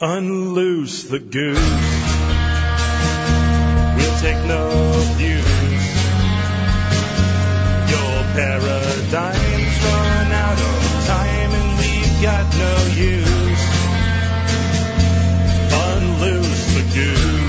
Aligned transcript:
Unloose 0.00 1.08
the 1.08 1.18
goose. 1.18 1.58
We'll 3.96 4.18
take 4.20 4.38
no 4.46 4.92
views. 5.18 5.42
Your 7.90 8.22
paradigm's 8.38 9.82
run 9.82 10.30
out 10.30 10.60
of 10.60 11.06
time 11.08 11.50
and 11.50 11.78
we've 11.80 12.22
got 12.22 12.46
no 12.54 12.74
use. 12.94 13.64
Unloose 15.74 16.74
the 16.76 16.84
goose. 16.94 17.48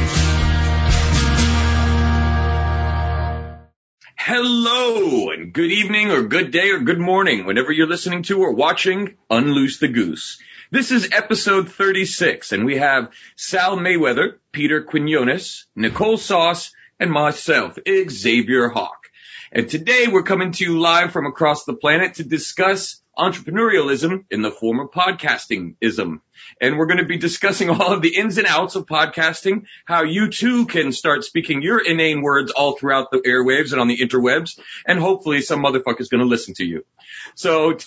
Hello 4.18 5.30
and 5.30 5.54
good 5.54 5.72
evening 5.72 6.10
or 6.10 6.24
good 6.24 6.50
day 6.50 6.72
or 6.72 6.80
good 6.80 7.00
morning 7.00 7.46
whenever 7.46 7.72
you're 7.72 7.86
listening 7.86 8.24
to 8.24 8.42
or 8.42 8.54
watching 8.54 9.18
Unloose 9.30 9.78
the 9.78 9.88
Goose. 9.88 10.40
This 10.72 10.92
is 10.92 11.10
episode 11.12 11.72
36 11.72 12.52
and 12.52 12.64
we 12.64 12.78
have 12.78 13.12
Sal 13.36 13.78
Mayweather, 13.78 14.36
Peter 14.52 14.84
Quinones, 14.84 15.66
Nicole 15.76 16.18
Sauce, 16.18 16.72
and 17.00 17.10
myself, 17.10 17.80
Xavier 17.88 18.70
Hawk. 18.70 19.08
And 19.52 19.68
today 19.68 20.06
we're 20.08 20.22
coming 20.22 20.52
to 20.52 20.64
you 20.64 20.80
live 20.80 21.12
from 21.12 21.26
across 21.26 21.66
the 21.66 21.74
planet 21.74 22.14
to 22.16 22.24
discuss 22.24 23.02
entrepreneurialism 23.18 24.26
in 24.30 24.44
the 24.44 24.52
form 24.52 24.80
of 24.80 24.92
podcastingism. 24.92 26.22
And 26.62 26.78
we're 26.78 26.86
going 26.86 27.00
to 27.00 27.06
be 27.06 27.18
discussing 27.18 27.70
all 27.72 27.92
of 27.92 28.04
the 28.04 28.16
ins 28.16 28.38
and 28.38 28.46
outs 28.46 28.76
of 28.76 28.86
podcasting, 28.86 29.64
how 29.86 30.04
you 30.04 30.30
too 30.30 30.68
can 30.68 30.92
start 30.92 31.24
speaking 31.24 31.64
your 31.64 31.84
inane 31.84 32.22
words 32.22 32.52
all 32.52 32.78
throughout 32.78 33.10
the 33.10 33.18
airwaves 33.18 33.72
and 33.72 33.82
on 33.82 33.88
the 33.88 33.98
interwebs, 33.98 34.60
and 34.86 35.00
hopefully 35.00 35.42
some 35.42 35.64
motherfucker's 35.64 36.10
going 36.10 36.22
to 36.22 36.30
listen 36.30 36.54
to 36.54 36.64
you. 36.64 36.86
So 37.34 37.80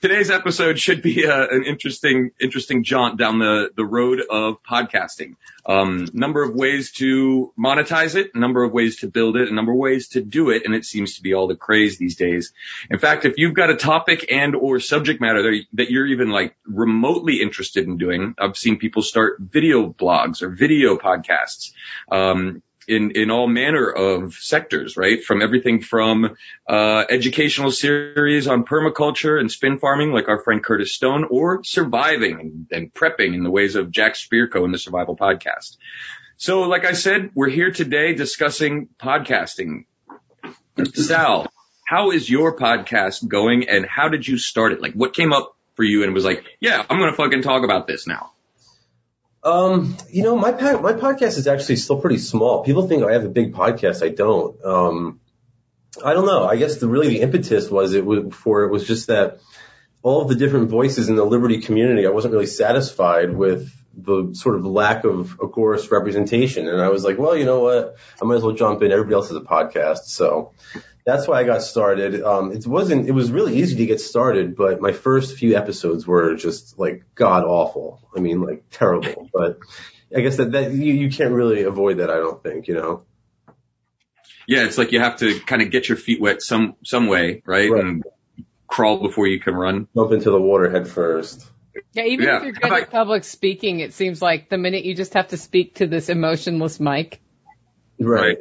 today's 0.00 0.30
episode 0.30 0.78
should 0.78 1.02
be 1.02 1.26
uh 1.26 1.46
an 1.50 1.64
interesting, 1.64 2.30
interesting 2.40 2.84
jaunt 2.84 3.18
down 3.18 3.38
the, 3.38 3.70
the 3.76 3.84
road 3.84 4.20
of 4.30 4.62
podcasting. 4.62 5.36
Um, 5.66 6.08
number 6.14 6.42
of 6.42 6.54
ways 6.54 6.92
to 6.92 7.52
monetize 7.58 8.14
it, 8.14 8.34
number 8.34 8.64
of 8.64 8.72
ways 8.72 9.00
to 9.00 9.08
build 9.08 9.36
it, 9.36 9.50
a 9.50 9.54
number 9.54 9.72
of 9.72 9.78
ways 9.78 10.08
to 10.08 10.22
do 10.22 10.48
it, 10.48 10.64
and 10.64 10.74
it 10.74 10.86
seems 10.86 11.16
to 11.16 11.22
be 11.22 11.34
all 11.34 11.46
the 11.46 11.56
craze 11.56 11.98
these 11.98 12.16
days. 12.16 12.54
In 12.90 12.98
fact, 12.98 13.26
if 13.26 13.34
you've 13.36 13.54
got 13.54 13.68
a 13.68 13.76
topic 13.76 14.32
and 14.32 14.54
or 14.54 14.80
subject 14.80 15.20
matter 15.20 15.42
that, 15.42 15.64
that 15.74 15.90
you're 15.90 16.06
even 16.06 16.30
like 16.30 16.56
remotely 16.64 17.42
interested 17.42 17.86
in 17.86 17.98
doing, 17.98 18.34
I've 18.38 18.56
seen 18.56 18.78
people 18.78 19.02
start 19.02 19.36
video 19.40 19.92
blogs 19.92 20.40
or 20.40 20.48
video 20.48 20.96
podcasts. 20.96 21.72
Um, 22.10 22.62
in, 22.88 23.12
in 23.12 23.30
all 23.30 23.46
manner 23.46 23.88
of 23.90 24.34
sectors, 24.34 24.96
right? 24.96 25.22
From 25.22 25.42
everything 25.42 25.80
from, 25.80 26.36
uh, 26.68 27.04
educational 27.08 27.70
series 27.70 28.48
on 28.48 28.64
permaculture 28.64 29.38
and 29.38 29.50
spin 29.50 29.78
farming, 29.78 30.12
like 30.12 30.28
our 30.28 30.42
friend 30.42 30.62
Curtis 30.62 30.92
Stone, 30.92 31.26
or 31.30 31.62
surviving 31.64 32.40
and, 32.40 32.66
and 32.70 32.94
prepping 32.94 33.34
in 33.34 33.42
the 33.42 33.50
ways 33.50 33.76
of 33.76 33.90
Jack 33.90 34.14
Spirko 34.14 34.64
in 34.64 34.72
the 34.72 34.78
Survival 34.78 35.16
Podcast. 35.16 35.76
So, 36.36 36.62
like 36.62 36.84
I 36.84 36.92
said, 36.92 37.30
we're 37.34 37.48
here 37.48 37.72
today 37.72 38.14
discussing 38.14 38.88
podcasting. 39.00 39.86
Sal, 40.94 41.48
how 41.84 42.12
is 42.12 42.30
your 42.30 42.56
podcast 42.56 43.26
going 43.26 43.68
and 43.68 43.84
how 43.84 44.08
did 44.08 44.26
you 44.26 44.38
start 44.38 44.72
it? 44.72 44.80
Like, 44.80 44.92
what 44.92 45.14
came 45.14 45.32
up 45.32 45.56
for 45.74 45.82
you 45.82 46.04
and 46.04 46.14
was 46.14 46.24
like, 46.24 46.44
yeah, 46.60 46.84
I'm 46.88 46.98
going 46.98 47.10
to 47.10 47.16
fucking 47.16 47.42
talk 47.42 47.64
about 47.64 47.86
this 47.86 48.06
now? 48.06 48.32
Um, 49.42 49.96
you 50.10 50.22
know, 50.22 50.36
my 50.36 50.50
my 50.50 50.92
podcast 50.92 51.38
is 51.38 51.46
actually 51.46 51.76
still 51.76 52.00
pretty 52.00 52.18
small. 52.18 52.64
People 52.64 52.88
think 52.88 53.04
I 53.04 53.12
have 53.12 53.24
a 53.24 53.28
big 53.28 53.54
podcast. 53.54 54.04
I 54.04 54.08
don't. 54.10 54.64
Um, 54.64 55.20
I 56.04 56.12
don't 56.12 56.26
know. 56.26 56.44
I 56.44 56.56
guess 56.56 56.76
the 56.76 56.88
really 56.88 57.08
the 57.08 57.20
impetus 57.20 57.70
was 57.70 57.94
it 57.94 58.04
was 58.04 58.34
for 58.34 58.64
it 58.64 58.70
was 58.70 58.86
just 58.86 59.06
that 59.06 59.40
all 60.02 60.22
of 60.22 60.28
the 60.28 60.34
different 60.34 60.70
voices 60.70 61.08
in 61.08 61.16
the 61.16 61.24
Liberty 61.24 61.60
community. 61.60 62.06
I 62.06 62.10
wasn't 62.10 62.32
really 62.32 62.46
satisfied 62.46 63.34
with 63.34 63.70
the 63.94 64.30
sort 64.32 64.56
of 64.56 64.64
lack 64.64 65.04
of 65.04 65.38
agorist 65.38 65.90
representation, 65.90 66.68
and 66.68 66.80
I 66.80 66.88
was 66.88 67.04
like, 67.04 67.18
well, 67.18 67.36
you 67.36 67.44
know 67.44 67.60
what? 67.60 67.96
I 68.20 68.24
might 68.24 68.36
as 68.36 68.42
well 68.42 68.54
jump 68.54 68.82
in. 68.82 68.92
Everybody 68.92 69.14
else 69.14 69.28
has 69.28 69.36
a 69.36 69.40
podcast, 69.40 70.04
so 70.04 70.52
that's 71.08 71.26
why 71.26 71.40
I 71.40 71.44
got 71.44 71.62
started. 71.62 72.22
Um, 72.22 72.52
it 72.52 72.66
wasn't, 72.66 73.08
it 73.08 73.12
was 73.12 73.32
really 73.32 73.56
easy 73.56 73.76
to 73.76 73.86
get 73.86 73.98
started, 73.98 74.54
but 74.54 74.78
my 74.82 74.92
first 74.92 75.38
few 75.38 75.56
episodes 75.56 76.06
were 76.06 76.34
just 76.36 76.78
like 76.78 77.02
god 77.14 77.44
awful. 77.44 78.06
I 78.14 78.20
mean, 78.20 78.42
like 78.42 78.64
terrible, 78.70 79.30
but 79.32 79.58
I 80.14 80.20
guess 80.20 80.36
that, 80.36 80.52
that 80.52 80.72
you, 80.72 80.92
you 80.92 81.10
can't 81.10 81.32
really 81.32 81.62
avoid 81.62 81.96
that. 81.98 82.10
I 82.10 82.16
don't 82.16 82.42
think, 82.42 82.68
you 82.68 82.74
know? 82.74 83.04
Yeah, 84.46 84.64
it's 84.66 84.76
like 84.76 84.92
you 84.92 85.00
have 85.00 85.16
to 85.20 85.40
kind 85.40 85.62
of 85.62 85.70
get 85.70 85.88
your 85.88 85.96
feet 85.96 86.20
wet 86.20 86.42
some, 86.42 86.76
some 86.84 87.06
way, 87.06 87.42
right? 87.46 87.70
Right. 87.70 87.84
And 87.84 88.04
crawl 88.66 89.00
before 89.00 89.26
you 89.26 89.40
can 89.40 89.54
run. 89.54 89.88
Jump 89.94 90.12
into 90.12 90.30
the 90.30 90.40
water 90.40 90.70
head 90.70 90.86
first. 90.88 91.50
Yeah, 91.94 92.04
even 92.04 92.26
Yeah. 92.26 92.36
if 92.36 92.42
you're 92.42 92.52
good 92.52 92.64
about- 92.64 92.82
at 92.82 92.90
public 92.90 93.24
speaking, 93.24 93.80
it 93.80 93.94
seems 93.94 94.20
like 94.20 94.50
the 94.50 94.58
minute 94.58 94.84
you 94.84 94.94
just 94.94 95.14
have 95.14 95.28
to 95.28 95.38
speak 95.38 95.76
to 95.76 95.86
this 95.86 96.10
emotionless 96.10 96.78
mic, 96.78 97.20
Right. 97.98 98.38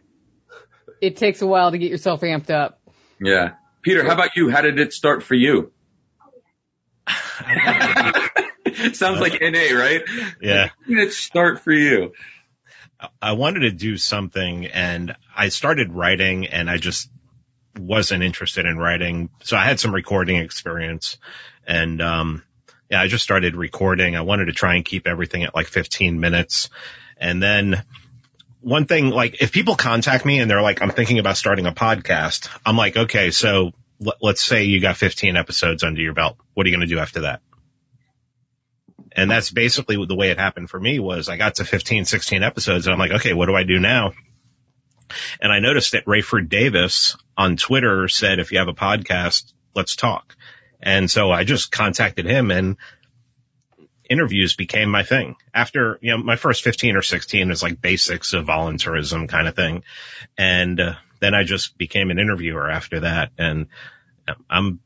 It 1.01 1.17
takes 1.17 1.41
a 1.41 1.47
while 1.47 1.71
to 1.71 1.77
get 1.77 1.91
yourself 1.91 2.21
amped 2.21 2.49
up. 2.49 2.79
Yeah. 3.19 3.53
Peter, 3.81 4.03
how 4.03 4.13
about 4.13 4.35
you? 4.35 4.49
How 4.49 4.61
did 4.61 4.79
it 4.79 4.93
start 4.93 5.23
for 5.23 5.35
you? 5.35 5.71
Sounds 8.93 9.19
like 9.19 9.41
NA, 9.41 9.75
right? 9.75 10.01
Yeah. 10.41 10.67
How 10.67 10.73
did 10.87 10.99
it 10.99 11.13
start 11.13 11.61
for 11.61 11.71
you? 11.71 12.13
I 13.21 13.33
wanted 13.33 13.61
to 13.61 13.71
do 13.71 13.97
something 13.97 14.65
and 14.65 15.15
I 15.35 15.49
started 15.49 15.93
writing 15.93 16.47
and 16.47 16.69
I 16.69 16.77
just 16.77 17.09
wasn't 17.77 18.23
interested 18.23 18.65
in 18.65 18.77
writing. 18.77 19.29
So 19.43 19.55
I 19.55 19.63
had 19.65 19.79
some 19.79 19.93
recording 19.93 20.37
experience 20.37 21.17
and, 21.65 22.01
um, 22.01 22.43
yeah, 22.89 23.01
I 23.01 23.07
just 23.07 23.23
started 23.23 23.55
recording. 23.55 24.15
I 24.15 24.21
wanted 24.21 24.45
to 24.45 24.53
try 24.53 24.75
and 24.75 24.85
keep 24.85 25.07
everything 25.07 25.43
at 25.43 25.53
like 25.53 25.67
15 25.67 26.19
minutes. 26.19 26.69
And 27.17 27.41
then 27.43 27.83
one 28.61 28.85
thing, 28.85 29.09
like 29.09 29.41
if 29.41 29.51
people 29.51 29.75
contact 29.75 30.25
me 30.25 30.39
and 30.39 30.49
they're 30.49 30.61
like, 30.61 30.81
I'm 30.81 30.91
thinking 30.91 31.19
about 31.19 31.37
starting 31.37 31.65
a 31.65 31.71
podcast, 31.71 32.49
I'm 32.65 32.77
like, 32.77 32.97
okay, 32.97 33.31
so 33.31 33.71
let, 33.99 34.15
let's 34.21 34.43
say 34.43 34.63
you 34.63 34.79
got 34.79 34.97
15 34.97 35.35
episodes 35.35 35.83
under 35.83 36.01
your 36.01 36.13
belt. 36.13 36.37
What 36.53 36.65
are 36.65 36.69
you 36.69 36.75
going 36.75 36.87
to 36.87 36.93
do 36.93 36.99
after 36.99 37.21
that? 37.21 37.41
And 39.15 39.31
that's 39.31 39.49
basically 39.49 40.03
the 40.05 40.15
way 40.15 40.29
it 40.29 40.37
happened 40.37 40.69
for 40.69 40.79
me 40.79 40.99
was 40.99 41.29
I 41.29 41.37
got 41.37 41.55
to 41.55 41.65
15, 41.65 42.05
16 42.05 42.43
episodes 42.43 42.85
and 42.85 42.93
I'm 42.93 42.99
like, 42.99 43.11
okay, 43.11 43.33
what 43.33 43.47
do 43.47 43.55
I 43.55 43.63
do 43.63 43.79
now? 43.79 44.13
And 45.41 45.51
I 45.51 45.59
noticed 45.59 45.93
that 45.93 46.05
Rayford 46.05 46.49
Davis 46.49 47.15
on 47.37 47.57
Twitter 47.57 48.07
said, 48.07 48.39
if 48.39 48.51
you 48.51 48.59
have 48.59 48.67
a 48.67 48.73
podcast, 48.73 49.53
let's 49.73 49.95
talk. 49.95 50.35
And 50.81 51.09
so 51.09 51.31
I 51.31 51.43
just 51.43 51.71
contacted 51.71 52.25
him 52.25 52.51
and 52.51 52.77
interviews 54.09 54.55
became 54.55 54.89
my 54.89 55.03
thing. 55.03 55.35
After, 55.53 55.97
you 56.01 56.11
know, 56.11 56.23
my 56.23 56.35
first 56.35 56.63
15 56.63 56.95
or 56.95 57.01
16 57.01 57.51
is 57.51 57.63
like 57.63 57.81
basics 57.81 58.33
of 58.33 58.45
voluntarism 58.45 59.27
kind 59.27 59.47
of 59.47 59.55
thing. 59.55 59.83
And 60.37 60.79
uh, 60.79 60.93
then 61.19 61.33
I 61.33 61.43
just 61.43 61.77
became 61.77 62.11
an 62.11 62.19
interviewer 62.19 62.69
after 62.69 63.01
that. 63.01 63.31
And 63.37 63.67
I'm 64.49 64.79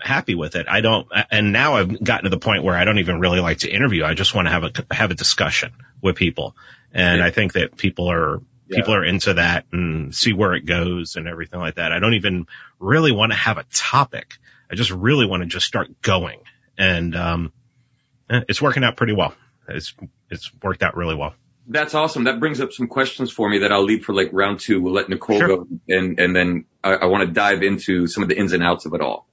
happy 0.00 0.34
with 0.34 0.56
it. 0.56 0.66
I 0.68 0.80
don't, 0.80 1.06
and 1.30 1.52
now 1.52 1.74
I've 1.74 2.02
gotten 2.02 2.24
to 2.24 2.30
the 2.30 2.38
point 2.38 2.64
where 2.64 2.76
I 2.76 2.84
don't 2.84 2.98
even 2.98 3.20
really 3.20 3.40
like 3.40 3.58
to 3.58 3.70
interview. 3.70 4.04
I 4.04 4.14
just 4.14 4.34
want 4.34 4.46
to 4.46 4.52
have 4.52 4.64
a, 4.64 4.94
have 4.94 5.10
a 5.10 5.14
discussion 5.14 5.72
with 6.02 6.16
people. 6.16 6.56
And 6.92 7.18
Yeah. 7.20 7.26
I 7.26 7.30
think 7.30 7.54
that 7.54 7.76
people 7.76 8.10
are, 8.10 8.40
people 8.70 8.94
are 8.94 9.04
into 9.04 9.34
that 9.34 9.64
and 9.72 10.14
see 10.14 10.32
where 10.32 10.54
it 10.54 10.66
goes 10.66 11.16
and 11.16 11.28
everything 11.28 11.60
like 11.60 11.76
that. 11.76 11.92
I 11.92 11.98
don't 11.98 12.14
even 12.14 12.46
really 12.78 13.12
want 13.12 13.32
to 13.32 13.38
have 13.38 13.58
a 13.58 13.64
topic. 13.72 14.38
I 14.70 14.74
just 14.74 14.90
really 14.90 15.26
want 15.26 15.42
to 15.42 15.46
just 15.46 15.66
start 15.66 16.02
going. 16.02 16.40
And, 16.76 17.14
um, 17.14 17.52
it's 18.28 18.60
working 18.62 18.84
out 18.84 18.96
pretty 18.96 19.12
well. 19.12 19.34
It's, 19.68 19.94
it's 20.30 20.50
worked 20.62 20.82
out 20.82 20.96
really 20.96 21.14
well. 21.14 21.34
That's 21.68 21.94
awesome. 21.94 22.24
That 22.24 22.38
brings 22.38 22.60
up 22.60 22.72
some 22.72 22.86
questions 22.86 23.32
for 23.32 23.48
me 23.48 23.58
that 23.58 23.72
I'll 23.72 23.82
leave 23.82 24.04
for 24.04 24.14
like 24.14 24.30
round 24.32 24.60
two. 24.60 24.80
We'll 24.80 24.92
let 24.92 25.08
Nicole 25.08 25.38
Sure. 25.40 25.48
go 25.48 25.66
and, 25.88 26.20
and 26.20 26.34
then 26.36 26.64
I, 26.84 26.92
I 26.94 27.04
want 27.06 27.26
to 27.26 27.32
dive 27.32 27.62
into 27.64 28.06
some 28.06 28.22
of 28.22 28.28
the 28.28 28.38
ins 28.38 28.52
and 28.52 28.62
outs 28.62 28.86
of 28.86 28.94
it 28.94 29.00
all. 29.00 29.26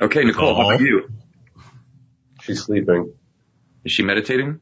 Okay, 0.00 0.24
Nicole, 0.24 0.54
how 0.54 0.70
about 0.70 0.80
you? 0.80 1.10
She's 2.42 2.62
sleeping. 2.62 3.12
Is 3.84 3.92
she 3.92 4.02
meditating? 4.02 4.60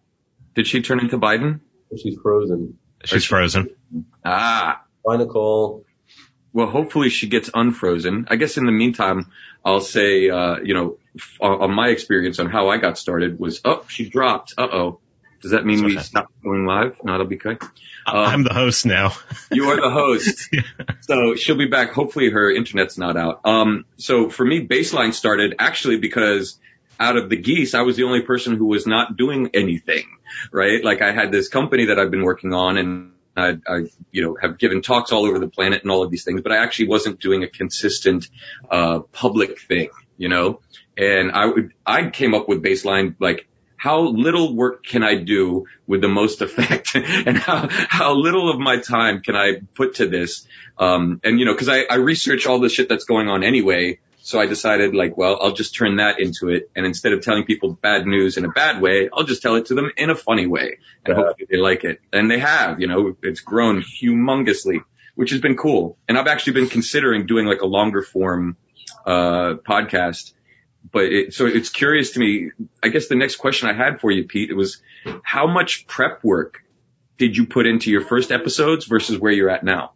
Did 0.56 0.66
she 0.66 0.82
turn 0.82 0.98
into 0.98 1.16
Biden? 1.16 1.60
She's 1.96 2.16
frozen. 2.20 2.78
She's 3.04 3.24
frozen. 3.24 3.70
Ah, 4.24 4.82
Bye, 5.04 5.16
Nicole. 5.16 5.84
Well, 6.52 6.66
hopefully 6.66 7.10
she 7.10 7.28
gets 7.28 7.50
unfrozen. 7.52 8.26
I 8.30 8.36
guess 8.36 8.56
in 8.56 8.66
the 8.66 8.72
meantime, 8.72 9.30
I'll 9.64 9.80
say, 9.80 10.30
uh, 10.30 10.56
you 10.58 10.74
know, 10.74 10.98
f- 11.16 11.38
on 11.40 11.72
my 11.72 11.88
experience 11.88 12.38
on 12.38 12.48
how 12.48 12.68
I 12.68 12.78
got 12.78 12.98
started 12.98 13.38
was, 13.38 13.60
oh, 13.64 13.84
she 13.88 14.08
dropped. 14.08 14.54
Uh 14.56 14.68
oh. 14.72 15.00
Does 15.40 15.52
that 15.52 15.64
mean 15.64 15.84
we 15.84 15.98
stop 15.98 16.32
going 16.42 16.66
live? 16.66 16.96
No, 17.04 17.12
that'll 17.12 17.26
be 17.26 17.36
good. 17.36 17.62
I'm 18.04 18.42
the 18.42 18.54
host 18.54 18.86
now. 18.86 19.12
You 19.50 19.70
are 19.70 19.76
the 19.76 19.90
host. 19.90 20.54
so 21.00 21.34
she'll 21.34 21.56
be 21.56 21.68
back. 21.68 21.92
Hopefully 21.92 22.28
her 22.28 22.50
internet's 22.50 22.98
not 22.98 23.16
out. 23.16 23.40
Um, 23.44 23.86
so 23.96 24.28
for 24.28 24.44
me, 24.44 24.66
baseline 24.66 25.14
started 25.14 25.54
actually 25.58 25.98
because 25.98 26.58
out 27.00 27.16
of 27.16 27.30
the 27.30 27.36
geese, 27.36 27.74
I 27.74 27.82
was 27.82 27.96
the 27.96 28.04
only 28.04 28.22
person 28.22 28.56
who 28.56 28.66
was 28.66 28.86
not 28.86 29.16
doing 29.16 29.50
anything, 29.54 30.04
right? 30.52 30.84
Like 30.84 31.00
I 31.00 31.12
had 31.12 31.32
this 31.32 31.48
company 31.48 31.86
that 31.86 31.98
I've 31.98 32.10
been 32.10 32.24
working 32.24 32.52
on 32.52 32.76
and 32.76 33.12
I, 33.40 33.72
I, 33.72 33.86
you 34.12 34.22
know, 34.22 34.36
have 34.40 34.58
given 34.58 34.82
talks 34.82 35.12
all 35.12 35.24
over 35.24 35.38
the 35.38 35.48
planet 35.48 35.82
and 35.82 35.90
all 35.90 36.02
of 36.02 36.10
these 36.10 36.24
things, 36.24 36.42
but 36.42 36.52
I 36.52 36.58
actually 36.58 36.88
wasn't 36.88 37.20
doing 37.20 37.42
a 37.42 37.48
consistent, 37.48 38.28
uh, 38.70 39.00
public 39.12 39.60
thing, 39.60 39.90
you 40.16 40.28
know, 40.28 40.60
and 40.96 41.32
I 41.32 41.46
would, 41.46 41.72
I 41.86 42.10
came 42.10 42.34
up 42.34 42.48
with 42.48 42.62
baseline 42.62 43.14
like 43.18 43.48
how 43.76 44.00
little 44.00 44.54
work 44.54 44.84
can 44.84 45.04
I 45.04 45.14
do 45.14 45.66
with 45.86 46.00
the 46.00 46.08
most 46.08 46.42
effect 46.42 46.94
and 46.94 47.38
how, 47.38 47.68
how 47.70 48.14
little 48.14 48.50
of 48.50 48.58
my 48.58 48.78
time 48.78 49.22
can 49.22 49.36
I 49.36 49.60
put 49.74 49.96
to 49.96 50.08
this? 50.08 50.46
Um, 50.76 51.20
and 51.24 51.38
you 51.38 51.46
know, 51.46 51.54
cause 51.54 51.68
I, 51.68 51.82
I 51.82 51.96
research 51.96 52.46
all 52.46 52.58
the 52.58 52.68
shit 52.68 52.88
that's 52.88 53.04
going 53.04 53.28
on 53.28 53.44
anyway. 53.44 54.00
So 54.28 54.38
I 54.38 54.44
decided 54.44 54.94
like, 54.94 55.16
well, 55.16 55.38
I'll 55.40 55.54
just 55.54 55.74
turn 55.74 55.96
that 55.96 56.20
into 56.20 56.50
it. 56.50 56.70
And 56.76 56.84
instead 56.84 57.14
of 57.14 57.22
telling 57.22 57.44
people 57.44 57.72
bad 57.72 58.06
news 58.06 58.36
in 58.36 58.44
a 58.44 58.50
bad 58.50 58.82
way, 58.82 59.08
I'll 59.10 59.24
just 59.24 59.40
tell 59.40 59.56
it 59.56 59.64
to 59.66 59.74
them 59.74 59.90
in 59.96 60.10
a 60.10 60.14
funny 60.14 60.46
way 60.46 60.80
and 61.06 61.08
Yeah. 61.08 61.14
hopefully 61.14 61.46
they 61.50 61.56
like 61.56 61.84
it. 61.84 62.02
And 62.12 62.30
they 62.30 62.38
have, 62.38 62.78
you 62.78 62.88
know, 62.88 63.16
it's 63.22 63.40
grown 63.40 63.80
humongously, 63.80 64.82
which 65.14 65.30
has 65.30 65.40
been 65.40 65.56
cool. 65.56 65.96
And 66.06 66.18
I've 66.18 66.26
actually 66.26 66.52
been 66.60 66.68
considering 66.68 67.24
doing 67.24 67.46
like 67.46 67.62
a 67.62 67.66
longer 67.66 68.02
form, 68.02 68.58
uh, 69.06 69.54
podcast 69.66 70.34
but 70.92 71.04
it, 71.04 71.32
so 71.32 71.46
it's 71.46 71.70
curious 71.70 72.10
to 72.12 72.20
me. 72.20 72.50
I 72.82 72.88
guess 72.88 73.08
the 73.08 73.16
next 73.16 73.36
question 73.36 73.70
I 73.70 73.72
had 73.72 73.98
for 73.98 74.10
you, 74.10 74.24
Pete, 74.24 74.50
it 74.50 74.54
was 74.54 74.82
how 75.22 75.46
much 75.46 75.86
prep 75.86 76.22
work 76.22 76.62
did 77.16 77.34
you 77.34 77.46
put 77.46 77.66
into 77.66 77.90
your 77.90 78.02
first 78.02 78.30
episodes 78.30 78.84
versus 78.84 79.18
where 79.18 79.32
you're 79.32 79.50
at 79.50 79.64
now? 79.64 79.92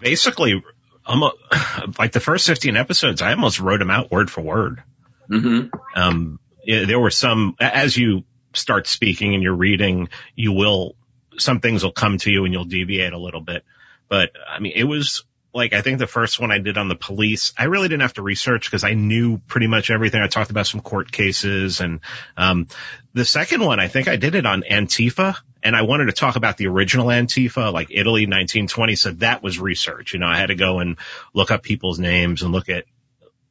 Basically, 0.00 0.62
almost, 1.08 1.36
like 1.98 2.12
the 2.12 2.20
first 2.20 2.46
15 2.46 2.76
episodes, 2.76 3.22
I 3.22 3.32
almost 3.32 3.58
wrote 3.58 3.78
them 3.78 3.90
out 3.90 4.10
word 4.10 4.30
for 4.30 4.42
word. 4.42 4.82
Mm-hmm. 5.30 5.68
Um, 6.00 6.38
there 6.66 7.00
were 7.00 7.10
some, 7.10 7.56
as 7.58 7.96
you 7.96 8.24
start 8.52 8.86
speaking 8.86 9.34
and 9.34 9.42
you're 9.42 9.54
reading, 9.54 10.08
you 10.36 10.52
will, 10.52 10.94
some 11.38 11.60
things 11.60 11.82
will 11.82 11.92
come 11.92 12.18
to 12.18 12.30
you 12.30 12.44
and 12.44 12.52
you'll 12.52 12.64
deviate 12.64 13.12
a 13.12 13.18
little 13.18 13.40
bit. 13.40 13.64
But 14.08 14.32
I 14.48 14.58
mean, 14.58 14.72
it 14.74 14.84
was 14.84 15.24
like, 15.54 15.72
I 15.72 15.82
think 15.82 15.98
the 15.98 16.06
first 16.06 16.40
one 16.40 16.50
I 16.50 16.58
did 16.58 16.78
on 16.78 16.88
the 16.88 16.94
police, 16.94 17.52
I 17.56 17.64
really 17.64 17.88
didn't 17.88 18.02
have 18.02 18.14
to 18.14 18.22
research 18.22 18.66
because 18.66 18.84
I 18.84 18.94
knew 18.94 19.38
pretty 19.38 19.66
much 19.66 19.90
everything. 19.90 20.20
I 20.20 20.26
talked 20.26 20.50
about 20.50 20.66
some 20.66 20.80
court 20.80 21.10
cases 21.10 21.80
and, 21.80 22.00
um, 22.36 22.68
the 23.14 23.24
second 23.24 23.64
one, 23.64 23.80
I 23.80 23.88
think 23.88 24.08
I 24.08 24.16
did 24.16 24.34
it 24.34 24.46
on 24.46 24.62
Antifa 24.62 25.36
and 25.62 25.74
I 25.74 25.82
wanted 25.82 26.06
to 26.06 26.12
talk 26.12 26.36
about 26.36 26.56
the 26.56 26.68
original 26.68 27.06
Antifa, 27.06 27.72
like 27.72 27.88
Italy 27.90 28.22
1920. 28.22 28.94
So 28.96 29.12
that 29.12 29.42
was 29.42 29.58
research. 29.58 30.12
You 30.12 30.20
know, 30.20 30.26
I 30.26 30.36
had 30.36 30.46
to 30.46 30.54
go 30.54 30.78
and 30.78 30.96
look 31.34 31.50
up 31.50 31.62
people's 31.62 31.98
names 31.98 32.42
and 32.42 32.52
look 32.52 32.68
at, 32.68 32.84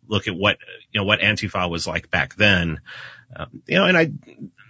look 0.07 0.27
at 0.27 0.35
what, 0.35 0.57
you 0.91 1.01
know, 1.01 1.05
what 1.05 1.19
Antifa 1.19 1.69
was 1.69 1.85
like 1.85 2.09
back 2.09 2.35
then. 2.35 2.79
Um, 3.35 3.61
you 3.67 3.75
know, 3.75 3.85
and 3.85 3.97
I, 3.97 4.11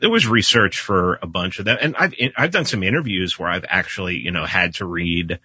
there 0.01 0.10
was 0.10 0.25
research 0.28 0.80
for 0.80 1.19
a 1.22 1.28
bunch 1.28 1.60
of 1.60 1.66
them 1.66 1.78
and 1.80 1.95
I've, 1.95 2.13
I've 2.36 2.51
done 2.51 2.66
some 2.66 2.81
interviews 2.81 3.38
where 3.38 3.50
I've 3.50 3.66
actually, 3.68 4.18
you 4.18 4.31
know, 4.31 4.45
had 4.45 4.75
to 4.75 4.86
read, 4.86 5.40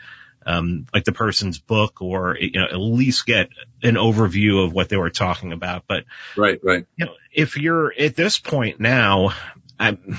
um, 0.46 0.86
like 0.92 1.04
the 1.04 1.12
person's 1.12 1.58
book 1.58 2.00
or, 2.00 2.36
you 2.38 2.58
know, 2.58 2.66
at 2.70 2.76
least 2.76 3.26
get 3.26 3.50
an 3.82 3.94
overview 3.94 4.64
of 4.64 4.72
what 4.72 4.88
they 4.88 4.96
were 4.96 5.10
talking 5.10 5.52
about. 5.52 5.84
But 5.86 6.04
Right, 6.36 6.58
right. 6.62 6.86
you 6.96 7.06
know, 7.06 7.12
if 7.32 7.58
you're 7.58 7.92
at 7.96 8.16
this 8.16 8.38
point 8.38 8.80
now, 8.80 9.34
I'm, 9.78 10.18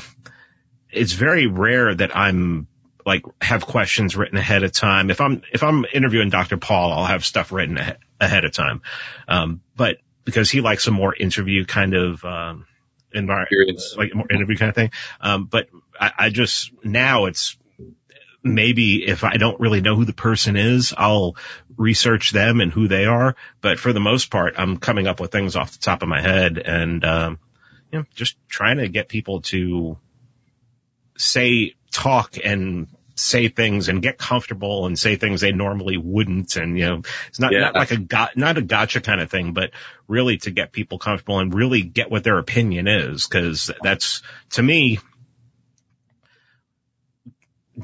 it's 0.94 1.14
very 1.14 1.48
rare 1.48 1.94
that 1.94 2.16
I'm 2.16 2.68
like 3.06 3.24
have 3.42 3.66
questions 3.66 4.16
written 4.16 4.38
ahead 4.38 4.64
of 4.64 4.72
time. 4.72 5.10
If 5.12 5.20
I'm, 5.20 5.42
if 5.52 5.64
I'm 5.64 5.86
interviewing 5.94 6.30
Dr. 6.30 6.58
Paul, 6.58 6.94
I'll 6.94 7.06
have 7.06 7.26
stuff 7.26 7.52
written 7.52 7.78
ahe- 7.78 7.98
ahead 8.20 8.46
of 8.46 8.54
time. 8.54 8.82
Um, 9.28 9.62
but 9.76 9.98
because 10.24 10.50
he 10.50 10.62
likes 10.62 10.88
a 10.88 10.92
more 10.92 11.14
interview 11.14 11.66
kind 11.66 11.94
of, 11.94 12.24
um, 12.24 12.66
environment, 13.14 13.82
like 13.98 14.16
more 14.16 14.32
interview 14.32 14.56
kind 14.58 14.70
of 14.70 14.76
thing. 14.76 14.92
Um, 15.20 15.46
but 15.46 15.68
I, 16.00 16.12
I 16.18 16.30
just, 16.30 16.72
now 16.84 17.26
it's, 17.26 17.58
maybe 18.44 19.06
if 19.08 19.24
I 19.24 19.38
don't 19.38 19.60
really 19.60 19.82
know 19.82 19.96
who 19.96 20.06
the 20.06 20.14
person 20.14 20.58
is, 20.58 20.94
I'll 20.98 21.36
research 21.78 22.32
them 22.32 22.60
and 22.60 22.72
who 22.72 22.88
they 22.88 23.06
are. 23.06 23.36
But 23.62 23.80
for 23.80 23.94
the 23.94 24.00
most 24.00 24.30
part, 24.32 24.56
I'm 24.58 24.78
coming 24.78 25.08
up 25.08 25.20
with 25.20 25.32
things 25.32 25.56
off 25.56 25.72
the 25.72 25.80
top 25.80 26.04
of 26.04 26.10
my 26.10 26.22
head 26.22 26.58
and, 26.58 27.04
um, 27.06 27.40
you 27.92 28.00
know, 28.00 28.06
just 28.16 28.36
trying 28.50 28.78
to 28.78 28.90
get 28.90 29.08
people 29.08 29.42
to 29.42 29.98
say, 31.18 31.76
talk 31.92 32.38
and 32.44 32.88
say 33.16 33.48
things 33.48 33.90
and 33.90 34.02
get 34.02 34.18
comfortable 34.18 34.88
and 34.88 34.98
say 34.98 35.16
things 35.16 35.42
they 35.42 35.52
normally 35.52 35.98
wouldn't. 35.98 36.56
And, 36.56 36.78
you 36.78 36.86
know, 36.88 37.02
it's 37.28 37.40
not, 37.40 37.52
Yeah. 37.52 37.60
not 37.62 37.76
like 37.76 37.92
a 37.92 37.98
got, 37.98 38.36
not 38.36 38.58
a 38.58 38.62
gotcha 38.62 39.02
kind 39.02 39.22
of 39.22 39.30
thing, 39.30 39.54
but 39.54 39.72
really 40.08 40.38
to 40.38 40.52
get 40.52 40.72
people 40.72 40.98
comfortable 40.98 41.40
and 41.40 41.54
really 41.54 41.82
get 41.84 42.10
what 42.10 42.24
their 42.24 42.40
opinion 42.40 42.88
is. 42.88 43.28
Cause 43.28 43.70
that's 43.84 44.24
to 44.52 44.64
me, 44.64 45.00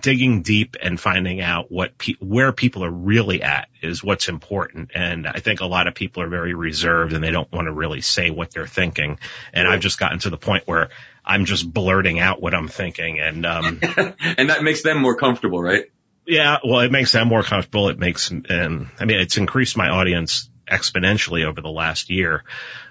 digging 0.01 0.43
deep 0.43 0.75
and 0.81 0.99
finding 0.99 1.41
out 1.41 1.71
what 1.71 1.97
pe- 1.97 2.13
where 2.19 2.51
people 2.51 2.83
are 2.85 2.91
really 2.91 3.41
at 3.41 3.69
is 3.81 4.03
what's 4.03 4.29
important. 4.29 4.91
And 4.93 5.27
I 5.27 5.39
think 5.39 5.61
a 5.61 5.65
lot 5.65 5.87
of 5.87 5.95
people 5.95 6.21
are 6.21 6.29
very 6.29 6.53
reserved 6.53 7.13
and 7.13 7.23
they 7.23 7.31
don't 7.31 7.51
want 7.51 7.65
to 7.65 7.71
really 7.71 8.01
say 8.01 8.29
what 8.29 8.51
they're 8.51 8.67
thinking. 8.67 9.19
And 9.51 9.67
I've 9.67 9.79
just 9.79 9.99
gotten 9.99 10.19
to 10.19 10.29
the 10.29 10.37
point 10.37 10.67
where 10.67 10.89
I'm 11.29 11.45
just 11.45 11.71
blurting 11.71 12.19
out 12.19 12.41
what 12.41 12.53
I'm 12.55 12.67
thinking. 12.67 13.19
And, 13.19 13.45
um, 13.45 13.79
and 14.37 14.49
that 14.49 14.63
makes 14.63 14.81
them 14.83 14.97
more 15.01 15.15
comfortable, 15.15 15.61
right? 15.61 15.85
yeah, 16.25 16.57
well, 16.63 16.81
it 16.81 16.91
makes 16.91 17.11
them 17.11 17.27
more 17.27 17.43
comfortable. 17.43 17.89
It 17.89 17.97
makes, 17.99 18.31
um, 18.31 18.91
I 18.99 19.05
mean, 19.05 19.19
it's 19.19 19.37
increased 19.37 19.75
my 19.77 19.89
audience 19.89 20.49
exponentially 20.67 21.43
over 21.45 21.61
the 21.61 21.69
last 21.69 22.09
year. 22.11 22.43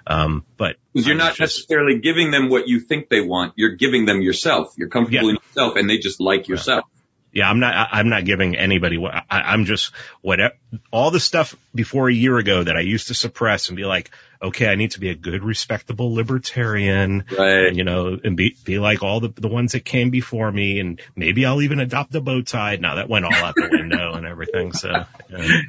Um, 0.07 0.45
but 0.57 0.77
you're 0.93 1.15
I 1.15 1.19
not 1.19 1.29
just- 1.37 1.41
necessarily 1.41 2.01
giving 2.01 2.31
them 2.33 2.49
what 2.49 2.67
you 2.69 2.81
think 2.81 3.09
they 3.09 3.21
want. 3.21 3.53
You're 3.57 3.77
giving 3.77 4.07
them 4.07 4.23
yourself. 4.23 4.75
You're 4.77 4.89
comfortable 4.89 5.29
Yeah. 5.29 5.37
in 5.37 5.39
yourself 5.47 5.77
and 5.77 5.89
they 5.89 5.99
just 5.99 6.21
like 6.21 6.49
yourself. 6.49 6.85
Yeah, 7.33 7.49
I'm 7.49 7.61
not. 7.61 7.91
I'm 7.93 8.09
not 8.09 8.25
giving 8.25 8.57
anybody. 8.57 8.97
what 8.97 9.15
I, 9.15 9.25
I'm 9.53 9.67
just 9.67 9.93
whatever. 10.23 10.55
All 10.91 11.11
the 11.11 11.21
stuff 11.21 11.55
before 11.75 12.09
a 12.09 12.13
year 12.15 12.37
ago 12.39 12.63
that 12.63 12.77
I 12.77 12.81
used 12.81 13.09
to 13.09 13.15
suppress 13.15 13.69
and 13.69 13.77
be 13.77 13.85
like, 13.85 14.11
okay, 14.41 14.69
I 14.69 14.75
need 14.75 14.91
to 14.93 15.01
be 15.01 15.09
a 15.09 15.15
good, 15.15 15.43
respectable 15.43 16.15
libertarian, 16.15 17.25
Right. 17.37 17.67
and, 17.69 17.77
you 17.77 17.85
know, 17.85 18.19
and 18.23 18.37
be 18.37 18.55
be 18.65 18.79
like 18.79 19.03
all 19.03 19.21
the 19.21 19.29
the 19.29 19.49
ones 19.49 19.73
that 19.73 19.85
came 19.85 20.11
before 20.11 20.51
me, 20.53 20.79
and 20.79 21.01
maybe 21.17 21.47
I'll 21.47 21.63
even 21.63 21.81
adopt 21.81 22.15
a 22.15 22.21
bow 22.21 22.43
tie. 22.43 22.77
Now 22.77 22.97
that 22.97 23.09
went 23.09 23.25
all 23.25 23.33
out 23.33 23.55
the 23.55 23.69
window 23.71 24.13
and 24.15 24.27
everything. 24.27 24.73
So 24.73 24.93
yeah. 25.31 25.61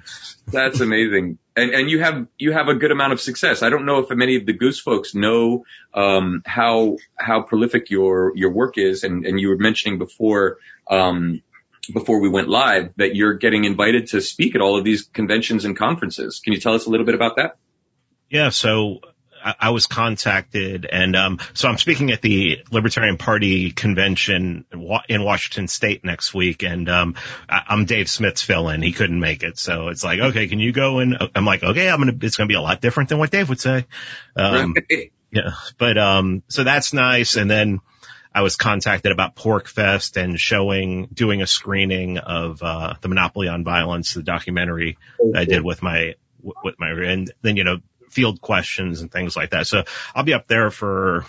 That's 0.48 0.80
amazing. 0.82 1.38
And 1.56 1.72
and 1.72 1.90
you 1.90 2.00
have 2.02 2.28
you 2.38 2.52
have 2.52 2.68
a 2.68 2.76
good 2.76 2.92
amount 2.92 3.14
of 3.14 3.22
success. 3.22 3.64
I 3.64 3.70
don't 3.70 3.86
know 3.86 4.00
if 4.00 4.10
many 4.10 4.36
of 4.36 4.46
the 4.46 4.54
Goose 4.54 4.80
folks 4.80 5.16
know 5.16 5.66
um 5.94 6.42
how 6.46 6.98
how 7.18 7.42
prolific 7.44 7.90
your 7.90 8.34
your 8.36 8.52
work 8.52 8.78
is 8.78 9.04
and 9.04 9.26
and 9.26 9.40
you 9.40 9.50
were 9.50 9.58
mentioning 9.58 9.98
before 9.98 10.58
um 10.90 11.42
before 11.94 12.20
we 12.20 12.30
went 12.30 12.48
live 12.50 12.94
that 12.98 13.16
you're 13.16 13.36
getting 13.36 13.66
invited 13.66 14.08
to 14.08 14.22
speak 14.22 14.56
at 14.56 14.62
all 14.62 14.78
of 14.78 14.84
these 14.84 15.04
conventions 15.04 15.66
and 15.66 15.78
conferences. 15.78 16.40
Can 16.40 16.54
you 16.54 16.60
tell 16.60 16.74
us 16.74 16.86
a 16.86 16.90
little 16.90 17.06
bit 17.06 17.16
about 17.16 17.38
that? 17.38 17.58
Yeah, 18.30 18.50
so 18.50 19.00
I, 19.44 19.56
I 19.60 19.70
was 19.72 19.88
contacted 19.88 20.86
and, 20.86 21.16
um, 21.16 21.40
so 21.54 21.68
I'm 21.68 21.78
speaking 21.78 22.12
at 22.12 22.22
the 22.22 22.64
Libertarian 22.72 23.18
Party 23.18 23.72
convention 23.72 24.66
in 25.08 25.24
Washington 25.24 25.68
state 25.68 26.04
next 26.06 26.34
week 26.34 26.64
and, 26.64 26.88
um, 26.90 27.16
I, 27.50 27.64
I'm 27.70 27.86
Dave 27.86 28.10
Smith's 28.10 28.42
fill-in. 28.42 28.82
He 28.82 28.92
couldn't 28.92 29.20
make 29.20 29.44
it. 29.44 29.58
So 29.58 29.88
it's 29.88 30.04
like, 30.04 30.20
okay, 30.20 30.48
can 30.48 30.60
you 30.60 30.72
go 30.72 31.00
and 31.00 31.18
I'm 31.34 31.46
like, 31.46 31.64
okay, 31.64 31.90
I'm 31.90 32.02
going 32.02 32.20
to, 32.20 32.26
it's 32.26 32.38
going 32.38 32.48
to 32.48 32.52
be 32.52 32.58
a 32.58 32.62
lot 32.62 32.82
different 32.82 33.10
than 33.10 33.18
what 33.18 33.32
Dave 33.32 33.50
would 33.50 33.60
say. 33.60 33.86
Um, 34.36 34.76
yeah, 35.32 35.52
but, 35.78 35.98
um, 35.98 36.44
so 36.50 36.64
that's 36.64 36.94
nice. 36.94 37.36
And 37.36 37.50
then 37.50 37.80
I 38.34 38.42
was 38.42 38.56
contacted 38.56 39.12
about 39.12 39.36
PorcFest 39.36 40.22
and 40.22 40.40
showing, 40.40 41.08
doing 41.14 41.42
a 41.42 41.48
screening 41.48 42.18
of, 42.18 42.62
uh, 42.62 42.94
the 43.02 43.08
Monopoly 43.08 43.48
on 43.48 43.64
Violence, 43.64 44.14
the 44.14 44.24
documentary 44.24 44.98
I 45.36 45.46
did 45.46 45.64
with 45.64 45.82
my, 45.82 46.16
with 46.42 46.76
my, 46.80 46.90
and 46.92 47.32
then, 47.42 47.58
you 47.58 47.64
know, 47.64 47.78
field 48.10 48.42
questions 48.42 49.02
and 49.02 49.12
things 49.12 49.36
like 49.36 49.52
that. 49.52 49.68
So 49.68 49.84
I'll 50.14 50.24
be 50.24 50.34
up 50.34 50.48
there 50.48 50.72
for 50.72 51.26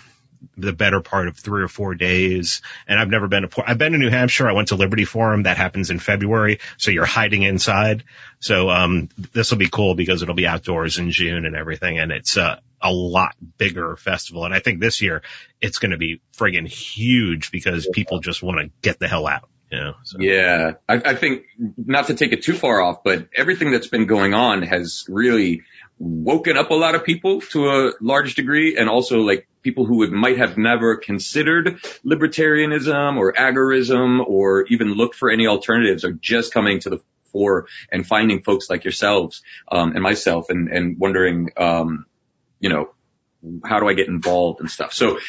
the 0.57 0.73
better 0.73 1.01
part 1.01 1.27
of 1.27 1.37
three 1.37 1.63
or 1.63 1.67
four 1.67 1.95
days. 1.95 2.61
And 2.87 2.99
I've 2.99 3.09
never 3.09 3.27
been 3.27 3.47
to, 3.47 3.63
I've 3.65 3.77
been 3.77 3.93
to 3.93 3.97
New 3.97 4.09
Hampshire. 4.09 4.49
I 4.49 4.53
went 4.53 4.69
to 4.69 4.75
Liberty 4.75 5.05
Forum. 5.05 5.43
That 5.43 5.57
happens 5.57 5.89
in 5.89 5.99
February. 5.99 6.59
So 6.77 6.91
you're 6.91 7.05
hiding 7.05 7.43
inside. 7.43 8.03
So, 8.39 8.69
um, 8.69 9.09
this 9.33 9.51
will 9.51 9.59
be 9.59 9.69
cool 9.69 9.95
because 9.95 10.23
it'll 10.23 10.35
be 10.35 10.47
outdoors 10.47 10.97
in 10.97 11.11
June 11.11 11.45
and 11.45 11.55
everything. 11.55 11.99
And 11.99 12.11
it's, 12.11 12.37
uh, 12.37 12.59
a 12.81 12.91
lot 12.91 13.35
bigger 13.57 13.95
festival. 13.95 14.45
And 14.45 14.53
I 14.53 14.59
think 14.59 14.79
this 14.79 15.01
year 15.01 15.21
it's 15.61 15.77
going 15.77 15.91
to 15.91 15.97
be 15.97 16.21
friggin' 16.35 16.67
huge 16.67 17.51
because 17.51 17.87
people 17.93 18.19
just 18.19 18.41
want 18.41 18.59
to 18.59 18.71
get 18.81 18.99
the 18.99 19.07
hell 19.07 19.27
out. 19.27 19.47
You 19.71 19.79
know, 19.79 19.93
so. 20.03 20.17
Yeah, 20.19 20.73
I, 20.89 20.95
I 20.95 21.15
think 21.15 21.43
not 21.77 22.07
to 22.07 22.13
take 22.13 22.33
it 22.33 22.43
too 22.43 22.55
far 22.55 22.81
off, 22.81 23.05
but 23.05 23.29
everything 23.33 23.71
that's 23.71 23.87
been 23.87 24.05
going 24.05 24.33
on 24.33 24.63
has 24.63 25.05
really 25.07 25.61
woken 26.01 26.57
up 26.57 26.71
a 26.71 26.75
lot 26.75 26.95
of 26.95 27.03
people 27.03 27.41
to 27.41 27.69
a 27.69 27.93
large 28.01 28.35
degree, 28.35 28.75
and 28.77 28.89
also 28.89 29.19
like 29.19 29.47
people 29.61 29.85
who 29.85 29.97
would 29.97 30.11
might 30.11 30.37
have 30.37 30.57
never 30.57 30.97
considered 30.97 31.79
libertarianism 32.05 33.17
or 33.17 33.33
agorism 33.33 34.25
or 34.25 34.65
even 34.67 34.93
looked 34.93 35.15
for 35.15 35.29
any 35.29 35.47
alternatives 35.47 36.03
are 36.03 36.13
just 36.13 36.53
coming 36.53 36.79
to 36.79 36.89
the 36.89 36.99
fore 37.31 37.67
and 37.91 38.05
finding 38.05 38.41
folks 38.41 38.69
like 38.69 38.83
yourselves 38.83 39.41
um, 39.71 39.91
and 39.93 40.01
myself 40.01 40.49
and 40.49 40.69
and 40.69 40.97
wondering, 40.99 41.49
um, 41.55 42.05
you 42.59 42.69
know, 42.69 42.89
how 43.63 43.79
do 43.79 43.87
I 43.87 43.93
get 43.93 44.07
involved 44.07 44.59
and 44.59 44.69
stuff. 44.69 44.93
So, 44.93 45.19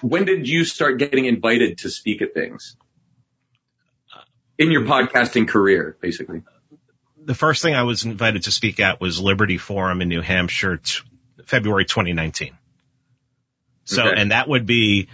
when 0.00 0.24
did 0.24 0.48
you 0.48 0.64
start 0.64 0.98
getting 0.98 1.24
invited 1.24 1.78
to 1.78 1.90
speak 1.90 2.22
at 2.22 2.34
things? 2.34 2.76
in 4.60 4.70
your 4.70 4.82
podcasting 4.82 5.48
career, 5.48 5.96
basically. 6.02 6.42
The 7.24 7.34
first 7.34 7.62
thing 7.62 7.74
I 7.74 7.82
was 7.82 8.04
invited 8.04 8.44
to 8.44 8.50
speak 8.50 8.80
at 8.80 9.00
was 9.00 9.20
Liberty 9.20 9.58
Forum 9.58 10.00
in 10.02 10.08
New 10.08 10.20
Hampshire, 10.22 10.78
t- 10.78 11.00
February 11.44 11.84
2019. 11.84 12.56
So, 13.84 14.06
Okay. 14.06 14.20
and 14.20 14.30
that 14.32 14.48
would 14.48 14.66
be, 14.66 15.08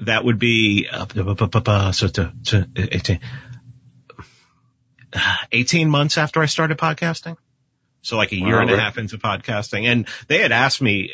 that 0.00 0.24
would 0.24 0.38
be, 0.38 0.88
uh, 0.90 1.92
so 1.92 2.08
to, 2.08 2.32
to 2.46 2.68
18, 2.76 3.20
18 5.52 5.90
months 5.90 6.18
after 6.18 6.40
I 6.42 6.46
started 6.46 6.78
podcasting. 6.78 7.36
So 8.02 8.16
like 8.16 8.32
a 8.32 8.36
year 8.36 8.56
Wow, 8.56 8.62
and 8.62 8.70
a 8.70 8.74
right. 8.74 8.82
half 8.82 8.98
into 8.98 9.18
podcasting. 9.18 9.86
And 9.86 10.08
they 10.28 10.38
had 10.38 10.52
asked 10.52 10.80
me 10.82 11.12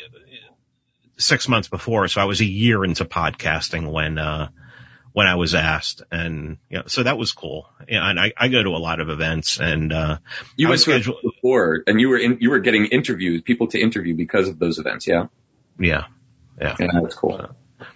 six 1.17 1.47
months 1.47 1.67
before. 1.67 2.07
So 2.07 2.21
I 2.21 2.25
was 2.25 2.41
a 2.41 2.45
year 2.45 2.83
into 2.83 3.05
podcasting 3.05 3.91
when, 3.91 4.17
uh, 4.17 4.49
when 5.15 5.27
I 5.27 5.35
was 5.35 5.55
asked 5.55 6.03
and, 6.11 6.57
you 6.69 6.79
know, 6.79 6.83
so 6.87 7.03
that 7.03 7.17
was 7.17 7.31
cool. 7.31 7.69
Yeah. 7.87 8.09
And 8.09 8.19
I, 8.19 8.33
I 8.35 8.49
go 8.49 8.61
to 8.61 8.71
a 8.71 8.83
lot 8.89 8.99
of 8.99 9.07
events 9.07 9.61
and, 9.61 9.93
uh, 9.93 10.17
You 10.57 10.67
I 10.67 10.71
went 10.71 10.81
scheduled- 10.81 11.21
before, 11.23 11.83
and 11.87 12.01
you 12.01 12.09
were 12.09 12.17
in, 12.17 12.39
you 12.41 12.49
were 12.49 12.59
getting 12.59 12.87
interviews, 12.87 13.41
people 13.41 13.67
to 13.67 13.79
interview 13.79 14.13
because 14.13 14.49
of 14.49 14.59
those 14.59 14.77
events. 14.77 15.07
Yeah, 15.07 15.27
yeah, 15.79 16.07
yeah. 16.59 16.75
yeah, 16.77 16.87
that's 17.01 17.15
cool. 17.15 17.49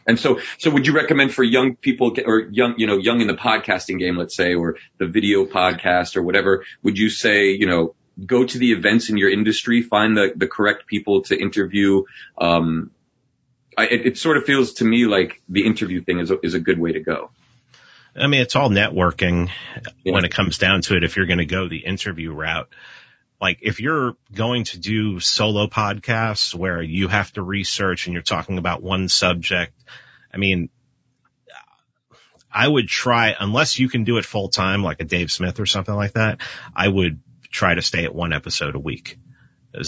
And 0.07 0.17
so, 0.17 0.39
so 0.59 0.71
would 0.71 0.87
you 0.87 0.93
recommend 0.93 1.33
for 1.33 1.43
young 1.43 1.75
people 1.75 2.15
or 2.25 2.39
young, 2.39 2.75
you 2.77 2.87
know, 2.87 2.95
young 2.95 3.19
in 3.19 3.27
the 3.27 3.35
podcasting 3.35 3.99
game, 3.99 4.15
let's 4.15 4.37
say, 4.37 4.53
or 4.55 4.77
the 4.97 5.07
video 5.07 5.45
podcast 5.45 6.15
or 6.15 6.23
whatever? 6.23 6.63
Would 6.83 6.97
you 6.97 7.09
say, 7.09 7.51
you 7.51 7.67
know, 7.67 7.95
go 8.25 8.45
to 8.45 8.57
the 8.57 8.71
events 8.71 9.09
in 9.09 9.17
your 9.17 9.29
industry, 9.29 9.81
find 9.81 10.15
the 10.15 10.31
the 10.37 10.47
correct 10.47 10.87
people 10.87 11.23
to 11.23 11.37
interview? 11.37 12.03
Um, 12.37 12.91
I, 13.79 13.83
it, 13.85 14.05
it 14.07 14.17
sort 14.17 14.35
of 14.37 14.43
feels 14.43 14.73
to 14.75 14.85
me 14.85 15.05
like 15.05 15.41
the 15.47 15.65
interview 15.65 16.01
thing 16.03 16.19
is 16.19 16.31
a, 16.31 16.39
is 16.45 16.53
a 16.53 16.59
good 16.59 16.77
way 16.79 16.91
to 16.93 16.99
go. 16.99 17.31
I 18.15 18.27
mean, 18.27 18.41
it's 18.41 18.55
all 18.55 18.69
networking 18.69 19.49
Yeah. 20.03 20.13
when 20.13 20.25
it 20.25 20.31
comes 20.31 20.57
down 20.57 20.81
to 20.81 20.97
it. 20.97 21.03
If 21.03 21.15
you're 21.15 21.27
going 21.27 21.37
to 21.39 21.45
go 21.45 21.69
the 21.69 21.77
interview 21.85 22.33
route, 22.33 22.67
like 23.39 23.59
if 23.61 23.79
you're 23.79 24.15
going 24.33 24.65
to 24.65 24.79
do 24.79 25.21
solo 25.21 25.67
podcasts 25.67 26.53
where 26.53 26.81
you 26.81 27.07
have 27.07 27.31
to 27.33 27.41
research 27.41 28.07
and 28.07 28.13
you're 28.13 28.21
talking 28.21 28.57
about 28.57 28.83
one 28.83 29.07
subject, 29.07 29.73
I 30.33 30.37
mean, 30.37 30.69
I 32.51 32.67
would 32.67 32.89
try, 32.89 33.35
unless 33.39 33.79
you 33.79 33.87
can 33.87 34.03
do 34.03 34.17
it 34.17 34.25
full 34.25 34.49
time, 34.49 34.83
like 34.83 34.99
a 34.99 35.05
Dave 35.05 35.31
Smith 35.31 35.59
or 35.59 35.65
something 35.65 35.95
like 35.95 36.13
that, 36.13 36.41
I 36.75 36.87
would 36.87 37.21
try 37.49 37.75
to 37.75 37.81
stay 37.81 38.03
at 38.03 38.13
one 38.13 38.33
episode 38.33 38.75
a 38.75 38.79
week. 38.79 39.17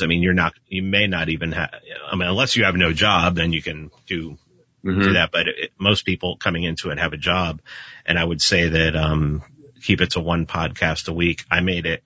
I 0.01 0.05
mean, 0.05 0.21
you're 0.21 0.33
not, 0.33 0.53
you 0.67 0.83
may 0.83 1.07
not 1.07 1.29
even 1.29 1.51
have, 1.53 1.71
I 2.11 2.15
mean, 2.15 2.27
unless 2.29 2.55
you 2.55 2.65
have 2.65 2.75
no 2.75 2.93
job, 2.93 3.35
then 3.35 3.51
you 3.53 3.61
can 3.61 3.91
do 4.07 4.37
Mhm. 4.83 5.03
do 5.03 5.13
that. 5.13 5.31
But 5.31 5.47
it, 5.47 5.71
most 5.77 6.05
people 6.05 6.37
coming 6.37 6.63
into 6.63 6.89
it 6.89 6.97
have 6.97 7.13
a 7.13 7.17
job. 7.17 7.61
And 8.05 8.17
I 8.17 8.23
would 8.23 8.41
say 8.41 8.67
that, 8.69 8.95
um, 8.95 9.43
keep 9.83 10.01
it 10.01 10.11
to 10.11 10.19
one 10.19 10.45
podcast 10.47 11.07
a 11.07 11.13
week. 11.13 11.43
I 11.51 11.61
made 11.61 11.85
it 11.85 12.03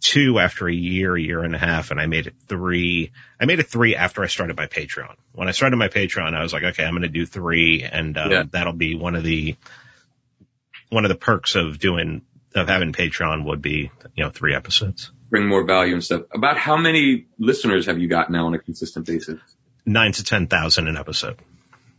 two 0.00 0.40
after 0.40 0.68
a 0.68 0.74
year, 0.74 1.14
a 1.14 1.20
year 1.20 1.44
and 1.44 1.54
a 1.54 1.58
half, 1.58 1.92
and 1.92 2.00
I 2.00 2.06
made 2.06 2.26
it 2.26 2.34
three. 2.48 3.12
I 3.40 3.44
made 3.44 3.60
it 3.60 3.68
three 3.68 3.94
after 3.94 4.22
I 4.24 4.26
started 4.26 4.56
my 4.56 4.66
Patreon. 4.66 5.14
When 5.32 5.46
I 5.46 5.52
started 5.52 5.76
my 5.76 5.86
Patreon, 5.88 6.34
I 6.34 6.42
was 6.42 6.52
like, 6.52 6.64
okay, 6.64 6.84
I'm 6.84 6.92
going 6.92 7.02
to 7.02 7.08
do 7.08 7.24
three 7.24 7.84
and, 7.84 8.18
um, 8.18 8.30
Yeah. 8.32 8.42
that'll 8.50 8.72
be 8.72 8.96
one 8.96 9.14
of 9.14 9.22
the, 9.22 9.54
one 10.90 11.04
of 11.04 11.08
the 11.08 11.14
perks 11.16 11.54
of 11.54 11.78
doing, 11.78 12.22
of 12.54 12.68
having 12.68 12.92
Patreon 12.92 13.44
would 13.44 13.62
be, 13.62 13.90
you 14.16 14.24
know, 14.24 14.30
three 14.30 14.54
episodes. 14.56 15.12
Bring 15.32 15.48
more 15.48 15.64
value 15.64 15.94
and 15.94 16.04
stuff. 16.04 16.24
About 16.30 16.58
how 16.58 16.76
many 16.76 17.24
listeners 17.38 17.86
have 17.86 17.98
you 17.98 18.06
got 18.06 18.30
now 18.30 18.46
on 18.48 18.54
a 18.54 18.58
consistent 18.58 19.06
basis? 19.06 19.40
Nine 19.86 20.12
to 20.12 20.22
10,000 20.22 20.88
an 20.88 20.98
episode. 20.98 21.38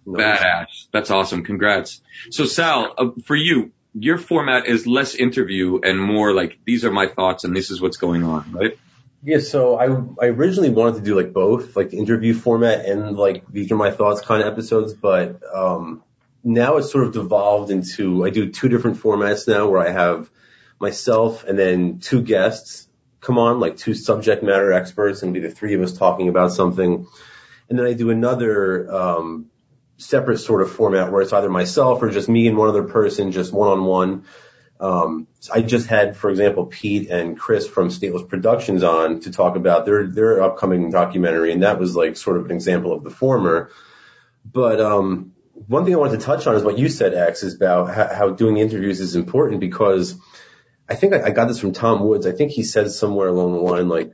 Badass. 0.05 0.85
That's 0.91 1.09
awesome. 1.09 1.43
Congrats. 1.43 1.99
So 2.29 2.45
Sal, 2.45 2.93
uh, 2.95 3.09
for 3.25 3.35
you, 3.35 3.71
your 3.95 4.19
format 4.19 4.67
is 4.67 4.85
less 4.85 5.15
interview 5.15 5.79
and 5.83 5.99
more 5.99 6.31
like 6.31 6.59
these 6.63 6.85
are 6.85 6.91
my 6.91 7.07
thoughts 7.07 7.43
and 7.43 7.55
this 7.55 7.71
is 7.71 7.81
what's 7.81 7.97
going 7.97 8.23
on, 8.23 8.51
right? 8.51 8.77
Yeah, 9.23 9.39
so 9.39 9.79
I 9.79 9.85
I 10.23 10.29
originally 10.29 10.69
wanted 10.69 10.99
to 10.99 11.01
do 11.01 11.15
like 11.15 11.33
both, 11.33 11.75
like 11.75 11.89
the 11.89 11.97
interview 11.97 12.35
format 12.35 12.85
and 12.85 13.17
like 13.17 13.45
these 13.51 13.71
are 13.71 13.77
my 13.77 13.89
thoughts 13.89 14.21
kind 14.21 14.43
of 14.43 14.51
episodes, 14.53 14.93
but 14.93 15.41
um 15.51 16.03
now 16.43 16.77
it's 16.77 16.91
sort 16.91 17.07
of 17.07 17.13
devolved 17.13 17.71
into 17.71 18.23
I 18.23 18.29
do 18.29 18.51
two 18.51 18.69
different 18.69 18.97
formats 18.97 19.47
now 19.47 19.69
where 19.69 19.81
I 19.81 19.89
have 19.89 20.29
myself 20.79 21.45
and 21.45 21.57
then 21.57 21.97
two 21.97 22.21
guests 22.21 22.87
come 23.23 23.37
on, 23.37 23.59
like 23.59 23.77
two 23.77 23.93
subject 23.93 24.43
matter 24.43 24.71
experts 24.71 25.23
and 25.23 25.33
be 25.33 25.39
the 25.39 25.49
three 25.49 25.73
of 25.73 25.81
us 25.81 25.97
talking 25.97 26.29
about 26.29 26.51
something. 26.51 27.07
And 27.69 27.79
then 27.79 27.85
I 27.85 27.93
do 27.93 28.09
another 28.09 28.93
um 28.93 29.49
separate 29.97 30.39
sort 30.39 30.61
of 30.61 30.71
format 30.71 31.11
where 31.11 31.21
it's 31.21 31.33
either 31.33 31.49
myself 31.49 32.01
or 32.01 32.09
just 32.09 32.27
me 32.27 32.47
and 32.47 32.57
one 32.57 32.69
other 32.69 32.83
person, 32.83 33.31
just 33.31 33.53
one 33.53 33.69
on 33.69 33.85
one. 33.85 34.25
I 35.51 35.61
just 35.61 35.87
had, 35.87 36.15
for 36.15 36.29
example, 36.29 36.65
Pete 36.67 37.09
and 37.09 37.37
Chris 37.37 37.67
from 37.67 37.89
Stateless 37.89 38.27
Productions 38.27 38.83
on 38.83 39.21
to 39.21 39.31
talk 39.31 39.55
about 39.55 39.85
their 39.85 40.07
their 40.07 40.41
upcoming 40.41 40.91
documentary, 40.91 41.51
and 41.51 41.63
that 41.63 41.79
was 41.79 41.95
like 41.95 42.17
sort 42.17 42.37
of 42.37 42.45
an 42.45 42.51
example 42.51 42.93
of 42.93 43.03
the 43.03 43.09
former. 43.09 43.71
But 44.45 44.79
um, 44.79 45.33
one 45.67 45.85
thing 45.85 45.93
I 45.93 45.97
wanted 45.97 46.19
to 46.19 46.25
touch 46.25 46.47
on 46.47 46.55
is 46.55 46.63
what 46.63 46.77
you 46.77 46.89
said, 46.89 47.13
X, 47.13 47.43
is 47.43 47.55
about 47.55 47.93
how, 47.93 48.13
how 48.13 48.29
doing 48.29 48.57
interviews 48.57 48.99
is 48.99 49.15
important 49.15 49.59
because 49.59 50.15
I 50.89 50.95
think 50.95 51.13
I, 51.13 51.27
I 51.27 51.29
got 51.31 51.47
this 51.47 51.59
from 51.59 51.73
Tom 51.73 52.05
Woods. 52.05 52.25
I 52.25 52.31
think 52.31 52.51
he 52.51 52.63
said 52.63 52.91
somewhere 52.91 53.27
along 53.27 53.53
the 53.53 53.59
line 53.59 53.87
like, 53.87 54.13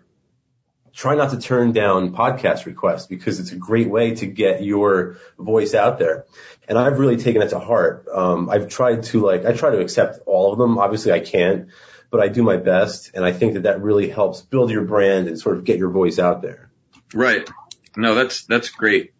try 0.93 1.15
not 1.15 1.31
to 1.31 1.39
turn 1.39 1.71
down 1.71 2.13
podcast 2.13 2.65
requests 2.65 3.05
because 3.07 3.39
it's 3.39 3.51
a 3.51 3.55
great 3.55 3.89
way 3.89 4.15
to 4.15 4.25
get 4.25 4.63
your 4.63 5.17
voice 5.37 5.73
out 5.73 5.99
there. 5.99 6.25
And 6.67 6.77
I've 6.77 6.99
really 6.99 7.17
taken 7.17 7.41
it 7.41 7.49
to 7.49 7.59
heart. 7.59 8.05
Um, 8.11 8.49
I've 8.49 8.67
tried 8.69 9.03
to 9.03 9.21
like, 9.21 9.45
I 9.45 9.53
try 9.53 9.69
to 9.71 9.79
accept 9.79 10.19
all 10.25 10.51
of 10.51 10.57
them. 10.57 10.77
Obviously 10.77 11.11
I 11.11 11.19
can't, 11.19 11.69
but 12.11 12.21
I 12.21 12.27
do 12.27 12.43
my 12.43 12.57
best. 12.57 13.11
And 13.13 13.23
I 13.23 13.31
think 13.31 13.53
that 13.53 13.63
that 13.63 13.81
really 13.81 14.09
helps 14.09 14.41
build 14.41 14.71
your 14.71 14.83
brand 14.83 15.27
and 15.27 15.39
sort 15.39 15.57
of 15.57 15.63
get 15.63 15.77
your 15.77 15.89
voice 15.89 16.19
out 16.19 16.41
there. 16.41 16.71
Right. 17.13 17.49
No, 17.95 18.15
that's, 18.15 18.45
that's 18.45 18.69
great. 18.69 19.13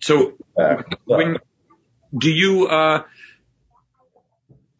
So 0.00 0.34
Uh, 0.56 0.82
when 1.04 1.38
do 2.16 2.30
you, 2.30 2.66
uh, 2.66 3.02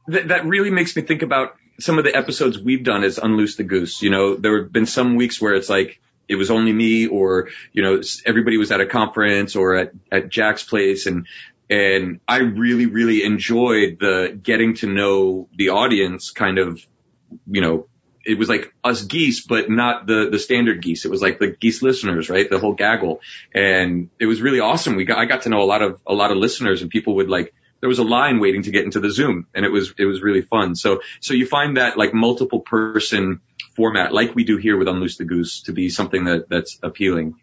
that 0.08 0.46
really 0.46 0.70
makes 0.70 0.94
me 0.94 1.02
think 1.02 1.22
about 1.22 1.56
some 1.78 1.98
of 1.98 2.04
the 2.04 2.16
episodes 2.16 2.58
we've 2.58 2.84
done 2.84 3.04
is 3.04 3.18
Unloose 3.18 3.56
the 3.56 3.64
Goose. 3.64 4.02
You 4.02 4.10
know, 4.10 4.36
there 4.36 4.62
have 4.62 4.72
been 4.72 4.86
some 4.86 5.16
weeks 5.16 5.40
where 5.40 5.54
it's 5.54 5.68
like, 5.68 6.00
it 6.28 6.34
was 6.34 6.50
only 6.50 6.72
me 6.72 7.06
or, 7.06 7.50
you 7.72 7.82
know, 7.82 8.00
everybody 8.24 8.56
was 8.56 8.72
at 8.72 8.80
a 8.80 8.86
conference 8.86 9.54
or 9.54 9.76
at, 9.76 9.92
at 10.10 10.28
Jack's 10.28 10.64
place 10.64 11.06
and, 11.06 11.26
and 11.68 12.20
I 12.26 12.38
really, 12.38 12.86
really 12.86 13.24
enjoyed 13.24 13.98
the 14.00 14.38
getting 14.40 14.74
to 14.76 14.86
know 14.86 15.48
the 15.56 15.70
audience 15.70 16.30
kind 16.30 16.58
of, 16.58 16.84
you 17.46 17.60
know, 17.60 17.86
it 18.24 18.38
was 18.38 18.48
like 18.48 18.74
us 18.82 19.02
geese, 19.02 19.46
but 19.46 19.70
not 19.70 20.06
the, 20.06 20.28
the 20.30 20.38
standard 20.38 20.82
geese. 20.82 21.04
It 21.04 21.10
was 21.10 21.22
like 21.22 21.38
the 21.38 21.48
geese 21.48 21.80
listeners, 21.80 22.28
right? 22.28 22.50
The 22.50 22.58
whole 22.58 22.74
gaggle. 22.74 23.20
And 23.54 24.10
it 24.18 24.26
was 24.26 24.42
really 24.42 24.60
awesome. 24.60 24.96
We 24.96 25.04
got, 25.04 25.18
I 25.18 25.26
got 25.26 25.42
to 25.42 25.48
know 25.48 25.62
a 25.62 25.64
lot 25.64 25.82
of, 25.82 26.00
a 26.06 26.14
lot 26.14 26.32
of 26.32 26.38
listeners 26.38 26.82
and 26.82 26.90
people 26.90 27.16
would 27.16 27.28
like, 27.28 27.54
there 27.80 27.88
was 27.88 27.98
a 27.98 28.04
line 28.04 28.40
waiting 28.40 28.62
to 28.62 28.70
get 28.70 28.84
into 28.84 29.00
the 29.00 29.10
Zoom 29.10 29.46
and 29.54 29.64
it 29.64 29.70
was, 29.70 29.94
it 29.98 30.04
was 30.04 30.22
really 30.22 30.42
fun. 30.42 30.74
So, 30.74 31.00
so 31.20 31.34
you 31.34 31.46
find 31.46 31.76
that 31.76 31.96
like 31.98 32.14
multiple 32.14 32.60
person 32.60 33.40
format, 33.74 34.12
like 34.12 34.34
we 34.34 34.44
do 34.44 34.56
here 34.56 34.76
with 34.76 34.88
Unloose 34.88 35.18
the 35.18 35.24
Goose 35.24 35.62
to 35.62 35.72
be 35.72 35.88
something 35.88 36.24
that, 36.24 36.48
that's 36.48 36.78
appealing. 36.82 37.36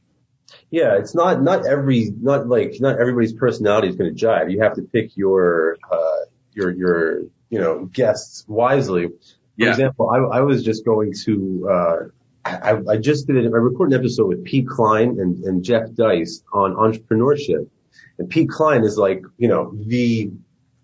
Yeah, 0.69 0.97
it's 0.97 1.13
not 1.13 1.41
not 1.41 1.67
every 1.67 2.11
not 2.19 2.47
like 2.47 2.75
not 2.79 2.99
everybody's 2.99 3.33
personality 3.33 3.89
is 3.89 3.95
going 3.95 4.15
to 4.15 4.25
jive. 4.25 4.51
You 4.51 4.61
have 4.61 4.75
to 4.75 4.81
pick 4.81 5.15
your 5.15 5.77
uh 5.91 6.19
your 6.51 6.71
your 6.71 7.21
you 7.49 7.59
know 7.59 7.85
guests 7.85 8.43
wisely. 8.47 9.07
For 9.07 9.13
Yeah. 9.55 9.69
example, 9.69 10.09
I, 10.09 10.37
I 10.37 10.41
was 10.41 10.63
just 10.63 10.83
going 10.83 11.13
to 11.25 11.69
uh 11.69 11.97
I, 12.45 12.77
I 12.89 12.97
just 12.97 13.27
did 13.27 13.37
it. 13.37 13.45
I 13.45 13.57
recorded 13.57 13.93
an 13.93 14.01
episode 14.01 14.27
with 14.27 14.43
Pete 14.43 14.67
Klein 14.67 15.19
and, 15.19 15.43
and 15.43 15.63
Jeff 15.63 15.89
Deist 15.91 16.43
on 16.51 16.73
entrepreneurship, 16.73 17.69
and 18.19 18.29
Pete 18.29 18.49
Klein 18.49 18.83
is 18.83 18.97
like 18.97 19.23
you 19.37 19.47
know 19.47 19.73
the 19.75 20.31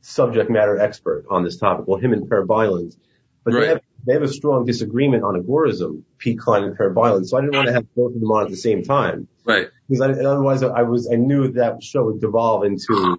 subject 0.01 0.50
matter 0.50 0.79
expert 0.79 1.25
on 1.29 1.43
this 1.43 1.57
topic. 1.57 1.88
Well, 1.88 2.00
him 2.00 2.13
and 2.13 2.27
Per 2.29 2.45
Bylund, 2.45 2.95
but 3.43 3.53
Right. 3.53 3.59
they 3.62 3.67
have 3.67 3.81
they 4.07 4.13
have 4.13 4.24
a 4.24 4.27
strong 4.29 4.65
disagreement 4.65 5.24
on 5.24 5.36
agorism. 5.41 6.03
Pete 6.17 6.39
Klein 6.39 6.63
and 6.63 6.75
Per 6.75 6.93
Bylund, 6.93 7.27
so 7.27 7.38
I 7.38 7.41
didn't 7.41 7.55
want 7.55 7.67
to 7.67 7.74
have 7.74 7.93
both 7.95 8.13
of 8.15 8.19
them 8.21 8.31
on 8.31 8.45
at 8.45 8.50
the 8.50 8.57
same 8.57 8.83
time 8.83 9.27
Right. 9.45 9.67
because 9.89 10.01
I, 10.01 10.12
otherwise 10.24 10.63
I 10.63 10.83
was 10.83 11.09
I 11.12 11.15
knew 11.15 11.50
that 11.53 11.83
show 11.83 12.05
would 12.05 12.21
devolve 12.21 12.63
into 12.63 13.17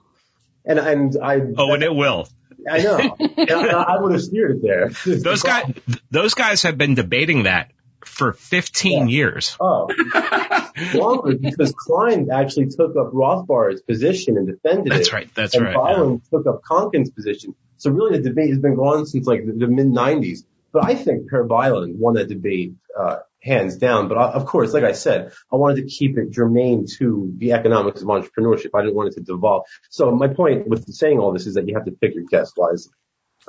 and 0.64 0.78
and 0.78 1.16
I 1.22 1.40
Oh, 1.56 1.72
and 1.74 1.82
it 1.82 1.94
will. 1.94 2.28
I 2.70 2.78
know 2.82 2.98
I, 3.20 3.94
I 3.96 4.00
would 4.02 4.12
have 4.12 4.22
steered 4.22 4.56
it 4.56 4.62
there. 4.62 4.90
Those 5.06 5.42
guys, 5.42 5.72
those 6.10 6.34
guys 6.34 6.62
have 6.64 6.76
been 6.76 6.94
debating 6.94 7.44
that 7.44 7.70
for 8.04 8.32
15 8.32 9.08
years. 9.08 9.56
Oh, 9.60 9.88
longer 10.94 11.36
because 11.36 11.72
Klein 11.76 12.28
actually 12.32 12.66
took 12.66 12.96
up 12.96 13.10
Rothbard's 13.12 13.82
position 13.82 14.36
and 14.36 14.46
defended 14.46 14.92
That's 14.92 15.08
it. 15.08 15.10
That's 15.10 15.12
right. 15.12 15.34
That's 15.34 15.54
and 15.54 15.64
right. 15.64 15.96
yeah. 15.96 16.16
Took 16.30 16.46
up 16.46 16.62
Konkin's 16.62 17.10
position. 17.10 17.54
So 17.76 17.90
really 17.90 18.18
the 18.18 18.28
debate 18.28 18.50
has 18.50 18.58
been 18.58 18.74
going 18.74 19.06
since 19.06 19.26
like 19.26 19.46
the, 19.46 19.52
the 19.52 19.66
mid 19.66 19.86
90s. 19.86 20.44
But 20.72 20.84
I 20.84 20.94
think 20.94 21.28
Per 21.28 21.46
Bylund 21.46 21.96
won 21.96 22.14
that 22.14 22.28
debate 22.28 22.74
uh, 22.96 23.16
hands 23.42 23.76
down. 23.76 24.08
But 24.08 24.18
I, 24.18 24.30
of 24.30 24.46
course, 24.46 24.72
like 24.72 24.84
I 24.84 24.92
said, 24.92 25.32
I 25.52 25.56
wanted 25.56 25.76
to 25.76 25.86
keep 25.86 26.16
it 26.16 26.30
germane 26.30 26.86
to 26.98 27.32
the 27.36 27.52
economics 27.52 28.02
of 28.02 28.08
entrepreneurship. 28.08 28.70
I 28.74 28.82
didn't 28.82 28.94
want 28.94 29.12
it 29.12 29.14
to 29.14 29.20
devolve. 29.20 29.64
So 29.88 30.10
my 30.12 30.28
point 30.28 30.68
with 30.68 30.86
saying 30.92 31.18
all 31.18 31.32
this 31.32 31.46
is 31.46 31.54
that 31.54 31.66
you 31.66 31.74
have 31.74 31.86
to 31.86 31.92
pick 31.92 32.14
your 32.14 32.24
guests 32.24 32.54
wisely. 32.56 32.92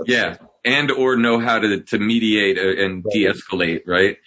Yeah. 0.05 0.37
And 0.63 0.91
or 0.91 1.17
know 1.17 1.39
how 1.39 1.59
to, 1.59 1.81
to 1.81 1.99
mediate 1.99 2.57
uh, 2.57 2.83
and 2.83 3.03
de-escalate, 3.03 3.81
right? 3.87 4.17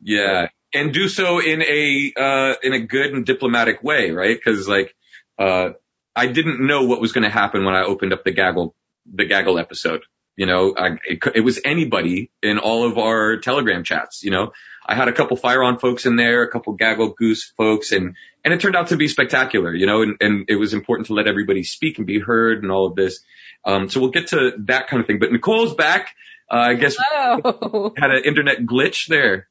Yeah. 0.00 0.48
And 0.74 0.92
do 0.92 1.08
so 1.08 1.40
in 1.40 1.62
a, 1.62 2.12
uh, 2.18 2.54
in 2.62 2.72
a 2.72 2.80
good 2.80 3.12
and 3.12 3.24
diplomatic 3.24 3.82
way, 3.82 4.10
right? 4.10 4.42
Cause 4.42 4.68
like, 4.68 4.94
uh, 5.38 5.70
I 6.16 6.26
didn't 6.26 6.66
know 6.66 6.84
what 6.84 7.00
was 7.00 7.12
going 7.12 7.24
to 7.24 7.30
happen 7.30 7.64
when 7.64 7.74
I 7.74 7.82
opened 7.82 8.12
up 8.12 8.24
the 8.24 8.32
gaggle, 8.32 8.74
the 9.06 9.24
gaggle 9.24 9.58
episode. 9.58 10.02
You 10.38 10.46
know, 10.46 10.74
I, 10.78 10.98
it, 11.04 11.18
it 11.34 11.40
was 11.40 11.60
anybody 11.64 12.30
in 12.44 12.58
all 12.58 12.86
of 12.86 12.96
our 12.96 13.38
Telegram 13.38 13.82
chats. 13.82 14.22
You 14.22 14.30
know, 14.30 14.52
I 14.86 14.94
had 14.94 15.08
a 15.08 15.12
couple 15.12 15.36
Fire 15.36 15.64
On 15.64 15.80
folks 15.80 16.06
in 16.06 16.14
there, 16.14 16.44
a 16.44 16.50
couple 16.50 16.74
Gaggle 16.74 17.10
Goose 17.10 17.52
folks, 17.56 17.90
and 17.90 18.14
and 18.44 18.54
it 18.54 18.60
turned 18.60 18.76
out 18.76 18.88
to 18.88 18.96
be 18.96 19.08
spectacular. 19.08 19.74
You 19.74 19.86
know, 19.86 20.02
and 20.02 20.16
and 20.20 20.44
it 20.48 20.54
was 20.54 20.74
important 20.74 21.08
to 21.08 21.14
let 21.14 21.26
everybody 21.26 21.64
speak 21.64 21.98
and 21.98 22.06
be 22.06 22.20
heard 22.20 22.62
and 22.62 22.70
all 22.70 22.86
of 22.86 22.94
this. 22.94 23.18
Um, 23.64 23.88
so 23.88 24.00
we'll 24.00 24.10
get 24.10 24.28
to 24.28 24.52
that 24.66 24.88
kind 24.88 25.00
of 25.00 25.06
thing. 25.06 25.18
But 25.18 25.32
Nicole's 25.32 25.74
back. 25.74 26.14
Uh, 26.50 26.56
I 26.56 26.74
guess 26.74 26.96
had 27.12 28.10
an 28.10 28.22
internet 28.24 28.60
glitch 28.60 29.06
there. 29.08 29.48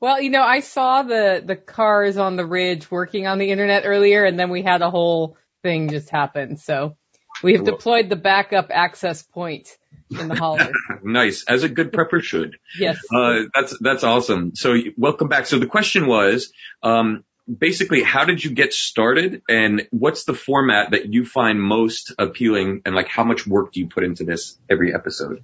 Well, 0.00 0.20
you 0.20 0.30
know, 0.30 0.42
I 0.42 0.60
saw 0.60 1.02
the 1.02 1.42
the 1.44 1.56
cars 1.56 2.16
on 2.16 2.36
the 2.36 2.46
ridge 2.46 2.90
working 2.90 3.26
on 3.26 3.38
the 3.38 3.50
internet 3.50 3.82
earlier, 3.84 4.24
and 4.24 4.38
then 4.38 4.48
we 4.48 4.62
had 4.62 4.80
a 4.80 4.90
whole 4.90 5.36
thing 5.62 5.90
just 5.90 6.08
happen. 6.08 6.56
So 6.56 6.96
we 7.42 7.52
have 7.54 7.64
deployed 7.64 8.08
the 8.08 8.16
backup 8.16 8.68
access 8.70 9.22
point 9.22 9.68
in 10.10 10.28
the 10.28 10.34
holler. 10.34 10.70
Nice, 11.02 11.44
as 11.44 11.62
a 11.62 11.68
good 11.68 11.92
prepper 11.92 12.22
should. 12.22 12.56
yes. 12.78 12.98
Uh, 13.14 13.44
that's 13.54 13.76
that's 13.80 14.04
awesome. 14.04 14.54
So 14.54 14.76
welcome 14.96 15.28
back. 15.28 15.46
So 15.46 15.58
the 15.58 15.66
question 15.66 16.06
was, 16.06 16.52
um, 16.82 17.24
basically, 17.58 18.02
how 18.02 18.24
did 18.24 18.44
you 18.44 18.50
get 18.50 18.72
started, 18.72 19.42
and 19.48 19.86
what's 19.90 20.24
the 20.24 20.34
format 20.34 20.92
that 20.92 21.12
you 21.12 21.24
find 21.24 21.60
most 21.60 22.12
appealing, 22.18 22.82
and 22.84 22.94
like 22.94 23.08
how 23.08 23.24
much 23.24 23.46
work 23.46 23.72
do 23.72 23.80
you 23.80 23.88
put 23.88 24.04
into 24.04 24.24
this 24.24 24.58
every 24.68 24.94
episode? 24.94 25.42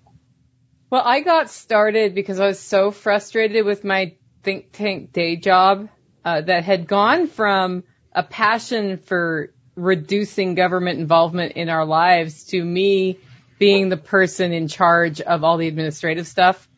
Well, 0.91 1.03
I 1.05 1.21
got 1.21 1.51
started 1.51 2.15
because 2.15 2.39
I 2.39 2.47
was 2.47 2.61
so 2.61 2.91
frustrated 2.91 3.65
with 3.65 3.83
my 3.85 4.17
think 4.43 4.71
tank 4.73 5.13
day 5.13 5.37
job 5.37 5.89
uh, 6.25 6.41
that 6.43 6.65
had 6.65 6.87
gone 6.87 7.27
from 7.27 7.83
a 8.13 8.23
passion 8.23 8.99
for 8.99 9.53
reducing 9.75 10.55
government 10.55 11.01
involvement 11.01 11.53
in 11.53 11.69
our 11.69 11.85
lives 11.85 12.45
to 12.45 12.65
me 12.65 13.19
being 13.59 13.89
the 13.89 13.97
person 13.97 14.53
in 14.53 14.69
charge 14.69 15.21
of 15.21 15.45
all 15.45 15.57
the 15.57 15.69
administrative 15.69 16.27
stuff, 16.27 16.69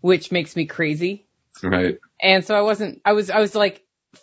which 0.00 0.30
makes 0.30 0.54
me 0.54 0.66
crazy. 0.66 1.26
Right. 1.62 1.98
And 2.20 2.44
so 2.44 2.54
I 2.54 2.62
wasn't, 2.62 3.00
I 3.04 3.12
was, 3.12 3.30
I 3.30 3.40
was 3.40 3.54
like 3.54 3.82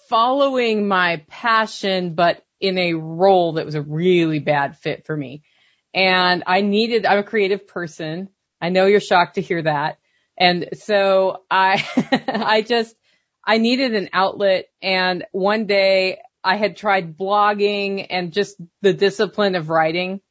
following 0.10 0.88
my 0.88 1.24
passion, 1.28 2.16
but 2.16 2.44
in 2.60 2.78
a 2.78 2.94
role 2.94 3.54
that 3.54 3.66
was 3.66 3.76
a 3.76 3.82
really 3.82 4.40
bad 4.40 4.78
fit 4.78 5.06
for 5.06 5.16
me. 5.16 5.44
And 5.94 6.44
I 6.48 6.62
needed, 6.62 7.06
I'm 7.06 7.20
a 7.20 7.24
creative 7.24 7.68
person. 7.68 8.30
I 8.62 8.70
know 8.70 8.86
you're 8.86 9.00
shocked 9.00 9.36
to 9.36 9.42
hear 9.42 9.62
that. 9.62 9.98
And 10.38 10.70
so 10.74 11.44
I, 11.50 11.86
I 12.28 12.62
just, 12.62 12.96
I 13.46 13.58
needed 13.58 13.94
an 13.96 14.10
outlet. 14.12 14.66
And 14.82 15.26
one 15.32 15.66
day 15.68 16.20
I 16.44 16.58
had 16.58 16.76
tried 16.78 17.18
blogging 17.18 18.08
and 18.10 18.34
just 18.34 18.58
the 18.82 18.94
discipline 18.94 19.56
of 19.56 19.70
writing 19.70 20.22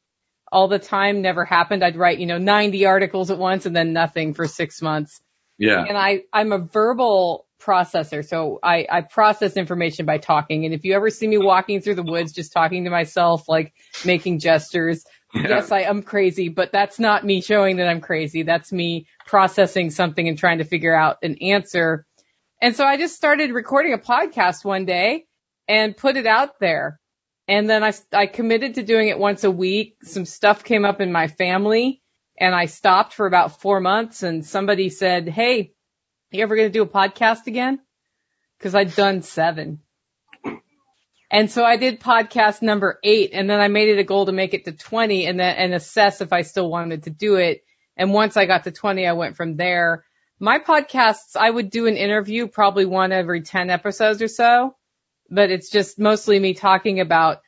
all 0.51 0.67
the 0.67 0.79
time 0.79 1.21
never 1.21 1.43
happened. 1.45 1.83
I'd 1.83 1.97
write, 1.97 2.19
you 2.19 2.27
know, 2.27 2.37
90 2.37 2.85
articles 2.85 3.31
at 3.31 3.37
once 3.37 3.65
and 3.65 3.75
then 3.75 3.93
nothing 3.93 4.33
for 4.33 4.47
six 4.47 4.81
months 4.81 5.19
Yeah. 5.57 5.83
and 5.83 5.97
I, 5.97 6.23
I'm 6.31 6.51
a 6.51 6.59
verbal 6.59 7.44
processor. 7.65 8.27
So 8.27 8.59
I, 8.61 8.85
I 8.89 9.01
process 9.01 9.57
information 9.57 10.05
by 10.05 10.17
talking. 10.19 10.65
And 10.65 10.73
if 10.73 10.85
you 10.85 10.93
ever 10.93 11.09
see 11.09 11.27
me 11.27 11.37
walking 11.37 11.81
through 11.81 11.95
the 11.95 12.03
woods, 12.03 12.31
just 12.33 12.53
talking 12.53 12.83
to 12.83 12.89
myself, 12.89 13.49
like 13.49 13.73
making 14.05 14.39
gestures, 14.39 15.03
Yeah. 15.33 15.47
yes, 15.49 15.71
I 15.71 15.81
am 15.81 16.03
crazy, 16.03 16.49
but 16.49 16.71
that's 16.71 16.99
not 16.99 17.25
me 17.25 17.41
showing 17.41 17.77
that 17.77 17.87
I'm 17.87 18.01
crazy. 18.01 18.43
That's 18.43 18.71
me 18.71 19.07
processing 19.25 19.89
something 19.89 20.27
and 20.27 20.37
trying 20.37 20.59
to 20.59 20.63
figure 20.63 20.95
out 20.95 21.17
an 21.23 21.37
answer. 21.41 22.05
And 22.61 22.75
so 22.75 22.85
I 22.85 22.97
just 22.97 23.15
started 23.15 23.51
recording 23.51 23.93
a 23.93 23.97
podcast 23.97 24.63
one 24.63 24.85
day 24.85 25.25
and 25.67 25.97
put 25.97 26.15
it 26.15 26.25
out 26.25 26.59
there. 26.59 26.99
And 27.47 27.69
then 27.69 27.83
I, 27.83 27.93
I 28.13 28.25
committed 28.27 28.75
to 28.75 28.83
doing 28.83 29.09
it 29.09 29.19
once 29.19 29.43
a 29.43 29.51
week. 29.51 29.97
Some 30.03 30.25
stuff 30.25 30.63
came 30.63 30.85
up 30.85 31.01
in 31.01 31.11
my 31.11 31.27
family 31.27 32.01
and 32.39 32.55
I 32.55 32.65
stopped 32.65 33.13
for 33.13 33.27
about 33.27 33.61
four 33.61 33.79
months 33.79 34.23
and 34.23 34.43
somebody 34.45 34.89
said, 34.89 35.27
Hey, 35.29 35.73
you 36.31 36.43
ever 36.43 36.55
going 36.55 36.67
to 36.67 36.73
do 36.73 36.83
a 36.83 36.87
podcast 36.87 37.47
again? 37.47 37.79
Cause 38.59 38.73
I'd 38.73 38.95
done 38.95 39.21
seven. 39.21 39.81
And 41.29 41.51
so 41.51 41.63
I 41.63 41.77
did 41.77 41.99
podcast 41.99 42.61
number 42.61 42.99
eight 43.03 43.31
and 43.33 43.49
then 43.49 43.59
I 43.59 43.67
made 43.67 43.89
it 43.89 43.99
a 43.99 44.03
goal 44.03 44.27
to 44.27 44.31
make 44.31 44.53
it 44.53 44.65
to 44.65 44.71
20 44.71 45.25
and 45.25 45.39
then, 45.39 45.55
and 45.55 45.73
assess 45.73 46.21
if 46.21 46.31
I 46.31 46.43
still 46.43 46.69
wanted 46.69 47.03
to 47.03 47.09
do 47.09 47.35
it. 47.35 47.63
And 47.97 48.13
once 48.13 48.37
I 48.37 48.45
got 48.45 48.65
to 48.65 48.71
20, 48.71 49.05
I 49.05 49.13
went 49.13 49.35
from 49.35 49.55
there. 49.55 50.05
My 50.39 50.59
podcasts, 50.59 51.35
I 51.35 51.49
would 51.49 51.69
do 51.69 51.87
an 51.87 51.97
interview 51.97 52.47
probably 52.47 52.85
one 52.85 53.11
every 53.11 53.41
10 53.41 53.69
episodes 53.69 54.21
or 54.21 54.27
so, 54.27 54.75
but 55.29 55.49
it's 55.49 55.69
just 55.69 55.97
mostly 55.99 56.39
me 56.39 56.53
talking 56.53 56.99
about 56.99 57.41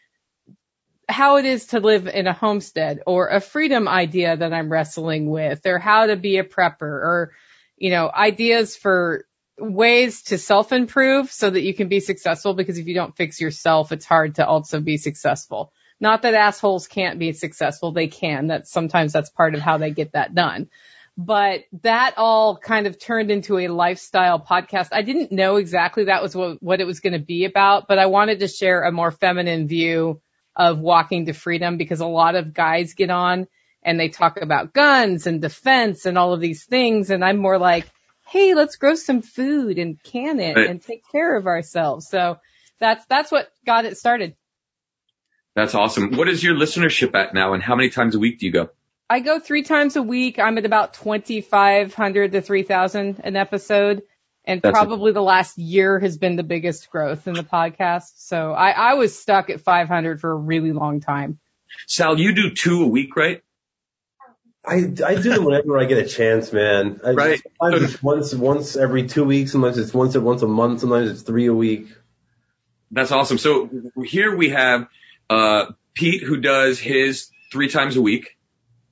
how 1.09 1.37
it 1.37 1.45
is 1.45 1.67
to 1.67 1.79
live 1.79 2.07
in 2.07 2.27
a 2.27 2.33
homestead 2.33 3.01
or 3.05 3.27
a 3.27 3.39
freedom 3.39 3.87
idea 3.87 4.35
that 4.35 4.53
I'm 4.53 4.71
wrestling 4.71 5.29
with 5.29 5.65
or 5.65 5.79
how 5.79 6.07
to 6.07 6.15
be 6.15 6.37
a 6.37 6.43
prepper 6.43 6.81
or, 6.81 7.31
you 7.77 7.91
know, 7.91 8.11
ideas 8.13 8.75
for 8.75 9.25
ways 9.59 10.23
to 10.23 10.37
self 10.37 10.71
improve 10.71 11.31
so 11.31 11.49
that 11.49 11.61
you 11.61 11.73
can 11.73 11.87
be 11.87 11.99
successful 11.99 12.53
because 12.53 12.77
if 12.77 12.87
you 12.87 12.93
don't 12.93 13.15
fix 13.15 13.39
yourself, 13.39 13.91
it's 13.91 14.05
hard 14.05 14.35
to 14.35 14.45
also 14.45 14.79
be 14.79 14.97
successful. 14.97 15.71
Not 15.99 16.21
that 16.23 16.35
assholes 16.35 16.87
can't 16.87 17.17
be 17.17 17.33
successful. 17.33 17.91
They 17.91 18.07
can. 18.07 18.47
That 18.47 18.67
sometimes 18.67 19.13
that's 19.13 19.29
part 19.29 19.55
of 19.55 19.61
how 19.61 19.77
they 19.77 19.91
get 19.91 20.13
that 20.13 20.35
done. 20.35 20.69
But 21.17 21.63
that 21.81 22.13
all 22.17 22.57
kind 22.57 22.85
of 22.85 22.99
turned 22.99 23.31
into 23.31 23.57
a 23.57 23.69
lifestyle 23.69 24.39
podcast. 24.39 24.89
I 24.91 25.01
didn't 25.01 25.31
know 25.31 25.55
exactly 25.55 26.05
that 26.05 26.21
was 26.21 26.35
what, 26.35 26.61
what 26.61 26.79
it 26.79 26.85
was 26.85 26.99
going 26.99 27.13
to 27.13 27.25
be 27.25 27.45
about, 27.45 27.87
but 27.87 27.97
I 27.97 28.05
wanted 28.05 28.39
to 28.41 28.47
share 28.47 28.83
a 28.83 28.91
more 28.91 29.09
feminine 29.09 29.67
view 29.67 30.21
of 30.55 30.77
walking 30.77 31.25
to 31.25 31.33
freedom 31.33 31.77
because 31.77 32.01
a 32.01 32.07
lot 32.07 32.35
of 32.35 32.53
guys 32.53 32.93
get 32.93 33.09
on 33.09 33.47
and 33.87 33.97
they 33.99 34.09
talk 34.09 34.39
about 34.41 34.73
guns 34.73 35.25
and 35.27 35.41
defense 35.41 36.05
and 36.05 36.17
all 36.17 36.33
of 36.33 36.41
these 36.41 36.65
things. 36.65 37.09
And 37.09 37.23
I'm 37.23 37.37
more 37.37 37.57
like, 37.57 37.89
Hey, 38.27 38.53
let's 38.53 38.75
grow 38.75 38.95
some 38.95 39.21
food 39.21 39.77
and 39.79 40.01
can 40.03 40.41
it 40.41 40.57
Right. 40.57 40.69
and 40.69 40.81
take 40.81 41.03
care 41.09 41.37
of 41.37 41.47
ourselves. 41.47 42.09
So 42.09 42.37
that's, 42.79 43.05
that's 43.05 43.31
what 43.31 43.47
got 43.65 43.85
it 43.85 43.97
started. 43.97 44.35
That's 45.55 45.73
awesome. 45.73 46.11
What 46.17 46.27
is 46.27 46.43
your 46.43 46.53
listenership 46.53 47.15
at 47.15 47.33
now, 47.33 47.53
and 47.53 47.63
how 47.63 47.75
many 47.75 47.89
times 47.89 48.13
a 48.13 48.19
week 48.19 48.39
do 48.39 48.45
you 48.45 48.51
go? 48.51 48.69
I 49.09 49.21
go 49.21 49.39
three 49.39 49.63
times 49.63 49.95
a 49.95 50.03
week. 50.03 50.37
I'm 50.37 50.57
at 50.57 50.65
about 50.65 50.93
2,500 50.95 52.33
to 52.33 52.41
3,000 52.41 53.21
an 53.23 53.35
episode. 53.35 54.03
And 54.45 54.61
That's 54.61 54.73
probably 54.73 55.13
the 55.13 55.21
last 55.21 55.57
year 55.57 55.99
has 55.99 56.17
been 56.17 56.35
the 56.35 56.43
biggest 56.43 56.89
growth 56.91 57.27
in 57.27 57.33
the 57.33 57.43
podcast. 57.43 58.11
So 58.17 58.51
I, 58.51 58.69
I 58.71 58.93
was 58.95 59.17
stuck 59.17 59.49
at 59.49 59.61
500 59.61 60.21
for 60.21 60.31
a 60.31 60.35
really 60.35 60.73
long 60.73 60.99
time. 60.99 61.39
Sal, 61.87 62.19
you 62.19 62.33
do 62.35 62.51
two 62.53 62.83
a 62.83 62.87
week, 62.87 63.15
right? 63.15 63.41
I, 64.67 64.93
I 65.05 65.15
do 65.15 65.33
them 65.33 65.45
whenever 65.45 65.79
I 65.79 65.85
get 65.85 65.97
a 65.97 66.07
chance, 66.07 66.51
man. 66.51 66.99
I, 67.03 67.11
Right. 67.11 67.41
Sometimes 67.59 67.93
it's 67.93 68.03
once 68.03 68.33
once 68.33 68.75
every 68.75 69.07
two 69.07 69.23
weeks. 69.23 69.53
Sometimes 69.53 69.77
it's 69.77 69.93
once 69.93 70.17
once 70.17 70.41
a 70.41 70.47
month. 70.47 70.81
Sometimes 70.81 71.09
it's 71.09 71.21
three 71.21 71.47
a 71.47 71.53
week. 71.53 71.87
That's 72.91 73.11
awesome. 73.11 73.37
So 73.37 73.69
here 74.03 74.35
we 74.35 74.49
have 74.49 74.87
uh, 75.29 75.67
Pete 75.93 76.23
who 76.23 76.37
does 76.37 76.79
his 76.79 77.29
three 77.51 77.69
times 77.69 77.95
a 77.95 78.01
week, 78.01 78.37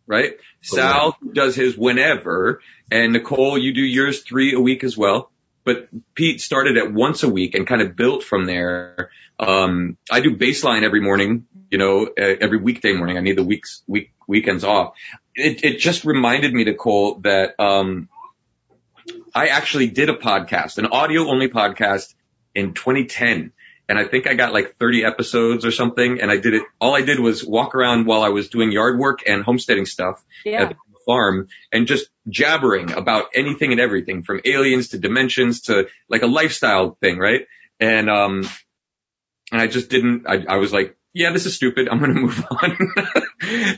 right? 0.08 0.34
Sal 0.62 1.18
who 1.20 1.34
does 1.34 1.56
his 1.56 1.78
whenever, 1.78 2.62
and 2.90 3.14
Nicole, 3.14 3.58
you 3.58 3.74
do 3.74 3.82
yours 3.82 4.24
three 4.24 4.54
a 4.54 4.60
week 4.60 4.84
as 4.84 4.98
well. 4.98 5.32
But 5.64 5.90
Pete 6.14 6.42
started 6.42 6.78
at 6.78 6.94
once 6.94 7.24
a 7.24 7.30
week 7.30 7.56
and 7.56 7.68
kind 7.68 7.82
of 7.82 7.96
built 7.96 8.24
from 8.24 8.46
there. 8.46 9.10
Um, 9.40 9.98
I 10.12 10.22
do 10.22 10.38
baseline 10.38 10.84
every 10.84 11.02
morning, 11.02 11.48
you 11.70 11.78
know, 11.78 12.06
every 12.18 12.60
weekday 12.60 12.94
morning. 12.94 13.18
I 13.18 13.22
need 13.22 13.38
the 13.38 13.44
weeks 13.44 13.84
week 13.88 14.14
weekends 14.28 14.64
off. 14.64 14.94
It 15.36 15.64
it 15.64 15.80
just 15.80 16.06
reminded 16.06 16.54
me, 16.54 16.64
Nicole, 16.64 17.16
that 17.20 17.60
um, 17.60 18.10
I 19.34 19.48
actually 19.48 19.88
did 19.88 20.10
a 20.10 20.14
podcast, 20.16 20.78
an 20.78 20.88
audio 20.88 21.28
only 21.28 21.50
podcast 21.50 22.14
in 22.54 22.74
2010 22.74 23.52
and 23.88 24.00
I 24.00 24.06
think 24.06 24.28
I 24.28 24.34
got 24.34 24.54
like 24.54 24.78
30 24.80 25.06
episodes 25.06 25.66
or 25.66 25.72
something. 25.72 26.20
And 26.22 26.32
I 26.32 26.38
did 26.38 26.54
it. 26.56 26.64
All 26.82 26.96
I 26.96 27.02
did 27.02 27.20
was 27.20 27.46
walk 27.46 27.76
around 27.76 28.08
while 28.08 28.24
I 28.24 28.30
was 28.30 28.50
doing 28.50 28.72
yard 28.72 28.98
work 28.98 29.20
and 29.28 29.44
homesteading 29.44 29.86
stuff 29.86 30.24
Yeah. 30.44 30.64
at 30.64 30.70
the 30.70 30.76
farm 31.06 31.50
and 31.72 31.86
just 31.86 32.08
jabbering 32.28 32.92
about 32.92 33.26
anything 33.36 33.72
and 33.74 33.80
everything 33.80 34.24
from 34.24 34.42
aliens 34.44 34.90
to 34.90 34.98
dimensions 34.98 35.62
to 35.64 35.88
like 36.10 36.24
a 36.24 36.28
lifestyle 36.28 36.98
thing. 37.00 37.20
Right. 37.20 37.46
And, 37.80 38.10
um, 38.10 38.50
and 39.52 39.62
I 39.62 39.68
just 39.68 39.90
didn't, 39.90 40.26
I, 40.28 40.46
I 40.50 40.56
was 40.58 40.74
like, 40.74 40.98
yeah, 41.14 41.32
this 41.32 41.46
is 41.46 41.56
stupid. 41.56 41.88
I'm 41.88 42.00
going 42.00 42.16
to 42.16 42.22
move 42.22 42.44
on. 42.50 42.78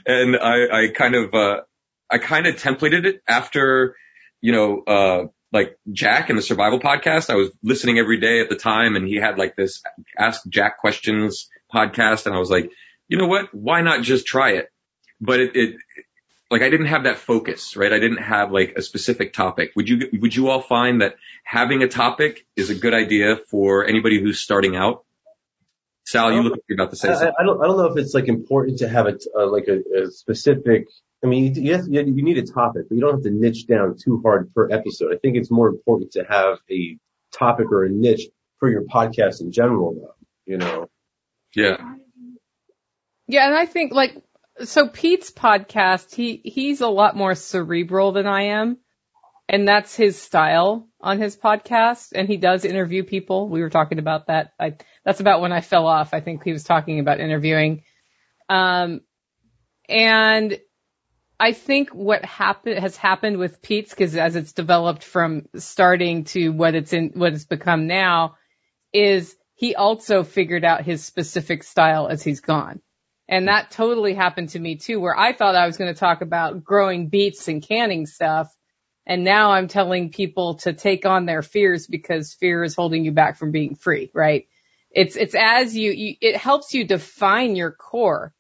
and 0.05 0.37
I, 0.37 0.83
I 0.83 0.87
kind 0.89 1.15
of, 1.15 1.33
uh, 1.33 1.61
I 2.09 2.17
kind 2.17 2.47
of 2.47 2.55
templated 2.55 3.05
it 3.05 3.21
after, 3.27 3.95
you 4.41 4.51
know, 4.51 4.83
uh, 4.87 5.27
like 5.51 5.77
Jack 5.91 6.29
in 6.29 6.35
the 6.35 6.41
survival 6.41 6.79
podcast. 6.79 7.29
I 7.29 7.35
was 7.35 7.51
listening 7.63 7.99
every 7.99 8.19
day 8.19 8.41
at 8.41 8.49
the 8.49 8.55
time 8.55 8.95
and 8.95 9.07
he 9.07 9.15
had 9.15 9.37
like 9.37 9.55
this 9.55 9.81
ask 10.17 10.41
Jack 10.47 10.79
questions 10.79 11.49
podcast. 11.73 12.25
And 12.25 12.35
I 12.35 12.39
was 12.39 12.49
like, 12.49 12.69
you 13.07 13.17
know 13.17 13.27
what? 13.27 13.53
Why 13.53 13.81
not 13.81 14.03
just 14.03 14.25
try 14.25 14.51
it? 14.51 14.69
But 15.19 15.39
it, 15.39 15.55
it, 15.55 15.75
like 16.51 16.61
I 16.61 16.69
didn't 16.69 16.87
have 16.87 17.03
that 17.03 17.17
focus, 17.17 17.75
right? 17.75 17.91
I 17.91 17.99
didn't 17.99 18.23
have 18.23 18.51
like 18.51 18.73
a 18.77 18.81
specific 18.81 19.33
topic. 19.33 19.71
Would 19.75 19.89
you, 19.89 20.09
would 20.21 20.35
you 20.35 20.49
all 20.49 20.61
find 20.61 21.01
that 21.01 21.15
having 21.43 21.81
a 21.81 21.87
topic 21.87 22.45
is 22.55 22.69
a 22.69 22.75
good 22.75 22.93
idea 22.93 23.37
for 23.49 23.85
anybody 23.85 24.21
who's 24.21 24.39
starting 24.39 24.75
out? 24.75 25.05
Sal, 26.07 26.31
you 26.31 26.41
look 26.41 26.53
like 26.53 26.61
you're 26.69 26.77
about 26.77 26.91
to 26.91 26.95
say 26.95 27.09
I, 27.09 27.13
something. 27.15 27.33
I 27.37 27.43
don't 27.43 27.61
I 27.61 27.67
don't 27.67 27.75
know 27.75 27.87
if 27.87 27.97
it's 27.97 28.13
like 28.13 28.29
important 28.29 28.77
to 28.77 28.87
have 28.87 29.07
a 29.07 29.17
uh, 29.37 29.45
like 29.51 29.67
a, 29.67 30.03
a 30.03 30.09
specific. 30.09 30.87
I 31.21 31.27
mean, 31.27 31.53
you, 31.55 31.73
have, 31.75 31.85
you 31.89 32.01
you 32.01 32.23
need 32.23 32.37
a 32.37 32.45
topic, 32.45 32.83
but 32.87 32.95
you 32.95 33.01
don't 33.01 33.15
have 33.15 33.23
to 33.23 33.29
niche 33.29 33.67
down 33.67 33.97
too 34.01 34.21
hard 34.23 34.53
per 34.53 34.71
episode. 34.71 35.13
I 35.13 35.17
think 35.17 35.35
it's 35.35 35.51
more 35.51 35.67
important 35.67 36.11
to 36.13 36.23
have 36.23 36.59
a 36.71 36.97
topic 37.33 37.73
or 37.73 37.83
a 37.83 37.89
niche 37.89 38.29
for 38.57 38.69
your 38.69 38.83
podcast 38.83 39.41
in 39.41 39.51
general, 39.51 39.95
though. 39.95 40.15
You 40.45 40.59
know. 40.59 40.89
Yeah. 41.53 41.75
Yeah, 43.27 43.45
and 43.45 43.55
I 43.55 43.65
think 43.65 43.91
like 43.91 44.15
so 44.63 44.87
Pete's 44.87 45.31
podcast, 45.31 46.15
he 46.15 46.39
he's 46.41 46.79
a 46.79 46.87
lot 46.87 47.17
more 47.17 47.35
cerebral 47.35 48.13
than 48.13 48.27
I 48.27 48.43
am. 48.43 48.77
And 49.49 49.67
that's 49.67 49.95
his 49.95 50.21
style 50.21 50.89
on 50.99 51.19
his 51.19 51.37
podcast 51.37 52.11
and 52.13 52.27
he 52.27 52.37
does 52.37 52.65
interview 52.65 53.03
people. 53.03 53.47
We 53.47 53.61
were 53.61 53.69
talking 53.69 53.99
about 53.99 54.27
that. 54.27 54.51
I 54.59 54.75
that's 55.05 55.21
about 55.21 55.41
when 55.41 55.53
I 55.53 55.61
fell 55.61 55.87
off. 55.87 56.13
I 56.13 56.19
think 56.19 56.43
he 56.43 56.51
was 56.51 56.65
talking 56.65 56.99
about 56.99 57.19
interviewing. 57.21 57.83
Um 58.49 59.01
and 59.87 60.59
I 61.39 61.53
think 61.53 61.91
what 61.91 62.25
happened 62.25 62.79
has 62.79 62.97
happened 62.97 63.37
with 63.37 63.61
Pete's 63.61 63.91
because 63.91 64.15
as 64.15 64.35
it's 64.35 64.53
developed 64.53 65.03
from 65.03 65.47
starting 65.55 66.25
to 66.25 66.49
what 66.49 66.75
it's 66.75 66.93
in 66.93 67.11
what 67.13 67.33
it's 67.33 67.45
become 67.45 67.87
now 67.87 68.35
is 68.91 69.35
he 69.55 69.75
also 69.75 70.23
figured 70.23 70.65
out 70.65 70.83
his 70.83 71.05
specific 71.05 71.63
style 71.63 72.07
as 72.07 72.23
he's 72.23 72.41
gone. 72.41 72.81
And 73.29 73.47
that 73.47 73.71
totally 73.71 74.13
happened 74.13 74.49
to 74.49 74.59
me 74.59 74.77
too, 74.77 74.99
where 74.99 75.17
I 75.17 75.33
thought 75.33 75.55
I 75.55 75.67
was 75.67 75.77
going 75.77 75.93
to 75.93 75.99
talk 75.99 76.21
about 76.21 76.63
growing 76.63 77.09
beets 77.09 77.47
and 77.47 77.61
canning 77.61 78.05
stuff. 78.05 78.53
And 79.09 79.23
now 79.23 79.51
I'm 79.51 79.69
telling 79.69 80.11
people 80.11 80.55
to 80.55 80.73
take 80.73 81.05
on 81.05 81.25
their 81.25 81.41
fears 81.41 81.87
because 81.87 82.33
fear 82.33 82.61
is 82.65 82.75
holding 82.75 83.05
you 83.05 83.13
back 83.13 83.37
from 83.37 83.51
being 83.51 83.75
free, 83.75 84.11
right? 84.13 84.49
It's, 84.91 85.15
it's 85.15 85.33
as 85.33 85.75
you, 85.75 85.91
you 85.91 86.15
it 86.19 86.35
helps 86.35 86.73
you 86.73 86.83
define 86.83 87.55
your 87.55 87.71
core. 87.71 88.33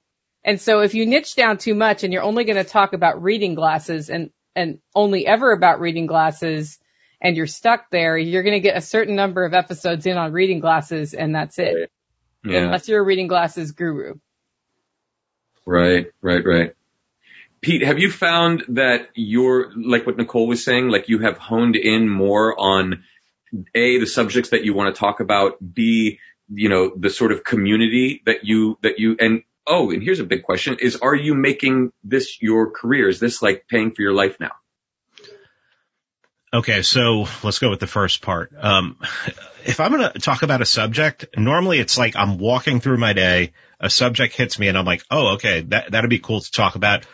And 0.43 0.59
so 0.59 0.81
if 0.81 0.93
you 0.93 1.05
niche 1.05 1.35
down 1.35 1.57
too 1.57 1.73
much 1.73 2.03
and 2.03 2.11
you're 2.11 2.21
only 2.21 2.43
going 2.43 2.57
to 2.57 2.69
talk 2.69 2.91
about 2.91 3.23
reading 3.23 3.55
glasses 3.55 4.09
and, 4.09 4.29
and 4.57 4.79
only 4.93 5.25
ever 5.25 5.53
about 5.53 5.79
reading 5.79 6.05
glasses 6.05 6.79
and 7.21 7.37
you're 7.37 7.47
stuck 7.47 7.89
there, 7.89 8.17
you're 8.17 8.43
going 8.43 8.55
to 8.55 8.59
get 8.59 8.75
a 8.75 8.81
certain 8.81 9.15
number 9.15 9.45
of 9.45 9.53
episodes 9.53 10.05
in 10.05 10.17
on 10.17 10.33
reading 10.33 10.59
glasses 10.59 11.13
and 11.13 11.33
that's 11.33 11.59
it. 11.59 11.89
Yeah. 12.43 12.65
Unless 12.65 12.89
you're 12.89 13.01
a 13.01 13.05
reading 13.05 13.27
glasses 13.27 13.71
guru. 13.71 14.15
Right, 15.65 16.07
right, 16.21 16.45
right. 16.45 16.73
Pete, 17.61 17.83
have 17.83 17.99
you 17.99 18.11
found 18.11 18.63
that 18.69 19.09
you're, 19.15 19.71
like 19.75 20.05
what 20.05 20.17
Nicole 20.17 20.47
was 20.47 20.63
saying, 20.63 20.89
like 20.89 21.09
you 21.09 21.19
have 21.19 21.37
honed 21.37 21.75
in 21.75 22.07
more 22.07 22.59
on 22.59 23.03
A, 23.73 23.99
the 23.99 24.05
subjects 24.07 24.51
that 24.51 24.63
you 24.63 24.73
want 24.73 24.93
to 24.93 24.99
talk 24.99 25.19
about, 25.19 25.57
B, 25.73 26.19
you 26.49 26.69
know, 26.69 26.93
the 26.95 27.09
sort 27.09 27.31
of 27.31 27.43
community 27.43 28.21
that 28.25 28.45
you, 28.45 28.77
that 28.83 28.99
you, 28.99 29.17
and 29.19 29.43
oh, 29.65 29.91
and 29.91 30.01
here's 30.01 30.19
a 30.19 30.23
big 30.23 30.43
question 30.43 30.77
is, 30.79 30.95
are 30.97 31.15
you 31.15 31.35
making 31.35 31.91
this 32.03 32.41
your 32.41 32.71
career? 32.71 33.09
Is 33.09 33.19
this 33.19 33.41
like 33.41 33.67
paying 33.67 33.91
for 33.91 34.01
your 34.01 34.13
life 34.13 34.37
now? 34.39 34.51
Okay, 36.53 36.81
so 36.81 37.25
let's 37.43 37.59
go 37.59 37.69
with 37.69 37.81
the 37.81 37.87
first 37.87 38.21
part. 38.21 38.53
Um, 38.57 38.97
if 39.65 39.81
I'm 39.81 39.91
going 39.91 40.09
to 40.13 40.19
talk 40.19 40.43
about 40.43 40.61
a 40.61 40.65
subject, 40.65 41.25
normally 41.35 41.79
it's 41.79 41.97
like 41.97 42.15
I'm 42.15 42.37
walking 42.37 42.79
through 42.79 42.97
my 42.97 43.11
day, 43.11 43.51
a 43.81 43.89
subject 43.89 44.33
hits 44.33 44.57
me 44.57 44.69
and 44.69 44.77
I'm 44.77 44.85
like, 44.85 45.03
oh, 45.11 45.33
okay, 45.33 45.61
that, 45.61 45.91
that'd 45.91 46.09
be 46.09 46.19
cool 46.19 46.39
to 46.39 46.51
talk 46.51 46.75
about. 46.75 47.05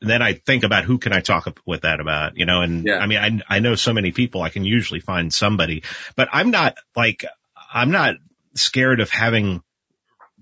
Then 0.00 0.22
I 0.22 0.34
think 0.34 0.64
about 0.64 0.84
who 0.84 0.98
can 0.98 1.12
I 1.12 1.20
talk 1.20 1.60
with 1.64 1.82
that 1.82 2.00
about, 2.00 2.36
you 2.36 2.46
know, 2.46 2.60
and 2.60 2.84
Yeah. 2.84 2.98
I 2.98 3.06
mean, 3.06 3.42
I, 3.48 3.56
I 3.56 3.58
know 3.60 3.74
so 3.74 3.92
many 3.92 4.12
people, 4.12 4.42
I 4.42 4.50
can 4.50 4.64
usually 4.64 5.00
find 5.00 5.32
somebody, 5.32 5.82
but 6.16 6.28
I'm 6.32 6.50
not 6.50 6.76
like, 6.94 7.24
I'm 7.72 7.90
not 7.90 8.16
scared 8.54 9.00
of 9.00 9.10
having 9.10 9.62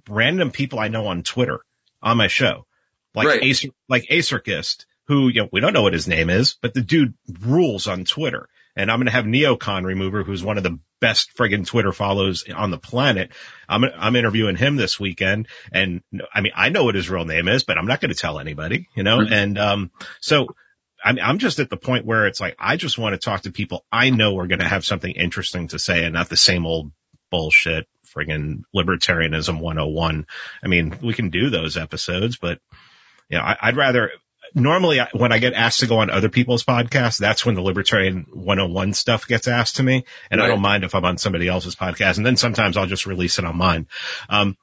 random 0.08 0.50
people 0.50 0.78
I 0.78 0.88
know 0.88 1.06
on 1.06 1.22
Twitter 1.22 1.60
on 2.02 2.16
my 2.16 2.28
show. 2.28 2.66
Like 3.14 3.28
Right. 3.28 3.42
Acer, 3.42 3.68
like 3.88 4.06
Acerkist, 4.10 4.86
who, 5.04 5.28
you 5.28 5.42
know, 5.42 5.48
we 5.52 5.60
don't 5.60 5.72
know 5.72 5.82
what 5.82 5.92
his 5.92 6.08
name 6.08 6.30
is, 6.30 6.54
but 6.60 6.74
the 6.74 6.80
dude 6.80 7.14
rules 7.40 7.86
on 7.86 8.04
Twitter. 8.04 8.48
And 8.74 8.90
I'm 8.90 8.98
going 8.98 9.06
to 9.06 9.12
have 9.12 9.24
Neocon 9.26 9.84
Remover, 9.84 10.22
who's 10.22 10.42
one 10.42 10.56
of 10.56 10.62
the 10.62 10.78
best 11.00 11.36
friggin' 11.36 11.66
Twitter 11.66 11.92
follows 11.92 12.44
on 12.54 12.70
the 12.70 12.78
planet. 12.78 13.32
I'm, 13.68 13.84
I'm 13.84 14.16
interviewing 14.16 14.56
him 14.56 14.76
this 14.76 14.98
weekend. 14.98 15.48
And 15.72 16.02
I 16.32 16.40
mean, 16.40 16.52
I 16.54 16.70
know 16.70 16.84
what 16.84 16.94
his 16.94 17.10
real 17.10 17.24
name 17.24 17.48
is, 17.48 17.64
but 17.64 17.76
I'm 17.76 17.86
not 17.86 18.00
going 18.00 18.10
to 18.12 18.18
tell 18.18 18.38
anybody, 18.38 18.88
you 18.94 19.02
know? 19.02 19.18
Mhm. 19.18 19.32
And, 19.32 19.58
um, 19.58 19.90
so 20.20 20.46
I'm, 21.04 21.18
I'm 21.18 21.38
just 21.38 21.58
at 21.58 21.68
the 21.68 21.76
point 21.76 22.06
where 22.06 22.26
it's 22.26 22.40
like, 22.40 22.56
I 22.58 22.76
just 22.76 22.98
want 22.98 23.14
to 23.14 23.18
talk 23.18 23.42
to 23.42 23.52
people 23.52 23.84
I 23.90 24.10
know 24.10 24.38
are 24.38 24.46
going 24.46 24.60
to 24.60 24.68
have 24.68 24.84
something 24.84 25.12
interesting 25.12 25.68
to 25.68 25.78
say 25.78 26.04
and 26.04 26.14
not 26.14 26.28
the 26.28 26.36
same 26.36 26.64
old 26.64 26.92
bullshit, 27.30 27.88
friggin' 28.16 28.62
libertarianism 28.74 29.60
101. 29.60 30.26
I 30.62 30.68
mean, 30.68 30.96
we 31.02 31.14
can 31.14 31.30
do 31.30 31.50
those 31.50 31.76
episodes, 31.76 32.38
but 32.38 32.60
you 33.28 33.38
know, 33.38 33.54
I'd 33.60 33.76
rather, 33.76 34.10
normally 34.54 35.00
I- 35.00 35.08
when 35.12 35.32
I 35.32 35.38
get 35.38 35.54
asked 35.54 35.80
to 35.80 35.86
go 35.86 35.98
on 35.98 36.10
other 36.10 36.28
people's 36.28 36.64
podcasts, 36.64 37.18
that's 37.18 37.44
when 37.44 37.54
the 37.54 37.62
libertarian 37.62 38.26
101 38.32 38.92
stuff 38.94 39.26
gets 39.26 39.48
asked 39.48 39.76
to 39.76 39.82
me. 39.82 40.04
And 40.30 40.42
I 40.42 40.46
don't 40.46 40.60
mind 40.60 40.84
if 40.84 40.94
I'm 40.94 41.04
on 41.04 41.18
somebody 41.18 41.48
else's 41.48 41.76
podcast. 41.76 42.16
And 42.16 42.26
then 42.26 42.36
sometimes 42.36 42.76
I'll 42.76 42.86
just 42.86 43.06
release 43.06 43.38
it 43.38 43.44
on 43.44 43.56
mine. 43.56 43.86
Um, 44.28 44.56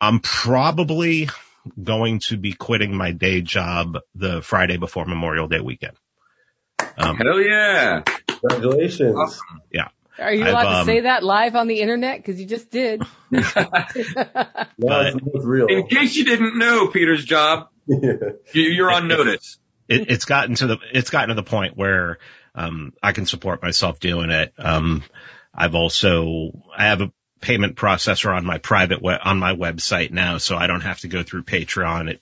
I'm 0.00 0.20
probably 0.20 1.28
going 1.82 2.20
to 2.20 2.36
be 2.36 2.52
quitting 2.52 2.96
my 2.96 3.12
day 3.12 3.40
job 3.40 3.98
the 4.14 4.42
Friday 4.42 4.76
before 4.76 5.04
Memorial 5.04 5.48
Day 5.48 5.60
weekend. 5.60 5.96
Um, 6.96 7.16
Hell 7.16 7.40
yeah. 7.40 8.02
Congratulations. 8.26 9.16
Awesome. 9.16 9.60
Are 10.18 10.32
you 10.32 10.44
I've, 10.44 10.50
allowed 10.50 10.62
to 10.62 10.78
um, 10.78 10.86
say 10.86 11.00
that 11.00 11.22
live 11.22 11.54
on 11.54 11.68
the 11.68 11.80
internet? 11.80 12.24
Cause 12.24 12.40
you 12.40 12.46
just 12.46 12.70
did. 12.70 13.02
No, 13.30 15.00
it's, 15.00 15.16
it's 15.34 15.44
real. 15.44 15.66
In 15.66 15.86
case 15.86 16.16
you 16.16 16.24
didn't 16.24 16.58
know 16.58 16.88
Peter's 16.88 17.24
job, 17.24 17.68
you- 18.52 18.62
you're 18.70 18.90
on 18.90 19.08
notice. 19.08 19.58
it, 19.88 20.10
it's 20.10 20.24
gotten 20.26 20.54
to 20.56 20.66
the 20.66 20.78
it's 20.92 21.10
gotten 21.10 21.30
to 21.30 21.34
the 21.34 21.42
point 21.42 21.76
where 21.76 22.18
um 22.54 22.92
I 23.02 23.12
can 23.12 23.26
support 23.26 23.62
myself 23.62 23.98
doing 24.00 24.30
it. 24.30 24.52
Um 24.58 25.02
I've 25.54 25.74
also 25.74 26.52
I 26.76 26.84
have 26.86 27.00
a 27.00 27.12
payment 27.40 27.76
processor 27.76 28.34
on 28.36 28.44
my 28.44 28.58
private 28.58 29.00
we- 29.02 29.12
on 29.12 29.38
my 29.38 29.54
website 29.54 30.10
now, 30.10 30.38
so 30.38 30.56
I 30.56 30.66
don't 30.66 30.82
have 30.82 31.00
to 31.00 31.08
go 31.08 31.22
through 31.22 31.44
Patreon. 31.44 32.10
It 32.10 32.20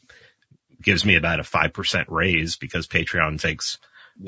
gives 0.82 1.04
me 1.04 1.16
about 1.16 1.40
a 1.40 1.44
five 1.44 1.72
percent 1.72 2.08
raise 2.10 2.56
because 2.56 2.86
Patreon 2.86 3.40
takes 3.40 3.78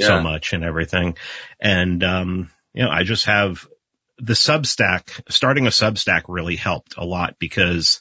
so 0.06 0.20
much 0.20 0.52
and 0.52 0.64
everything. 0.64 1.16
And 1.60 2.02
um 2.02 2.50
you 2.74 2.84
know 2.84 2.90
I 2.90 3.04
just 3.04 3.26
have 3.26 3.66
the 4.18 4.32
Substack 4.34 5.20
starting 5.30 5.66
a 5.68 5.70
Substack 5.70 6.22
really 6.26 6.56
helped 6.56 6.96
a 6.96 7.04
lot 7.04 7.36
because 7.38 8.00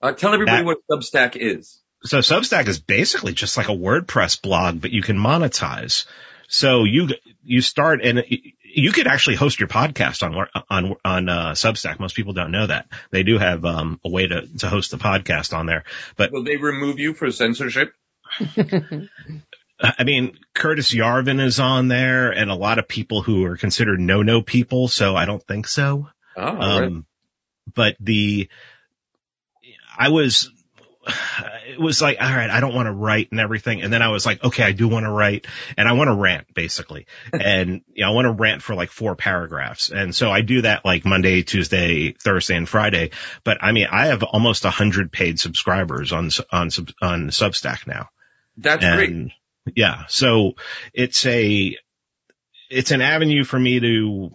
Uh, 0.00 0.12
tell 0.12 0.32
everybody 0.34 0.58
That- 0.58 0.64
what 0.66 0.78
Substack 0.88 1.34
is. 1.36 1.82
So 2.02 2.18
Substack 2.18 2.68
is 2.68 2.78
basically 2.78 3.32
just 3.32 3.56
like 3.56 3.68
a 3.68 3.72
WordPress 3.72 4.40
blog, 4.40 4.80
but 4.80 4.92
you 4.92 5.02
can 5.02 5.16
monetize. 5.16 6.06
So 6.48 6.84
you 6.84 7.08
you 7.42 7.60
start 7.60 8.04
and 8.04 8.24
you 8.28 8.92
could 8.92 9.06
actually 9.06 9.36
host 9.36 9.58
your 9.58 9.68
podcast 9.68 10.22
on 10.22 10.46
on 10.70 10.96
on 11.04 11.28
uh, 11.28 11.50
Substack. 11.52 11.98
Most 11.98 12.14
people 12.14 12.32
don't 12.32 12.52
know 12.52 12.66
that 12.66 12.86
they 13.10 13.22
do 13.22 13.38
have 13.38 13.64
um, 13.64 14.00
a 14.04 14.08
way 14.08 14.26
to 14.26 14.46
to 14.58 14.68
host 14.68 14.90
the 14.90 14.98
podcast 14.98 15.56
on 15.56 15.66
there. 15.66 15.84
But 16.16 16.32
Will 16.32 16.44
they 16.44 16.56
remove 16.56 16.98
you 16.98 17.14
for 17.14 17.30
censorship? 17.30 17.92
I 19.80 20.04
mean, 20.04 20.38
Curtis 20.54 20.94
Yarvin 20.94 21.40
is 21.40 21.60
on 21.60 21.88
there, 21.88 22.30
and 22.30 22.50
a 22.50 22.54
lot 22.54 22.78
of 22.78 22.88
people 22.88 23.22
who 23.22 23.44
are 23.44 23.56
considered 23.56 24.00
no 24.00 24.22
no 24.22 24.42
people. 24.42 24.88
So 24.88 25.16
I 25.16 25.24
don't 25.26 25.42
think 25.42 25.66
so. 25.66 26.08
Oh, 26.36 26.42
right. 26.42 26.84
Um, 26.84 27.06
but 27.74 27.96
the, 27.98 28.48
I 29.98 30.10
was, 30.10 30.50
it 31.68 31.78
was 31.78 32.02
like, 32.02 32.18
all 32.20 32.28
right, 32.28 32.50
I 32.50 32.60
don't 32.60 32.74
want 32.74 32.86
to 32.86 32.92
write 32.92 33.28
and 33.30 33.40
everything. 33.40 33.82
And 33.82 33.92
then 33.92 34.02
I 34.02 34.08
was 34.08 34.26
like, 34.26 34.42
okay, 34.42 34.62
I 34.62 34.72
do 34.72 34.88
want 34.88 35.04
to 35.04 35.10
write 35.10 35.46
and 35.76 35.88
I 35.88 35.92
want 35.92 36.08
to 36.08 36.14
rant 36.14 36.52
basically. 36.54 37.06
and, 37.32 37.82
you 37.92 38.04
know, 38.04 38.10
I 38.10 38.14
want 38.14 38.26
to 38.26 38.32
rant 38.32 38.62
for 38.62 38.74
like 38.74 38.90
four 38.90 39.16
paragraphs. 39.16 39.90
And 39.90 40.14
so 40.14 40.30
I 40.30 40.42
do 40.42 40.62
that 40.62 40.84
like 40.84 41.04
Monday, 41.04 41.42
Tuesday, 41.42 42.12
Thursday 42.12 42.56
and 42.56 42.68
Friday. 42.68 43.10
But 43.44 43.58
I 43.62 43.72
mean, 43.72 43.86
I 43.90 44.06
have 44.06 44.22
almost 44.22 44.64
a 44.64 44.70
hundred 44.70 45.12
paid 45.12 45.38
subscribers 45.38 46.12
on, 46.12 46.30
on, 46.50 46.70
on 47.00 47.28
Substack 47.28 47.86
now. 47.86 48.08
That's 48.56 48.84
great. 48.84 49.32
Yeah, 49.74 50.04
so 50.08 50.52
it's 50.94 51.26
a, 51.26 51.76
it's 52.70 52.92
an 52.92 53.00
avenue 53.00 53.42
for 53.44 53.58
me 53.58 53.80
to, 53.80 54.30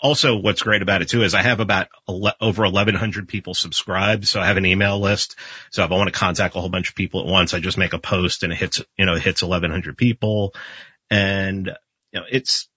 also 0.00 0.36
what's 0.36 0.62
great 0.62 0.82
about 0.82 1.02
it 1.02 1.08
too 1.08 1.22
is 1.22 1.34
I 1.34 1.42
have 1.42 1.60
about 1.60 1.88
over 2.08 2.62
1100 2.62 3.28
people 3.28 3.54
subscribed. 3.54 4.26
So 4.26 4.40
I 4.40 4.46
have 4.46 4.56
an 4.56 4.66
email 4.66 4.98
list. 5.00 5.36
So 5.70 5.84
if 5.84 5.90
I 5.90 5.94
want 5.96 6.12
to 6.12 6.18
contact 6.18 6.56
a 6.56 6.60
whole 6.60 6.68
bunch 6.68 6.88
of 6.88 6.94
people 6.94 7.20
at 7.20 7.26
once, 7.26 7.54
I 7.54 7.60
just 7.60 7.78
make 7.78 7.92
a 7.92 7.98
post 7.98 8.42
and 8.42 8.52
it 8.52 8.56
hits, 8.56 8.82
you 8.98 9.06
know, 9.06 9.14
it 9.14 9.22
hits 9.22 9.42
1100 9.42 9.96
people 9.96 10.54
and 11.10 11.66
you 12.12 12.20
know, 12.20 12.26
it's, 12.30 12.68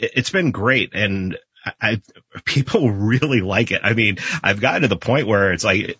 it- 0.00 0.12
it's 0.16 0.30
been 0.30 0.50
great. 0.52 0.90
And 0.94 1.38
I, 1.80 2.00
people 2.44 2.90
really 2.92 3.40
like 3.40 3.72
it. 3.72 3.80
I 3.84 3.94
mean, 3.94 4.18
I've 4.42 4.60
gotten 4.60 4.82
to 4.82 4.88
the 4.88 4.96
point 4.96 5.26
where 5.26 5.52
it's 5.52 5.64
like, 5.64 5.98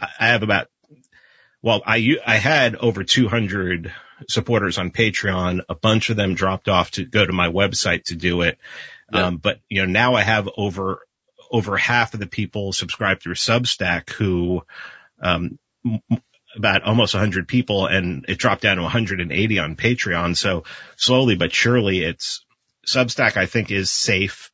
I 0.00 0.26
have 0.28 0.42
about 0.42 0.68
well, 1.62 1.82
I, 1.84 2.16
I 2.24 2.36
had 2.36 2.76
over 2.76 3.02
200 3.02 3.92
supporters 4.28 4.78
on 4.78 4.90
Patreon. 4.92 5.60
A 5.68 5.74
bunch 5.74 6.08
of 6.10 6.16
them 6.16 6.34
dropped 6.34 6.68
off 6.68 6.92
to 6.92 7.04
go 7.04 7.24
to 7.26 7.32
my 7.32 7.48
website 7.48 8.04
to 8.04 8.14
do 8.14 8.42
it. 8.42 8.58
Yeah. 9.12 9.26
Um, 9.26 9.36
but 9.38 9.60
you 9.68 9.82
know, 9.82 9.90
now 9.90 10.14
I 10.14 10.22
have 10.22 10.48
over 10.56 11.00
over 11.50 11.76
half 11.76 12.14
of 12.14 12.20
the 12.20 12.26
people 12.26 12.72
subscribe 12.72 13.20
through 13.20 13.34
Substack 13.34 14.10
who, 14.10 14.62
um, 15.22 15.58
m- 15.84 16.02
about 16.56 16.82
almost 16.82 17.14
100 17.14 17.46
people 17.46 17.86
and 17.86 18.24
it 18.28 18.38
dropped 18.38 18.62
down 18.62 18.76
to 18.76 18.82
180 18.82 19.58
on 19.58 19.76
Patreon. 19.76 20.36
So 20.36 20.64
slowly 20.96 21.36
but 21.36 21.52
surely 21.52 22.02
it's 22.02 22.44
Substack, 22.86 23.36
I 23.36 23.46
think 23.46 23.70
is 23.70 23.90
safe. 23.90 24.50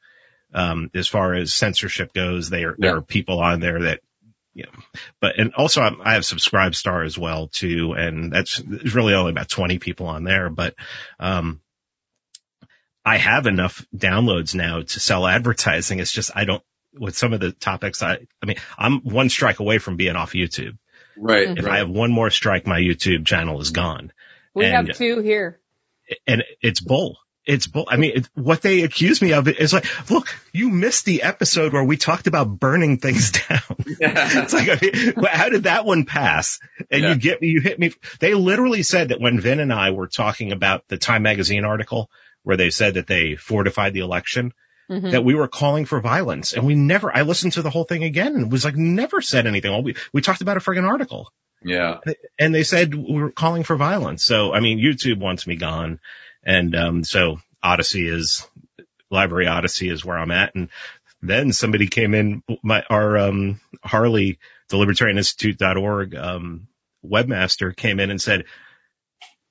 Um, 0.53 0.91
as 0.95 1.09
far 1.09 1.35
as 1.35 1.53
censorship 1.53 2.13
goes, 2.13 2.49
there, 2.49 2.77
there 2.79 2.97
are 2.97 3.03
people 3.03 3.41
on 3.41 3.59
there 3.59 3.81
that, 3.83 4.01
you 4.53 4.65
know, 4.65 5.01
but, 5.21 5.37
and 5.37 5.53
also 5.55 5.81
I'm, 5.81 6.01
I 6.01 6.15
have 6.15 6.23
Subscribestar 6.23 7.05
as 7.05 7.19
well 7.19 7.49
too. 7.49 7.93
And 7.93 8.33
that's, 8.33 8.63
there's 8.65 8.95
really 8.95 9.15
only 9.15 9.33
about 9.33 9.49
20 9.49 9.81
people 9.81 10.07
on 10.07 10.23
there, 10.23 10.51
but, 10.51 10.77
um, 11.19 11.61
I 13.05 13.19
have 13.19 13.47
enough 13.47 13.85
downloads 13.95 14.55
now 14.55 14.81
to 14.83 15.01
sell 15.01 15.27
advertising. 15.27 15.99
It's 16.01 16.13
just, 16.13 16.31
I 16.35 16.45
don't, 16.45 16.63
with 16.99 17.17
some 17.17 17.33
of 17.33 17.41
the 17.41 17.53
topics, 17.53 18.03
I, 18.03 18.19
I 18.43 18.47
mean, 18.47 18.57
I'm 18.79 19.01
one 19.01 19.29
strike 19.29 19.59
away 19.61 19.79
from 19.79 19.97
being 19.97 20.17
off 20.17 20.33
YouTube. 20.33 20.79
Right. 21.17 21.49
Mhm. 21.49 21.59
If. 21.59 21.67
I 21.67 21.79
have 21.79 21.89
one 21.91 22.13
more 22.13 22.31
strike, 22.31 22.67
my 22.67 22.81
YouTube 22.81 23.27
channel 23.27 23.61
is 23.61 23.71
gone. 23.71 24.13
We 24.55 24.65
And- 24.67 24.89
have 24.89 24.97
two 24.97 25.21
here. 25.21 25.61
And 26.27 26.45
it's 26.61 26.81
bull. 26.81 27.19
It's 27.47 27.67
bull. 27.67 27.87
I 27.91 27.97
mean, 27.97 28.13
it, 28.17 28.29
what 28.35 28.63
they 28.63 28.83
accuse 28.83 29.21
me 29.21 29.33
of 29.35 29.47
is 29.49 29.73
like, 29.75 29.85
look, 30.11 30.29
you 30.53 30.71
missed 30.71 31.05
the 31.05 31.23
episode 31.23 31.73
where 31.75 31.85
we 31.85 31.97
talked 31.99 32.27
about 32.27 32.59
burning 32.59 32.99
things 32.99 33.33
down. 33.49 33.61
Yeah. 34.01 34.43
it's 34.43 34.55
like, 34.55 34.69
I 34.71 34.79
mean, 34.81 35.15
how 35.27 35.51
did 35.51 35.65
that 35.65 35.85
one 35.85 36.05
pass? 36.07 36.59
And 36.91 37.03
Yeah. 37.03 37.09
you 37.11 37.17
get 37.17 37.43
me, 37.43 37.49
you 37.49 37.61
hit 37.61 37.79
me. 37.79 37.93
They 38.21 38.33
literally 38.35 38.83
said 38.83 39.09
that 39.11 39.21
when 39.21 39.41
Vin 39.41 39.61
and 39.61 39.73
I 39.73 39.91
were 39.91 40.07
talking 40.07 40.53
about 40.53 40.89
the 40.89 40.97
Time 40.97 41.23
Magazine 41.23 41.65
article 41.67 42.11
where 42.45 42.57
they 42.57 42.71
said 42.71 42.95
that 42.95 43.07
they 43.09 43.35
fortified 43.35 43.93
the 43.95 44.01
election, 44.01 44.53
Mhm. 44.91 45.13
that 45.13 45.25
we 45.25 45.35
were 45.35 45.49
calling 45.49 45.87
for 45.87 45.99
violence. 46.01 46.53
And 46.53 46.65
we 46.67 46.75
never, 46.75 47.15
I 47.15 47.23
listened 47.23 47.55
to 47.55 47.63
the 47.63 47.71
whole 47.71 47.85
thing 47.85 48.05
again 48.05 48.35
and 48.35 48.53
was 48.53 48.65
like, 48.67 48.77
never 48.77 49.23
said 49.23 49.47
anything. 49.47 49.71
All 49.73 49.83
We, 49.83 49.97
we 50.13 50.21
talked 50.21 50.43
about 50.43 50.59
a 50.59 50.61
friggin' 50.61 50.87
article 50.87 51.33
yeah. 51.63 52.01
and 52.39 52.55
they 52.55 52.65
said 52.65 52.95
we 52.95 53.15
were 53.23 53.31
calling 53.31 53.63
for 53.65 53.77
violence. 53.77 54.25
So, 54.25 54.53
I 54.53 54.61
mean, 54.61 54.79
YouTube 54.79 55.19
wants 55.19 55.47
me 55.47 55.57
gone. 55.57 56.01
And, 56.45 56.77
um, 56.77 57.03
so 57.05 57.41
Odysee 57.65 58.07
is, 58.07 58.47
LBRY 59.11 59.47
Odysee 59.47 59.89
is 59.91 60.05
where 60.05 60.19
I'm 60.19 60.31
at. 60.31 60.55
And 60.55 60.69
then 61.23 61.53
somebody 61.55 61.87
came 61.87 62.13
in, 62.13 62.43
my, 62.63 62.85
our, 62.91 63.17
um, 63.17 63.61
Harley, 63.83 64.39
the 64.69 64.77
libertarianinstitute.org, 64.77 66.15
um, 66.15 66.69
webmaster 67.03 67.75
came 67.75 68.01
in 68.01 68.11
and 68.11 68.21
said, 68.21 68.45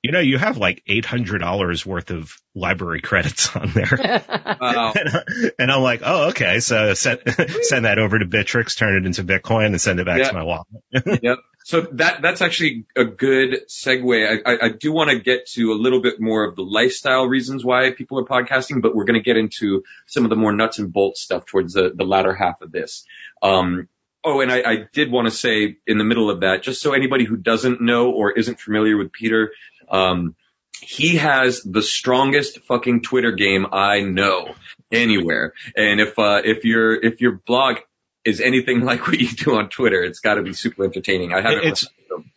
you 0.04 0.12
know, 0.12 0.20
you 0.20 0.36
have 0.36 0.58
like 0.58 0.84
$800 0.86 1.86
worth 1.86 2.10
of 2.10 2.36
LBRY 2.54 3.02
credits 3.02 3.56
on 3.56 3.70
there. 3.70 4.22
Wow. 4.60 4.92
And, 4.94 5.08
I- 5.08 5.50
and 5.58 5.72
I'm 5.72 5.82
like, 5.82 6.02
oh, 6.04 6.28
okay. 6.28 6.60
So 6.60 6.94
send, 6.94 7.20
send 7.62 7.86
that 7.86 7.98
over 7.98 8.18
to 8.18 8.24
Bittrex, 8.24 8.76
turn 8.76 8.96
it 8.96 9.06
into 9.06 9.24
Bitcoin 9.24 9.66
and 9.66 9.80
send 9.80 10.00
it 10.00 10.06
back 10.06 10.22
to 10.28 10.32
my 10.32 10.42
wallet. 10.42 10.66
yep. 11.22 11.38
So 11.64 11.82
that 11.92 12.22
that's 12.22 12.40
actually 12.42 12.86
a 12.96 13.04
good 13.04 13.62
segue. 13.68 14.42
I, 14.46 14.52
I, 14.52 14.58
I 14.66 14.68
do 14.68 14.92
want 14.92 15.10
to 15.10 15.18
get 15.18 15.46
to 15.52 15.72
a 15.72 15.78
little 15.78 16.00
bit 16.02 16.20
more 16.20 16.44
of 16.44 16.56
the 16.56 16.62
lifestyle 16.62 17.24
reasons 17.24 17.64
why 17.64 17.90
people 17.90 18.18
are 18.18 18.24
podcasting, 18.24 18.80
but 18.82 18.94
we're 18.94 19.04
going 19.04 19.18
to 19.20 19.24
get 19.24 19.36
into 19.36 19.82
some 20.06 20.24
of 20.24 20.30
the 20.30 20.36
more 20.36 20.52
nuts 20.52 20.78
and 20.78 20.92
bolts 20.92 21.20
stuff 21.22 21.46
towards 21.46 21.72
the, 21.72 21.92
the 21.94 22.04
latter 22.04 22.34
half 22.34 22.60
of 22.62 22.70
this. 22.70 23.04
Um, 23.42 23.88
oh, 24.24 24.40
and 24.40 24.50
I, 24.50 24.62
I 24.62 24.76
did 24.92 25.10
want 25.10 25.28
to 25.28 25.34
say 25.34 25.76
in 25.86 25.98
the 25.98 26.04
middle 26.04 26.30
of 26.30 26.40
that, 26.40 26.62
just 26.62 26.80
so 26.80 26.92
anybody 26.92 27.24
who 27.24 27.36
doesn't 27.36 27.80
know 27.80 28.10
or 28.10 28.32
isn't 28.32 28.60
familiar 28.60 28.96
with 28.96 29.12
Peter, 29.12 29.52
um, 29.90 30.34
he 30.80 31.16
has 31.16 31.62
the 31.62 31.82
strongest 31.82 32.60
fucking 32.64 33.02
Twitter 33.02 33.32
game 33.32 33.66
I 33.72 34.00
know 34.00 34.54
anywhere. 34.92 35.52
And 35.76 36.00
if 36.00 36.18
uh, 36.18 36.42
if 36.44 36.64
your 36.64 36.94
if 36.94 37.20
your 37.20 37.40
blog 37.46 37.76
is 38.24 38.40
anything 38.40 38.80
like 38.84 39.06
what 39.06 39.18
you 39.18 39.28
do 39.28 39.56
on 39.56 39.68
Twitter, 39.68 40.02
it's 40.02 40.20
got 40.20 40.34
to 40.34 40.42
be 40.42 40.52
super 40.52 40.84
entertaining. 40.84 41.32
I 41.32 41.40
haven't. 41.40 41.58
It's- 41.64 41.86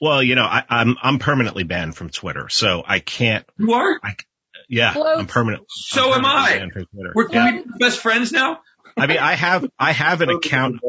Well, 0.02 0.24
you 0.24 0.36
know, 0.36 0.44
I, 0.46 0.64
I'm 0.70 0.96
I'm 1.02 1.20
permanently 1.20 1.64
banned 1.64 1.96
from 1.96 2.10
Twitter, 2.10 2.50
so 2.50 2.84
I 2.86 3.00
can't. 3.00 3.46
you 3.58 3.74
are. 3.74 4.00
Yeah, 4.70 4.92
Close. 4.94 5.18
I'm 5.20 5.28
permanent. 5.28 5.64
So 5.70 6.12
I'm 6.12 6.20
am 6.20 6.26
I. 6.26 6.58
banned 6.58 6.74
from 6.74 6.86
Twitter. 6.86 7.12
We're 7.16 7.30
Yeah. 7.30 7.52
can 7.52 7.56
we 7.58 7.64
be 7.64 7.70
best 7.80 8.00
friends 8.00 8.32
now. 8.32 8.60
I 8.98 9.08
mean, 9.08 9.18
I 9.20 9.34
have 9.36 9.70
I 9.80 9.92
have 9.92 10.22
an 10.22 10.30
account. 10.30 10.82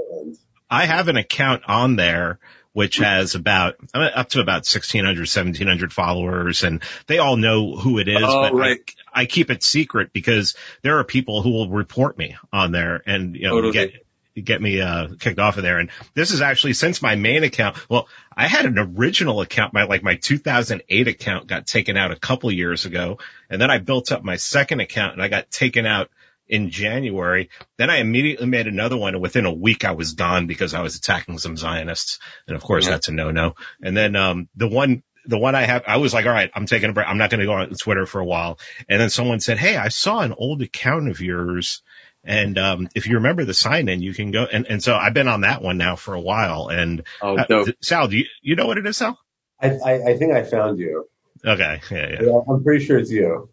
I 0.70 0.84
have 0.86 1.08
an 1.08 1.16
account 1.16 1.62
on 1.66 1.96
there 1.96 2.38
which 2.78 2.98
has 2.98 3.34
about 3.34 3.74
up 3.92 4.28
to 4.28 4.38
about 4.38 4.62
1600 4.64 5.18
1700 5.22 5.92
followers 5.92 6.62
and 6.62 6.80
they 7.08 7.18
all 7.18 7.36
know 7.36 7.74
who 7.74 7.98
it 7.98 8.06
is 8.06 8.22
Oh, 8.22 8.42
but 8.42 8.54
right. 8.54 8.78
I, 9.12 9.22
I 9.22 9.26
keep 9.26 9.50
it 9.50 9.64
secret 9.64 10.12
because 10.12 10.54
there 10.82 10.98
are 11.00 11.02
people 11.02 11.42
who 11.42 11.50
will 11.50 11.68
report 11.70 12.16
me 12.16 12.36
on 12.52 12.70
there 12.70 13.02
and 13.04 13.34
you 13.34 13.48
know 13.48 13.60
Totally. 13.60 13.72
get 13.72 14.44
get 14.44 14.62
me 14.62 14.80
uh 14.80 15.08
kicked 15.18 15.40
off 15.40 15.56
of 15.56 15.64
there 15.64 15.80
and 15.80 15.90
this 16.14 16.30
is 16.30 16.40
actually 16.40 16.72
since 16.72 17.02
my 17.02 17.16
main 17.16 17.42
account 17.42 17.76
well 17.90 18.06
I 18.36 18.46
had 18.46 18.64
an 18.64 18.78
original 18.78 19.40
account 19.40 19.74
my 19.74 19.82
like 19.82 20.04
my 20.04 20.14
2008 20.14 21.08
account 21.08 21.48
got 21.48 21.66
taken 21.66 21.96
out 21.96 22.12
a 22.12 22.16
couple 22.16 22.52
years 22.52 22.86
ago 22.86 23.18
and 23.50 23.60
then 23.60 23.72
I 23.72 23.78
built 23.78 24.12
up 24.12 24.22
my 24.22 24.36
second 24.36 24.78
account 24.78 25.14
and 25.14 25.22
I 25.22 25.26
got 25.26 25.50
taken 25.50 25.84
out 25.84 26.10
in 26.48 26.70
January. 26.70 27.50
Then 27.76 27.90
I 27.90 27.98
immediately 27.98 28.46
made 28.46 28.66
another 28.66 28.96
one 28.96 29.14
and 29.14 29.22
within 29.22 29.46
a 29.46 29.52
week 29.52 29.84
I 29.84 29.92
was 29.92 30.14
gone 30.14 30.46
because 30.46 30.74
I 30.74 30.80
was 30.82 30.96
attacking 30.96 31.38
some 31.38 31.56
Zionists. 31.56 32.18
And 32.46 32.56
of 32.56 32.62
course 32.62 32.84
Yeah. 32.84 32.92
that's 32.92 33.08
a 33.08 33.12
no-no. 33.12 33.54
And 33.82 33.96
then, 33.96 34.16
um, 34.16 34.48
the 34.56 34.68
one, 34.68 35.02
the 35.26 35.38
one 35.38 35.54
I 35.54 35.62
have, 35.62 35.84
I 35.86 35.98
was 35.98 36.14
like, 36.14 36.24
all 36.24 36.32
right, 36.32 36.50
I'm 36.54 36.64
taking 36.66 36.88
a 36.88 36.92
break. 36.94 37.06
I'm 37.06 37.18
not 37.18 37.28
going 37.30 37.40
to 37.40 37.46
go 37.46 37.52
on 37.52 37.68
Twitter 37.70 38.06
for 38.06 38.20
a 38.20 38.24
while. 38.24 38.58
And 38.88 38.98
then 39.00 39.10
someone 39.10 39.40
said, 39.40 39.58
Hey, 39.58 39.76
I 39.76 39.88
saw 39.88 40.20
an 40.20 40.32
old 40.32 40.62
account 40.62 41.10
of 41.10 41.20
yours. 41.20 41.82
And, 42.24 42.56
um, 42.58 42.88
if 42.94 43.06
you 43.06 43.16
remember 43.16 43.44
the 43.44 43.52
sign 43.54 43.88
in, 43.88 44.00
you 44.00 44.14
can 44.14 44.30
go. 44.30 44.44
And, 44.50 44.66
and 44.66 44.82
so 44.82 44.94
I've 44.96 45.14
been 45.14 45.28
on 45.28 45.42
that 45.42 45.60
one 45.62 45.76
now 45.76 45.96
for 45.96 46.14
a 46.14 46.20
while. 46.20 46.68
And, 46.68 47.02
Oh, 47.20 47.36
uh. 47.36 47.66
Sal, 47.82 48.08
do 48.08 48.16
you, 48.16 48.24
you 48.40 48.56
know 48.56 48.66
what 48.66 48.78
it 48.78 48.86
is, 48.86 48.96
Sal? 48.96 49.18
I, 49.60 49.70
I, 49.70 49.92
I 50.10 50.16
think 50.16 50.32
I 50.32 50.44
found 50.44 50.78
you. 50.78 51.08
Okay. 51.44 51.80
Yeah. 51.90 51.96
Yeah. 52.08 52.22
Yeah, 52.22 52.40
I'm 52.48 52.64
pretty 52.64 52.84
sure 52.84 52.98
it's 52.98 53.10
you. 53.10 53.50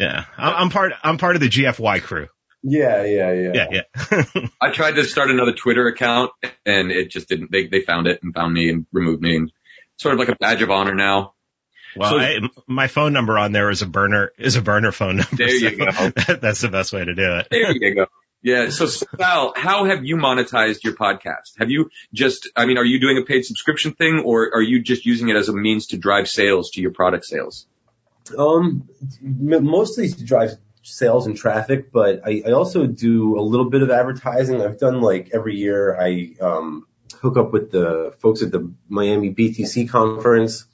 Yeah. 0.00 0.24
I'm, 0.36 0.54
I'm 0.54 0.70
part, 0.70 0.92
I'm 1.02 1.18
part 1.18 1.36
of 1.36 1.42
the 1.42 1.48
GFY 1.48 2.02
crew. 2.02 2.28
Yeah, 2.62 3.04
yeah, 3.04 3.32
yeah. 3.32 3.52
Yeah. 3.54 3.82
Yeah. 4.10 4.46
I 4.60 4.70
tried 4.70 4.96
to 4.96 5.04
start 5.04 5.30
another 5.30 5.52
Twitter 5.52 5.86
account 5.86 6.32
and 6.66 6.90
it 6.90 7.10
just 7.10 7.28
didn't. 7.28 7.52
They 7.52 7.66
they 7.66 7.80
found 7.82 8.06
it 8.06 8.20
and 8.22 8.34
found 8.34 8.52
me 8.52 8.70
and 8.70 8.86
removed 8.92 9.22
me. 9.22 9.36
And 9.36 9.52
sort 9.96 10.14
of 10.14 10.18
like 10.18 10.28
a 10.28 10.36
badge 10.36 10.62
of 10.62 10.70
honor 10.70 10.94
now. 10.94 11.34
Well, 11.96 12.10
So- 12.10 12.18
I, 12.18 12.38
my 12.66 12.88
phone 12.88 13.12
number 13.12 13.38
on 13.38 13.52
there 13.52 13.70
is 13.70 13.82
a 13.82 13.86
burner 13.86 14.32
is 14.38 14.56
a 14.56 14.62
burner 14.62 14.92
phone 14.92 15.16
number. 15.18 15.36
There 15.36 15.54
you 15.54 15.70
so 15.70 15.76
go. 15.76 15.84
that- 16.26 16.38
that's 16.40 16.60
the 16.60 16.68
best 16.68 16.92
way 16.92 17.04
to 17.04 17.14
do 17.14 17.36
it. 17.36 17.48
There 17.50 17.72
you 17.72 17.94
go. 17.94 18.06
Yeah. 18.42 18.70
So 18.70 18.86
Sal, 18.86 19.52
how 19.56 19.84
have 19.84 20.04
you 20.04 20.16
monetized 20.16 20.84
your 20.84 20.94
podcast? 20.94 21.58
Have 21.58 21.70
you 21.70 21.90
just, 22.12 22.48
I 22.54 22.66
mean, 22.66 22.78
are 22.78 22.84
you 22.84 23.00
doing 23.00 23.18
a 23.18 23.22
paid 23.26 23.44
subscription 23.44 23.92
thing 23.94 24.22
or 24.24 24.54
are 24.54 24.62
you 24.62 24.80
just 24.80 25.06
using 25.06 25.28
it 25.28 25.36
as 25.36 25.48
a 25.48 25.52
means 25.52 25.88
to 25.88 25.96
drive 25.96 26.28
sales 26.28 26.70
to 26.72 26.80
your 26.80 26.92
product 26.92 27.24
sales? 27.24 27.66
Um, 28.36 28.88
m- 29.24 29.64
mostly 29.64 30.08
to 30.10 30.24
drive 30.24 30.52
sales 30.82 31.26
and 31.26 31.36
traffic, 31.36 31.92
but 31.92 32.22
I, 32.26 32.42
I 32.46 32.50
also 32.52 32.86
do 32.86 33.38
a 33.38 33.42
little 33.42 33.70
bit 33.70 33.82
of 33.82 33.90
advertising. 33.90 34.62
I've 34.62 34.78
done 34.78 35.00
like 35.00 35.30
every 35.32 35.56
year 35.56 35.98
I 36.00 36.34
um, 36.40 36.86
hook 37.20 37.36
up 37.36 37.52
with 37.52 37.70
the 37.70 38.14
folks 38.18 38.42
at 38.42 38.50
the 38.50 38.72
Miami 38.88 39.32
BTC 39.34 39.88
conference. 39.88 40.64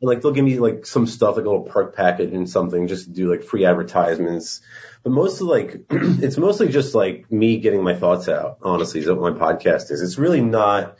And 0.00 0.08
like 0.08 0.20
they'll 0.20 0.32
give 0.32 0.44
me 0.44 0.58
like 0.58 0.84
some 0.84 1.06
stuff, 1.06 1.36
like 1.36 1.44
a 1.44 1.48
little 1.48 1.64
perk 1.64 1.94
package 1.94 2.32
and 2.32 2.48
something 2.48 2.88
just 2.88 3.04
to 3.04 3.10
do 3.12 3.30
like 3.30 3.44
free 3.44 3.64
advertisements. 3.64 4.60
But 5.02 5.10
mostly 5.10 5.46
like, 5.46 5.84
it's 5.90 6.36
mostly 6.36 6.68
just 6.68 6.94
like 6.94 7.30
me 7.30 7.58
getting 7.58 7.82
my 7.82 7.94
thoughts 7.94 8.28
out, 8.28 8.58
honestly, 8.62 9.00
is 9.00 9.08
what 9.08 9.20
my 9.20 9.30
podcast 9.30 9.90
is. 9.90 10.02
It's 10.02 10.18
really 10.18 10.40
not 10.40 10.96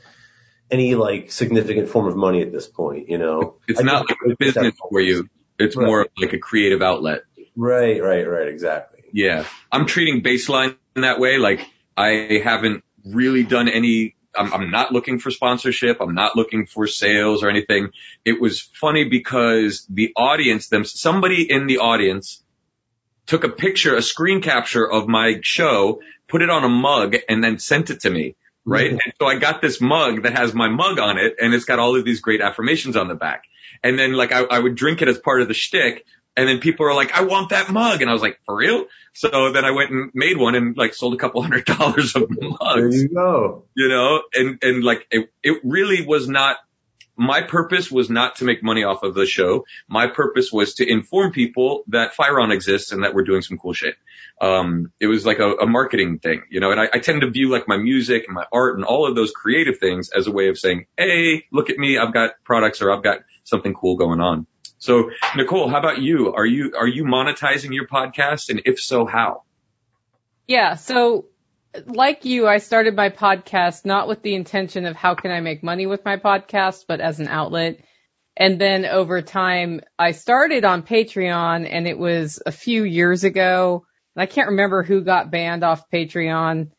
any 0.71 0.95
like 0.95 1.31
significant 1.31 1.88
form 1.88 2.07
of 2.07 2.16
money 2.16 2.42
at 2.42 2.51
this 2.53 2.66
point, 2.66 3.09
you 3.09 3.18
know? 3.18 3.57
It's 3.68 3.81
I 3.81 3.83
not 3.83 4.09
like 4.09 4.18
a 4.25 4.37
business 4.37 4.75
for 4.88 5.01
you. 5.01 5.29
It's 5.59 5.77
Right. 5.77 5.87
more 5.87 6.09
like 6.16 6.33
a 6.33 6.38
creative 6.38 6.81
outlet. 6.83 7.23
Right, 7.57 8.03
right, 8.03 8.29
right, 8.29 8.49
exactly. 8.49 9.01
Yeah. 9.12 9.45
I'm 9.71 9.87
treating 9.87 10.23
baseline 10.23 10.77
in 10.97 11.03
that 11.03 11.21
way. 11.21 11.38
Like 11.38 11.67
I 11.97 12.41
haven't 12.43 12.85
really 13.05 13.43
done 13.43 13.69
any, 13.69 14.17
I'm, 14.37 14.53
I'm 14.53 14.71
not 14.71 14.93
looking 14.93 15.19
for 15.19 15.31
sponsorship. 15.31 15.99
I'm 16.01 16.15
not 16.15 16.37
looking 16.37 16.67
for 16.67 16.87
sales 16.87 17.43
or 17.43 17.51
anything. 17.51 17.91
It 18.25 18.41
was 18.41 18.61
funny 18.61 19.05
because 19.09 19.87
the 19.91 20.12
audience, 20.17 20.69
them, 20.69 20.85
somebody 20.85 21.51
in 21.51 21.67
the 21.67 21.79
audience 21.79 22.43
took 23.27 23.45
a 23.45 23.49
picture, 23.51 23.95
a 23.97 24.03
screen 24.03 24.41
capture 24.41 24.91
of 24.91 25.07
my 25.07 25.41
show, 25.43 26.01
put 26.29 26.43
it 26.43 26.51
on 26.51 26.65
a 26.65 26.69
mug 26.69 27.17
and 27.29 27.45
then 27.45 27.59
sent 27.59 27.91
it 27.91 28.01
to 28.01 28.11
me. 28.11 28.37
Right. 28.65 28.93
Mhm. 28.93 28.99
And 29.05 29.12
so 29.19 29.27
I 29.27 29.37
got 29.37 29.61
this 29.61 29.81
mug 29.81 30.23
that 30.23 30.38
has 30.38 30.55
my 30.55 30.69
mug 30.69 30.99
on 30.99 31.19
it 31.19 31.35
and 31.41 31.53
it's 31.53 31.65
got 31.65 31.79
all 31.79 31.97
of 31.97 32.05
these 32.05 32.21
great 32.21 32.41
affirmations 32.41 32.97
on 32.97 33.09
the 33.09 33.15
back. 33.15 33.45
And 33.83 33.99
then 33.99 34.12
like 34.12 34.33
I, 34.33 34.45
I 34.45 34.59
would 34.59 34.77
drink 34.77 35.03
it 35.03 35.09
as 35.09 35.19
part 35.19 35.43
of 35.43 35.49
the 35.49 35.55
shtick 35.55 36.07
and 36.37 36.49
then 36.49 36.61
people 36.61 36.87
are 36.87 36.95
like, 36.95 37.12
I 37.12 37.25
want 37.25 37.51
that 37.51 37.71
mug. 37.71 38.01
And 38.01 38.11
I 38.11 38.12
was 38.12 38.23
like, 38.23 38.40
for 38.47 38.57
real? 38.57 38.87
So 39.12 39.53
then 39.53 39.64
I 39.64 39.73
went 39.73 39.90
and 39.90 40.11
made 40.14 40.38
one 40.38 40.55
and 40.55 40.77
like 40.77 40.95
sold 40.95 41.14
a 41.14 41.16
couple 41.18 41.42
hundred 41.42 41.64
dollars 41.66 42.16
of 42.16 42.31
mugs. 42.31 42.61
There 42.75 42.92
you 42.92 43.09
go. 43.09 43.64
you 43.75 43.88
know, 43.88 44.23
and, 44.35 44.59
and 44.62 44.83
like 44.83 45.07
it, 45.11 45.31
it 45.42 45.61
really 45.64 46.07
was 46.07 46.29
not 46.29 46.57
my 47.16 47.42
purpose 47.42 47.90
was 47.90 48.09
not 48.09 48.37
to 48.37 48.45
make 48.45 48.62
money 48.62 48.85
off 48.85 49.03
of 49.03 49.14
the 49.14 49.27
show. 49.27 49.64
My 49.87 50.07
purpose 50.07 50.51
was 50.51 50.75
to 50.75 50.90
inform 50.90 51.33
people 51.33 51.85
that 51.88 52.14
FireOn 52.14 52.53
exists 52.53 52.90
and 52.90 53.05
that 53.05 53.14
we're 53.14 53.25
doing 53.25 53.42
some 53.42 53.59
cool 53.59 53.75
shit. 53.75 53.97
Um, 54.40 54.92
it 54.99 55.07
was 55.07 55.27
like 55.27 55.38
a, 55.38 55.53
a 55.53 55.66
marketing 55.66 56.18
thing, 56.18 56.42
you 56.51 56.61
know, 56.61 56.73
and 56.73 56.81
I, 56.81 56.88
I 56.92 56.99
tend 56.99 57.21
to 57.21 57.31
view 57.31 57.51
like 57.51 57.68
my 57.68 57.77
music 57.77 58.25
and 58.27 58.35
my 58.35 58.47
art 58.51 58.77
and 58.77 58.85
all 58.85 59.07
of 59.07 59.14
those 59.14 59.31
creative 59.31 59.79
things 59.79 60.11
as 60.11 60.27
a 60.27 60.33
way 60.33 60.49
of 60.49 60.59
saying, 60.59 60.87
Hey, 60.97 61.45
look 61.53 61.71
at 61.71 61.77
me. 61.77 61.99
I've 61.99 62.14
got 62.14 62.33
products 62.45 62.81
or 62.81 62.90
I've 62.90 63.03
got 63.03 63.18
something 63.45 63.75
cool 63.75 63.97
going 63.97 64.21
on. 64.21 64.47
So 64.83 65.12
Nicole, 65.37 65.68
how 65.68 65.79
about 65.79 66.03
you? 66.03 66.35
Are 66.35 66.45
you, 66.45 66.73
are 66.77 66.88
you 66.88 67.05
monetizing 67.05 67.73
your 67.73 67.87
podcast? 67.87 68.49
And 68.49 68.62
if 68.64 68.81
so, 68.81 69.07
how? 69.07 69.45
Yeah. 70.49 70.75
So 70.75 71.27
like 71.87 72.25
you, 72.25 72.49
I 72.49 72.59
started 72.59 72.97
my 72.97 73.11
podcast 73.11 73.85
not 73.85 74.09
with 74.09 74.23
the 74.23 74.35
intention 74.35 74.87
of 74.87 74.97
how 74.97 75.14
can 75.14 75.31
I 75.31 75.38
make 75.38 75.62
money 75.62 75.87
with 75.87 76.05
my 76.05 76.16
podcast, 76.16 76.87
but 76.88 77.01
as 77.01 77.21
an 77.21 77.29
outlet. 77.29 77.79
And 78.37 78.61
then 78.61 78.85
over 78.85 79.23
time, 79.23 79.83
I 80.01 80.11
started 80.11 80.64
on 80.64 80.83
Patreon 80.83 81.68
and 81.71 81.87
it 81.87 81.97
was 81.97 82.42
a 82.45 82.51
few 82.51 82.83
years 82.83 83.23
ago. 83.23 83.87
I 84.16 84.27
can't 84.27 84.49
remember 84.49 84.83
who 84.83 85.03
got 85.03 85.31
banned 85.31 85.62
off 85.62 85.88
Patreon. 85.90 86.73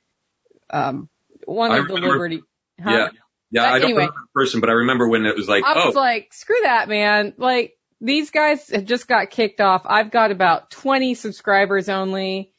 Um, 0.69 1.07
one 1.45 1.71
I 1.71 1.77
of 1.77 1.87
the 1.87 1.93
Liberty. 1.93 2.41
huh? 2.83 2.91
Yeah. 2.91 3.07
Yeah. 3.49 3.61
But 3.61 3.73
I 3.73 3.79
don't 3.79 3.91
remember 3.91 4.13
the 4.13 4.33
person, 4.33 4.59
but 4.59 4.69
I 4.69 4.73
remember 4.73 5.07
when 5.07 5.25
it 5.25 5.37
was 5.37 5.47
like, 5.47 5.63
I 5.63 5.83
oh, 5.83 5.85
was 5.85 5.95
like, 5.95 6.33
screw 6.33 6.59
that, 6.63 6.89
man. 6.89 7.33
Like, 7.37 7.77
these 8.03 8.31
guys 8.31 8.69
have 8.69 8.83
just 8.83 9.07
got 9.07 9.29
kicked 9.29 9.61
off. 9.61 9.83
I've 9.85 10.11
got 10.11 10.31
about 10.31 10.69
20 10.71 11.15
subscribers 11.15 11.87
only. 11.87 12.51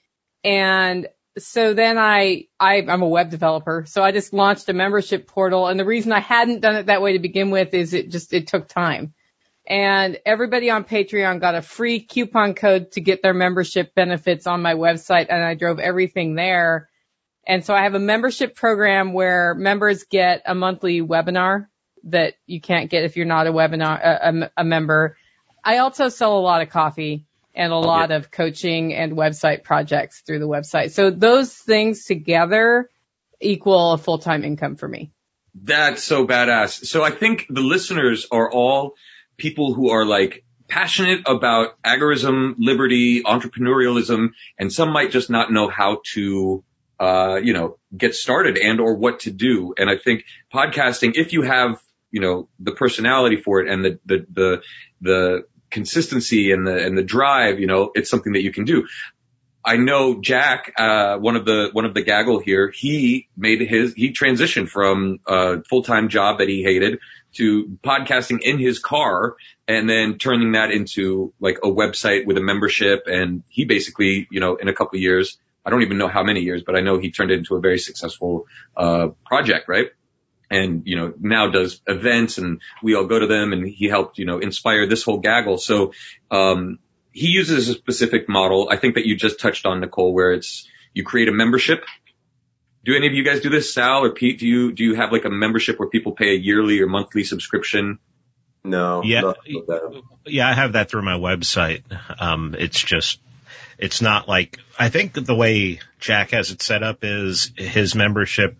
And 0.42 1.06
so 1.36 1.74
then 1.74 1.98
I, 1.98 2.46
I, 2.58 2.76
I'm 2.88 3.02
a 3.02 3.08
web 3.08 3.28
developer. 3.28 3.84
So 3.86 4.02
I 4.02 4.10
just 4.10 4.32
launched 4.32 4.70
a 4.70 4.72
membership 4.72 5.26
portal. 5.26 5.68
And 5.68 5.78
the 5.78 5.84
reason 5.84 6.12
I 6.12 6.20
hadn't 6.20 6.60
done 6.60 6.76
it 6.76 6.86
that 6.86 7.02
way 7.02 7.12
to 7.12 7.18
begin 7.18 7.50
with 7.50 7.74
is 7.74 7.92
it 7.92 8.10
just, 8.10 8.32
it 8.32 8.46
took 8.46 8.68
time. 8.68 9.12
And 9.66 10.18
everybody 10.24 10.70
on 10.70 10.84
Patreon 10.84 11.42
got 11.42 11.54
a 11.54 11.62
free 11.62 12.00
coupon 12.00 12.54
code 12.54 12.92
to 12.92 13.02
get 13.02 13.20
their 13.22 13.34
membership 13.34 13.94
benefits 13.94 14.46
on 14.46 14.62
my 14.62 14.74
website. 14.74 15.26
And 15.28 15.44
I 15.44 15.54
drove 15.54 15.78
everything 15.78 16.36
there. 16.36 16.88
And 17.46 17.62
so 17.62 17.74
I 17.74 17.82
have 17.82 17.94
a 17.94 17.98
membership 17.98 18.54
program 18.54 19.12
where 19.12 19.54
members 19.54 20.04
get 20.04 20.40
a 20.46 20.54
monthly 20.54 21.02
webinar 21.02 21.66
that 22.04 22.34
you 22.46 22.62
can't 22.62 22.90
get 22.90 23.04
if 23.04 23.18
you're 23.18 23.26
not 23.26 23.46
a 23.46 23.52
webinar, 23.52 24.00
a, 24.02 24.28
a, 24.28 24.50
a 24.58 24.64
member. 24.64 25.18
I 25.64 25.78
also 25.78 26.08
sell 26.08 26.38
a 26.38 26.40
lot 26.40 26.60
of 26.62 26.68
coffee 26.68 27.24
and 27.54 27.72
a 27.72 27.76
lot 27.76 28.10
of 28.10 28.30
coaching 28.30 28.92
and 28.94 29.12
website 29.12 29.62
projects 29.62 30.22
through 30.26 30.40
the 30.40 30.48
website. 30.48 30.90
So 30.90 31.10
those 31.10 31.52
things 31.52 32.04
together 32.04 32.90
equal 33.40 33.92
a 33.92 33.98
full-time 33.98 34.44
income 34.44 34.76
for 34.76 34.88
me. 34.88 35.12
That's 35.54 36.02
so 36.02 36.26
badass. 36.26 36.84
So 36.84 37.02
I 37.02 37.10
think 37.12 37.46
the 37.48 37.60
listeners 37.60 38.26
are 38.30 38.50
all 38.50 38.94
people 39.36 39.72
who 39.72 39.90
are 39.90 40.04
like 40.04 40.44
passionate 40.68 41.22
about 41.26 41.80
agorism, 41.82 42.54
liberty, 42.58 43.22
entrepreneurialism, 43.22 44.30
and 44.58 44.72
some 44.72 44.90
might 44.92 45.12
just 45.12 45.30
not 45.30 45.52
know 45.52 45.68
how 45.68 46.00
to, 46.14 46.64
uh, 46.98 47.36
you 47.42 47.52
know, 47.52 47.78
get 47.96 48.14
started 48.14 48.58
and 48.58 48.80
or 48.80 48.96
what 48.96 49.20
to 49.20 49.30
do. 49.30 49.74
And 49.78 49.88
I 49.88 49.96
think 49.96 50.24
podcasting, 50.52 51.16
if 51.16 51.32
you 51.32 51.42
have, 51.42 51.80
you 52.10 52.20
know, 52.20 52.48
the 52.58 52.72
personality 52.72 53.36
for 53.36 53.60
it 53.60 53.68
and 53.68 53.84
the, 53.84 53.98
the, 54.06 54.26
the, 54.32 54.62
the 55.00 55.42
consistency 55.74 56.52
and 56.52 56.66
the, 56.66 56.86
and 56.86 56.96
the 56.96 57.02
drive, 57.02 57.60
you 57.60 57.66
know, 57.66 57.90
it's 57.94 58.08
something 58.08 58.32
that 58.32 58.42
you 58.42 58.52
can 58.52 58.64
do. 58.64 58.86
I 59.66 59.76
know 59.76 60.20
Jack, 60.20 60.72
uh, 60.78 61.16
one 61.18 61.36
of 61.36 61.44
the, 61.44 61.70
one 61.72 61.84
of 61.84 61.94
the 61.94 62.02
gaggle 62.02 62.38
here, 62.38 62.70
he 62.70 63.28
made 63.36 63.60
his, 63.60 63.94
he 63.94 64.12
transitioned 64.12 64.68
from 64.68 65.18
a 65.26 65.62
full-time 65.64 66.08
job 66.08 66.38
that 66.38 66.48
he 66.48 66.62
hated 66.62 66.98
to 67.34 67.78
podcasting 67.82 68.40
in 68.42 68.58
his 68.58 68.78
car 68.78 69.36
and 69.66 69.88
then 69.88 70.18
turning 70.18 70.52
that 70.52 70.70
into 70.70 71.32
like 71.40 71.58
a 71.64 71.68
website 71.68 72.26
with 72.26 72.36
a 72.36 72.42
membership. 72.42 73.04
And 73.06 73.42
he 73.48 73.64
basically, 73.64 74.28
you 74.30 74.40
know, 74.40 74.56
in 74.56 74.68
a 74.68 74.74
couple 74.74 74.96
of 74.98 75.02
years, 75.02 75.38
I 75.64 75.70
don't 75.70 75.82
even 75.82 75.96
know 75.96 76.08
how 76.08 76.22
many 76.22 76.40
years, 76.40 76.62
but 76.62 76.76
I 76.76 76.80
know 76.80 76.98
he 76.98 77.10
turned 77.10 77.30
it 77.30 77.38
into 77.38 77.56
a 77.56 77.60
very 77.60 77.78
successful, 77.78 78.46
uh, 78.76 79.08
project, 79.24 79.68
right? 79.68 79.88
And 80.50 80.82
you 80.86 80.96
know 80.96 81.12
now 81.18 81.50
does 81.50 81.80
events 81.86 82.38
and 82.38 82.60
we 82.82 82.94
all 82.94 83.06
go 83.06 83.18
to 83.18 83.26
them 83.26 83.52
and 83.52 83.66
he 83.66 83.86
helped 83.86 84.18
you 84.18 84.24
know 84.26 84.38
inspire 84.38 84.86
this 84.86 85.02
whole 85.02 85.18
gaggle 85.18 85.58
so 85.58 85.92
um 86.30 86.78
he 87.12 87.28
uses 87.28 87.68
a 87.68 87.74
specific 87.74 88.28
model 88.28 88.68
i 88.70 88.76
think 88.76 88.94
that 88.96 89.06
you 89.06 89.16
just 89.16 89.40
touched 89.40 89.66
on 89.66 89.80
nicole 89.80 90.12
where 90.12 90.32
it's 90.32 90.68
you 90.92 91.04
create 91.04 91.28
a 91.28 91.32
membership 91.32 91.84
do 92.84 92.94
any 92.94 93.06
of 93.06 93.14
you 93.14 93.24
guys 93.24 93.40
do 93.40 93.48
this 93.48 93.72
sal 93.72 94.04
or 94.04 94.10
pete 94.10 94.38
do 94.38 94.46
you 94.46 94.72
do 94.72 94.84
you 94.84 94.94
have 94.94 95.12
like 95.12 95.24
a 95.24 95.30
membership 95.30 95.78
where 95.78 95.88
people 95.88 96.12
pay 96.12 96.30
a 96.30 96.38
yearly 96.38 96.80
or 96.80 96.86
monthly 96.86 97.24
subscription 97.24 97.98
No. 98.64 99.02
Yeah. 99.02 99.20
nothing 99.20 99.54
like 99.56 99.66
that. 99.66 100.02
Yeah, 100.26 100.48
I 100.48 100.54
have 100.54 100.72
that 100.72 100.88
through 100.88 101.02
my 101.02 101.18
website. 101.18 101.82
Um, 102.18 102.54
it's 102.58 102.80
just, 102.80 103.20
it's 103.78 104.00
not 104.00 104.26
like, 104.26 104.58
I 104.78 104.88
think 104.88 105.12
the 105.12 105.34
way 105.34 105.80
Jack 106.00 106.30
has 106.30 106.50
it 106.50 106.62
set 106.62 106.82
up 106.82 107.00
is 107.02 107.52
his 107.56 107.94
membership 107.94 108.56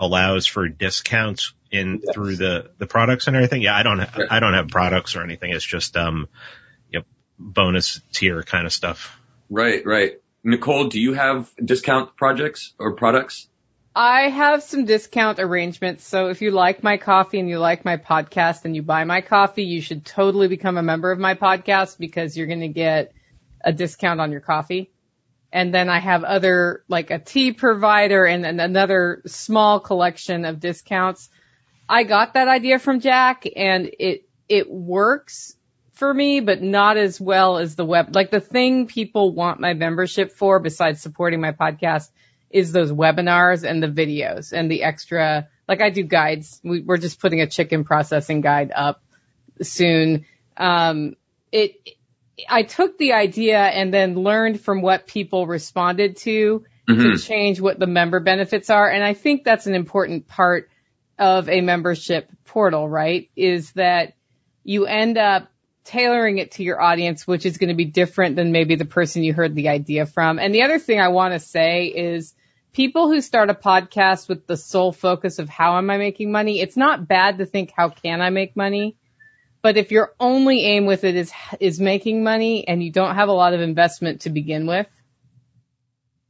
allows 0.00 0.46
for 0.48 0.66
discounts 0.68 1.52
in 1.70 2.00
Yes. 2.04 2.14
through 2.14 2.34
the, 2.34 2.70
the 2.78 2.86
products 2.88 3.28
and 3.28 3.36
everything. 3.36 3.62
Yeah, 3.62 3.76
I 3.76 3.84
don't, 3.84 4.00
ha- 4.00 4.24
I 4.28 4.40
don't 4.40 4.54
have 4.54 4.66
products 4.68 5.14
or 5.14 5.22
anything. 5.22 5.52
It's 5.52 5.64
just, 5.64 5.96
um, 5.96 6.28
yep, 6.90 7.04
bonus 7.38 8.00
tier 8.12 8.42
kind 8.42 8.66
of 8.66 8.72
stuff. 8.72 9.16
right 9.48 9.84
right 9.86 10.12
nicole 10.42 10.88
do 10.88 10.98
you 10.98 11.12
have 11.12 11.50
discount 11.62 12.16
projects 12.16 12.72
or 12.78 12.94
products 12.96 13.46
I 13.94 14.28
have 14.30 14.62
some 14.62 14.84
discount 14.84 15.40
arrangements. 15.40 16.06
So 16.06 16.28
if 16.28 16.42
you 16.42 16.52
like 16.52 16.84
my 16.84 16.96
coffee 16.96 17.40
and 17.40 17.48
you 17.48 17.58
like 17.58 17.84
my 17.84 17.96
podcast 17.96 18.64
and 18.64 18.76
you 18.76 18.82
buy 18.82 19.02
my 19.02 19.20
coffee, 19.20 19.64
you 19.64 19.80
should 19.80 20.04
totally 20.06 20.46
become 20.46 20.78
a 20.78 20.82
member 20.82 21.10
of 21.10 21.18
my 21.18 21.34
podcast 21.34 21.98
because 21.98 22.36
you're 22.36 22.46
going 22.46 22.60
to 22.60 22.68
get 22.68 23.12
a 23.64 23.72
discount 23.72 24.20
on 24.20 24.30
your 24.30 24.40
coffee. 24.40 24.92
And 25.52 25.74
then 25.74 25.88
I 25.88 25.98
have 25.98 26.22
other, 26.24 26.84
like 26.88 27.10
a 27.10 27.18
tea 27.18 27.52
provider 27.52 28.24
and, 28.24 28.46
and 28.46 28.60
another 28.60 29.22
small 29.26 29.80
collection 29.80 30.44
of 30.44 30.60
discounts. 30.60 31.28
I 31.88 32.04
got 32.04 32.34
that 32.34 32.48
idea 32.48 32.78
from 32.78 33.00
Jack 33.00 33.46
and 33.56 33.90
it, 33.98 34.28
it 34.48 34.70
works 34.70 35.56
for 35.94 36.12
me, 36.14 36.40
but 36.40 36.62
not 36.62 36.96
as 36.96 37.20
well 37.20 37.58
as 37.58 37.76
the 37.76 37.84
web. 37.84 38.14
Like 38.14 38.30
the 38.30 38.40
thing 38.40 38.86
people 38.86 39.34
want 39.34 39.60
my 39.60 39.74
membership 39.74 40.32
for 40.32 40.60
besides 40.60 41.02
supporting 41.02 41.40
my 41.40 41.52
podcast 41.52 42.08
is 42.48 42.72
those 42.72 42.90
webinars 42.90 43.68
and 43.68 43.82
the 43.82 43.88
videos 43.88 44.52
and 44.52 44.70
the 44.70 44.82
extra, 44.82 45.48
like 45.68 45.80
I 45.80 45.90
do 45.90 46.02
guides. 46.02 46.60
We, 46.64 46.80
we're 46.80 46.96
just 46.96 47.20
putting 47.20 47.40
a 47.40 47.46
chicken 47.46 47.84
processing 47.84 48.40
guide 48.40 48.72
up 48.74 49.02
soon. 49.62 50.26
Um, 50.56 51.16
it, 51.52 51.74
I 52.48 52.62
took 52.62 52.98
the 52.98 53.12
idea 53.12 53.58
and 53.58 53.92
then 53.92 54.14
learned 54.14 54.60
from 54.60 54.82
what 54.82 55.06
people 55.06 55.46
responded 55.46 56.16
to 56.18 56.64
to 56.88 56.94
mm-hmm. 56.94 57.16
change 57.16 57.60
what 57.60 57.78
the 57.78 57.86
member 57.86 58.20
benefits 58.20 58.70
are. 58.70 58.88
And 58.88 59.04
I 59.04 59.14
think 59.14 59.44
that's 59.44 59.66
an 59.66 59.74
important 59.74 60.26
part 60.26 60.70
of 61.18 61.48
a 61.48 61.60
membership 61.60 62.30
portal, 62.44 62.88
right? 62.88 63.30
Is 63.36 63.72
that 63.72 64.14
you 64.64 64.86
end 64.86 65.18
up 65.18 65.50
tailoring 65.84 66.38
it 66.38 66.52
to 66.52 66.62
your 66.62 66.80
audience, 66.80 67.26
which 67.26 67.46
is 67.46 67.58
going 67.58 67.68
to 67.68 67.74
be 67.74 67.84
different 67.84 68.36
than 68.36 68.52
maybe 68.52 68.76
the 68.76 68.84
person 68.84 69.22
you 69.22 69.32
heard 69.32 69.54
the 69.54 69.68
idea 69.68 70.06
from. 70.06 70.38
And 70.38 70.54
the 70.54 70.62
other 70.62 70.78
thing 70.78 71.00
I 71.00 71.08
want 71.08 71.34
to 71.34 71.40
say 71.40 71.86
is 71.86 72.34
people 72.72 73.08
who 73.08 73.20
start 73.20 73.50
a 73.50 73.54
podcast 73.54 74.28
with 74.28 74.46
the 74.46 74.56
sole 74.56 74.92
focus 74.92 75.38
of 75.38 75.48
how 75.48 75.78
am 75.78 75.90
I 75.90 75.96
making 75.98 76.30
money, 76.30 76.60
it's 76.60 76.76
not 76.76 77.08
bad 77.08 77.38
to 77.38 77.46
think 77.46 77.72
how 77.76 77.88
can 77.88 78.20
I 78.20 78.30
make 78.30 78.56
money? 78.56 78.96
But 79.62 79.76
if 79.76 79.90
your 79.90 80.14
only 80.18 80.64
aim 80.64 80.86
with 80.86 81.04
it 81.04 81.16
is 81.16 81.32
is 81.60 81.80
making 81.80 82.24
money 82.24 82.66
and 82.66 82.82
you 82.82 82.90
don't 82.90 83.14
have 83.14 83.28
a 83.28 83.32
lot 83.32 83.52
of 83.54 83.60
investment 83.60 84.22
to 84.22 84.30
begin 84.30 84.66
with, 84.66 84.86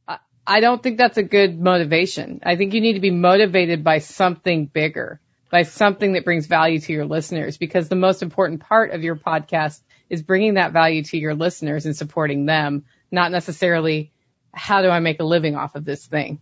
I- 0.07 0.19
I 0.45 0.59
don't 0.59 0.83
think 0.83 0.97
that's 0.97 1.17
a 1.17 1.23
good 1.23 1.59
motivation. 1.59 2.41
I 2.43 2.55
think 2.55 2.73
you 2.73 2.81
need 2.81 2.93
to 2.93 2.99
be 2.99 3.11
motivated 3.11 3.83
by 3.83 3.99
something 3.99 4.65
bigger, 4.65 5.21
by 5.49 5.63
something 5.63 6.13
that 6.13 6.25
brings 6.25 6.47
value 6.47 6.79
to 6.79 6.93
your 6.93 7.05
listeners 7.05 7.57
because 7.57 7.87
the 7.87 7.95
most 7.95 8.21
important 8.21 8.61
part 8.61 8.91
of 8.91 9.03
your 9.03 9.15
podcast 9.15 9.81
is 10.09 10.21
bringing 10.21 10.55
that 10.55 10.73
value 10.73 11.03
to 11.03 11.17
your 11.17 11.35
listeners 11.35 11.85
and 11.85 11.95
supporting 11.95 12.45
them, 12.45 12.83
not 13.11 13.31
necessarily 13.31 14.11
how 14.53 14.81
do 14.81 14.89
I 14.89 14.99
make 14.99 15.21
a 15.21 15.25
living 15.25 15.55
off 15.55 15.75
of 15.75 15.85
this 15.85 16.05
thing. 16.05 16.39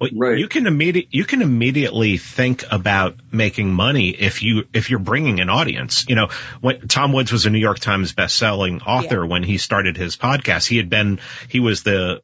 Well, 0.00 0.10
Right. 0.12 0.38
you 0.38 0.48
can 0.48 0.66
immediate 0.66 1.08
you 1.10 1.24
can 1.24 1.42
immediately 1.42 2.18
think 2.18 2.64
about 2.70 3.16
making 3.32 3.72
money 3.72 4.10
if 4.10 4.42
you 4.42 4.64
if 4.72 4.90
you're 4.90 4.98
bringing 4.98 5.40
an 5.40 5.50
audience. 5.50 6.06
You 6.08 6.16
know, 6.16 6.28
when 6.60 6.88
Tom 6.88 7.12
Woods 7.12 7.32
was 7.32 7.46
a 7.46 7.50
New 7.50 7.58
York 7.58 7.78
Times 7.78 8.12
best-selling 8.12 8.82
author 8.82 9.24
when 9.26 9.42
he 9.42 9.58
started 9.58 9.96
his 9.96 10.16
podcast. 10.16 10.66
He 10.66 10.76
had 10.76 10.90
been 10.90 11.20
he 11.48 11.60
was 11.60 11.82
the 11.82 12.22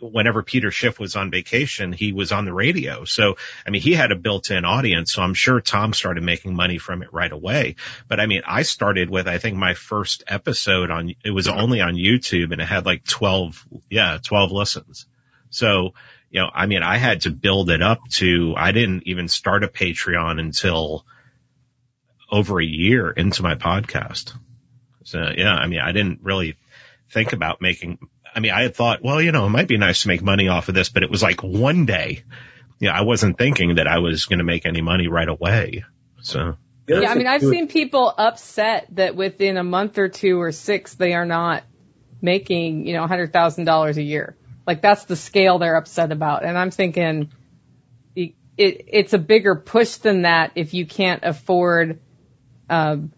whenever 0.00 0.42
Peter 0.42 0.70
Schiff 0.70 0.98
was 0.98 1.16
on 1.16 1.30
vacation, 1.30 1.92
he 1.92 2.12
was 2.12 2.32
on 2.32 2.44
the 2.44 2.52
radio. 2.52 3.04
So, 3.04 3.36
I 3.66 3.70
mean, 3.70 3.82
he 3.82 3.94
had 3.94 4.12
a 4.12 4.16
built-in 4.16 4.64
audience. 4.64 5.12
So 5.12 5.22
I'm 5.22 5.34
sure 5.34 5.60
Tom 5.60 5.92
started 5.92 6.22
making 6.22 6.54
money 6.54 6.78
from 6.78 7.02
it 7.02 7.12
right 7.12 7.32
away. 7.32 7.76
But 8.06 8.20
I 8.20 8.26
mean, 8.26 8.42
I 8.46 8.62
started 8.62 9.10
with, 9.10 9.26
I 9.26 9.38
think 9.38 9.56
my 9.56 9.74
first 9.74 10.24
episode 10.26 10.90
on, 10.90 11.14
it 11.24 11.30
was 11.30 11.48
only 11.48 11.80
on 11.80 11.94
YouTube 11.94 12.52
and 12.52 12.60
it 12.60 12.68
had 12.68 12.86
like 12.86 13.04
12, 13.04 13.66
yeah, 13.90 14.18
12 14.22 14.52
listens. 14.52 15.06
So, 15.50 15.94
you 16.30 16.40
know, 16.40 16.50
I 16.52 16.66
mean, 16.66 16.82
I 16.82 16.96
had 16.96 17.22
to 17.22 17.30
build 17.30 17.70
it 17.70 17.82
up 17.82 18.00
to, 18.12 18.54
I 18.56 18.72
didn't 18.72 19.04
even 19.06 19.28
start 19.28 19.64
a 19.64 19.68
Patreon 19.68 20.38
until 20.38 21.04
over 22.30 22.60
a 22.60 22.64
year 22.64 23.10
into 23.10 23.42
my 23.42 23.54
podcast. 23.54 24.34
So 25.04 25.32
yeah, 25.36 25.54
I 25.54 25.66
mean, 25.66 25.80
I 25.80 25.92
didn't 25.92 26.20
really 26.22 26.56
think 27.10 27.32
about 27.32 27.62
making, 27.62 27.98
I 28.34 28.40
mean, 28.40 28.52
I 28.52 28.62
had 28.62 28.76
thought, 28.76 29.02
well, 29.02 29.22
you 29.22 29.32
know, 29.32 29.46
it 29.46 29.50
might 29.50 29.68
be 29.68 29.78
nice 29.78 30.02
to 30.02 30.08
make 30.08 30.22
money 30.22 30.48
off 30.48 30.68
of 30.68 30.74
this, 30.74 30.90
but 30.90 31.02
it 31.02 31.10
was 31.10 31.22
like 31.22 31.42
one 31.42 31.86
day. 31.86 32.24
Yeah, 32.78 32.92
I 32.92 33.00
wasn't 33.00 33.38
thinking 33.38 33.76
that 33.76 33.88
I 33.88 33.98
was 33.98 34.26
going 34.26 34.38
to 34.38 34.44
make 34.44 34.66
any 34.66 34.82
money 34.82 35.08
right 35.08 35.28
away. 35.28 35.84
So. 36.20 36.56
Yeah, 36.86 37.10
I 37.10 37.16
mean, 37.16 37.26
I've 37.26 37.42
seen 37.42 37.68
people 37.68 38.12
upset 38.16 38.86
that 38.92 39.14
within 39.14 39.58
a 39.58 39.64
month 39.64 39.98
or 39.98 40.08
two 40.08 40.40
or 40.40 40.52
six, 40.52 40.94
they 40.94 41.12
are 41.12 41.26
not 41.26 41.64
making, 42.22 42.86
you 42.86 42.94
know, 42.94 43.06
$100,000 43.06 43.96
a 43.96 44.02
year. 44.02 44.36
Like 44.68 44.82
that's 44.82 45.06
the 45.06 45.16
scale 45.16 45.58
they're 45.58 45.76
upset 45.76 46.12
about. 46.12 46.44
And 46.44 46.58
I'm 46.58 46.70
thinking 46.70 47.32
it, 48.14 48.34
it's 48.58 49.14
a 49.14 49.18
bigger 49.18 49.54
push 49.54 49.96
than 49.96 50.22
that 50.22 50.52
if 50.56 50.74
you 50.74 50.84
can't 50.84 51.24
afford, 51.24 52.00
um, 52.68 53.12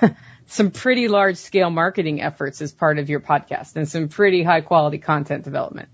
some 0.46 0.70
pretty 0.72 1.08
large 1.08 1.38
scale 1.38 1.70
marketing 1.70 2.20
efforts 2.20 2.60
as 2.60 2.70
part 2.70 2.98
of 2.98 3.08
your 3.08 3.20
podcast 3.20 3.76
and 3.76 3.88
some 3.88 4.08
pretty 4.08 4.42
high 4.42 4.60
quality 4.60 4.98
content 4.98 5.44
development. 5.44 5.88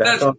On, 0.00 0.36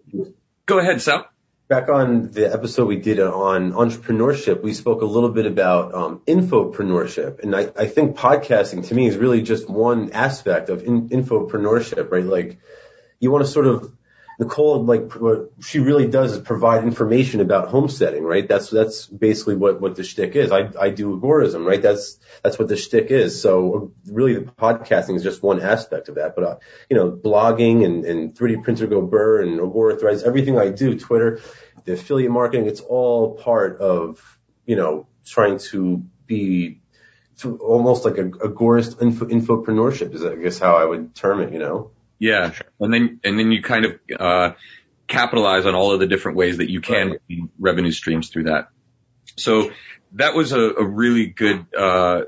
go 0.66 0.80
ahead, 0.80 1.02
Sal. 1.02 1.30
Back 1.70 1.88
on 1.88 2.32
the 2.32 2.52
episode 2.54 2.88
we 2.88 2.98
did 2.98 3.20
on 3.22 3.72
entrepreneurship, 3.72 4.62
we 4.62 4.74
spoke 4.74 5.04
a 5.04 5.06
little 5.06 5.30
bit 5.30 5.46
about 5.46 5.96
um, 5.96 6.22
infopreneurship, 6.28 7.40
and 7.40 7.56
I, 7.56 7.72
I 7.76 7.88
think 7.88 8.18
podcasting 8.18 8.88
to 8.90 8.94
me 8.94 9.08
is 9.08 9.18
really 9.18 9.42
just 9.42 9.68
one 9.68 10.12
aspect 10.12 10.70
of 10.70 10.84
in, 10.84 11.10
infopreneurship, 11.10 12.12
right? 12.12 12.24
Like 12.24 12.60
you 13.20 13.32
want 13.32 13.46
to 13.46 13.52
sort 13.52 13.68
of 13.68 13.96
Nicole, 14.38 14.84
like 14.84 15.14
what 15.14 15.52
she 15.62 15.80
really 15.80 16.08
does 16.08 16.34
is 16.34 16.40
provide 16.40 16.84
information 16.84 17.40
about 17.40 17.70
homesteading, 17.70 18.24
right? 18.24 18.46
That's 18.46 18.70
that's 18.70 19.06
basically 19.06 19.56
what 19.56 19.80
what 19.80 19.96
the 19.96 20.04
shtick 20.04 20.36
is. 20.36 20.52
I 20.52 20.70
I 20.78 20.90
do 20.90 21.18
agorism, 21.18 21.66
right? 21.66 21.82
That's 21.82 22.20
that's 22.44 22.60
what 22.60 22.68
the 22.68 22.76
shtick 22.76 23.12
is. 23.12 23.42
So 23.42 23.94
really, 24.12 24.34
the 24.34 24.42
podcasting 24.42 25.16
is 25.16 25.24
just 25.24 25.42
one 25.42 25.62
aspect 25.62 26.10
of 26.10 26.16
that. 26.16 26.36
But 26.36 26.44
uh, 26.44 26.56
you 26.90 26.98
know, 26.98 27.12
blogging 27.12 27.86
and 27.86 28.04
and 28.04 28.36
3D 28.36 28.64
printer 28.64 28.88
go 28.88 29.02
burr 29.02 29.42
and 29.42 29.60
agora 29.62 29.98
threads, 29.98 30.24
everything 30.24 30.58
I 30.60 30.70
do, 30.70 31.00
Twitter, 31.00 31.40
the 31.86 31.94
affiliate 31.94 32.32
marketing, 32.32 32.68
it's 32.68 32.82
all 32.82 33.36
part 33.36 33.80
of 33.80 34.38
you 34.66 34.76
know 34.76 35.08
trying 35.24 35.60
to 35.60 36.04
be 36.28 36.82
almost 37.62 38.04
like 38.04 38.18
a 38.18 38.26
agorist 38.26 39.02
info, 39.02 39.28
infopreneurship 39.28 40.14
is 40.14 40.26
I 40.26 40.36
guess 40.36 40.60
how 40.60 40.76
I 40.76 40.84
would 40.84 41.16
term 41.16 41.40
it. 41.40 41.54
You 41.54 41.60
know. 41.60 41.92
Yeah. 42.20 42.54
And 42.80 42.94
then, 42.94 43.20
and 43.24 43.38
then 43.38 43.52
you 43.52 43.62
kind 43.62 43.86
of, 43.86 44.00
uh, 44.20 44.52
capitalize 45.08 45.66
on 45.66 45.76
all 45.76 45.92
of 45.94 46.00
the 46.00 46.08
different 46.08 46.38
ways 46.38 46.58
that 46.58 46.70
you 46.70 46.82
can 46.82 47.10
right. 47.10 47.42
revenue 47.60 47.92
streams 47.92 48.30
through 48.30 48.44
that. 48.46 48.70
So 49.38 49.72
that 50.14 50.34
was 50.34 50.52
a, 50.52 50.60
a 50.60 50.84
really 50.84 51.28
good, 51.28 51.66
uh, 51.78 52.22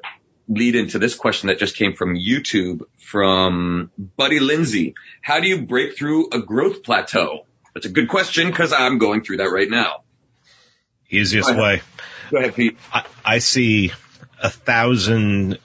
lead 0.49 0.75
into 0.75 0.97
this 0.97 1.15
question 1.15 1.47
that 1.47 1.59
just 1.59 1.75
came 1.75 1.93
from 1.93 2.15
YouTube 2.15 2.81
from 2.97 3.91
Buddy 3.97 4.39
Lindsay. 4.39 4.95
How 5.21 5.41
do 5.41 5.47
you 5.47 5.63
break 5.63 5.97
through 5.97 6.29
a 6.29 6.39
growth 6.39 6.83
plateau? 6.83 7.45
That's 7.73 7.85
a 7.85 7.89
good 7.89 8.07
question 8.07 8.47
because 8.47 8.71
I'm 8.73 8.97
going 8.97 9.23
through 9.23 9.37
that 9.37 9.49
right 9.51 9.69
now. 9.69 10.03
Easiest 11.09 11.49
Go 11.49 11.61
way. 11.61 11.81
Go 12.31 12.37
ahead, 12.37 12.55
Pete. 12.55 12.77
I, 12.93 13.05
I 13.23 13.37
see 13.39 13.91
a 14.41 14.49
thousand 14.49 15.59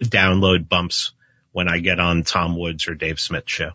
download 0.00 0.68
bumps 0.68 1.12
when 1.58 1.68
I 1.68 1.80
get 1.80 1.98
on 1.98 2.22
Tom 2.22 2.56
Woods 2.56 2.86
or 2.86 2.94
Dave 2.94 3.18
Smith 3.18 3.42
show. 3.46 3.72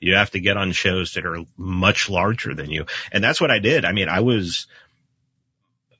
You 0.00 0.16
have 0.16 0.32
to 0.32 0.38
get 0.38 0.58
on 0.58 0.72
shows 0.72 1.14
that 1.14 1.24
are 1.24 1.38
much 1.56 2.10
larger 2.10 2.54
than 2.54 2.70
you. 2.70 2.84
And 3.10 3.24
that's 3.24 3.40
what 3.40 3.50
I 3.50 3.58
did. 3.58 3.86
I 3.86 3.92
mean, 3.92 4.10
I 4.10 4.20
was, 4.20 4.66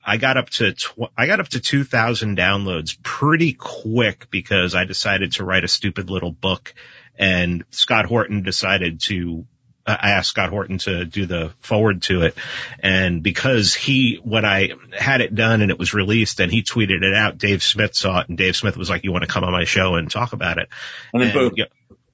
I 0.05 0.17
got 0.17 0.37
up 0.37 0.51
to, 0.51 0.73
tw- 0.73 1.11
I 1.17 1.25
got 1.25 1.39
up 1.39 1.47
to 1.47 1.59
2000 1.59 2.37
downloads 2.37 3.01
pretty 3.01 3.53
quick 3.53 4.27
because 4.29 4.75
I 4.75 4.85
decided 4.85 5.31
to 5.31 5.43
write 5.43 5.63
a 5.63 5.67
stupid 5.67 6.11
little 6.11 6.31
book 6.31 6.75
and 7.17 7.63
Scott 7.71 8.05
Horton 8.05 8.43
decided 8.43 9.01
to 9.05 9.47
I 9.87 10.11
asked 10.11 10.29
Scott 10.29 10.49
Horton 10.49 10.79
to 10.79 11.05
do 11.05 11.25
the 11.25 11.51
forward 11.61 12.01
to 12.03 12.23
it. 12.23 12.35
And 12.79 13.23
because 13.23 13.73
he, 13.73 14.19
when 14.21 14.43
I 14.43 14.71
had 14.91 15.21
it 15.21 15.33
done 15.33 15.61
and 15.61 15.71
it 15.71 15.79
was 15.79 15.93
released 15.93 16.41
and 16.41 16.51
he 16.51 16.61
tweeted 16.61 17.03
it 17.03 17.13
out, 17.13 17.37
Dave 17.37 17.63
Smith 17.63 17.95
saw 17.95 18.19
it 18.19 18.29
and 18.29 18.37
Dave 18.37 18.55
Smith 18.55 18.75
was 18.75 18.89
like, 18.89 19.03
you 19.03 19.11
want 19.11 19.23
to 19.23 19.29
come 19.29 19.43
on 19.43 19.51
my 19.51 19.63
show 19.63 19.95
and 19.95 20.11
talk 20.11 20.33
about 20.33 20.57
it? 20.57 20.67
And, 21.13 21.23
and 21.23 21.51
yeah, 21.55 21.65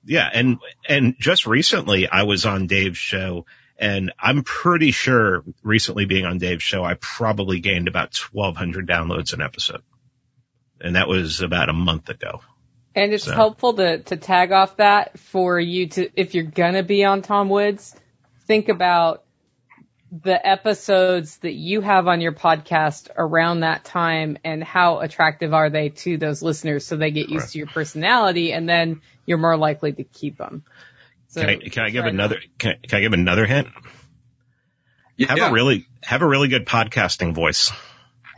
yeah. 0.05 0.29
And, 0.31 0.59
and 0.87 1.15
just 1.19 1.47
recently 1.47 2.07
I 2.07 2.23
was 2.23 2.45
on 2.45 2.67
Dave's 2.67 2.97
show 2.97 3.45
and 3.77 4.13
I'm 4.19 4.43
pretty 4.43 4.91
sure 4.91 5.43
recently 5.63 6.05
being 6.05 6.25
on 6.25 6.37
Dave's 6.37 6.63
show, 6.63 6.83
I 6.83 6.93
probably 6.93 7.59
gained 7.59 7.87
about 7.87 8.15
1200 8.15 8.87
downloads 8.87 9.33
an 9.33 9.41
episode. 9.41 9.81
And 10.79 10.95
that 10.95 11.07
was 11.07 11.41
about 11.41 11.69
a 11.69 11.73
month 11.73 12.09
ago. 12.09 12.41
And 12.95 13.13
it's 13.13 13.23
so. 13.23 13.33
helpful 13.33 13.73
to, 13.73 13.99
to 13.99 14.17
tag 14.17 14.51
off 14.51 14.77
that 14.77 15.17
for 15.19 15.59
you 15.59 15.87
to, 15.87 16.09
if 16.15 16.35
you're 16.35 16.43
gonna 16.43 16.83
be 16.83 17.03
on 17.05 17.21
Tom 17.21 17.49
Woods, 17.49 17.95
think 18.45 18.69
about 18.69 19.23
the 20.21 20.47
episodes 20.47 21.37
that 21.37 21.53
you 21.53 21.81
have 21.81 22.07
on 22.07 22.21
your 22.21 22.33
podcast 22.33 23.09
around 23.17 23.61
that 23.61 23.83
time 23.83 24.37
and 24.43 24.63
how 24.63 24.99
attractive 24.99 25.55
are 25.55 25.71
they 25.71 25.89
to 25.89 26.17
those 26.17 26.43
listeners 26.43 26.85
so 26.85 26.95
they 26.95 27.09
get 27.09 27.29
used 27.29 27.45
right. 27.45 27.49
to 27.49 27.57
your 27.57 27.67
personality 27.67 28.53
and 28.53 28.69
then 28.69 29.01
you're 29.25 29.39
more 29.39 29.57
likely 29.57 29.91
to 29.91 30.03
keep 30.03 30.37
them. 30.37 30.63
So, 31.29 31.41
can 31.41 31.49
I, 31.49 31.69
can 31.69 31.83
I 31.83 31.89
give 31.89 32.05
another, 32.05 32.37
can 32.59 32.73
I, 32.73 32.87
can 32.87 32.97
I 32.99 33.01
give 33.01 33.13
another 33.13 33.47
hint? 33.47 33.69
Yeah. 35.17 35.29
Have 35.29 35.51
a 35.51 35.51
really, 35.51 35.87
have 36.03 36.21
a 36.21 36.27
really 36.27 36.47
good 36.47 36.67
podcasting 36.67 37.33
voice. 37.33 37.71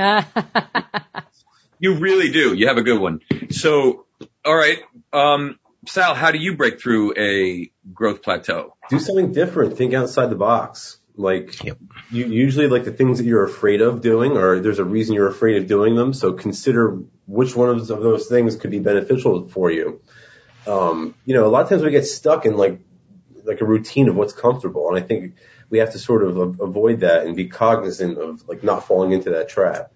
you 1.80 1.95
really 1.95 2.32
do. 2.32 2.53
You 2.53 2.68
have 2.68 2.78
a 2.78 2.84
good 2.84 3.01
one. 3.01 3.20
So 3.49 4.05
all 4.45 4.55
right. 4.55 4.79
Um, 5.11 5.59
Sal, 5.87 6.15
how 6.15 6.31
do 6.31 6.37
you 6.37 6.55
break 6.55 6.79
through 6.79 7.13
a 7.17 7.71
growth 7.93 8.21
plateau? 8.21 8.75
Do 8.89 8.99
something 8.99 9.33
different. 9.33 9.77
Think 9.77 9.93
outside 9.93 10.29
the 10.29 10.35
box. 10.35 10.99
Like 11.17 11.63
yep. 11.63 11.77
you 12.11 12.25
usually 12.25 12.67
like 12.67 12.83
the 12.83 12.91
things 12.91 13.19
that 13.19 13.25
you're 13.25 13.45
afraid 13.45 13.81
of 13.81 14.01
doing 14.01 14.35
or 14.35 14.59
there's 14.59 14.79
a 14.79 14.83
reason 14.83 15.15
you're 15.15 15.29
afraid 15.29 15.57
of 15.57 15.67
doing 15.67 15.95
them. 15.95 16.13
So 16.13 16.33
consider 16.33 16.99
which 17.25 17.55
one 17.55 17.69
of 17.69 17.87
those 17.87 18.27
things 18.27 18.57
could 18.57 18.71
be 18.71 18.79
beneficial 18.79 19.47
for 19.47 19.71
you. 19.71 20.01
Um, 20.67 21.15
you 21.25 21.33
know, 21.33 21.45
a 21.45 21.47
lot 21.47 21.63
of 21.63 21.69
times 21.69 21.83
we 21.83 21.91
get 21.91 22.05
stuck 22.05 22.45
in 22.45 22.57
like, 22.57 22.81
like 23.45 23.61
a 23.61 23.65
routine 23.65 24.09
of 24.09 24.15
what's 24.15 24.33
comfortable. 24.33 24.89
And 24.89 25.01
I 25.01 25.07
think 25.07 25.35
we 25.69 25.77
have 25.77 25.93
to 25.93 25.99
sort 25.99 26.23
of 26.23 26.59
avoid 26.59 27.01
that 27.01 27.25
and 27.25 27.35
be 27.35 27.47
cognizant 27.47 28.17
of 28.17 28.47
like 28.47 28.63
not 28.63 28.85
falling 28.85 29.11
into 29.11 29.31
that 29.31 29.47
trap. 29.47 29.93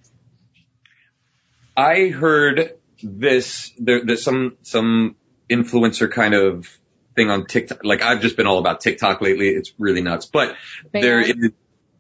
I 1.76 2.08
heard 2.08 2.79
this 3.04 3.72
there, 3.78 4.04
there's 4.06 4.24
some 4.24 4.58
some 4.62 5.16
influencer 5.50 6.12
kind 6.12 6.34
of 6.34 6.68
thing 7.16 7.30
on 7.30 7.46
TikTok. 7.46 7.84
Like 7.84 8.02
I've 8.02 8.22
just 8.22 8.38
been 8.38 8.48
all 8.48 8.60
about 8.60 8.82
TikTok 8.82 9.22
lately. 9.22 9.50
It's 9.50 9.74
really 9.78 10.02
nuts. 10.02 10.26
But 10.26 10.56
there 10.92 11.22
is, 11.22 11.52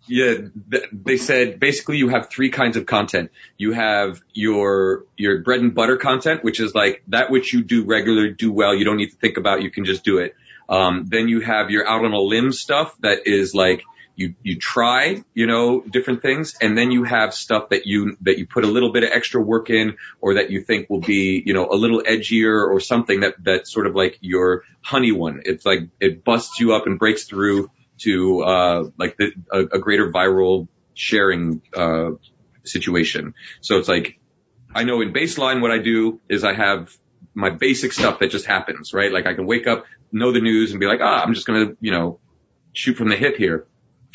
yeah, 0.07 0.35
they 0.91 1.17
said 1.17 1.59
basically 1.59 1.97
you 1.97 2.09
have 2.09 2.29
three 2.29 2.49
kinds 2.49 2.77
of 2.77 2.85
content. 2.85 3.31
You 3.57 3.73
have 3.73 4.21
your 4.33 5.05
your 5.17 5.39
bread 5.39 5.59
and 5.59 5.75
butter 5.75 5.97
content, 5.97 6.43
which 6.43 6.59
is 6.59 6.73
like 6.73 7.03
that 7.09 7.29
which 7.29 7.53
you 7.53 7.63
do 7.63 7.85
regularly, 7.85 8.33
do 8.33 8.51
well. 8.51 8.73
You 8.73 8.85
don't 8.85 8.97
need 8.97 9.11
to 9.11 9.17
think 9.17 9.37
about. 9.37 9.61
You 9.61 9.71
can 9.71 9.85
just 9.85 10.03
do 10.03 10.17
it. 10.17 10.35
Um, 10.67 11.05
then 11.07 11.27
you 11.27 11.41
have 11.41 11.71
your 11.71 11.87
out 11.87 12.05
on 12.05 12.13
a 12.13 12.19
limb 12.19 12.51
stuff 12.51 12.95
that 12.99 13.27
is 13.27 13.55
like 13.55 13.83
you 14.19 14.35
you 14.43 14.59
try 14.59 15.23
you 15.33 15.47
know 15.47 15.81
different 15.81 16.21
things 16.21 16.55
and 16.61 16.77
then 16.77 16.91
you 16.91 17.03
have 17.03 17.33
stuff 17.33 17.69
that 17.69 17.85
you 17.85 18.17
that 18.21 18.37
you 18.37 18.45
put 18.45 18.63
a 18.63 18.67
little 18.67 18.91
bit 18.91 19.03
of 19.03 19.09
extra 19.11 19.41
work 19.41 19.69
in 19.69 19.95
or 20.19 20.35
that 20.35 20.51
you 20.51 20.61
think 20.61 20.89
will 20.89 20.99
be 20.99 21.41
you 21.45 21.53
know 21.53 21.69
a 21.69 21.75
little 21.75 22.01
edgier 22.01 22.67
or 22.67 22.79
something 22.79 23.21
that 23.21 23.35
that's 23.39 23.71
sort 23.71 23.87
of 23.87 23.95
like 23.95 24.17
your 24.21 24.63
honey 24.81 25.11
one 25.11 25.41
it's 25.45 25.65
like 25.65 25.87
it 25.99 26.23
busts 26.23 26.59
you 26.59 26.73
up 26.73 26.85
and 26.85 26.99
breaks 26.99 27.23
through 27.23 27.71
to 27.97 28.41
uh 28.41 28.83
like 28.97 29.15
the, 29.17 29.31
a, 29.51 29.59
a 29.77 29.79
greater 29.79 30.11
viral 30.11 30.67
sharing 30.93 31.61
uh 31.75 32.11
situation 32.65 33.33
so 33.61 33.77
it's 33.77 33.87
like 33.87 34.19
I 34.75 34.83
know 34.83 35.01
in 35.01 35.13
baseline 35.13 35.61
what 35.61 35.71
I 35.71 35.79
do 35.79 36.19
is 36.29 36.43
I 36.43 36.53
have 36.53 36.95
my 37.33 37.49
basic 37.49 37.93
stuff 37.93 38.19
that 38.19 38.29
just 38.29 38.45
happens, 38.45 38.93
right? 38.93 39.11
Like 39.11 39.25
I 39.25 39.33
can 39.33 39.45
wake 39.45 39.65
up, 39.65 39.85
know 40.11 40.31
the 40.31 40.41
news 40.41 40.71
and 40.71 40.79
be 40.79 40.85
like, 40.85 40.99
ah, 41.01 41.23
I'm 41.23 41.33
just 41.33 41.47
going 41.47 41.69
to, 41.69 41.77
you 41.79 41.91
know, 41.91 42.19
shoot 42.73 42.95
from 42.95 43.09
the 43.09 43.15
hip 43.15 43.35
here. 43.37 43.65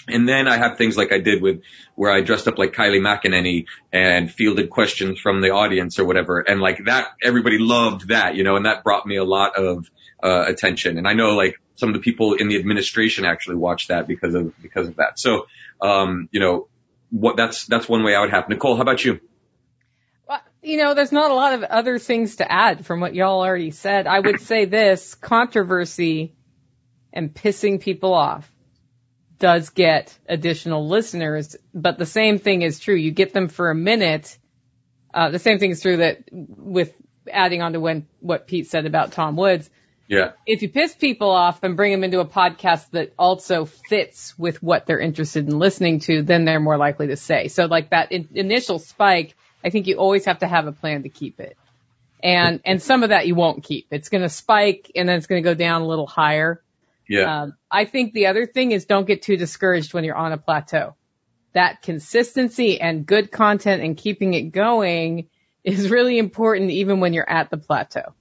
And 0.07 0.29
then 0.29 0.49
I 0.49 0.59
have 0.59 0.77
things 0.77 0.97
like 0.97 1.13
I 1.13 1.19
did 1.19 1.41
with 1.41 1.63
where 1.95 2.13
I 2.13 2.21
dressed 2.21 2.47
up 2.47 2.59
like 2.59 2.75
Kayleigh 2.75 3.01
McEnany 3.01 3.67
and 3.93 4.31
fielded 4.31 4.69
questions 4.69 5.19
from 5.19 5.41
the 5.41 5.51
audience 5.51 5.99
or 5.99 6.05
whatever. 6.05 6.41
And 6.41 6.61
like 6.61 6.85
that, 6.85 7.09
everybody 7.23 7.59
loved 7.59 8.09
that, 8.09 8.35
you 8.35 8.45
know, 8.45 8.57
and 8.57 8.67
that 8.67 8.85
brought 8.85 9.07
me 9.07 9.17
a 9.17 9.25
lot 9.25 9.57
of, 9.57 9.91
uh, 10.23 10.45
attention. 10.47 10.99
And 10.99 11.09
I 11.09 11.15
know 11.15 11.35
like 11.35 11.57
some 11.77 11.89
of 11.89 11.95
the 11.95 12.01
people 12.01 12.35
in 12.35 12.49
the 12.49 12.57
administration 12.59 13.25
actually 13.25 13.57
watched 13.57 13.89
that 13.89 14.07
because 14.07 14.35
of, 14.35 14.53
because 14.61 14.89
of 14.89 14.97
that. 14.97 15.19
So, 15.19 15.47
um, 15.81 16.29
you 16.33 16.41
know, 16.41 16.69
what 17.11 17.37
that's, 17.37 17.65
that's 17.67 17.89
one 17.89 18.05
way 18.05 18.15
I 18.15 18.21
would 18.21 18.31
have. 18.31 18.49
Nicole, 18.49 18.77
how 18.77 18.83
about 18.83 19.03
you? 19.05 19.21
Well, 20.29 20.41
you 20.63 20.77
know, 20.77 20.93
there's 20.93 21.13
not 21.13 21.31
a 21.31 21.35
lot 21.35 21.55
of 21.55 21.63
other 21.63 21.99
things 21.99 22.37
to 22.37 22.51
add 22.51 22.85
from 22.85 23.01
what 23.01 23.15
y'all 23.15 23.41
already 23.41 23.71
said. 23.71 24.07
I 24.07 24.21
would 24.21 24.41
say 24.41 24.67
this 24.67 25.15
controversy 25.15 26.35
and 27.11 27.33
pissing 27.33 27.81
people 27.81 28.13
off 28.13 28.51
does 29.47 29.71
get 29.71 30.05
additional 30.37 30.83
listeners, 30.97 31.57
but 31.73 31.99
the 31.99 32.11
same 32.21 32.37
thing 32.39 32.63
is 32.63 32.81
true. 32.85 32.99
You 33.07 33.13
get 33.23 33.33
them 33.33 33.49
for 33.49 33.67
a 33.71 33.75
minute 33.93 34.27
Uh, 35.15 35.31
the 35.31 35.39
same 35.39 35.59
thing 35.61 35.71
is 35.71 35.81
true 35.81 35.99
that 35.99 36.19
with 36.33 36.93
adding 37.31 37.63
on 37.63 37.73
to 37.73 37.81
when 37.81 38.07
what 38.21 38.47
Pete 38.49 38.67
said 38.67 38.85
about 38.87 39.13
Tom 39.13 39.37
Woods. 39.37 39.71
Yeah. 40.09 40.33
If 40.45 40.63
you 40.63 40.69
piss 40.69 40.95
people 40.95 41.31
off 41.31 41.63
and 41.63 41.77
bring 41.77 41.93
them 41.93 42.05
into 42.05 42.21
a 42.21 42.27
podcast 42.27 42.91
that 42.91 43.13
also 43.17 43.65
fits 43.65 44.35
with 44.37 44.61
what 44.61 44.87
they're 44.87 45.01
interested 45.01 45.47
in 45.49 45.59
listening 45.59 46.01
to, 46.01 46.23
then 46.23 46.45
they're 46.45 46.61
more 46.61 46.77
likely 46.77 47.07
to 47.07 47.17
say. 47.17 47.49
So 47.49 47.67
like 47.67 47.91
that 47.91 48.11
in, 48.11 48.29
initial 48.35 48.79
spike, 48.81 49.37
I 49.65 49.71
think 49.71 49.87
you 49.87 49.97
always 49.97 50.25
have 50.27 50.41
to 50.41 50.49
have 50.49 50.67
a 50.67 50.73
plan 50.73 51.05
to 51.05 51.09
keep 51.09 51.39
it. 51.41 51.57
And, 52.23 52.61
and 52.65 52.83
some 52.83 53.03
of 53.05 53.11
that 53.11 53.27
you 53.27 53.35
won't 53.37 53.63
keep. 53.63 53.87
It's 53.91 54.09
going 54.09 54.25
to 54.25 54.29
spike 54.29 54.91
and 54.97 55.09
then 55.09 55.17
it's 55.17 55.29
going 55.29 55.43
to 55.43 55.49
go 55.51 55.55
down 55.55 55.83
a 55.83 55.87
little 55.87 56.07
higher. 56.09 56.61
Yeah. 57.09 57.43
Um, 57.43 57.55
I 57.71 57.85
think 57.85 58.13
the 58.13 58.27
other 58.27 58.47
thing 58.47 58.73
is 58.73 58.87
don't 58.87 59.07
get 59.07 59.23
too 59.23 59.37
discouraged 59.37 59.95
when 59.95 60.05
you're 60.05 60.17
on 60.17 60.33
a 60.33 60.39
plateau. 60.39 60.95
That 61.53 61.83
consistency 61.83 62.81
and 62.81 63.07
good 63.07 63.31
content 63.31 63.83
and 63.83 63.97
keeping 63.97 64.35
it 64.35 64.51
going 64.51 65.29
is 65.63 65.91
really 65.91 66.19
important 66.19 66.71
even 66.71 67.01
when 67.01 67.13
you're 67.13 67.29
at 67.29 67.51
the 67.51 67.57
plateau. 67.57 68.15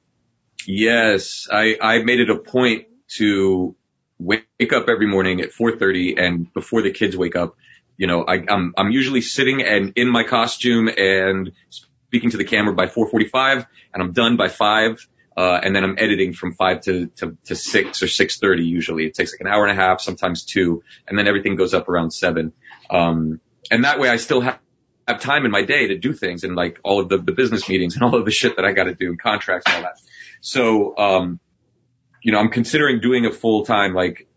Yes, 0.68 1.48
I, 1.52 1.78
I 1.82 2.00
made 2.00 2.20
it 2.20 2.30
a 2.30 2.38
point 2.38 2.88
to 3.18 3.76
wake 4.18 4.74
up 4.74 4.88
every 4.88 5.08
morning 5.08 5.42
at 5.42 5.52
4:30, 5.52 6.20
and 6.22 6.54
before 6.54 6.82
the 6.82 6.92
kids 6.92 7.18
wake 7.18 7.36
up, 7.36 7.56
you 7.98 8.08
know, 8.08 8.24
I, 8.24 8.44
I'm 8.48 8.74
I'm 8.78 8.92
usually 8.92 9.22
sitting 9.22 9.62
and 9.62 9.94
in 9.96 10.10
my 10.10 10.24
costume 10.24 10.88
and 10.88 11.52
speaking 11.70 12.32
to 12.32 12.38
the 12.38 12.46
camera 12.46 12.74
by 12.74 12.88
4:45, 12.88 13.68
and 13.94 14.04
I'm 14.04 14.14
done 14.14 14.38
by 14.38 14.48
five. 14.48 15.06
Uh, 15.36 15.60
and 15.64 15.76
then 15.76 15.84
I'm 15.84 15.96
editing 15.98 16.34
from 16.34 16.54
five 16.54 16.82
to, 16.82 17.08
to, 17.18 17.38
to 17.46 17.56
six 17.56 18.04
or 18.04 18.06
6.30 18.06 18.66
usually. 18.66 19.06
It 19.06 19.16
takes 19.16 19.34
like 19.34 19.42
an 19.42 19.48
hour 19.48 19.66
and 19.66 19.78
a 19.78 19.82
half, 19.82 20.02
sometimes 20.02 20.44
two, 20.44 20.84
and 21.08 21.18
then 21.18 21.28
everything 21.28 21.56
goes 21.56 21.74
up 21.74 21.90
around 21.90 22.12
seven. 22.12 22.54
Um, 22.90 23.40
and 23.72 23.84
that 23.84 24.00
way 24.00 24.10
I 24.10 24.18
still 24.18 24.42
have, 24.42 24.60
have 25.08 25.22
time 25.22 25.46
in 25.46 25.52
my 25.52 25.64
day 25.64 25.88
to 25.88 25.98
do 25.98 26.14
things 26.14 26.44
and 26.44 26.56
like 26.56 26.80
all 26.84 27.00
of 27.00 27.10
the, 27.10 27.18
the 27.18 27.32
business 27.32 27.68
meetings 27.68 27.96
and 27.96 28.04
all 28.04 28.16
of 28.16 28.26
the 28.26 28.32
shit 28.32 28.56
that 28.58 28.66
I 28.66 28.72
got 28.74 28.86
to 28.86 28.96
do 28.96 29.08
and 29.08 29.20
contracts 29.20 29.66
and 29.68 29.78
all 29.78 29.82
that. 29.84 30.00
So, 30.42 30.98
um, 30.98 31.40
you 32.22 32.32
know, 32.32 32.40
I'm 32.40 32.50
considering 32.50 33.02
doing 33.02 33.26
a 33.26 33.32
full 33.32 33.66
time 33.66 33.94
like 33.94 34.28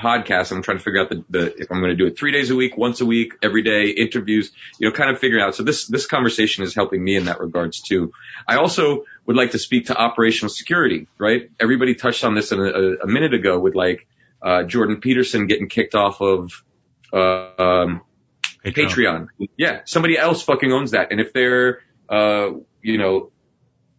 podcast. 0.00 0.52
I'm 0.52 0.62
trying 0.62 0.78
to 0.78 0.82
figure 0.82 1.00
out 1.00 1.10
the, 1.10 1.24
the 1.30 1.54
if 1.56 1.70
I'm 1.70 1.78
going 1.78 1.90
to 1.90 1.96
do 1.96 2.06
it 2.06 2.18
three 2.18 2.32
days 2.32 2.50
a 2.50 2.56
week, 2.56 2.76
once 2.76 3.00
a 3.00 3.06
week, 3.06 3.34
every 3.42 3.62
day, 3.62 3.88
interviews, 3.88 4.50
you 4.78 4.88
know, 4.88 4.94
kind 4.94 5.10
of 5.10 5.18
figuring 5.18 5.42
out. 5.42 5.54
So 5.54 5.62
this, 5.62 5.86
this 5.86 6.06
conversation 6.06 6.64
is 6.64 6.74
helping 6.74 7.02
me 7.02 7.16
in 7.16 7.26
that 7.26 7.40
regards 7.40 7.80
too. 7.80 8.12
I 8.46 8.56
also 8.56 9.04
would 9.26 9.36
like 9.36 9.52
to 9.52 9.58
speak 9.58 9.86
to 9.86 9.96
operational 9.96 10.48
security, 10.48 11.06
right? 11.18 11.50
Everybody 11.60 11.94
touched 11.94 12.24
on 12.24 12.34
this 12.34 12.52
in 12.52 12.60
a, 12.60 13.04
a 13.04 13.06
minute 13.06 13.34
ago 13.34 13.58
with 13.58 13.74
like, 13.74 14.06
uh, 14.42 14.64
Jordan 14.64 15.00
Peterson 15.00 15.46
getting 15.46 15.68
kicked 15.68 15.94
off 15.94 16.20
of, 16.20 16.64
uh, 17.12 17.50
um, 17.58 18.02
Patreon. 18.64 19.28
Yeah. 19.56 19.80
Somebody 19.84 20.18
else 20.18 20.42
fucking 20.42 20.70
owns 20.72 20.90
that. 20.90 21.12
And 21.12 21.20
if 21.20 21.32
they're, 21.32 21.80
uh, 22.08 22.50
you 22.82 22.98
know, 22.98 23.30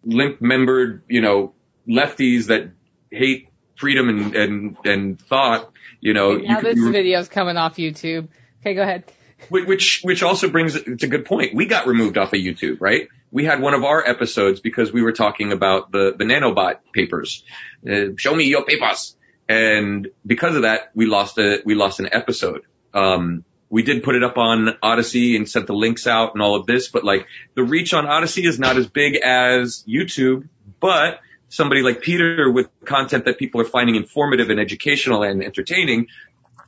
limp 0.03 0.41
membered, 0.41 1.03
you 1.07 1.21
know, 1.21 1.53
lefties 1.87 2.47
that 2.47 2.71
hate 3.09 3.49
freedom 3.75 4.09
and, 4.09 4.35
and, 4.35 4.77
and 4.85 5.21
thought, 5.21 5.71
you 5.99 6.13
know, 6.13 6.37
now 6.37 6.57
you, 6.57 6.61
this 6.61 6.75
you, 6.77 6.91
video's 6.91 7.27
coming 7.27 7.57
off 7.57 7.77
YouTube. 7.77 8.27
Okay, 8.61 8.75
go 8.75 8.81
ahead. 8.81 9.03
which, 9.49 10.01
which 10.03 10.23
also 10.23 10.49
brings, 10.49 10.75
it's 10.75 11.03
a 11.03 11.07
good 11.07 11.25
point. 11.25 11.55
We 11.55 11.65
got 11.65 11.87
removed 11.87 12.17
off 12.17 12.33
of 12.33 12.39
YouTube, 12.39 12.77
right? 12.79 13.07
We 13.31 13.45
had 13.45 13.61
one 13.61 13.73
of 13.73 13.83
our 13.83 14.05
episodes 14.05 14.59
because 14.59 14.91
we 14.91 15.01
were 15.01 15.13
talking 15.13 15.51
about 15.51 15.91
the, 15.91 16.13
the 16.17 16.25
nanobot 16.25 16.79
papers. 16.93 17.43
Uh, 17.89 18.07
show 18.17 18.35
me 18.35 18.45
your 18.45 18.65
papers. 18.65 19.15
And 19.47 20.09
because 20.25 20.55
of 20.55 20.63
that, 20.63 20.91
we 20.93 21.05
lost 21.05 21.37
a, 21.37 21.61
we 21.65 21.75
lost 21.75 21.99
an 21.99 22.09
episode. 22.11 22.63
Um, 22.93 23.45
we 23.69 23.83
did 23.83 24.03
put 24.03 24.15
it 24.15 24.23
up 24.23 24.37
on 24.37 24.75
Odysee 24.83 25.37
and 25.37 25.49
sent 25.49 25.67
the 25.67 25.73
links 25.73 26.05
out 26.05 26.33
and 26.33 26.41
all 26.41 26.55
of 26.55 26.65
this, 26.65 26.89
but 26.89 27.05
like 27.05 27.25
the 27.55 27.63
reach 27.63 27.93
on 27.93 28.05
Odysee 28.05 28.45
is 28.45 28.59
not 28.59 28.75
as 28.75 28.85
big 28.85 29.15
as 29.15 29.85
YouTube, 29.87 30.49
but 30.81 31.21
somebody 31.47 31.81
like 31.81 32.01
Peter 32.01 32.51
with 32.51 32.69
content 32.83 33.25
that 33.25 33.37
people 33.37 33.61
are 33.61 33.65
finding 33.65 33.95
informative 33.95 34.49
and 34.49 34.59
educational 34.59 35.23
and 35.23 35.41
entertaining, 35.41 36.07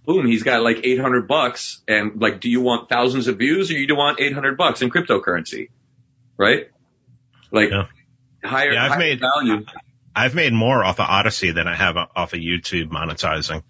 boom, 0.05 0.25
he's 0.25 0.43
got 0.43 0.61
like 0.61 0.79
800 0.83 1.27
bucks 1.27 1.81
and 1.89 2.21
like, 2.21 2.39
do 2.39 2.49
you 2.49 2.61
want 2.61 2.87
thousands 2.87 3.27
of 3.27 3.37
views 3.37 3.69
or 3.69 3.73
you 3.73 3.93
want 3.95 4.21
800 4.21 4.57
bucks 4.57 4.81
in 4.81 4.89
cryptocurrency? 4.89 5.69
Right? 6.37 6.67
Like 7.51 7.69
Yeah. 7.71 7.85
higher, 8.43 8.71
Yeah, 8.73 8.83
I've 8.85 8.89
higher 8.91 8.99
made- 8.99 9.19
value. 9.19 9.65
I've 10.15 10.35
made 10.35 10.53
more 10.53 10.83
off 10.83 10.99
of 10.99 11.07
Odysee 11.09 11.51
than 11.51 11.67
I 11.67 11.75
have 11.75 11.97
off 11.97 12.33
of 12.33 12.39
YouTube 12.39 12.89
monetizing 12.89 13.63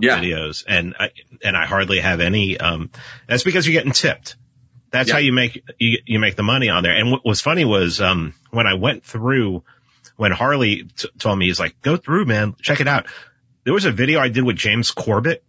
Yeah. 0.00 0.18
videos, 0.18 0.64
and 0.66 0.94
I, 0.98 1.10
and 1.42 1.56
I 1.56 1.66
hardly 1.66 2.00
have 2.00 2.20
any. 2.20 2.58
Um, 2.58 2.90
that's 3.26 3.42
because 3.44 3.66
you're 3.66 3.72
getting 3.74 3.92
tipped. 3.92 4.36
That's 4.90 5.08
Yeah. 5.08 5.14
how 5.16 5.18
you 5.20 5.32
make 5.32 5.62
you, 5.78 5.98
you 6.06 6.18
make 6.20 6.36
the 6.36 6.42
money 6.42 6.68
on 6.70 6.82
there. 6.82 6.94
And 6.94 7.10
what 7.10 7.24
was 7.24 7.40
funny 7.40 7.64
was 7.64 8.00
um, 8.00 8.34
when 8.50 8.66
I 8.66 8.74
went 8.74 9.04
through 9.04 9.62
when 10.16 10.30
Harley 10.30 10.84
t- 10.84 11.08
told 11.18 11.36
me 11.38 11.46
he's 11.46 11.58
like, 11.58 11.80
go 11.82 11.96
through, 11.96 12.24
man, 12.26 12.54
check 12.62 12.80
it 12.80 12.86
out. 12.86 13.06
There 13.64 13.74
was 13.74 13.84
a 13.84 13.90
video 13.90 14.20
I 14.20 14.28
did 14.28 14.44
with 14.44 14.56
James 14.56 14.92
Corbett 14.92 15.42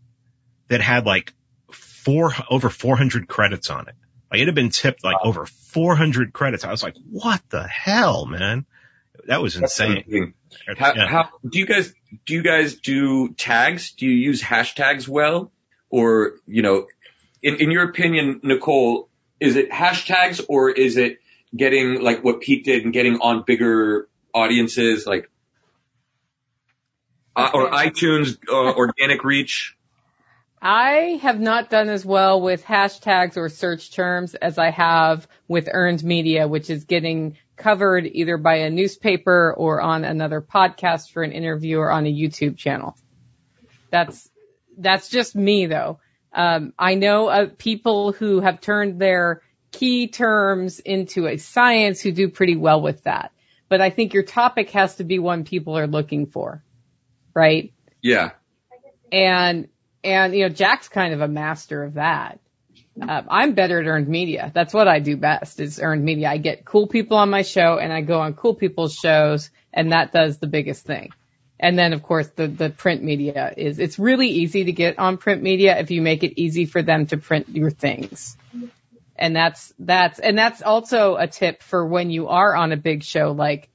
that 0.70 0.82
had 0.82 1.06
like 1.06 1.34
four 1.72 2.34
over 2.50 2.70
400 2.72 3.28
credits 3.28 3.70
on 3.70 3.88
it. 3.88 3.96
Like 4.32 4.42
it 4.42 4.48
had 4.48 4.56
been 4.56 4.70
tipped 4.70 5.04
like 5.04 5.18
over 5.24 5.46
400 5.46 6.34
credits. 6.34 6.64
I 6.64 6.72
was 6.72 6.84
like, 6.84 6.96
what 7.10 7.42
the 7.50 7.64
hell, 7.68 8.26
man? 8.26 8.66
That 9.28 9.42
was 9.42 9.56
That's 9.56 9.80
insane. 9.80 10.04
amazing. 10.08 10.34
How, 10.78 10.94
Yeah. 10.96 11.08
how 11.08 11.30
do 11.48 11.60
you 11.60 11.66
guys 11.66 11.94
do 12.26 12.34
you 12.34 12.42
guys 12.44 12.76
do 12.76 13.34
tags? 13.34 13.92
Do 13.92 14.06
you 14.06 14.14
use 14.14 14.42
hashtags 14.42 15.08
well, 15.08 15.52
or 15.90 16.34
you 16.48 16.62
know, 16.62 16.88
in 17.42 17.56
in 17.56 17.72
your 17.72 17.84
opinion, 17.90 18.40
Nicole, 18.44 19.10
is 19.40 19.56
it 19.56 19.70
hashtags 19.72 20.44
or 20.48 20.70
is 20.70 20.98
it 20.98 21.20
getting 21.56 22.02
like 22.02 22.24
what 22.24 22.42
Pete 22.42 22.66
did 22.66 22.84
and 22.84 22.94
getting 22.94 23.20
on 23.20 23.44
bigger 23.46 24.08
audiences 24.34 25.06
like 25.06 25.30
uh, 27.36 27.50
or 27.54 27.70
iTunes 27.72 28.38
uh, 28.50 28.74
organic 28.74 29.24
reach? 29.24 29.75
I 30.62 31.20
have 31.22 31.40
not 31.40 31.70
done 31.70 31.90
as 31.90 32.06
well 32.06 32.42
with 32.42 32.64
hashtags 32.64 33.38
or 33.38 33.50
search 33.50 33.92
terms 33.92 34.36
as 34.36 34.58
I 34.58 34.72
have 34.72 35.28
with 35.48 35.70
earned 35.72 36.04
media, 36.04 36.48
which 36.48 36.70
is 36.70 36.86
getting 36.86 37.38
covered 37.56 38.06
either 38.06 38.38
by 38.38 38.58
a 38.58 38.70
newspaper 38.70 39.54
or 39.56 39.82
on 39.82 40.04
another 40.04 40.42
podcast 40.42 41.12
for 41.12 41.24
an 41.24 41.32
interview 41.32 41.80
or 41.80 41.92
on 41.92 42.06
a 42.06 42.14
YouTube 42.14 42.58
channel. 42.58 42.98
That's, 43.92 44.30
that's 44.78 45.10
just 45.10 45.36
me 45.36 45.68
though. 45.68 46.00
Um, 46.34 46.74
I 46.78 46.96
know 46.96 47.30
of 47.30 47.58
people 47.58 48.12
who 48.12 48.42
have 48.42 48.60
turned 48.60 49.00
their 49.00 49.42
key 49.72 50.08
terms 50.08 50.80
into 50.80 51.28
a 51.28 51.38
science 51.38 52.02
who 52.02 52.12
do 52.12 52.30
pretty 52.30 52.56
well 52.56 52.82
with 52.82 53.04
that. 53.04 53.32
But 53.70 53.82
I 53.82 53.90
think 53.90 54.14
your 54.14 54.24
topic 54.24 54.72
has 54.72 54.96
to 54.96 55.04
be 55.04 55.20
one 55.20 55.44
people 55.44 55.78
are 55.78 55.88
looking 55.88 56.28
for, 56.28 56.64
right? 57.34 57.74
Yeah, 58.02 58.32
and 59.12 59.70
and 60.06 60.36
you 60.36 60.44
know 60.44 60.50
Jack's 60.50 60.88
kind 60.88 61.14
of 61.14 61.22
a 61.22 61.28
master 61.28 61.84
of 61.84 61.96
that. 61.96 62.40
Um, 63.02 63.28
I'm 63.30 63.54
better 63.54 63.82
at 63.82 63.88
earned 63.88 64.08
media. 64.08 64.52
That's 64.54 64.74
what 64.74 64.88
I 64.88 65.00
do 65.00 65.18
best 65.18 65.60
is 65.60 65.82
earned 65.82 66.06
media. 66.06 66.30
I 66.30 66.38
get 66.38 66.64
cool 66.64 66.88
people 66.88 67.18
on 67.18 67.30
my 67.30 67.42
show 67.42 67.78
and 67.78 67.92
I 67.92 68.02
go 68.02 68.22
on 68.22 68.36
cool 68.36 68.56
people's 68.56 68.94
shows 68.94 69.50
and 69.74 69.92
that 69.92 70.14
does 70.14 70.38
the 70.38 70.48
biggest 70.48 70.86
thing. 70.86 71.12
And 71.60 71.78
then 71.78 71.92
of 71.92 72.04
course 72.04 72.30
the, 72.30 72.48
the 72.48 72.70
print 72.70 73.04
media 73.04 73.54
is, 73.56 73.80
it's 73.80 74.00
really 74.00 74.30
easy 74.30 74.66
to 74.66 74.72
get 74.72 74.98
on 74.98 75.18
print 75.18 75.44
media 75.44 75.78
if 75.78 75.92
you 75.92 76.02
make 76.02 76.24
it 76.24 76.40
easy 76.40 76.66
for 76.66 76.82
them 76.82 77.06
to 77.08 77.18
print 77.18 77.50
your 77.50 77.70
things. 77.70 78.38
And 79.18 79.36
that's, 79.36 79.74
that's, 79.78 80.20
and 80.20 80.38
that's 80.38 80.62
also 80.62 81.18
a 81.18 81.28
tip 81.28 81.64
for 81.64 81.86
when 81.86 82.10
you 82.10 82.30
are 82.30 82.56
on 82.56 82.72
a 82.72 82.78
big 82.78 83.04
show 83.04 83.32
like 83.32 83.70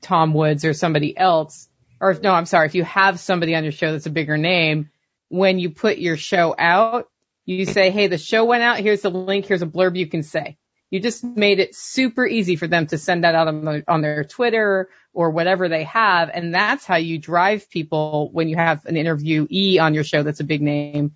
Tom 0.00 0.34
Woods 0.34 0.64
or 0.64 0.72
somebody 0.72 1.16
else. 1.16 1.68
Or 2.00 2.10
if, 2.10 2.22
no, 2.22 2.32
I'm 2.32 2.46
sorry. 2.46 2.66
If 2.66 2.74
you 2.74 2.84
have 2.84 3.20
somebody 3.20 3.54
on 3.54 3.62
your 3.62 3.72
show 3.72 3.92
that's 3.92 4.06
a 4.06 4.10
bigger 4.10 4.36
name, 4.36 4.90
when 5.34 5.58
you 5.58 5.70
put 5.70 5.98
your 5.98 6.16
show 6.16 6.54
out, 6.56 7.08
you 7.44 7.66
say, 7.66 7.90
Hey, 7.90 8.06
the 8.06 8.18
show 8.18 8.44
went 8.44 8.62
out. 8.62 8.78
Here's 8.78 9.02
the 9.02 9.10
link. 9.10 9.46
Here's 9.46 9.62
a 9.62 9.66
blurb 9.66 9.96
you 9.96 10.06
can 10.06 10.22
say. 10.22 10.56
You 10.90 11.00
just 11.00 11.24
made 11.24 11.58
it 11.58 11.74
super 11.74 12.24
easy 12.24 12.54
for 12.54 12.68
them 12.68 12.86
to 12.86 12.98
send 12.98 13.24
that 13.24 13.34
out 13.34 13.48
on, 13.48 13.64
the, 13.64 13.84
on 13.88 14.00
their 14.00 14.22
Twitter 14.22 14.88
or 15.12 15.30
whatever 15.30 15.68
they 15.68 15.84
have. 15.84 16.30
And 16.32 16.54
that's 16.54 16.84
how 16.84 16.96
you 16.96 17.18
drive 17.18 17.68
people 17.68 18.30
when 18.32 18.48
you 18.48 18.54
have 18.54 18.84
an 18.86 18.94
interviewee 18.94 19.80
on 19.80 19.92
your 19.94 20.04
show 20.04 20.22
that's 20.22 20.38
a 20.38 20.44
big 20.44 20.62
name. 20.62 21.14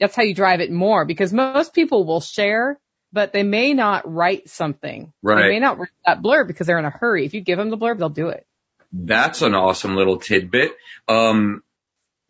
That's 0.00 0.16
how 0.16 0.22
you 0.22 0.34
drive 0.34 0.60
it 0.60 0.72
more 0.72 1.04
because 1.04 1.32
most 1.32 1.74
people 1.74 2.06
will 2.06 2.22
share, 2.22 2.80
but 3.12 3.34
they 3.34 3.42
may 3.42 3.74
not 3.74 4.10
write 4.10 4.48
something. 4.48 5.12
Right. 5.22 5.42
They 5.42 5.48
may 5.50 5.60
not 5.60 5.78
write 5.78 5.90
that 6.06 6.22
blurb 6.22 6.46
because 6.46 6.66
they're 6.66 6.78
in 6.78 6.86
a 6.86 6.90
hurry. 6.90 7.26
If 7.26 7.34
you 7.34 7.42
give 7.42 7.58
them 7.58 7.68
the 7.68 7.76
blurb, 7.76 7.98
they'll 7.98 8.08
do 8.08 8.28
it. 8.28 8.46
That's 8.92 9.42
an 9.42 9.54
awesome 9.54 9.94
little 9.94 10.18
tidbit. 10.18 10.72
Um, 11.06 11.62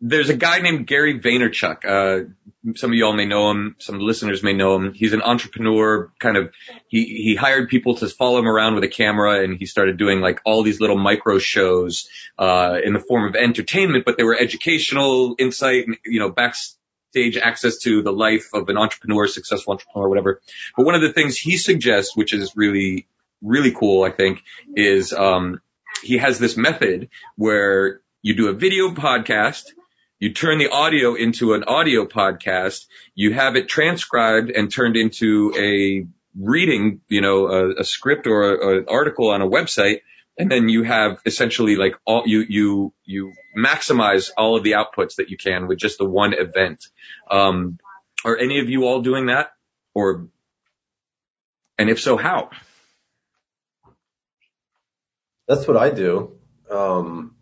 there's 0.01 0.29
a 0.29 0.35
guy 0.35 0.59
named 0.59 0.87
Gary 0.87 1.19
Vaynerchuk. 1.19 1.85
Uh, 1.85 2.29
some 2.75 2.91
of 2.91 2.95
y'all 2.95 3.13
may 3.13 3.25
know 3.25 3.51
him. 3.51 3.75
Some 3.79 3.99
listeners 3.99 4.43
may 4.43 4.53
know 4.53 4.75
him. 4.75 4.93
He's 4.93 5.13
an 5.13 5.21
entrepreneur. 5.21 6.11
Kind 6.19 6.37
of, 6.37 6.51
he 6.87 7.03
he 7.05 7.35
hired 7.35 7.69
people 7.69 7.95
to 7.95 8.07
follow 8.07 8.39
him 8.39 8.47
around 8.47 8.75
with 8.75 8.83
a 8.83 8.89
camera, 8.89 9.43
and 9.43 9.57
he 9.57 9.65
started 9.65 9.97
doing 9.97 10.21
like 10.21 10.41
all 10.45 10.63
these 10.63 10.79
little 10.79 10.97
micro 10.97 11.37
shows 11.39 12.09
uh, 12.37 12.77
in 12.83 12.93
the 12.93 12.99
form 12.99 13.27
of 13.27 13.35
entertainment, 13.35 14.05
but 14.05 14.17
they 14.17 14.23
were 14.23 14.37
educational, 14.37 15.35
insight, 15.37 15.87
and 15.87 15.97
you 16.05 16.19
know, 16.19 16.29
backstage 16.29 17.37
access 17.37 17.79
to 17.79 18.01
the 18.01 18.13
life 18.13 18.49
of 18.53 18.69
an 18.69 18.77
entrepreneur, 18.77 19.27
successful 19.27 19.73
entrepreneur, 19.73 20.07
whatever. 20.07 20.41
But 20.77 20.85
one 20.85 20.95
of 20.95 21.01
the 21.01 21.13
things 21.13 21.37
he 21.37 21.57
suggests, 21.57 22.15
which 22.15 22.33
is 22.33 22.55
really 22.55 23.07
really 23.41 23.71
cool, 23.71 24.03
I 24.03 24.11
think, 24.11 24.43
is 24.75 25.13
um, 25.13 25.61
he 26.03 26.17
has 26.17 26.39
this 26.39 26.57
method 26.57 27.09
where 27.35 28.01
you 28.21 28.35
do 28.35 28.49
a 28.49 28.53
video 28.53 28.89
podcast, 28.91 29.71
you 30.19 30.33
turn 30.33 30.57
the 30.57 30.69
audio 30.69 31.15
into 31.15 31.53
an 31.53 31.63
audio 31.63 32.05
podcast, 32.05 32.85
you 33.15 33.33
have 33.33 33.55
it 33.55 33.69
transcribed 33.69 34.49
and 34.51 34.71
turned 34.71 34.97
into 34.97 35.53
a 35.57 36.05
reading, 36.37 37.01
you 37.07 37.21
know, 37.21 37.47
a, 37.47 37.75
a 37.79 37.83
script 37.83 38.27
or 38.27 38.77
an 38.79 38.85
article 38.89 39.29
on 39.29 39.41
a 39.41 39.47
website, 39.47 40.01
and 40.37 40.51
then 40.51 40.69
you 40.69 40.83
have 40.83 41.19
essentially 41.25 41.75
like 41.75 41.95
all 42.05 42.23
you 42.25 42.45
you 42.47 42.93
you 43.05 43.33
maximize 43.57 44.29
all 44.37 44.57
of 44.57 44.63
the 44.63 44.73
outputs 44.73 45.15
that 45.15 45.29
you 45.29 45.37
can 45.37 45.67
with 45.67 45.79
just 45.79 45.97
the 45.97 46.05
one 46.05 46.33
event. 46.33 46.85
Um, 47.31 47.79
are 48.25 48.37
any 48.37 48.59
of 48.59 48.69
you 48.69 48.85
all 48.85 49.01
doing 49.01 49.27
that, 49.27 49.51
or 49.93 50.27
and 51.77 51.89
if 51.89 52.01
so, 52.01 52.17
how? 52.17 52.49
That's 55.47 55.67
what 55.67 55.77
I 55.77 55.89
do. 55.89 56.37
Um, 56.69 57.35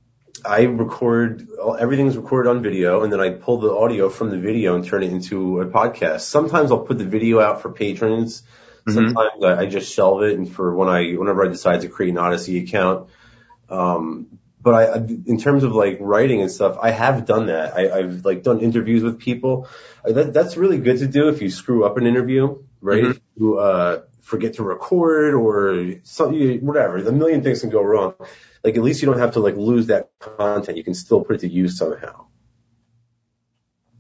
I 0.48 0.64
record 0.64 1.48
everything's 1.80 2.18
recorded 2.18 2.50
on 2.50 2.62
video, 2.62 3.04
and 3.04 3.12
then 3.12 3.20
I 3.20 3.32
pull 3.32 3.60
the 3.60 3.72
audio 3.72 4.10
from 4.10 4.30
the 4.30 4.38
video 4.38 4.76
and 4.76 4.86
turn 4.86 5.04
it 5.04 5.12
into 5.12 5.62
a 5.62 5.66
podcast. 5.66 6.22
Sometimes 6.22 6.72
I'll 6.72 6.86
put 6.86 6.98
the 6.98 7.06
video 7.06 7.40
out 7.40 7.62
for 7.62 7.72
patrons. 7.72 8.42
Mm-hmm. 8.42 8.94
Sometimes 8.94 9.44
I, 9.44 9.62
I, 9.62 9.66
just 9.66 9.94
shelve 9.94 10.24
it, 10.24 10.38
and 10.38 10.52
for 10.52 10.74
when 10.74 10.88
I 10.88 11.14
whenever 11.14 11.46
I 11.46 11.50
decide 11.50 11.82
to 11.82 11.90
create 11.90 12.12
an 12.12 12.18
Odysee 12.18 12.64
account. 12.64 13.10
Um, 13.70 14.40
but 14.62 14.74
I, 14.74 14.98
in 14.98 15.38
terms 15.40 15.64
of 15.64 15.74
like 15.74 15.98
writing 16.00 16.42
and 16.42 16.50
stuff, 16.50 16.78
I 16.82 16.92
have 16.92 17.26
done 17.26 17.48
that. 17.48 17.76
I, 17.76 18.00
I've 18.00 18.26
like 18.26 18.44
done 18.44 18.62
interviews 18.62 19.04
with 19.04 19.20
people. 19.20 19.68
That, 20.06 20.34
that's 20.34 20.58
really 20.58 20.78
good 20.78 21.00
to 21.00 21.08
do 21.08 21.30
if 21.30 21.42
you 21.42 21.50
screw 21.50 21.86
up 21.86 21.98
an 21.98 22.08
interview, 22.08 22.64
right? 22.82 23.04
Mm-hmm. 23.04 23.12
If 23.12 23.20
you, 23.36 23.60
uh, 23.60 24.02
forget 24.28 24.56
to 24.56 24.64
record 24.64 25.34
or 25.34 25.96
something, 26.04 26.66
whatever. 26.66 26.98
A 26.98 27.12
million 27.14 27.44
things 27.44 27.62
can 27.62 27.70
go 27.70 27.82
wrong. 27.82 28.14
Like 28.68 28.76
at 28.76 28.84
least 28.84 29.02
you 29.02 29.06
don't 29.06 29.20
have 29.20 29.36
to 29.36 29.40
like 29.40 29.56
lose 29.56 29.88
that 29.88 30.10
content. 30.20 30.78
You 30.78 30.84
can 30.84 30.94
still 30.94 31.24
put 31.24 31.38
it 31.38 31.40
to 31.40 31.48
use 31.48 31.78
somehow. 31.78 32.26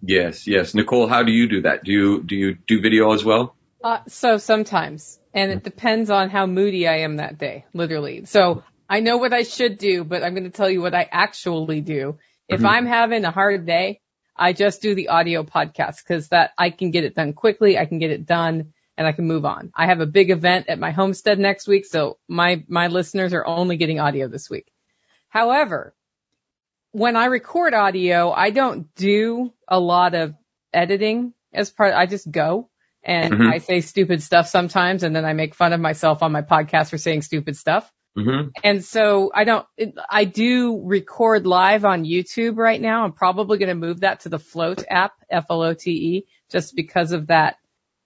Yes, 0.01 0.45
yes. 0.45 0.74
Nicole, 0.74 1.07
how 1.07 1.24
do 1.24 1.32
you 1.32 1.47
do 1.47 1.61
that? 1.61 1.86
Do 1.86 1.93
you 1.93 2.22
do 2.22 2.36
you 2.36 2.55
do 2.68 2.82
video 2.82 3.13
as 3.13 3.24
well? 3.24 3.55
Uh, 3.82 3.99
so 4.09 4.38
sometimes, 4.38 5.22
and 5.34 5.51
it 5.51 5.63
depends 5.63 6.09
on 6.09 6.30
how 6.30 6.47
moody 6.47 6.86
I 6.86 6.97
am 7.03 7.15
that 7.15 7.38
day, 7.38 7.63
literally. 7.74 8.26
So 8.26 8.61
I 8.89 8.99
know 8.99 9.15
what 9.15 9.32
I 9.32 9.43
should 9.43 9.78
do, 9.78 10.03
but 10.03 10.22
I'm 10.22 10.34
going 10.34 10.43
to 10.43 10.49
tell 10.49 10.70
you 10.70 10.82
what 10.82 10.93
I 10.93 11.07
actually 11.09 11.80
do. 11.80 12.18
If 12.49 12.57
mm-hmm. 12.57 12.68
I'm 12.68 12.86
having 12.86 13.24
a 13.24 13.32
hard 13.32 13.65
day, 13.65 14.01
I 14.36 14.51
just 14.51 14.82
do 14.82 14.95
the 14.95 15.07
audio 15.07 15.43
podcast 15.43 16.03
because 16.03 16.28
that 16.28 16.51
I 16.57 16.72
can 16.72 16.91
get 16.91 17.05
it 17.05 17.15
done 17.15 17.32
quickly. 17.32 17.78
I 17.78 17.86
can 17.86 17.99
get 17.99 18.11
it 18.11 18.26
done 18.26 18.74
and 18.98 19.08
I 19.08 19.12
can 19.12 19.26
move 19.26 19.45
on. 19.45 19.72
I 19.76 19.88
have 19.88 20.02
a 20.02 20.06
big 20.08 20.32
event 20.32 20.68
at 20.70 20.80
my 20.80 20.91
homestead 20.91 21.39
next 21.39 21.68
week, 21.68 21.86
so 21.86 22.18
my, 22.28 22.64
my 22.68 22.88
listeners 22.88 23.34
are 23.34 23.45
only 23.45 23.78
getting 23.78 24.00
audio 24.00 24.28
this 24.28 24.50
week. 24.50 24.72
However, 25.30 25.93
when 26.91 27.16
I 27.16 27.26
record 27.26 27.74
audio, 27.74 28.32
I 28.32 28.50
don't 28.50 28.93
do 28.95 29.54
a 29.68 29.80
lot 29.80 30.16
of 30.16 30.34
editing 30.74 31.34
as 31.54 31.70
part, 31.70 31.93
I 31.93 32.06
just 32.08 32.30
go 32.30 32.70
and 33.04 33.34
mm-hmm. 33.34 33.48
I 33.48 33.60
say 33.60 33.82
stupid 33.82 34.22
stuff 34.24 34.48
sometimes 34.48 35.04
and 35.04 35.16
then 35.16 35.26
I 35.26 35.34
make 35.34 35.56
fun 35.56 35.74
of 35.74 35.80
myself 35.80 36.24
on 36.24 36.32
my 36.32 36.41
podcast 36.41 36.89
for 36.89 36.98
saying 36.98 37.22
stupid 37.22 37.56
stuff. 37.56 37.91
Mm-hmm. 38.18 38.50
And 38.64 38.84
so 38.84 39.32
I 39.34 39.43
don't, 39.43 39.66
I 40.10 40.26
do 40.26 40.82
record 40.84 41.45
live 41.45 41.86
on 41.86 42.04
YouTube 42.04 42.58
right 42.58 42.82
now. 42.82 43.04
I'm 43.04 43.14
probably 43.14 43.60
going 43.60 43.70
to 43.70 43.76
move 43.76 44.00
that 44.00 44.22
to 44.22 44.30
the 44.30 44.39
Flote 44.39 44.84
app, 44.89 45.14
F-L-O-T-E, 45.30 46.26
just 46.50 46.76
because 46.76 47.12
of 47.12 47.28
that 47.28 47.58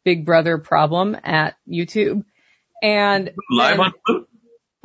Big 0.04 0.26
Brother 0.26 0.58
problem 0.58 1.16
at 1.24 1.56
YouTube. 1.68 2.24
And 2.82 3.32
live 3.49 3.80
on 3.80 3.93
Flote? 4.06 4.28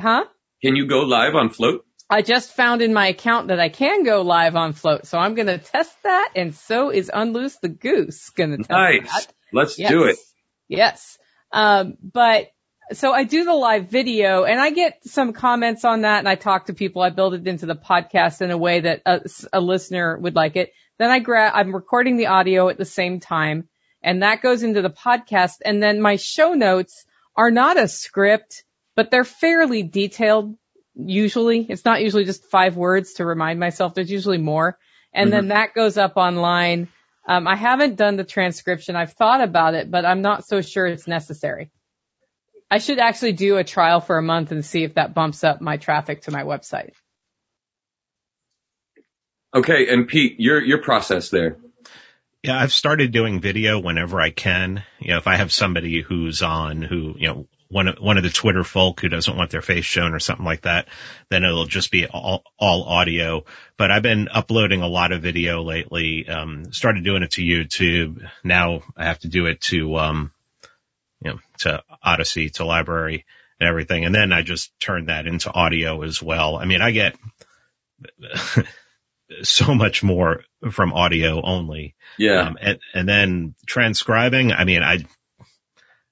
Huh? 0.01 0.25
Can 0.63 0.77
you 0.77 0.87
go 0.87 1.01
live 1.01 1.35
on 1.35 1.51
Flote? 1.51 1.85
I 2.09 2.23
just 2.23 2.53
found 2.53 2.83
in 2.83 2.95
my 2.95 3.09
account 3.09 3.49
that 3.49 3.59
I 3.59 3.69
can 3.69 4.05
go 4.05 4.23
live 4.23 4.55
on 4.55 4.75
Flote, 4.75 5.07
so 5.07 5.19
I'm 5.19 5.35
going 5.35 5.49
to 5.49 5.59
test 5.59 5.93
that, 6.05 6.33
and 6.37 6.55
so 6.55 6.91
is 6.91 7.11
Unloose 7.13 7.57
the 7.57 7.69
Goose 7.69 8.31
going 8.31 8.51
to 8.51 8.59
test 8.59 8.71
nice. 8.71 9.11
that. 9.11 9.33
Let's 9.53 9.79
yes. 9.79 9.91
do 9.91 10.05
it. 10.05 10.17
Yes. 10.69 11.19
Um, 11.53 11.95
but 12.01 12.49
so 12.93 13.13
I 13.13 13.25
do 13.25 13.45
the 13.45 13.55
live 13.55 13.89
video 13.89 14.45
and 14.45 14.61
I 14.61 14.71
get 14.71 15.05
some 15.05 15.33
comments 15.33 15.85
on 15.85 16.03
that 16.03 16.21
and 16.21 16.29
I 16.29 16.37
talk 16.37 16.67
to 16.67 16.75
people. 16.75 17.03
I 17.03 17.11
build 17.11 17.35
it 17.35 17.47
into 17.47 17.67
the 17.67 17.75
podcast 17.75 18.43
in 18.43 18.51
a 18.51 18.59
way 18.59 18.81
that 18.81 19.03
a, 19.05 19.21
a 19.53 19.61
listener 19.61 20.17
would 20.19 20.37
like 20.37 20.57
it. 20.57 20.73
Then 20.99 21.11
I 21.11 21.19
grab, 21.19 21.53
I'm 21.55 21.75
recording 21.75 22.17
the 22.17 22.27
audio 22.27 22.69
at 22.69 22.79
the 22.79 22.85
same 22.85 23.21
time 23.21 23.69
and 24.07 24.23
that 24.23 24.41
goes 24.41 24.63
into 24.63 24.83
the 24.83 24.91
podcast. 24.91 25.57
And 25.65 25.83
then 25.83 26.01
my 26.01 26.15
show 26.15 26.55
notes 26.55 27.05
are 27.35 27.51
not 27.51 27.77
a 27.77 27.89
script, 27.89 28.63
but 28.95 29.11
they're 29.11 29.25
fairly 29.25 29.83
detailed. 29.83 30.57
Usually 30.95 31.67
it's 31.69 31.85
not 31.85 32.01
usually 32.01 32.25
just 32.25 32.45
five 32.45 32.77
words 32.77 33.15
to 33.15 33.27
remind 33.27 33.59
myself. 33.59 33.95
There's 33.95 34.11
usually 34.11 34.39
more. 34.39 34.79
And 35.13 35.27
mm-hmm. 35.27 35.37
then 35.37 35.49
that 35.49 35.75
goes 35.75 35.99
up 35.99 36.17
online. 36.17 36.87
Um, 37.27 37.49
I 37.49 37.57
haven't 37.57 37.97
done 37.97 38.15
the 38.15 38.23
transcription. 38.23 38.95
I've 38.95 39.15
thought 39.15 39.41
about 39.41 39.75
it, 39.75 39.91
but 39.91 40.07
I'm 40.07 40.23
not 40.23 40.47
so 40.47 40.61
sure 40.63 40.87
it's 40.87 41.09
necessary. 41.09 41.73
I 42.71 42.79
should 42.79 43.01
actually 43.01 43.33
do 43.33 43.57
a 43.57 43.65
trial 43.65 44.01
for 44.01 44.19
a 44.19 44.23
month 44.23 44.53
and 44.53 44.65
see 44.65 44.85
if 44.85 44.95
that 44.95 45.15
bumps 45.15 45.43
up 45.43 45.61
my 45.61 45.79
traffic 45.79 46.23
to 46.23 46.31
my 46.31 46.45
website. 46.45 46.93
Okay, 49.53 49.89
and 49.89 50.07
Pete, 50.07 50.39
your 50.39 50.63
your 50.63 50.83
process 50.83 51.31
there. 51.31 51.57
Yeah, 52.47 52.61
I've 52.61 52.73
started 52.73 53.11
doing 53.11 53.41
video 53.41 53.81
whenever 53.81 54.21
I 54.21 54.31
can. 54.31 54.85
You 55.01 55.11
know, 55.11 55.19
if 55.19 55.27
I 55.27 55.35
have 55.35 55.53
somebody 55.53 56.01
who's 56.01 56.43
on 56.43 56.81
who, 56.81 57.17
you 57.19 57.27
know, 57.27 57.49
one 57.67 57.89
of, 57.89 57.99
one 57.99 58.19
of 58.19 58.23
the 58.23 58.31
Twitter 58.31 58.63
folk 58.63 59.01
who 59.01 59.09
doesn't 59.09 59.37
want 59.37 59.51
their 59.51 59.63
face 59.63 59.85
shown 59.85 60.15
or 60.15 60.21
something 60.21 60.45
like 60.45 60.61
that, 60.61 60.87
then 61.29 61.43
it'll 61.43 61.67
just 61.67 61.91
be 61.91 62.07
all, 62.07 62.45
all 62.57 62.85
audio. 62.85 63.45
But 63.77 63.91
I've 63.91 64.05
been 64.05 64.29
uploading 64.29 64.83
a 64.83 64.87
lot 64.87 65.11
of 65.11 65.23
video 65.23 65.65
lately. 65.65 66.29
Um, 66.29 66.73
started 66.73 67.03
doing 67.03 67.25
it 67.25 67.33
to 67.33 67.43
YouTube. 67.43 68.31
Now 68.45 68.83
I 68.97 69.07
have 69.07 69.19
to 69.21 69.29
do 69.29 69.47
it 69.47 69.61
to, 69.63 69.97
um, 69.97 70.31
you 71.21 71.33
know, 71.33 71.39
to 71.63 71.83
Odysee, 72.07 72.51
to 72.51 72.63
LBRY 72.63 73.25
and 73.59 73.69
everything. 73.69 74.05
And 74.05 74.15
then 74.15 74.33
I 74.33 74.43
just 74.43 74.71
turn 74.79 75.07
that 75.07 75.27
into 75.27 75.51
audio 75.51 76.03
as 76.03 76.23
well. 76.23 76.55
I 76.55 76.65
mean, 76.65 76.81
I 76.81 76.93
get 76.93 77.17
so 79.43 79.75
much 79.75 80.03
more 80.03 80.43
from 80.71 80.93
audio 80.93 81.43
only. 81.43 81.95
Yeah. 82.19 82.41
Um, 82.41 82.59
and, 82.61 82.79
and 82.95 83.09
then 83.09 83.55
transcribing, 83.67 84.53
I 84.53 84.65
mean, 84.65 84.83
I, 84.83 85.05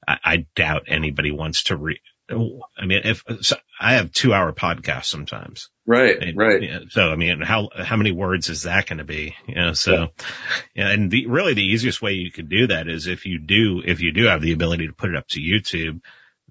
I, 0.07 0.19
I 0.25 0.47
doubt 0.55 0.85
anybody 0.89 1.31
wants 1.31 1.65
to 1.65 1.77
read. 1.77 2.01
I 2.31 2.87
mean, 2.87 3.03
if 3.05 3.23
so 3.43 3.57
I 3.79 3.95
have 3.95 4.11
two 4.11 4.33
hour 4.33 4.53
podcasts 4.53 5.07
sometimes. 5.07 5.69
Right. 5.87 6.17
And, 6.19 6.39
right. 6.39 6.83
so, 6.89 7.11
I 7.11 7.17
mean, 7.17 7.43
how, 7.43 7.69
how 7.77 7.97
many 7.97 8.13
words 8.13 8.49
is 8.49 8.63
that 8.63 8.87
going 8.87 8.99
to 8.99 9.05
be? 9.05 9.37
You 9.47 9.55
know, 9.57 9.73
so, 9.75 10.09
yeah. 10.75 10.89
and 10.89 11.11
the, 11.11 11.27
really 11.27 11.53
the 11.53 11.67
easiest 11.67 12.01
way 12.01 12.13
you 12.13 12.31
could 12.31 12.49
do 12.49 12.69
that 12.69 12.89
is 12.89 13.07
if 13.07 13.27
you 13.27 13.39
do, 13.39 13.83
if 13.85 14.01
you 14.01 14.13
do 14.13 14.25
have 14.25 14.41
the 14.41 14.53
ability 14.53 14.87
to 14.87 14.95
put 14.95 15.11
it 15.11 15.17
up 15.17 15.29
to 15.29 15.41
YouTube, 15.41 16.01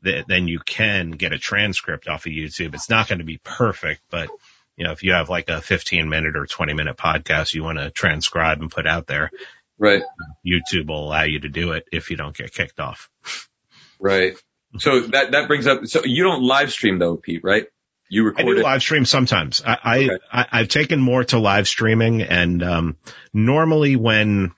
th- 0.03 0.25
then 0.27 0.47
you 0.47 0.59
can 0.59 1.09
get 1.09 1.33
a 1.33 1.39
transcript 1.39 2.07
off 2.07 2.27
of 2.27 2.31
YouTube. 2.31 2.75
It's 2.75 2.91
not 2.91 3.07
going 3.07 3.19
to 3.19 3.25
be 3.25 3.39
perfect, 3.43 4.01
but 4.11 4.29
you 4.75 4.85
know, 4.85 4.91
if 4.91 5.03
you 5.03 5.13
have 5.13 5.29
like 5.29 5.49
a 5.49 5.61
15 5.61 6.09
minute 6.09 6.35
or 6.35 6.45
20 6.45 6.73
minute 6.73 6.97
podcast 6.97 7.53
you 7.53 7.63
want 7.63 7.77
to 7.77 7.91
transcribe 7.91 8.61
and 8.61 8.71
put 8.71 8.87
out 8.87 9.07
there, 9.07 9.31
right. 9.77 10.03
YouTube 10.45 10.87
will 10.87 11.05
allow 11.05 11.23
you 11.23 11.39
to 11.39 11.49
do 11.49 11.73
it 11.73 11.85
if 11.91 12.09
you 12.09 12.17
don't 12.17 12.35
get 12.35 12.53
kicked 12.53 12.79
off. 12.79 13.09
Right. 13.99 14.35
So 14.79 15.01
that, 15.01 15.31
that 15.31 15.47
brings 15.47 15.67
up, 15.67 15.85
so 15.85 16.03
you 16.03 16.23
don't 16.23 16.43
live 16.43 16.71
stream 16.71 16.97
though, 16.99 17.15
Pete, 17.17 17.43
right? 17.43 17.67
You 18.09 18.25
record 18.25 18.41
I 18.41 18.45
do 18.45 18.57
it? 18.59 18.63
live 18.63 18.81
stream 18.81 19.05
sometimes. 19.05 19.61
I, 19.65 19.75
okay. 20.05 20.17
I, 20.31 20.45
I, 20.51 20.57
have 20.59 20.67
taken 20.67 20.99
more 20.99 21.23
to 21.25 21.39
live 21.39 21.67
streaming 21.67 22.21
and, 22.21 22.63
um, 22.63 22.97
normally 23.33 23.95
when 23.95 24.51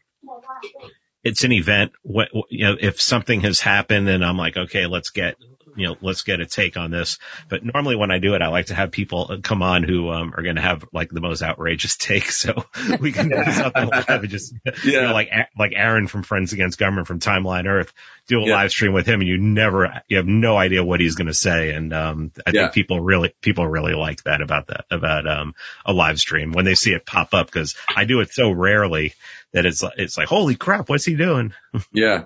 it's 1.23 1.43
an 1.43 1.51
event, 1.51 1.91
what, 2.03 2.29
you 2.49 2.65
know, 2.65 2.75
if 2.79 3.01
something 3.01 3.41
has 3.41 3.59
happened 3.59 4.07
and 4.07 4.23
I'm 4.23 4.37
like, 4.37 4.55
okay, 4.57 4.85
let's 4.85 5.09
get, 5.09 5.35
you 5.75 5.87
know, 5.87 5.97
let's 6.01 6.23
get 6.23 6.39
a 6.39 6.45
take 6.45 6.77
on 6.77 6.91
this. 6.91 7.17
But 7.49 7.63
normally 7.63 7.95
when 7.95 8.11
I 8.11 8.19
do 8.19 8.35
it, 8.35 8.41
I 8.41 8.47
like 8.47 8.67
to 8.67 8.75
have 8.75 8.91
people 8.91 9.39
come 9.43 9.61
on 9.61 9.83
who 9.83 10.09
um, 10.09 10.33
are 10.35 10.43
going 10.43 10.55
to 10.55 10.61
have 10.61 10.85
like 10.93 11.09
the 11.09 11.21
most 11.21 11.41
outrageous 11.41 11.97
take, 11.97 12.31
so 12.31 12.65
we 12.99 13.11
can 13.11 13.29
do 13.29 13.43
something 13.51 13.89
live 13.89 14.23
just, 14.27 14.53
yeah. 14.65 14.73
you 14.83 15.01
know, 15.01 15.13
like 15.13 15.29
like 15.57 15.73
Aaron 15.75 16.07
from 16.07 16.23
Friends 16.23 16.53
Against 16.53 16.79
Government 16.79 17.07
from 17.07 17.19
Timeline 17.19 17.67
Earth, 17.67 17.93
do 18.27 18.39
a 18.39 18.47
yeah. 18.47 18.53
live 18.53 18.71
stream 18.71 18.93
with 18.93 19.07
him, 19.07 19.19
and 19.19 19.27
you 19.27 19.37
never, 19.37 20.01
you 20.07 20.17
have 20.17 20.27
no 20.27 20.57
idea 20.57 20.83
what 20.83 20.99
he's 20.99 21.15
going 21.15 21.27
to 21.27 21.33
say, 21.33 21.71
and 21.71 21.93
um, 21.93 22.31
I 22.45 22.51
yeah. 22.53 22.61
think 22.63 22.73
people 22.73 22.99
really 22.99 23.33
people 23.41 23.67
really 23.67 23.93
like 23.93 24.23
that 24.23 24.41
about 24.41 24.67
that 24.67 24.85
about 24.89 25.27
um 25.27 25.55
a 25.85 25.93
live 25.93 26.19
stream 26.19 26.51
when 26.51 26.65
they 26.65 26.75
see 26.75 26.91
it 26.91 27.05
pop 27.05 27.33
up 27.33 27.47
because 27.47 27.75
I 27.93 28.05
do 28.05 28.21
it 28.21 28.31
so 28.31 28.51
rarely 28.51 29.13
that 29.53 29.65
it's 29.65 29.83
it's 29.97 30.17
like 30.17 30.27
holy 30.27 30.55
crap, 30.55 30.89
what's 30.89 31.05
he 31.05 31.15
doing? 31.15 31.53
Yeah. 31.91 32.25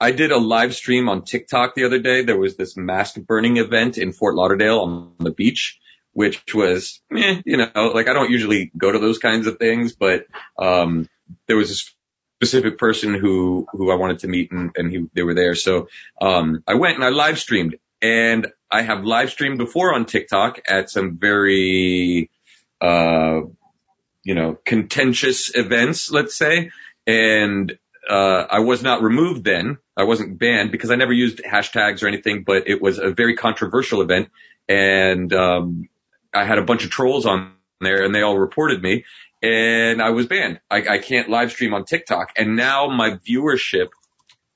I 0.00 0.12
did 0.12 0.32
a 0.32 0.38
live 0.38 0.74
stream 0.74 1.10
on 1.10 1.24
TikTok 1.24 1.74
the 1.74 1.84
other 1.84 1.98
day. 1.98 2.22
There 2.22 2.38
was 2.38 2.56
this 2.56 2.74
mask 2.76 3.16
burning 3.20 3.58
event 3.58 3.98
in 3.98 4.12
Fort 4.12 4.34
Lauderdale 4.34 4.80
on 4.80 5.12
the 5.18 5.30
beach, 5.30 5.78
which 6.12 6.54
was, 6.54 7.02
eh, 7.14 7.42
you 7.44 7.58
know, 7.58 7.92
like 7.94 8.08
I 8.08 8.14
don't 8.14 8.30
usually 8.30 8.72
go 8.76 8.90
to 8.90 8.98
those 8.98 9.18
kinds 9.18 9.46
of 9.46 9.58
things, 9.58 9.94
but, 9.94 10.26
um, 10.58 11.06
there 11.46 11.56
was 11.56 11.70
a 11.70 11.92
specific 12.42 12.78
person 12.78 13.12
who, 13.14 13.66
who 13.72 13.90
I 13.90 13.96
wanted 13.96 14.20
to 14.20 14.28
meet 14.28 14.50
and, 14.50 14.70
and 14.74 14.90
he, 14.90 15.06
they 15.12 15.22
were 15.22 15.34
there. 15.34 15.54
So, 15.54 15.88
um, 16.20 16.64
I 16.66 16.74
went 16.74 16.94
and 16.96 17.04
I 17.04 17.10
live 17.10 17.38
streamed 17.38 17.76
and 18.00 18.46
I 18.70 18.80
have 18.80 19.04
live 19.04 19.30
streamed 19.30 19.58
before 19.58 19.94
on 19.94 20.06
TikTok 20.06 20.60
at 20.66 20.88
some 20.88 21.18
very, 21.18 22.30
uh, 22.80 23.40
you 24.22 24.34
know, 24.34 24.58
contentious 24.64 25.54
events, 25.54 26.10
let's 26.10 26.36
say. 26.36 26.70
And, 27.06 27.78
uh, 28.10 28.46
I 28.50 28.60
was 28.60 28.82
not 28.82 29.02
removed 29.02 29.44
then. 29.44 29.78
I 29.96 30.04
wasn't 30.04 30.38
banned 30.38 30.72
because 30.72 30.90
I 30.90 30.96
never 30.96 31.12
used 31.12 31.38
hashtags 31.38 32.02
or 32.02 32.08
anything, 32.08 32.42
but 32.44 32.68
it 32.68 32.82
was 32.82 32.98
a 32.98 33.10
very 33.10 33.36
controversial 33.36 34.02
event. 34.02 34.30
And, 34.68 35.32
um, 35.32 35.88
I 36.34 36.44
had 36.44 36.58
a 36.58 36.64
bunch 36.64 36.84
of 36.84 36.90
trolls 36.90 37.26
on 37.26 37.52
there 37.80 38.04
and 38.04 38.14
they 38.14 38.22
all 38.22 38.38
reported 38.38 38.82
me 38.82 39.04
and 39.42 40.02
I 40.02 40.10
was 40.10 40.26
banned. 40.26 40.60
I, 40.70 40.86
I 40.88 40.98
can't 40.98 41.28
live 41.28 41.50
stream 41.52 41.74
on 41.74 41.84
TikTok. 41.84 42.32
And 42.36 42.56
now 42.56 42.88
my 42.88 43.12
viewership 43.12 43.88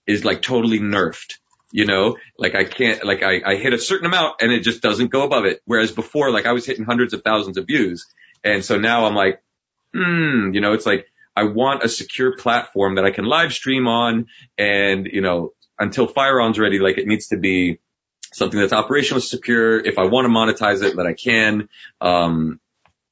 is 0.06 0.24
like 0.24 0.42
totally 0.42 0.78
nerfed. 0.78 1.38
You 1.72 1.86
know, 1.86 2.18
like 2.38 2.54
I 2.54 2.62
can't, 2.62 3.04
like 3.04 3.24
I, 3.24 3.40
I 3.44 3.56
hit 3.56 3.72
a 3.72 3.78
certain 3.78 4.06
amount 4.06 4.36
and 4.40 4.52
it 4.52 4.60
just 4.60 4.80
doesn't 4.80 5.10
go 5.10 5.24
above 5.24 5.44
it. 5.44 5.60
Whereas 5.64 5.90
before, 5.90 6.30
like 6.30 6.46
I 6.46 6.52
was 6.52 6.64
hitting 6.64 6.84
hundreds 6.84 7.14
of 7.14 7.22
thousands 7.22 7.56
of 7.56 7.66
views. 7.66 8.06
And 8.44 8.64
so 8.64 8.78
now 8.78 9.06
I'm 9.06 9.16
like, 9.16 9.42
hmm, 9.92 10.52
you 10.52 10.60
know, 10.60 10.74
it's 10.74 10.86
like 10.86 11.06
I 11.36 11.44
want 11.44 11.82
a 11.82 11.88
secure 11.88 12.36
platform 12.36 12.96
that 12.96 13.04
I 13.04 13.10
can 13.10 13.24
live 13.24 13.52
stream 13.52 13.88
on 13.88 14.26
and, 14.56 15.06
you 15.06 15.20
know, 15.20 15.52
until 15.78 16.06
Firearm's 16.06 16.58
ready, 16.58 16.78
like 16.78 16.98
it 16.98 17.06
needs 17.06 17.28
to 17.28 17.36
be 17.36 17.80
something 18.32 18.58
that's 18.58 18.72
operationally 18.72 19.22
secure. 19.22 19.78
If 19.78 19.98
I 19.98 20.04
want 20.04 20.26
to 20.26 20.28
monetize 20.28 20.82
it, 20.82 20.96
that 20.96 21.06
I 21.06 21.14
can. 21.14 21.68
Um, 22.00 22.60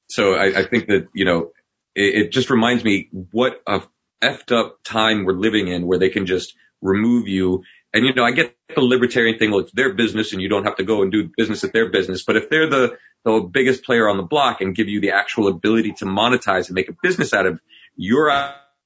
so 0.08 0.34
I, 0.34 0.60
I 0.60 0.64
think 0.66 0.86
that, 0.88 1.08
you 1.14 1.24
know, 1.24 1.52
it, 1.94 2.26
it 2.26 2.32
just 2.32 2.50
reminds 2.50 2.84
me 2.84 3.08
what 3.10 3.60
a 3.66 3.82
effed 4.22 4.56
up 4.56 4.78
time 4.84 5.24
we're 5.24 5.32
living 5.32 5.68
in 5.68 5.86
where 5.86 5.98
they 5.98 6.08
can 6.08 6.26
just 6.26 6.54
remove 6.80 7.28
you. 7.28 7.64
And 7.92 8.06
you 8.06 8.14
know, 8.14 8.24
I 8.24 8.30
get 8.30 8.56
the 8.74 8.80
libertarian 8.80 9.38
thing, 9.38 9.50
well, 9.50 9.60
it's 9.60 9.72
their 9.72 9.92
business 9.94 10.32
and 10.32 10.40
you 10.40 10.48
don't 10.48 10.64
have 10.64 10.76
to 10.76 10.84
go 10.84 11.02
and 11.02 11.10
do 11.10 11.30
business 11.36 11.64
at 11.64 11.72
their 11.72 11.90
business. 11.90 12.22
But 12.24 12.36
if 12.36 12.48
they're 12.48 12.70
the, 12.70 12.96
the 13.24 13.40
biggest 13.40 13.84
player 13.84 14.08
on 14.08 14.16
the 14.16 14.22
block 14.22 14.60
and 14.60 14.74
give 14.74 14.88
you 14.88 15.00
the 15.00 15.10
actual 15.10 15.48
ability 15.48 15.94
to 15.98 16.04
monetize 16.04 16.68
and 16.68 16.74
make 16.74 16.88
a 16.88 16.96
business 17.02 17.34
out 17.34 17.46
of 17.46 17.60
your 17.96 18.32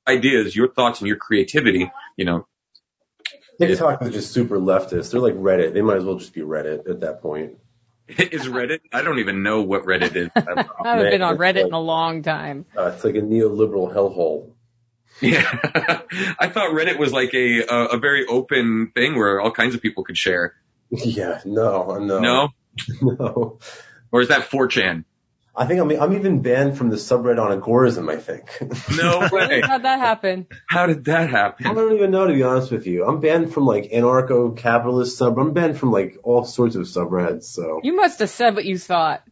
ideas, 0.07 0.55
your 0.55 0.69
thoughts 0.73 1.01
and 1.01 1.09
your 1.09 1.17
creativity, 1.17 1.91
you 2.17 2.25
know. 2.25 2.47
TikTok 3.59 4.03
is 4.03 4.11
just 4.13 4.33
super 4.33 4.59
leftist. 4.59 5.13
They're 5.13 5.21
like 5.21 5.35
Reddit. 5.35 5.73
They 5.73 5.81
might 5.81 5.97
as 5.97 6.05
well 6.05 6.17
just 6.17 6.35
be 6.35 6.43
Reddit 6.43 6.89
at 6.91 7.01
that 7.01 7.23
point. 7.23 7.57
is 8.09 8.47
Reddit? 8.47 8.81
I 8.93 9.03
don't 9.03 9.19
even 9.19 9.43
know 9.43 9.63
what 9.63 9.85
Reddit 9.85 10.15
is. 10.15 10.31
I 10.37 10.65
haven't 10.85 11.11
been 11.11 11.23
on 11.23 11.39
Reddit 11.39 11.67
in 11.67 11.73
a 11.73 11.81
long 11.81 12.23
time. 12.23 12.67
Uh, 12.77 12.93
it's 12.95 13.05
like 13.05 13.15
a 13.15 13.21
neoliberal 13.21 13.93
hellhole. 13.93 14.53
Yeah, 15.21 15.41
I 16.39 16.49
thought 16.49 16.73
Reddit 16.73 16.99
was 16.99 17.11
like 17.11 17.33
a, 17.33 17.63
a 17.63 17.85
a 17.95 17.99
very 17.99 18.27
open 18.27 18.93
thing 18.95 19.17
where 19.17 19.41
all 19.41 19.51
kinds 19.51 19.75
of 19.75 19.81
people 19.81 20.05
could 20.05 20.19
share. 20.19 20.55
Yeah, 20.91 21.41
no, 21.47 21.97
no, 21.99 22.21
No, 22.21 22.49
no. 23.01 23.59
or 24.13 24.21
is 24.21 24.29
that 24.29 24.51
4chan? 24.51 25.05
I 25.59 25.67
think 25.67 25.81
I'm 25.81 25.91
I'm 26.01 26.13
even 26.13 26.43
banned 26.43 26.77
from 26.77 26.91
the 26.91 26.97
subreddit 26.97 27.43
on 27.43 27.59
agorism. 27.61 28.11
I 28.13 28.17
think. 28.19 28.51
No 28.97 29.27
way. 29.33 29.63
How'd 29.65 29.85
that 29.85 29.99
happen? 30.01 30.47
How 30.69 30.87
did 30.87 31.07
that 31.07 31.31
happen? 31.31 31.67
I 31.67 31.73
don't 31.75 31.95
even 31.95 32.11
know 32.11 32.27
to 32.27 32.35
be 32.35 32.43
honest 32.43 32.71
with 32.71 32.87
you. 32.87 33.07
I'm 33.07 33.21
banned 33.21 33.55
from 33.55 33.65
like 33.65 33.91
anarcho-capitalist 33.91 35.17
sub. 35.17 35.39
I'm 35.39 35.55
banned 35.55 35.79
from 35.79 35.93
like 35.93 36.19
all 36.23 36.45
sorts 36.45 36.77
of 36.77 36.83
subreddits. 36.83 37.45
So 37.45 37.81
You 37.83 37.97
must 37.97 38.19
have 38.19 38.29
said 38.31 38.55
what 38.55 38.67
you 38.67 38.77
thought. 38.77 39.23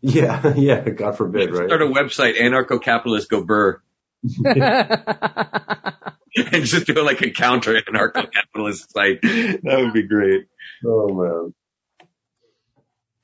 yeah, 0.00 0.54
yeah. 0.56 0.80
God 0.88 1.16
forbid, 1.16 1.52
right? 1.52 1.68
Start 1.68 1.82
a 1.82 1.86
website, 1.86 2.40
anarcho-capitalist 2.40 3.30
go 3.30 3.44
burr, 3.44 3.80
and 4.44 6.64
just 6.64 6.86
do 6.86 6.94
like 7.04 7.22
a 7.22 7.30
counter 7.30 7.80
anarcho-capitalist 7.80 8.92
site. 8.92 9.22
That 9.22 9.76
would 9.78 9.92
be 9.92 10.08
great. 10.08 10.46
Oh 10.84 11.14
man. 11.14 11.54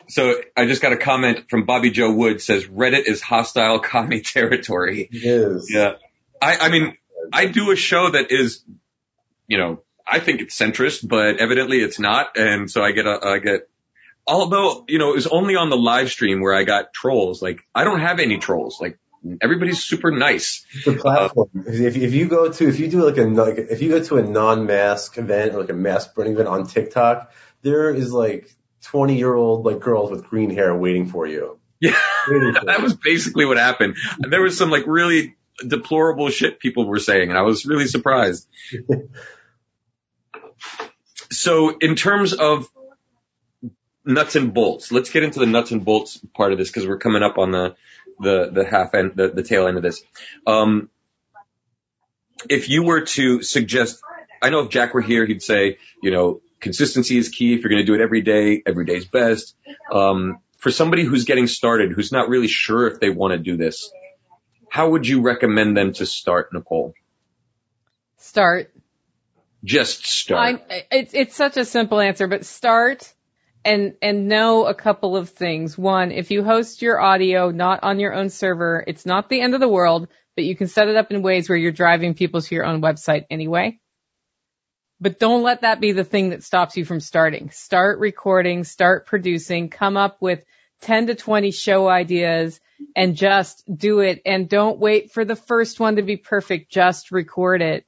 So 0.09 0.41
I 0.57 0.67
just 0.67 0.83
got 0.83 0.93
a 0.93 0.97
comment 0.97 1.49
from 1.49 1.65
Bobby 1.65 1.91
Joe 1.91 2.13
Wood 2.13 2.41
says 2.41 2.67
Reddit 2.67 3.07
is 3.07 3.21
hostile 3.21 3.79
commie 3.81 4.21
territory. 4.25 5.09
It 5.11 5.25
is. 5.25 5.71
Yeah. 5.71 5.95
I, 6.41 6.57
I 6.57 6.69
mean, 6.69 6.97
I 7.33 7.47
do 7.47 7.71
a 7.71 7.77
show 7.77 8.11
that 8.11 8.31
is, 8.31 8.63
you 9.47 9.59
know, 9.59 9.83
I 10.07 10.21
think 10.21 10.43
it's 10.43 10.59
centrist, 10.59 11.07
but 11.07 11.39
evidently 11.39 11.79
it's 11.79 11.99
not. 11.99 12.37
And 12.37 12.71
so 12.71 12.83
I 12.83 12.93
get 12.93 13.07
a, 13.07 13.19
I 13.23 13.39
get, 13.39 13.69
although, 14.27 14.85
you 14.89 14.99
know, 14.99 15.13
it 15.13 15.17
was 15.17 15.27
only 15.27 15.57
on 15.57 15.71
the 15.71 15.77
live 15.77 16.11
stream 16.11 16.41
where 16.41 16.55
I 16.55 16.65
got 16.65 16.93
trolls. 16.93 17.41
Like, 17.41 17.61
I 17.75 17.85
don't 17.85 18.01
have 18.01 18.21
any 18.21 18.39
trolls. 18.39 18.79
Like, 18.81 18.99
everybody's 19.41 19.83
super 19.83 20.11
nice. 20.11 20.67
The 20.85 20.95
platform. 20.95 21.49
Uh, 21.57 21.63
if 21.67 21.97
if 21.97 22.13
you 22.13 22.29
go 22.29 22.53
to 22.53 22.69
if 22.69 22.79
you 22.79 22.89
do 22.89 23.05
like 23.05 23.17
a 23.17 23.25
like 23.25 23.57
if 23.57 23.81
you 23.81 23.89
go 23.89 24.03
to 24.03 24.19
a 24.19 24.23
non-mask 24.23 25.19
event 25.19 25.55
or 25.55 25.61
like 25.61 25.71
a 25.71 25.75
mask 25.75 26.15
burning 26.15 26.35
event 26.35 26.49
on 26.49 26.67
TikTok, 26.67 27.33
there 27.63 27.95
is 27.95 28.13
like 28.13 28.55
20 28.85 29.17
year 29.17 29.35
old 29.35 29.65
like 29.65 29.81
girls 29.81 30.11
with 30.11 30.25
green 30.25 30.51
hair 30.51 30.75
waiting 30.75 31.07
for 31.07 31.27
you. 31.27 31.59
Yeah. 31.81 31.99
For 32.27 32.53
that 32.65 32.79
you. 32.79 32.85
was 32.85 32.95
basically 32.95 33.45
what 33.45 33.59
happened. 33.59 33.97
And 34.23 34.33
there 34.33 34.41
was 34.41 34.57
some 34.57 34.71
like 34.71 34.87
really 34.87 35.37
deplorable 35.67 36.31
shit 36.31 36.59
people 36.59 36.87
were 36.87 36.99
saying 36.99 37.29
and 37.29 37.39
I 37.39 37.43
was 37.43 37.67
really 37.67 37.87
surprised. 37.87 38.49
so 41.31 41.77
in 41.79 41.97
terms 41.97 42.33
of 42.33 42.69
nuts 44.05 44.37
and 44.37 44.55
bolts, 44.55 44.93
let's 44.93 45.11
get 45.11 45.23
into 45.23 45.41
the 45.41 45.47
nuts 45.47 45.71
and 45.71 45.85
bolts 45.85 46.19
part 46.35 46.53
of 46.53 46.59
this 46.59 46.69
because 46.69 46.87
we're 46.87 46.99
coming 46.99 47.23
up 47.23 47.39
on 47.39 47.51
the, 47.51 47.75
the, 48.21 48.51
the 48.53 48.65
half 48.65 48.95
end, 48.95 49.13
the, 49.17 49.29
the 49.29 49.43
tail 49.43 49.67
end 49.67 49.77
of 49.77 49.83
this. 49.83 50.03
Um, 50.47 50.91
if 52.49 52.69
you 52.69 52.83
were 52.85 53.03
to 53.03 53.43
suggest, 53.43 54.01
I 54.43 54.51
know 54.51 54.61
if 54.61 54.71
Jack 54.71 54.95
were 54.95 55.01
here, 55.01 55.27
he'd 55.27 55.43
say, 55.43 55.79
you 56.03 56.11
know, 56.11 56.41
consistency 56.61 57.19
is 57.19 57.29
key. 57.29 57.55
If 57.55 57.61
you're 57.61 57.71
going 57.71 57.83
to 57.83 57.87
do 57.87 57.95
it 57.95 58.01
every 58.01 58.23
day, 58.23 58.63
every 58.65 58.85
day's 58.85 59.05
best. 59.05 59.57
Um, 59.91 60.39
for 60.59 60.71
somebody 60.71 61.05
who's 61.05 61.25
getting 61.25 61.47
started, 61.47 61.93
who's 61.93 62.11
not 62.11 62.29
really 62.29 62.49
sure 62.49 62.87
if 62.87 63.01
they 63.01 63.11
want 63.11 63.33
to 63.33 63.39
do 63.39 63.57
this, 63.57 63.93
how 64.71 64.91
would 64.91 65.07
you 65.07 65.21
recommend 65.21 65.77
them 65.77 65.93
to 65.95 66.07
start, 66.07 66.53
Nicole? 66.53 66.95
Start. 68.17 68.75
Just 69.63 70.07
start. 70.07 70.63
I, 70.71 70.87
it's 70.91 71.15
it's 71.15 71.37
such 71.37 71.57
a 71.57 71.65
simple 71.65 72.01
answer, 72.01 72.27
but 72.27 72.45
start 72.45 73.13
and 73.65 73.95
and 74.03 74.29
know 74.29 74.67
a 74.67 74.75
couple 74.75 75.17
of 75.17 75.31
things. 75.31 75.77
One, 75.79 76.13
if 76.13 76.31
you 76.31 76.45
host 76.45 76.83
your 76.83 77.01
audio 77.01 77.51
not 77.51 77.81
on 77.83 77.99
your 77.99 78.15
own 78.15 78.31
server, 78.31 78.85
it's 78.87 79.07
not 79.07 79.29
the 79.29 79.41
end 79.41 79.55
of 79.55 79.61
the 79.61 79.69
world, 79.69 80.09
but 80.35 80.45
you 80.45 80.57
can 80.57 80.67
set 80.67 80.89
it 80.89 80.97
up 80.97 81.11
in 81.11 81.23
ways 81.23 81.49
where 81.49 81.57
you're 81.57 81.73
driving 81.73 82.15
people 82.15 82.43
to 82.43 82.55
your 82.55 82.65
own 82.65 82.83
website 82.83 83.25
anyway. 83.31 83.79
But 85.05 85.19
don't 85.19 85.43
let 85.43 85.61
that 85.61 85.83
be 85.83 85.93
the 85.93 86.03
thing 86.03 86.31
that 86.31 86.43
stops 86.43 86.79
you 86.79 86.87
from 86.87 86.99
starting. 86.99 87.51
Start 87.51 87.99
recording, 87.99 88.65
start 88.65 89.05
producing, 89.05 89.69
come 89.69 89.99
up 89.99 90.17
with 90.23 90.43
10 90.81 91.09
to 91.09 91.15
20 91.15 91.51
show 91.51 91.87
ideas 91.87 92.59
and 92.97 93.15
just 93.15 93.65
do 93.71 94.01
it. 94.01 94.23
And 94.25 94.49
don't 94.49 94.79
wait 94.79 95.13
for 95.13 95.27
the 95.27 95.37
first 95.37 95.79
one 95.79 95.97
to 95.97 96.03
be 96.03 96.17
perfect. 96.17 96.73
Just 96.73 97.13
record 97.13 97.61
it. 97.61 97.85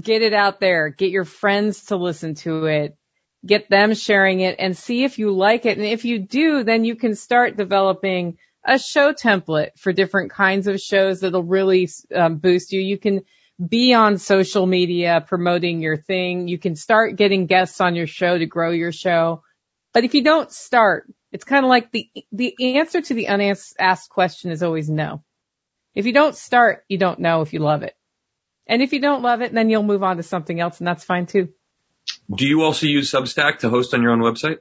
Get 0.00 0.22
it 0.22 0.34
out 0.34 0.60
there. 0.60 0.88
Get 0.88 1.10
your 1.10 1.24
friends 1.24 1.86
to 1.86 1.96
listen 1.96 2.36
to 2.36 2.66
it. 2.66 2.96
Get 3.44 3.68
them 3.68 3.92
sharing 3.94 4.38
it 4.38 4.54
and 4.60 4.76
see 4.76 5.02
if 5.02 5.18
you 5.18 5.32
like 5.32 5.66
it. 5.66 5.78
And 5.78 5.86
if 5.88 6.04
you 6.04 6.20
do, 6.20 6.62
then 6.62 6.84
you 6.84 6.94
can 6.94 7.16
start 7.16 7.56
developing 7.56 8.38
a 8.64 8.78
show 8.78 9.12
template 9.12 9.70
for 9.78 9.92
different 9.92 10.30
kinds 10.30 10.68
of 10.68 10.80
shows 10.80 11.22
that'll 11.22 11.42
really 11.42 11.90
um, 12.14 12.36
boost 12.36 12.70
you. 12.70 12.80
You 12.80 12.98
can 12.98 13.22
be 13.58 13.94
on 13.94 14.18
social 14.18 14.66
media 14.66 15.24
promoting 15.26 15.80
your 15.80 15.96
thing. 15.96 16.48
You 16.48 16.58
can 16.58 16.76
start 16.76 17.16
getting 17.16 17.46
guests 17.46 17.80
on 17.80 17.94
your 17.94 18.06
show 18.06 18.36
to 18.36 18.46
grow 18.46 18.70
your 18.70 18.92
show. 18.92 19.42
But 19.92 20.04
if 20.04 20.14
you 20.14 20.24
don't 20.24 20.50
start, 20.50 21.12
it's 21.30 21.44
kind 21.44 21.64
of 21.64 21.68
like 21.68 21.90
the, 21.90 22.08
the 22.32 22.76
answer 22.78 23.00
to 23.00 23.14
the 23.14 23.26
unasked 23.26 24.10
question 24.10 24.50
is 24.50 24.62
always 24.62 24.88
no. 24.88 25.22
If 25.94 26.06
you 26.06 26.12
don't 26.12 26.34
start, 26.34 26.84
you 26.88 26.98
don't 26.98 27.20
know 27.20 27.42
if 27.42 27.52
you 27.52 27.60
love 27.60 27.82
it. 27.82 27.94
And 28.66 28.80
if 28.80 28.92
you 28.92 29.00
don't 29.00 29.22
love 29.22 29.42
it, 29.42 29.52
then 29.52 29.68
you'll 29.68 29.82
move 29.82 30.02
on 30.02 30.16
to 30.16 30.22
something 30.22 30.58
else 30.58 30.78
and 30.78 30.86
that's 30.86 31.04
fine 31.04 31.26
too. 31.26 31.52
Do 32.34 32.46
you 32.46 32.62
also 32.62 32.86
use 32.86 33.10
Substack 33.10 33.58
to 33.58 33.68
host 33.68 33.92
on 33.94 34.02
your 34.02 34.12
own 34.12 34.20
website? 34.20 34.58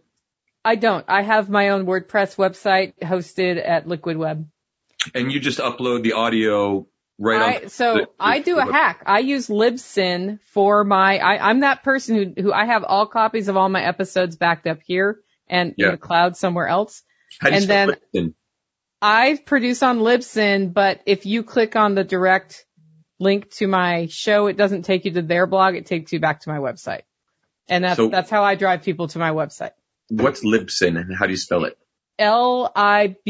I 0.64 0.76
don't. 0.76 1.06
I 1.08 1.24
have 1.24 1.50
my 1.50 1.70
own 1.70 1.86
WordPress 1.86 2.36
website 2.36 2.94
hosted 3.00 3.62
at 3.66 3.88
Liquid 3.88 4.18
Web. 4.18 4.48
And 5.16 5.32
you 5.32 5.40
just 5.40 5.60
upload 5.60 6.04
the 6.04 6.14
audio 6.14 6.88
right 7.22 7.64
I, 7.66 7.68
so 7.68 7.94
the- 7.96 8.10
I 8.20 8.40
do 8.40 8.58
a 8.58 8.66
hack. 8.72 9.04
I 9.06 9.20
use 9.20 9.48
Libsyn 9.48 10.40
for 10.54 10.84
my, 10.84 11.18
I, 11.20 11.50
I'm 11.50 11.60
that 11.62 11.84
person 11.84 12.16
who, 12.36 12.42
who 12.42 12.52
I 12.54 12.66
have 12.66 12.84
all 12.84 13.06
copies 13.06 13.48
of 13.48 13.56
all 13.58 13.70
my 13.70 13.84
episodes 13.84 14.36
backed 14.36 14.66
up 14.68 14.80
here 14.86 15.20
and 15.48 15.74
Yeah. 15.78 15.88
in 15.88 15.92
the 15.94 15.98
cloud 15.98 16.36
somewhere 16.38 16.68
else. 16.68 17.04
How 17.40 17.50
do 17.50 17.56
you 17.56 17.62
and 17.62 17.70
then- 17.70 17.90
LinkedIn? 18.16 18.34
I 19.04 19.40
produce 19.46 19.82
on 19.82 20.00
Libsyn, 20.00 20.74
but 20.74 21.02
if 21.08 21.26
you 21.26 21.42
click 21.44 21.76
on 21.76 21.96
the 21.96 22.04
direct 22.04 22.66
link 23.20 23.50
to 23.56 23.66
my 23.68 24.08
show, 24.12 24.46
it 24.48 24.58
doesn't 24.58 24.84
take 24.84 25.06
you 25.06 25.12
to 25.14 25.22
their 25.24 25.48
blog. 25.48 25.76
It 25.76 25.86
takes 25.88 26.12
you 26.14 26.20
back 26.20 26.42
to 26.42 26.50
my 26.50 26.58
website. 26.60 27.02
And 27.68 27.84
that's, 27.84 27.98
So- 27.98 28.10
that's 28.10 28.30
how 28.30 28.44
I 28.44 28.56
drive 28.56 28.84
people 28.84 29.08
to 29.10 29.18
my 29.20 29.32
website. 29.32 29.72
What's 30.10 30.44
Libsyn 30.46 31.00
and 31.00 31.16
how 31.16 31.26
do 31.26 31.32
you 31.32 31.38
spell 31.38 31.66
it? 31.66 31.78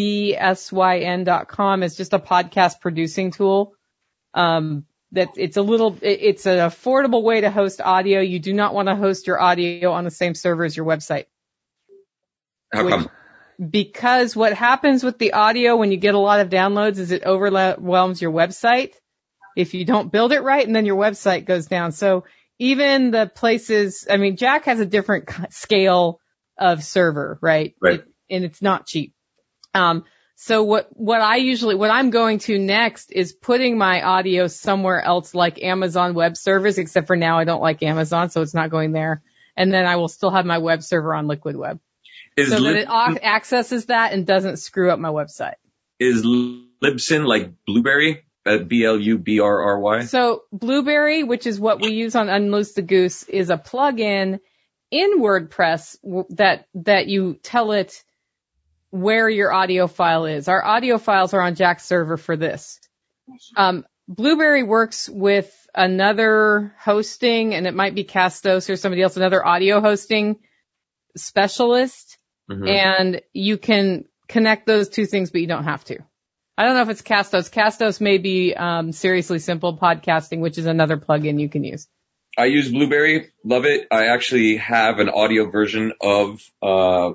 L-I-B-S-Y-N 0.02 1.24
dot 1.24 1.48
com 1.48 1.84
is 1.84 1.96
just 1.96 2.14
a 2.14 2.20
podcast 2.20 2.80
producing 2.82 3.32
tool. 3.32 3.74
Um, 4.34 4.86
that 5.14 5.30
it's 5.36 5.58
a 5.58 5.62
little, 5.62 5.98
it's 6.02 6.46
an 6.46 6.60
affordable 6.60 7.22
way 7.22 7.42
to 7.42 7.52
host 7.52 7.82
audio. 7.82 8.22
You 8.22 8.40
do 8.40 8.54
not 8.54 8.74
want 8.74 8.88
to 8.88 8.96
host 8.96 9.28
your 9.28 9.42
audio 9.42 9.92
on 9.92 10.06
the 10.06 10.12
same 10.12 10.36
server 10.36 10.64
as 10.64 10.76
your 10.76 10.86
website. 10.86 11.26
How 12.74 12.88
come? 12.88 13.10
because 13.70 14.36
what 14.36 14.54
happens 14.54 15.04
with 15.04 15.20
the 15.20 15.34
audio 15.34 15.76
when 15.76 15.92
you 15.92 15.98
get 15.98 16.16
a 16.16 16.20
lot 16.20 16.40
of 16.40 16.50
downloads 16.50 16.98
is 16.98 17.12
it 17.12 17.24
overwhelms 17.26 18.20
your 18.22 18.32
website 18.32 18.94
if 19.56 19.74
you 19.76 19.86
don't 19.86 20.12
build 20.12 20.32
it 20.32 20.40
right 20.42 20.66
and 20.66 20.76
then 20.76 20.86
your 20.88 20.96
website 20.96 21.46
goes 21.46 21.68
down. 21.68 21.92
So 21.92 22.24
even 22.58 23.12
the 23.12 23.28
places, 23.34 24.08
I 24.10 24.18
mean, 24.18 24.38
Jack 24.38 24.66
has 24.66 24.80
a 24.80 24.86
different 24.86 25.30
scale 25.52 26.20
of 26.58 26.84
server, 26.84 27.38
right? 27.42 27.76
Right. 27.82 28.00
It- 28.00 28.08
and 28.30 28.46
it's 28.46 28.62
not 28.62 28.88
cheap. 28.88 29.14
Um, 29.74 30.06
so 30.44 30.64
what, 30.64 30.88
what 30.98 31.22
I 31.22 31.36
usually, 31.36 31.76
what 31.76 31.92
I'm 31.92 32.10
going 32.10 32.40
to 32.40 32.58
next 32.58 33.12
is 33.12 33.32
putting 33.32 33.78
my 33.78 34.02
audio 34.02 34.48
somewhere 34.48 35.00
else 35.00 35.36
like 35.36 35.62
Amazon 35.62 36.16
web 36.16 36.36
servers, 36.36 36.80
except 36.80 37.06
for 37.06 37.16
now 37.16 37.38
I 37.38 37.44
don't 37.44 37.62
like 37.62 37.84
Amazon, 37.84 38.32
so 38.32 38.42
it's 38.42 38.56
not 38.56 38.72
going 38.72 38.92
there. 38.92 39.22
And 39.56 39.72
then 39.72 39.86
I 39.86 39.98
will 39.98 40.08
still 40.08 40.32
have 40.32 40.48
my 40.48 40.58
web 40.58 40.82
server 40.82 41.14
on 41.14 41.28
Liquid 41.28 41.56
Web 41.56 41.80
Is 42.36 42.50
so 42.50 42.60
that 42.60 42.76
it 42.76 43.24
accesses 43.24 43.86
that 43.86 44.14
and 44.14 44.26
doesn't 44.26 44.58
screw 44.58 44.90
up 44.90 44.98
my 44.98 45.10
website. 45.10 45.58
is 46.00 46.26
Libsyn 46.26 47.28
like 47.28 47.52
Blubrry? 47.68 48.24
Uh, 48.44 48.58
B 48.58 48.84
L 48.84 49.00
U 49.00 49.20
B 49.20 49.42
R 49.42 49.62
R 49.62 49.80
Y. 49.80 50.06
So 50.06 50.42
Blubrry, 50.52 51.22
which 51.22 51.46
is 51.46 51.60
what 51.60 51.80
we 51.82 51.92
use 51.92 52.16
on 52.16 52.30
Unloose 52.30 52.74
the 52.74 52.82
Goose, 52.82 53.22
is 53.26 53.52
a 53.52 53.58
plugin 53.58 54.40
in 54.90 55.20
WordPress 55.20 56.02
w- 56.02 56.26
that 56.32 56.66
that 56.74 57.06
you 57.06 57.36
tell 57.44 57.74
it 57.74 58.04
where 58.92 59.28
your 59.30 59.52
audio 59.52 59.88
file 59.88 60.26
is. 60.26 60.48
Our 60.48 60.64
audio 60.64 60.98
files 60.98 61.34
are 61.34 61.42
on 61.42 61.56
Jack's 61.56 61.86
server 61.86 62.18
for 62.18 62.38
this. 62.38 62.80
Um, 63.56 63.86
Blubrry 64.08 64.64
works 64.64 65.08
with 65.10 65.50
another 65.74 66.76
hosting, 66.80 67.56
and 67.56 67.66
it 67.66 67.74
might 67.74 67.96
be 67.96 68.04
Castos 68.04 68.70
or 68.70 68.76
somebody 68.76 69.02
else, 69.02 69.16
another 69.18 69.46
audio 69.46 69.82
hosting 69.82 70.38
specialist. 71.16 72.18
Mhm. 72.50 72.70
and 72.70 73.22
you 73.32 73.58
can 73.58 74.04
connect 74.28 74.66
those 74.66 74.90
two 74.90 75.06
things, 75.06 75.32
but 75.32 75.40
you 75.40 75.48
don't 75.48 75.64
have 75.64 75.86
to. 75.86 76.00
I 76.58 76.66
don't 76.66 76.76
know 76.76 76.82
if 76.82 76.90
it's 76.90 77.02
Castos. 77.02 77.50
Castos 77.50 78.02
may 78.02 78.18
be 78.18 78.54
um, 78.54 78.92
Seriously 78.92 79.40
Simple 79.40 79.78
Podcasting, 79.78 80.40
which 80.40 80.58
is 80.58 80.66
another 80.66 80.98
plugin 80.98 81.40
you 81.40 81.48
can 81.48 81.64
use. 81.64 81.88
I 82.38 82.46
use 82.46 82.70
Blubrry, 82.70 83.30
love 83.46 83.66
it. 83.66 83.88
I 83.90 84.08
actually 84.08 84.58
have 84.58 85.00
an 85.00 85.08
audio 85.10 85.50
version 85.50 85.94
of 86.02 86.42
uh 86.62 87.12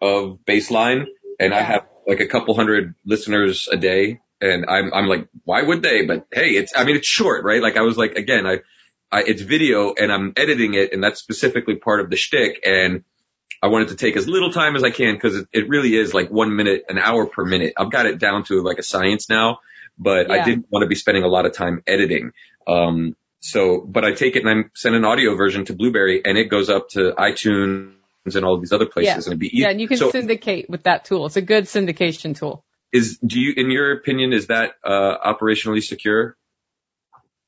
of 0.00 0.38
Baseline, 0.46 1.06
and 1.38 1.54
I 1.54 1.60
have 1.60 1.86
like 2.06 2.20
a 2.20 2.26
couple 2.26 2.54
hundred 2.54 2.94
listeners 3.04 3.68
a 3.70 3.76
day, 3.76 4.20
and 4.40 4.66
I'm 4.68 4.92
I'm 4.92 5.06
like, 5.06 5.28
why 5.44 5.62
would 5.62 5.82
they? 5.82 6.04
But 6.04 6.26
hey, 6.32 6.50
it's 6.50 6.72
I 6.76 6.84
mean 6.84 6.96
it's 6.96 7.06
short, 7.06 7.44
right? 7.44 7.62
Like 7.62 7.76
I 7.76 7.82
was 7.82 7.96
like, 7.96 8.12
again, 8.12 8.46
I, 8.46 8.60
I 9.10 9.22
it's 9.22 9.42
video, 9.42 9.94
and 9.94 10.12
I'm 10.12 10.32
editing 10.36 10.74
it, 10.74 10.92
and 10.92 11.02
that's 11.02 11.20
specifically 11.20 11.76
part 11.76 12.00
of 12.00 12.10
the 12.10 12.16
shtick, 12.16 12.60
and 12.64 13.04
I 13.62 13.68
wanted 13.68 13.88
to 13.88 13.96
take 13.96 14.16
as 14.16 14.28
little 14.28 14.52
time 14.52 14.76
as 14.76 14.84
I 14.84 14.90
can 14.90 15.14
because 15.14 15.36
it, 15.36 15.48
it 15.52 15.68
really 15.68 15.94
is 15.94 16.14
like 16.14 16.30
one 16.30 16.54
minute, 16.54 16.84
an 16.88 16.98
hour 16.98 17.26
per 17.26 17.44
minute. 17.44 17.74
I've 17.76 17.90
got 17.90 18.06
it 18.06 18.18
down 18.18 18.44
to 18.44 18.62
like 18.62 18.78
a 18.78 18.82
science 18.82 19.28
now, 19.28 19.58
but 19.98 20.30
I 20.30 20.44
didn't 20.44 20.66
want 20.70 20.84
to 20.84 20.86
be 20.86 20.94
spending 20.94 21.24
a 21.24 21.28
lot 21.28 21.44
of 21.44 21.54
time 21.54 21.82
editing. 21.86 22.32
Um, 22.66 23.16
so, 23.40 23.80
but 23.80 24.04
I 24.04 24.12
take 24.12 24.36
it 24.36 24.44
and 24.44 24.64
I 24.66 24.68
send 24.74 24.94
an 24.94 25.04
audio 25.04 25.34
version 25.34 25.64
to 25.66 25.74
Blubrry 25.74 26.22
and 26.24 26.38
it 26.38 26.48
goes 26.48 26.70
up 26.70 26.90
to 26.90 27.12
iTunes 27.18 27.94
and 28.36 28.44
all 28.44 28.58
these 28.58 28.72
other 28.72 28.86
places 28.86 29.06
Yeah. 29.08 29.14
and 29.14 29.26
it'd 29.26 29.38
be 29.38 29.46
easy. 29.48 29.58
Yeah, 29.58 29.70
and 29.70 29.80
you 29.80 29.88
can 29.88 29.96
so 29.98 30.10
syndicate 30.10 30.68
with 30.68 30.84
that 30.84 31.04
tool. 31.04 31.26
It's 31.26 31.36
a 31.36 31.42
good 31.42 31.64
syndication 31.64 32.36
tool. 32.36 32.64
is, 32.92 33.18
do 33.18 33.38
you, 33.40 33.52
in 33.56 33.70
your 33.70 33.92
opinion, 33.92 34.32
is 34.32 34.46
that, 34.48 34.72
uh, 34.84 35.16
operationally 35.18 35.82
secure? 35.82 36.36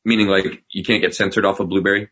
Meaning 0.05 0.28
like 0.28 0.62
you 0.70 0.83
can't 0.85 1.03
get 1.03 1.14
censored 1.14 1.45
off 1.45 1.61
of 1.61 1.68
Blubrry? 1.68 2.09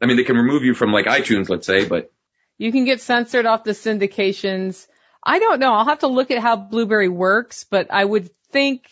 I 0.00 0.06
mean, 0.06 0.16
they 0.16 0.24
can 0.24 0.36
remove 0.36 0.62
you 0.62 0.74
from 0.74 0.92
like 0.92 1.06
iTunes, 1.06 1.48
let's 1.48 1.66
say, 1.66 1.86
but 1.86 2.10
You 2.58 2.72
can 2.72 2.84
get 2.84 3.00
censored 3.00 3.46
off 3.46 3.64
the 3.64 3.72
syndications. 3.72 4.86
I 5.22 5.38
don't 5.38 5.58
know. 5.60 5.72
I'll 5.74 5.84
have 5.86 6.00
to 6.00 6.06
look 6.08 6.30
at 6.30 6.38
how 6.42 6.56
Blubrry 6.56 7.08
works, 7.08 7.64
but 7.64 7.88
I 7.90 8.04
would 8.04 8.30
think 8.50 8.86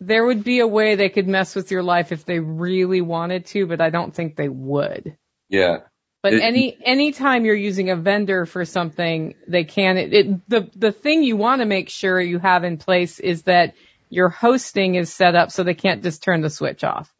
there 0.00 0.24
would 0.24 0.44
be 0.44 0.60
a 0.60 0.66
way 0.66 0.94
they 0.94 1.08
could 1.08 1.26
mess 1.26 1.54
with 1.56 1.70
your 1.70 1.82
life 1.82 2.12
if 2.12 2.24
they 2.24 2.38
really 2.38 3.00
wanted 3.00 3.46
to, 3.46 3.66
but 3.66 3.80
I 3.80 3.90
don't 3.90 4.14
think 4.14 4.36
they 4.36 4.48
would. 4.48 5.16
yeah. 5.48 5.78
But 6.22 6.32
It- 6.34 6.42
any 6.42 6.76
anytime 6.84 7.44
you're 7.44 7.54
using 7.54 7.90
a 7.90 7.96
vendor 7.96 8.44
for 8.44 8.64
something, 8.64 9.34
they 9.46 9.64
can. 9.64 9.96
It, 9.96 10.12
it, 10.12 10.48
the 10.48 10.70
the 10.74 10.92
thing 10.92 11.22
you 11.22 11.36
want 11.36 11.60
to 11.60 11.66
make 11.66 11.88
sure 11.90 12.20
you 12.20 12.38
have 12.38 12.64
in 12.64 12.76
place 12.76 13.20
is 13.20 13.42
that 13.42 13.74
your 14.10 14.28
hosting 14.28 14.96
is 14.96 15.12
set 15.12 15.34
up 15.34 15.52
so 15.52 15.62
they 15.62 15.74
can't 15.74 16.02
just 16.02 16.22
turn 16.22 16.40
the 16.40 16.50
switch 16.50 16.82
off. 16.82 17.12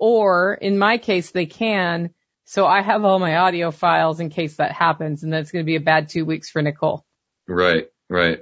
Or 0.00 0.54
in 0.54 0.78
my 0.78 0.98
case, 0.98 1.30
they 1.30 1.46
can. 1.46 2.10
So 2.44 2.66
I 2.66 2.82
have 2.82 3.04
all 3.04 3.20
my 3.20 3.36
audio 3.36 3.70
files 3.70 4.18
in 4.18 4.30
case 4.30 4.56
that 4.56 4.72
happens, 4.72 5.22
and 5.22 5.32
that's 5.32 5.52
going 5.52 5.64
to 5.64 5.66
be 5.66 5.76
a 5.76 5.80
bad 5.80 6.08
two 6.08 6.24
weeks 6.24 6.50
for 6.50 6.60
Nicole. 6.62 7.04
Right, 7.46 7.88
right. 8.08 8.40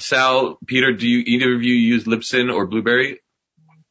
Sal, 0.00 0.58
Peter, 0.66 0.92
do 0.92 1.06
you 1.06 1.22
either 1.26 1.54
of 1.54 1.62
you 1.62 1.74
use 1.74 2.04
Libsyn 2.04 2.54
or 2.54 2.66
Blubrry? 2.66 3.20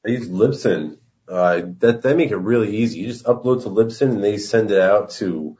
I 0.06 0.12
use 0.12 0.30
Libsyn. 0.30 0.98
Uh, 1.28 1.62
that 1.80 2.02
they 2.02 2.14
make 2.14 2.32
it 2.32 2.38
really 2.38 2.78
easy. 2.78 3.00
You 3.00 3.08
just 3.08 3.26
upload 3.26 3.64
to 3.64 3.70
Libsyn 3.70 4.12
and 4.12 4.24
they 4.24 4.38
send 4.38 4.72
it 4.72 4.82
out 4.82 5.12
to 5.12 5.58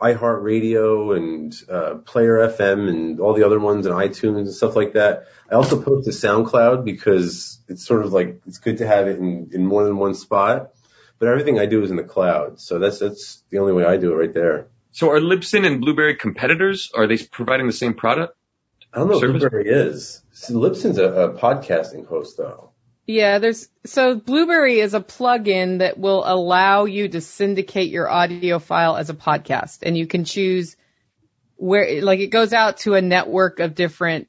iHeartRadio 0.00 1.16
and 1.16 1.54
uh, 1.68 1.94
Player 1.98 2.48
FM 2.48 2.88
and 2.88 3.20
all 3.20 3.34
the 3.34 3.44
other 3.44 3.60
ones 3.60 3.86
and 3.86 3.94
iTunes 3.94 4.38
and 4.38 4.52
stuff 4.52 4.74
like 4.74 4.94
that. 4.94 5.26
I 5.50 5.54
also 5.54 5.80
post 5.80 6.06
to 6.06 6.10
SoundCloud 6.10 6.84
because 6.84 7.58
it's 7.68 7.84
sort 7.84 8.04
of 8.04 8.12
like 8.12 8.40
it's 8.46 8.58
good 8.58 8.78
to 8.78 8.86
have 8.86 9.08
it 9.08 9.18
in, 9.18 9.50
in 9.52 9.66
more 9.66 9.84
than 9.84 9.96
one 9.96 10.14
spot. 10.14 10.72
But 11.18 11.28
everything 11.28 11.58
I 11.58 11.66
do 11.66 11.82
is 11.82 11.90
in 11.90 11.96
the 11.96 12.02
cloud, 12.02 12.60
so 12.60 12.78
that's 12.78 12.98
that's 12.98 13.42
the 13.50 13.58
only 13.58 13.74
way 13.74 13.84
I 13.84 13.98
do 13.98 14.10
it 14.12 14.16
right 14.16 14.32
there. 14.32 14.68
So 14.92 15.10
are 15.10 15.20
Libsyn 15.20 15.66
and 15.66 15.82
Blubrry 15.82 16.16
competitors? 16.16 16.90
Are 16.94 17.06
they 17.06 17.18
providing 17.18 17.66
the 17.66 17.74
same 17.74 17.92
product? 17.92 18.34
I 18.92 18.98
don't 18.98 19.08
know 19.08 19.20
Service? 19.20 19.40
Blubrry 19.40 19.68
is. 19.68 20.22
See, 20.32 20.54
Libsyn's 20.54 20.96
a, 20.96 21.04
a 21.04 21.38
podcasting 21.38 22.06
host 22.06 22.38
though. 22.38 22.69
Yeah, 23.10 23.38
there's 23.40 23.68
so 23.84 24.14
Blubrry 24.14 24.78
is 24.78 24.94
a 24.94 25.00
plugin 25.00 25.78
that 25.78 25.98
will 25.98 26.22
allow 26.24 26.84
you 26.84 27.08
to 27.08 27.20
syndicate 27.20 27.90
your 27.90 28.08
audio 28.08 28.60
file 28.60 28.96
as 28.96 29.10
a 29.10 29.14
podcast 29.14 29.78
and 29.82 29.98
you 29.98 30.06
can 30.06 30.24
choose 30.24 30.76
where 31.56 32.02
like 32.02 32.20
it 32.20 32.28
goes 32.28 32.52
out 32.52 32.78
to 32.78 32.94
a 32.94 33.02
network 33.02 33.58
of 33.58 33.74
different 33.74 34.28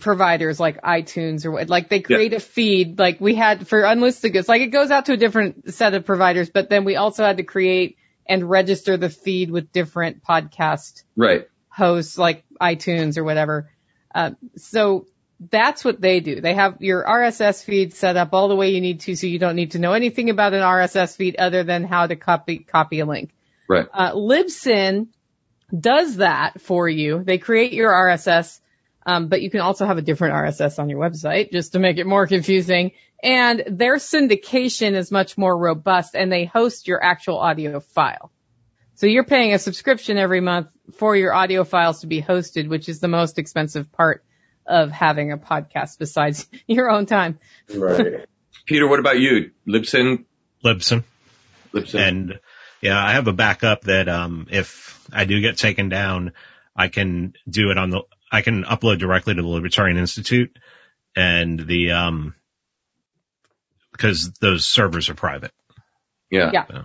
providers 0.00 0.58
like 0.58 0.82
iTunes 0.82 1.44
or 1.46 1.52
what 1.52 1.68
like 1.68 1.88
they 1.88 2.00
create 2.00 2.32
a 2.32 2.40
feed 2.40 2.98
like 2.98 3.20
we 3.20 3.36
had 3.36 3.68
for 3.68 3.84
Unloose 3.84 4.18
the 4.20 4.30
Goose 4.30 4.48
like 4.48 4.60
it 4.60 4.68
goes 4.72 4.90
out 4.90 5.06
to 5.06 5.12
a 5.12 5.16
different 5.16 5.72
set 5.72 5.94
of 5.94 6.04
providers 6.04 6.50
but 6.50 6.68
then 6.68 6.84
we 6.84 6.96
also 6.96 7.24
had 7.24 7.36
to 7.36 7.44
create 7.44 7.96
and 8.26 8.50
register 8.50 8.96
the 8.96 9.08
feed 9.08 9.52
with 9.52 9.70
different 9.70 10.24
podcast 10.24 11.04
Right. 11.14 11.46
hosts 11.68 12.18
like 12.18 12.42
iTunes 12.60 13.16
or 13.16 13.22
whatever. 13.24 13.70
Uh, 14.12 14.32
so 14.56 15.06
that's 15.38 15.84
what 15.84 16.00
they 16.00 16.20
do. 16.20 16.40
They 16.40 16.54
have 16.54 16.80
your 16.80 17.04
RSS 17.04 17.62
feed 17.62 17.92
set 17.92 18.16
up 18.16 18.30
all 18.32 18.48
the 18.48 18.56
way 18.56 18.70
you 18.70 18.80
need 18.80 19.00
to, 19.00 19.16
so 19.16 19.26
you 19.26 19.38
don't 19.38 19.56
need 19.56 19.72
to 19.72 19.78
know 19.78 19.92
anything 19.92 20.30
about 20.30 20.54
an 20.54 20.62
RSS 20.62 21.16
feed 21.16 21.36
other 21.36 21.62
than 21.62 21.84
how 21.84 22.06
to 22.06 22.16
copy 22.16 22.58
copy 22.58 23.00
a 23.00 23.06
link. 23.06 23.34
Right. 23.68 23.86
Uh, 23.92 24.12
Libsyn 24.12 25.08
does 25.78 26.16
that 26.16 26.60
for 26.60 26.88
you. 26.88 27.22
They 27.22 27.38
create 27.38 27.72
your 27.72 27.90
RSS, 27.90 28.60
um, 29.04 29.28
but 29.28 29.42
you 29.42 29.50
can 29.50 29.60
also 29.60 29.84
have 29.84 29.98
a 29.98 30.02
different 30.02 30.34
RSS 30.34 30.78
on 30.78 30.88
your 30.88 31.00
website 31.00 31.52
just 31.52 31.72
to 31.72 31.78
make 31.78 31.98
it 31.98 32.06
more 32.06 32.26
confusing. 32.26 32.92
And 33.22 33.62
their 33.66 33.96
syndication 33.96 34.94
is 34.94 35.10
much 35.10 35.36
more 35.36 35.56
robust, 35.56 36.14
and 36.14 36.30
they 36.30 36.44
host 36.44 36.86
your 36.88 37.02
actual 37.02 37.38
audio 37.38 37.80
file. 37.80 38.30
So 38.94 39.06
you're 39.06 39.24
paying 39.24 39.52
a 39.52 39.58
subscription 39.58 40.16
every 40.16 40.40
month 40.40 40.68
for 40.94 41.14
your 41.14 41.34
audio 41.34 41.64
files 41.64 42.00
to 42.00 42.06
be 42.06 42.22
hosted, 42.22 42.68
which 42.68 42.88
is 42.88 43.00
the 43.00 43.08
most 43.08 43.38
expensive 43.38 43.92
part 43.92 44.24
of 44.66 44.90
having 44.90 45.32
a 45.32 45.38
podcast 45.38 45.98
besides 45.98 46.46
your 46.66 46.90
own 46.90 47.06
time. 47.06 47.38
Right. 47.74 48.26
Peter, 48.66 48.88
what 48.88 48.98
about 48.98 49.18
you? 49.18 49.52
Libsyn? 49.66 50.24
Libsyn. 50.64 51.04
Libsyn. 51.72 52.00
And 52.00 52.40
yeah, 52.80 53.02
I 53.02 53.12
have 53.12 53.28
a 53.28 53.32
backup 53.32 53.82
that, 53.82 54.08
um, 54.08 54.48
if 54.50 55.06
I 55.12 55.24
do 55.24 55.40
get 55.40 55.56
taken 55.56 55.88
down, 55.88 56.32
I 56.74 56.88
can 56.88 57.34
do 57.48 57.70
it 57.70 57.78
on 57.78 57.90
the, 57.90 58.02
I 58.30 58.42
can 58.42 58.64
upload 58.64 58.98
directly 58.98 59.34
to 59.34 59.42
the 59.42 59.48
Libertarian 59.48 59.98
Institute 59.98 60.58
and 61.14 61.60
the, 61.60 61.92
um, 61.92 62.34
because 63.92 64.32
those 64.40 64.66
servers 64.66 65.08
are 65.08 65.14
private. 65.14 65.52
yeah. 66.30 66.50
Yeah. 66.52 66.82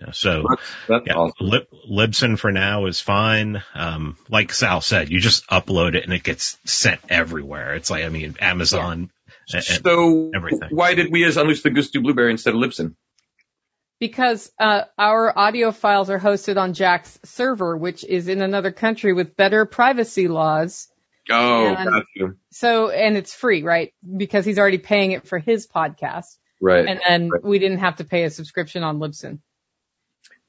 Yeah. 0.00 0.10
So 0.12 0.44
That's, 0.48 0.62
that's 0.88 1.06
yeah, 1.06 1.14
awesome. 1.14 1.46
Lib, 1.46 1.62
Libsyn 1.90 2.38
for 2.38 2.52
now 2.52 2.86
is 2.86 3.00
fine. 3.00 3.62
Um, 3.74 4.16
like 4.28 4.52
Sal 4.52 4.80
said, 4.80 5.10
you 5.10 5.20
just 5.20 5.46
upload 5.48 5.94
it 5.94 6.04
and 6.04 6.12
it 6.12 6.22
gets 6.22 6.58
sent 6.64 7.00
everywhere. 7.08 7.74
It's 7.74 7.88
like, 7.90 8.04
I 8.04 8.08
mean, 8.10 8.36
Amazon. 8.40 8.92
and- 8.92 9.10
and- 9.54 9.64
So 9.64 10.30
everything. 10.34 10.68
why 10.70 10.94
did 10.94 11.10
we 11.10 11.24
as 11.24 11.36
Unloose 11.36 11.62
the 11.62 11.70
Goose 11.70 11.90
do 11.90 12.00
Blubrry 12.02 12.30
instead 12.30 12.54
of 12.54 12.60
Libsyn? 12.60 12.94
Because 13.98 14.52
uh, 14.60 14.82
our 14.98 15.36
audio 15.38 15.72
files 15.72 16.10
are 16.10 16.18
hosted 16.18 16.58
on 16.58 16.74
Jack's 16.74 17.18
server, 17.24 17.76
which 17.76 18.04
is 18.04 18.28
in 18.28 18.42
another 18.42 18.70
country 18.72 19.14
with 19.14 19.36
better 19.36 19.64
privacy 19.64 20.28
laws. 20.28 20.88
Oh, 21.30 21.66
And- 21.74 21.90
got 21.90 22.04
you. 22.14 22.36
So, 22.52 22.90
and 22.90 23.16
it's 23.16 23.34
free, 23.34 23.62
right? 23.62 23.94
Because 24.16 24.44
he's 24.44 24.58
already 24.58 24.78
paying 24.78 25.12
it 25.12 25.26
for 25.26 25.38
his 25.38 25.66
podcast. 25.66 26.36
Right. 26.60 26.86
And 26.86 27.00
then 27.06 27.28
Right. 27.30 27.44
we 27.44 27.58
didn't 27.58 27.78
have 27.78 27.96
to 27.96 28.04
pay 28.04 28.24
a 28.24 28.30
subscription 28.30 28.82
on 28.82 28.98
Libsyn. 28.98 29.38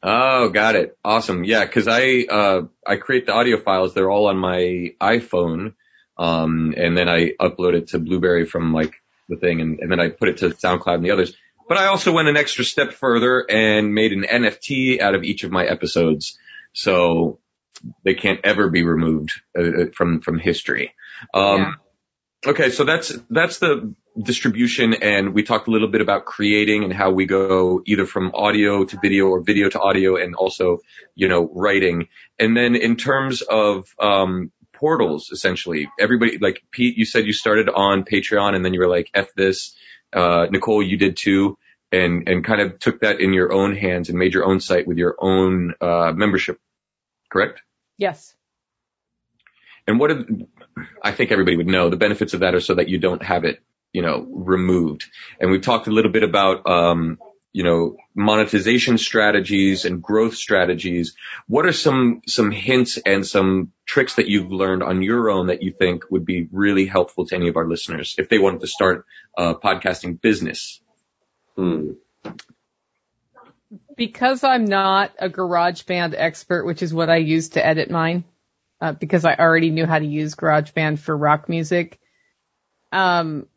Oh, 0.03 0.49
got 0.49 0.75
it. 0.75 0.97
Awesome. 1.03 1.43
Yeah, 1.43 1.65
because 1.65 1.87
I 1.87 2.25
uh, 2.29 2.61
I 2.85 2.97
create 2.97 3.25
the 3.25 3.33
audio 3.33 3.59
files. 3.59 3.93
They're 3.93 4.11
all 4.11 4.27
on 4.27 4.37
my 4.37 4.93
iPhone, 5.01 5.73
um, 6.17 6.73
and 6.77 6.95
then 6.95 7.09
I 7.09 7.31
upload 7.39 7.73
it 7.73 7.87
to 7.89 7.99
Blubrry 7.99 8.45
from 8.45 8.73
like 8.73 8.93
the 9.27 9.37
thing, 9.37 9.59
and, 9.59 9.79
and 9.79 9.91
then 9.91 9.99
I 9.99 10.09
put 10.09 10.29
it 10.29 10.37
to 10.37 10.49
SoundCloud 10.49 10.95
and 10.95 11.05
the 11.05 11.11
others. 11.11 11.35
But 11.67 11.77
I 11.77 11.87
also 11.87 12.13
went 12.13 12.29
an 12.29 12.37
extra 12.37 12.63
step 12.63 12.93
further 12.93 13.45
and 13.49 13.93
made 13.93 14.13
an 14.13 14.23
NFT 14.23 15.01
out 15.01 15.15
of 15.15 15.23
each 15.23 15.43
of 15.43 15.51
my 15.51 15.65
episodes, 15.65 16.37
so 16.73 17.39
they 18.03 18.13
can't 18.13 18.39
ever 18.43 18.69
be 18.69 18.83
removed 18.83 19.31
uh, 19.57 19.87
from 19.93 20.21
from 20.21 20.39
history. 20.39 20.93
Um, 21.33 21.57
Yeah. 21.57 21.71
Okay, 22.45 22.69
so 22.69 22.83
that's 22.83 23.17
that's 23.29 23.57
the 23.57 23.95
distribution, 24.21 24.93
and 24.93 25.33
we 25.33 25.41
talked 25.43 25.67
a 25.67 25.71
little 25.71 25.87
bit 25.87 26.01
about 26.01 26.25
creating 26.25 26.83
and 26.83 26.93
how 26.93 27.09
we 27.09 27.25
go 27.25 27.81
either 27.85 28.05
from 28.05 28.31
audio 28.35 28.85
to 28.85 28.99
video 29.01 29.25
or 29.27 29.41
video 29.41 29.69
to 29.69 29.79
audio, 29.79 30.17
and 30.17 30.35
also 30.35 30.79
you 31.15 31.27
know 31.27 31.49
writing. 31.51 32.09
And 32.37 32.55
then 32.55 32.75
in 32.75 32.95
terms 32.95 33.41
of 33.41 33.93
um, 33.99 34.51
portals, 34.71 35.31
essentially, 35.31 35.89
everybody 35.99 36.37
like 36.37 36.61
Pete, 36.71 36.95
you 36.95 37.05
said 37.05 37.25
you 37.25 37.33
started 37.33 37.69
on 37.69 38.03
Patreon, 38.03 38.55
and 38.55 38.63
then 38.63 38.73
you 38.73 38.79
were 38.81 38.89
like, 38.89 39.09
"F 39.13 39.33
this." 39.35 39.75
Uh, 40.13 40.45
Nicole, 40.49 40.81
you 40.81 40.97
did 40.97 41.17
too, 41.17 41.57
and 41.91 42.29
and 42.29 42.45
kind 42.45 42.61
of 42.61 42.79
took 42.79 43.01
that 43.01 43.19
in 43.19 43.33
your 43.33 43.51
own 43.51 43.75
hands 43.75 44.09
and 44.09 44.17
made 44.17 44.33
your 44.33 44.45
own 44.45 44.59
site 44.59 44.87
with 44.87 44.97
your 44.97 45.15
own 45.19 45.73
uh, 45.81 46.11
membership, 46.13 46.59
correct? 47.29 47.61
Yes. 47.97 48.35
And 49.87 49.99
what 49.99 50.11
are, 50.11 50.25
I 51.01 51.11
think 51.11 51.31
everybody 51.31 51.57
would 51.57 51.67
know 51.67 51.89
the 51.89 51.97
benefits 51.97 52.33
of 52.33 52.41
that 52.41 52.55
are 52.55 52.61
so 52.61 52.75
that 52.75 52.89
you 52.89 52.99
don't 52.99 53.23
have 53.23 53.45
it, 53.45 53.61
you 53.93 54.01
know, 54.01 54.25
removed. 54.29 55.05
And 55.39 55.51
we've 55.51 55.61
talked 55.61 55.87
a 55.87 55.91
little 55.91 56.11
bit 56.11 56.23
about, 56.23 56.67
um, 56.69 57.19
you 57.53 57.63
know, 57.63 57.95
monetization 58.13 58.97
strategies 58.97 59.85
and 59.85 60.01
growth 60.01 60.35
strategies. 60.35 61.15
What 61.47 61.65
are 61.65 61.73
some, 61.73 62.21
some 62.27 62.51
hints 62.51 62.97
and 62.97 63.25
some 63.25 63.71
tricks 63.85 64.15
that 64.15 64.27
you've 64.27 64.51
learned 64.51 64.83
on 64.83 65.01
your 65.01 65.29
own 65.29 65.47
that 65.47 65.63
you 65.63 65.71
think 65.71 66.03
would 66.11 66.25
be 66.25 66.47
really 66.51 66.85
helpful 66.85 67.25
to 67.27 67.35
any 67.35 67.47
of 67.47 67.57
our 67.57 67.67
listeners 67.67 68.15
if 68.17 68.29
they 68.29 68.37
wanted 68.37 68.61
to 68.61 68.67
start 68.67 69.05
a 69.37 69.55
podcasting 69.55 70.21
business? 70.21 70.81
Hmm. 71.55 71.93
because 73.95 74.43
I'm 74.43 74.65
not 74.65 75.11
a 75.17 75.27
GarageBand 75.27 76.13
expert, 76.15 76.65
which 76.65 76.83
is 76.83 76.93
what 76.93 77.09
I 77.09 77.17
use 77.17 77.49
to 77.49 77.65
edit 77.65 77.89
mine, 77.89 78.23
uh, 78.79 78.93
because 78.93 79.25
I 79.25 79.35
already 79.35 79.69
knew 79.71 79.85
how 79.85 79.99
to 79.99 80.05
use 80.05 80.35
GarageBand 80.35 80.99
for 80.99 81.15
rock 81.15 81.49
music. 81.49 81.99
Um, 82.91 83.47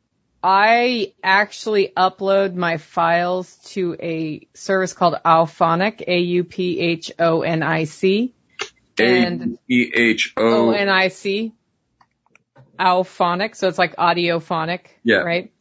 I 0.42 1.12
actually 1.22 1.92
upload 1.96 2.54
my 2.54 2.78
files 2.78 3.54
to 3.72 3.94
a 4.00 4.48
service 4.54 4.94
called 4.94 5.16
Auphonic, 5.24 6.02
A-U-P-H-O-N-I-C. 6.06 6.64
And- 8.98 9.58
A-E-H-O. 9.68 10.70
O-N-I-C. 10.70 11.52
Auphonic, 12.78 13.54
so 13.56 13.68
it's 13.68 13.78
like 13.78 13.96
audiophonic. 13.96 14.86
Yeah. 15.04 15.18
Right? 15.18 15.52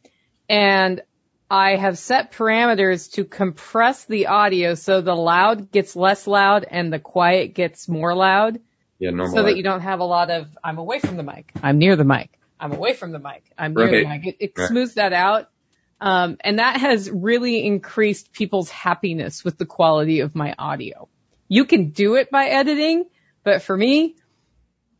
And 0.48 1.02
I 1.50 1.76
have 1.76 1.98
set 1.98 2.32
parameters 2.32 3.12
to 3.12 3.24
compress 3.24 4.06
the 4.06 4.28
audio 4.28 4.74
so 4.74 5.02
the 5.02 5.14
loud 5.14 5.70
gets 5.70 5.94
less 5.96 6.26
loud 6.26 6.64
and 6.68 6.90
the 6.92 6.98
quiet 6.98 7.54
gets 7.54 7.88
more 7.88 8.14
loud 8.14 8.60
yeah, 9.00 9.10
normal. 9.10 9.34
so 9.34 9.42
that 9.42 9.56
you 9.56 9.64
don't 9.64 9.80
have 9.80 9.98
a 9.98 10.04
lot 10.04 10.30
of 10.30 10.46
I'm 10.62 10.78
away 10.78 11.00
from 11.00 11.16
the 11.16 11.24
mic, 11.24 11.50
I'm 11.60 11.78
near 11.78 11.96
the 11.96 12.04
mic, 12.04 12.30
I'm 12.60 12.72
away 12.72 12.92
from 12.94 13.10
the 13.10 13.18
mic, 13.18 13.42
I'm 13.58 13.74
near 13.74 13.88
the 13.88 14.06
mic. 14.06 14.26
It, 14.26 14.36
it 14.38 14.52
Right. 14.56 14.68
smooths 14.68 14.94
that 14.94 15.12
out. 15.12 15.48
Um, 16.00 16.38
and 16.40 16.58
that 16.58 16.80
has 16.80 17.10
really 17.10 17.66
increased 17.66 18.32
people's 18.32 18.70
happiness 18.70 19.44
with 19.44 19.58
the 19.58 19.66
quality 19.66 20.20
of 20.20 20.34
my 20.34 20.54
audio. 20.58 21.08
You 21.48 21.64
can 21.64 21.90
do 21.90 22.14
it 22.14 22.30
by 22.30 22.46
editing, 22.46 23.04
but 23.42 23.62
for 23.62 23.76
me, 23.76 24.16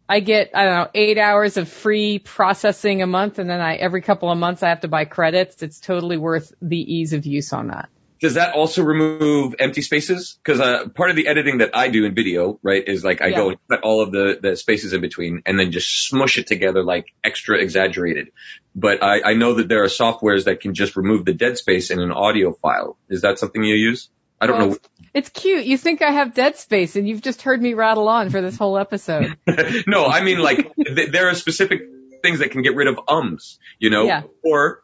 I 0.09 0.21
get, 0.21 0.51
I 0.55 0.65
don't 0.65 0.75
know, 0.75 0.91
eight 0.95 1.19
hours 1.19 1.57
of 1.57 1.69
free 1.69 2.19
processing 2.19 3.01
a 3.01 3.07
month 3.07 3.39
and 3.39 3.49
then 3.49 3.61
I, 3.61 3.77
every 3.77 4.03
couple 4.03 4.31
of 4.31 4.37
months 4.37 4.63
I 4.63 4.71
have 4.71 4.81
to 4.81 4.89
buy 4.89 5.05
credits. 5.05 5.63
It's 5.63 5.79
totally 5.79 6.17
worth 6.17 6.53
the 6.61 6.77
ease 6.77 7.13
of 7.13 7.25
use 7.27 7.53
on 7.53 7.69
that. 7.69 7.89
Does 8.21 8.35
that 8.35 8.55
also 8.55 8.83
remove 8.83 9.55
empty 9.59 9.81
spaces? 9.83 10.39
Because 10.45 10.61
uh, 10.61 10.89
part 10.91 11.09
of 11.11 11.16
the 11.16 11.27
editing 11.27 11.59
that 11.59 11.71
I 11.75 11.89
do 11.89 12.05
in 12.05 12.14
video, 12.14 12.59
right, 12.62 12.87
is 12.87 13.03
like 13.03 13.23
I 13.23 13.29
Yeah. 13.29 13.37
go 13.37 13.49
and 13.51 13.59
cut 13.68 13.81
all 13.81 14.03
of 14.03 14.12
the, 14.12 14.39
the 14.41 14.57
spaces 14.57 14.93
in 14.93 15.01
between 15.01 15.43
and 15.47 15.59
then 15.59 15.73
just 15.73 16.07
smush 16.07 16.37
it 16.37 16.47
together 16.47 16.83
like 16.83 17.07
extra 17.25 17.57
exaggerated. 17.59 18.29
But 18.75 19.03
I, 19.03 19.23
I 19.23 19.35
know 19.35 19.55
that 19.55 19.68
there 19.68 19.83
are 19.85 19.87
softwares 19.89 20.45
that 20.45 20.61
can 20.61 20.75
just 20.75 20.97
remove 20.97 21.25
the 21.25 21.33
dead 21.33 21.57
space 21.57 21.91
in 21.91 21.99
an 21.99 22.12
audio 22.12 22.53
file. 22.53 22.99
Is 23.09 23.23
that 23.23 23.39
something 23.39 23.64
you 23.64 23.75
use? 23.75 24.11
I 24.39 24.47
don't 24.47 24.68
Well, 24.68 24.79
It's 25.14 25.29
cute. 25.31 25.64
You 25.64 25.77
think 25.79 26.03
I 26.03 26.11
have 26.12 26.35
dead 26.35 26.57
space 26.57 26.97
and 26.97 27.09
you've 27.09 27.23
just 27.23 27.43
heard 27.43 27.61
me 27.61 27.75
rattle 27.75 28.09
on 28.09 28.31
for 28.31 28.41
this 28.43 28.57
whole 28.57 28.79
episode. 28.79 29.37
no, 29.87 30.07
I 30.07 30.23
mean 30.23 30.39
like 30.39 30.75
th- 30.77 31.11
there 31.11 31.29
are 31.29 31.35
specific 31.35 31.83
things 32.23 32.41
that 32.41 32.51
can 32.51 32.61
get 32.62 32.75
rid 32.77 32.87
of 32.87 33.01
ums, 33.09 33.59
you 33.79 33.89
know, 33.91 34.05
Yeah. 34.05 34.23
or 34.45 34.83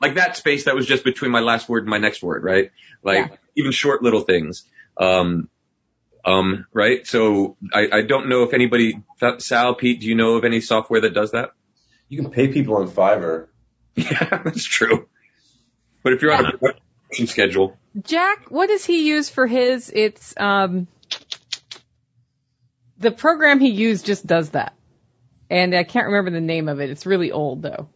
like 0.00 0.14
that 0.14 0.36
space 0.36 0.64
that 0.64 0.74
was 0.74 0.86
just 0.86 1.04
between 1.04 1.30
my 1.30 1.40
last 1.40 1.68
word 1.68 1.82
and 1.82 1.90
my 1.90 1.98
next 1.98 2.22
word, 2.22 2.42
right? 2.44 2.70
Like 3.02 3.30
Yeah. 3.30 3.36
even 3.56 3.72
short 3.72 4.02
little 4.02 4.22
things. 4.22 4.64
Um, 4.96 5.48
um, 6.24 6.66
right? 6.72 7.06
So 7.06 7.56
I, 7.72 7.88
I 7.92 8.02
don't 8.02 8.28
know 8.28 8.42
if 8.42 8.52
anybody, 8.52 9.02
Sal, 9.38 9.74
Pete, 9.74 10.00
do 10.00 10.06
you 10.06 10.14
know 10.14 10.36
of 10.36 10.44
any 10.44 10.60
software 10.60 11.00
that 11.02 11.14
does 11.14 11.32
that? 11.32 11.52
You 12.08 12.20
can 12.20 12.30
pay 12.30 12.48
people 12.48 12.76
on 12.76 12.90
Fiverr. 12.90 13.46
Yeah, 13.96 14.42
that's 14.44 14.64
true. 14.64 15.08
But 16.02 16.12
if 16.14 16.22
you're 16.22 16.32
on 16.32 16.46
a 16.46 16.56
production 16.56 17.26
schedule, 17.26 17.76
Jack, 18.02 18.50
what 18.50 18.68
does 18.68 18.84
he 18.84 19.08
use 19.08 19.28
for 19.28 19.46
his? 19.46 19.90
It's, 19.94 20.32
um, 20.38 20.86
the 22.98 23.10
program 23.10 23.58
he 23.60 23.70
used 23.70 24.06
just 24.06 24.26
does 24.26 24.50
that. 24.50 24.74
And 25.50 25.74
I 25.74 25.82
can't 25.84 26.06
remember 26.06 26.30
the 26.30 26.40
name 26.40 26.68
of 26.68 26.80
it. 26.80 26.90
It's 26.90 27.04
really 27.04 27.32
old 27.32 27.62
though. 27.62 27.88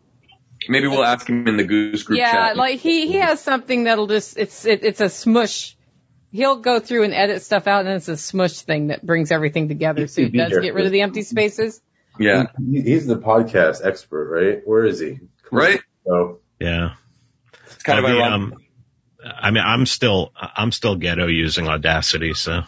Maybe 0.68 0.86
we'll 0.88 1.04
ask 1.04 1.28
him 1.28 1.46
in 1.48 1.56
the 1.56 1.64
Goose 1.64 2.02
group 2.02 2.18
yeah, 2.18 2.32
chat. 2.32 2.56
like 2.56 2.78
he, 2.80 3.06
he 3.06 3.14
has 3.18 3.40
something 3.40 3.84
that'll 3.84 4.06
just, 4.06 4.36
it's, 4.38 4.64
it, 4.64 4.84
it's 4.84 5.00
a 5.00 5.08
smush. 5.08 5.76
He'll 6.30 6.56
go 6.56 6.80
through 6.80 7.04
and 7.04 7.14
edit 7.14 7.42
stuff 7.42 7.66
out 7.66 7.86
and 7.86 7.94
it's 7.94 8.08
a 8.08 8.16
smush 8.16 8.60
thing 8.62 8.88
that 8.88 9.04
brings 9.06 9.30
everything 9.30 9.68
together. 9.68 10.06
So 10.06 10.22
it 10.22 10.32
Be 10.32 10.38
does 10.38 10.58
get 10.58 10.74
rid 10.74 10.86
of 10.86 10.92
the 10.92 11.02
empty 11.02 11.22
spaces. 11.22 11.80
yeah, 12.18 12.46
He- 12.70 12.82
He's 12.82 13.06
the 13.06 13.16
podcast 13.18 13.84
expert, 13.86 14.28
right? 14.30 14.62
Where 14.64 14.84
is 14.84 14.98
he? 14.98 15.18
Come 15.48 15.58
right? 15.58 15.80
So, 16.06 16.40
Yeah. 16.58 16.94
It's 17.66 17.82
kind 17.82 17.98
of 17.98 18.04
Well, 18.04 18.16
the, 18.16 18.22
ironic. 18.22 18.52
um, 18.54 18.60
I 19.24 19.50
mean, 19.52 19.62
I'm 19.64 19.86
still, 19.86 20.32
I'm 20.36 20.72
still 20.72 20.96
ghetto 20.96 21.26
using 21.28 21.66
Audacity, 21.68 22.34
so 22.34 22.60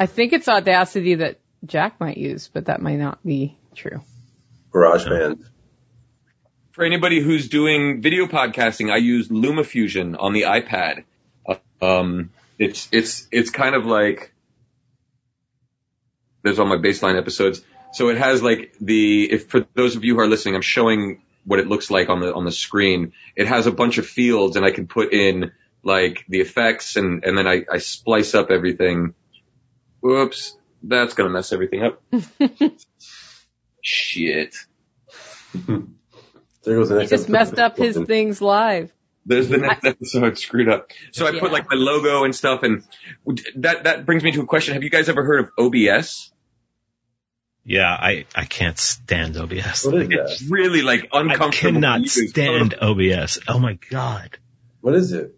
I 0.00 0.06
think 0.06 0.32
it's 0.32 0.48
Audacity 0.48 1.16
that 1.16 1.38
Jack 1.64 2.00
might 2.00 2.16
use, 2.16 2.48
but 2.52 2.64
that 2.66 2.80
might 2.82 2.96
not 2.98 3.22
be 3.24 3.56
true. 3.76 4.00
GarageBand. 4.74 5.44
For 6.80 6.86
anybody 6.86 7.20
who's 7.20 7.50
doing 7.50 8.00
video 8.00 8.24
podcasting, 8.24 8.90
I 8.90 8.96
use 8.96 9.28
LumaFusion 9.28 10.16
on 10.18 10.32
the 10.32 10.44
iPad. 10.44 11.04
Um, 11.82 12.30
it's 12.58 12.88
it's 12.90 13.28
it's 13.30 13.50
kind 13.50 13.74
of 13.74 13.84
like 13.84 14.32
there's 16.42 16.58
all 16.58 16.64
my 16.64 16.78
baseline 16.78 17.18
episodes. 17.18 17.60
So 17.92 18.08
it 18.08 18.16
has 18.16 18.42
like 18.42 18.74
the 18.80 19.30
if 19.30 19.48
for 19.48 19.66
those 19.74 19.94
of 19.94 20.04
you 20.04 20.14
who 20.14 20.20
are 20.22 20.26
listening, 20.26 20.54
I'm 20.54 20.62
showing 20.62 21.20
what 21.44 21.58
it 21.58 21.66
looks 21.66 21.90
like 21.90 22.08
on 22.08 22.20
the 22.20 22.32
on 22.32 22.46
the 22.46 22.50
screen. 22.50 23.12
It 23.36 23.46
has 23.46 23.66
a 23.66 23.72
bunch 23.72 23.98
of 23.98 24.06
fields, 24.06 24.56
and 24.56 24.64
I 24.64 24.70
can 24.70 24.86
put 24.86 25.12
in 25.12 25.52
like 25.82 26.24
the 26.30 26.40
effects, 26.40 26.96
and 26.96 27.22
and 27.26 27.36
then 27.36 27.46
I, 27.46 27.66
I 27.70 27.76
splice 27.76 28.34
up 28.34 28.50
everything. 28.50 29.12
Whoops, 30.00 30.56
that's 30.82 31.12
gonna 31.12 31.28
mess 31.28 31.52
everything 31.52 31.82
up. 31.82 32.02
Shit. 33.82 34.56
There 36.64 36.76
goes 36.76 36.88
the 36.90 36.96
He 36.96 37.06
just 37.06 37.24
episode. 37.24 37.32
messed 37.32 37.58
up 37.58 37.76
his 37.76 37.96
things 37.98 38.40
live. 38.42 38.92
There's 39.26 39.48
the 39.48 39.58
next 39.58 39.84
episode 39.84 40.38
screwed 40.38 40.68
up. 40.68 40.90
So 41.12 41.26
I 41.26 41.30
Yeah. 41.30 41.40
put 41.40 41.52
like 41.52 41.68
my 41.70 41.76
logo 41.76 42.24
and 42.24 42.34
stuff 42.34 42.62
and 42.62 42.82
that, 43.56 43.84
that 43.84 44.06
brings 44.06 44.22
me 44.24 44.32
to 44.32 44.40
a 44.42 44.46
question. 44.46 44.74
Have 44.74 44.82
you 44.82 44.90
guys 44.90 45.08
ever 45.08 45.22
heard 45.24 45.40
of 45.40 45.50
OBS? 45.58 46.32
yeah, 47.64 47.90
I, 47.90 48.24
I 48.34 48.46
can't 48.46 48.78
stand 48.78 49.36
OBS. 49.36 49.84
What 49.84 49.94
is 50.02 50.08
It's 50.10 50.40
that? 50.40 50.50
really 50.50 50.80
like 50.82 51.08
uncomfortable. 51.12 51.68
I 51.68 51.72
cannot 51.72 51.96
to 51.98 52.02
use. 52.02 52.30
stand 52.30 52.74
OBS. 52.80 53.38
Oh 53.46 53.58
my 53.58 53.78
god. 53.90 54.38
What 54.80 54.94
is 54.94 55.12
it? 55.12 55.34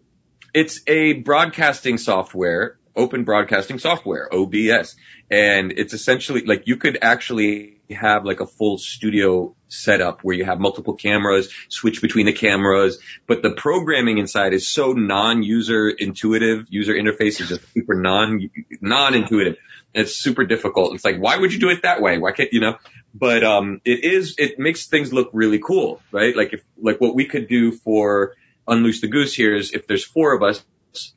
It's 0.53 0.81
a 0.87 1.13
broadcasting 1.13 1.97
software, 1.97 2.77
open 2.95 3.23
broadcasting 3.23 3.79
software, 3.79 4.29
OBS. 4.33 4.95
And 5.29 5.71
it's 5.71 5.93
essentially 5.93 6.43
like 6.45 6.63
you 6.65 6.77
could 6.77 6.99
actually 7.01 7.81
have 7.89 8.25
like 8.25 8.39
a 8.39 8.45
full 8.45 8.77
studio 8.77 9.55
setup 9.67 10.21
where 10.21 10.35
you 10.35 10.45
have 10.45 10.59
multiple 10.59 10.93
cameras, 10.93 11.51
switch 11.69 12.01
between 12.01 12.25
the 12.25 12.33
cameras, 12.33 12.99
but 13.27 13.41
the 13.41 13.51
programming 13.51 14.17
inside 14.17 14.53
is 14.53 14.67
so 14.67 14.93
non-user 14.93 15.89
intuitive. 15.89 16.67
User 16.69 16.93
interface 16.93 17.41
is 17.41 17.49
just 17.49 17.73
super 17.73 17.95
non, 17.95 18.49
non-intuitive. 18.81 19.57
It's 19.93 20.15
super 20.15 20.45
difficult. 20.45 20.95
It's 20.95 21.05
like, 21.05 21.17
why 21.17 21.37
would 21.37 21.53
you 21.53 21.59
do 21.59 21.69
it 21.69 21.83
that 21.83 22.01
way? 22.01 22.17
Why 22.17 22.31
can't, 22.31 22.51
you 22.51 22.61
know? 22.61 22.77
But, 23.13 23.43
um, 23.43 23.79
it 23.85 24.03
is, 24.03 24.35
it 24.39 24.57
makes 24.57 24.87
things 24.87 25.13
look 25.13 25.29
really 25.33 25.59
cool, 25.59 26.01
right? 26.11 26.35
Like 26.35 26.53
if, 26.53 26.63
like 26.81 26.99
what 26.99 27.15
we 27.15 27.25
could 27.25 27.47
do 27.47 27.71
for 27.71 28.33
Unloose 28.67 29.01
the 29.01 29.07
Goose 29.07 29.35
here 29.35 29.55
is 29.55 29.71
if 29.73 29.87
there's 29.87 30.03
four 30.03 30.33
of 30.33 30.41
us, 30.41 30.63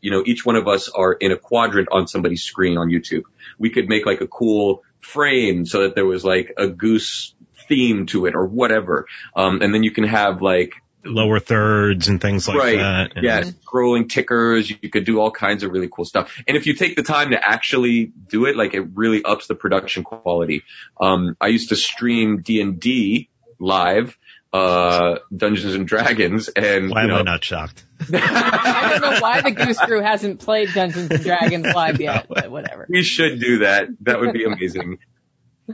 you 0.00 0.10
know, 0.10 0.22
each 0.24 0.44
one 0.44 0.56
of 0.56 0.68
us 0.68 0.88
are 0.88 1.12
in 1.12 1.32
a 1.32 1.36
quadrant 1.36 1.88
on 1.90 2.06
somebody's 2.06 2.42
screen 2.42 2.78
on 2.78 2.88
YouTube. 2.88 3.22
We 3.58 3.70
could 3.70 3.88
make 3.88 4.06
like 4.06 4.20
a 4.20 4.26
cool 4.26 4.82
frame 5.00 5.66
so 5.66 5.82
that 5.82 5.94
there 5.94 6.06
was 6.06 6.24
like 6.24 6.54
a 6.56 6.68
goose 6.68 7.34
theme 7.68 8.06
to 8.06 8.26
it 8.26 8.34
or 8.34 8.46
whatever. 8.46 9.06
Um, 9.34 9.62
and 9.62 9.72
then 9.74 9.82
you 9.82 9.90
can 9.90 10.04
have 10.04 10.42
like 10.42 10.74
Lower 11.08 11.38
thirds 11.38 12.08
and 12.08 12.20
things 12.20 12.48
like 12.48 12.58
right. 12.58 12.78
that. 12.78 13.12
And- 13.16 13.24
Yeah, 13.24 13.42
scrolling 13.42 14.08
tickers. 14.08 14.68
You 14.68 14.90
could 14.90 15.04
do 15.04 15.20
all 15.20 15.30
kinds 15.30 15.62
of 15.62 15.70
really 15.70 15.88
cool 15.88 16.04
stuff. 16.04 16.36
And 16.48 16.56
if 16.56 16.66
you 16.66 16.74
take 16.74 16.96
the 16.96 17.04
time 17.04 17.30
to 17.30 17.48
actually 17.48 18.06
do 18.06 18.46
it, 18.46 18.56
like 18.56 18.74
it 18.74 18.80
really 18.94 19.22
ups 19.22 19.46
the 19.46 19.54
production 19.54 20.02
quality. 20.02 20.64
Um, 21.00 21.36
I 21.40 21.46
used 21.48 21.68
to 21.68 21.76
stream 21.76 22.42
D 22.42 22.60
and 22.60 22.80
D 22.80 23.28
live, 23.60 24.18
uh, 24.52 25.18
Dungeons 25.34 25.74
and 25.74 25.86
Dragons, 25.86 26.48
and 26.48 26.90
Why 26.90 27.02
you 27.02 27.04
am 27.04 27.08
know, 27.10 27.20
I 27.20 27.22
not 27.22 27.44
shocked? 27.44 27.85
I 28.12 28.88
don't 28.90 29.00
know 29.00 29.20
why 29.20 29.40
the 29.40 29.50
Goose 29.50 29.78
Crew 29.78 30.00
hasn't 30.00 30.40
played 30.40 30.72
Dungeons 30.74 31.10
and 31.10 31.22
Dragons 31.22 31.66
live 31.66 32.00
yet, 32.00 32.26
but 32.28 32.50
whatever. 32.50 32.86
we 32.88 33.02
should 33.02 33.40
do 33.40 33.58
that. 33.58 33.88
That 34.02 34.20
would 34.20 34.32
be 34.32 34.44
amazing. 34.44 34.98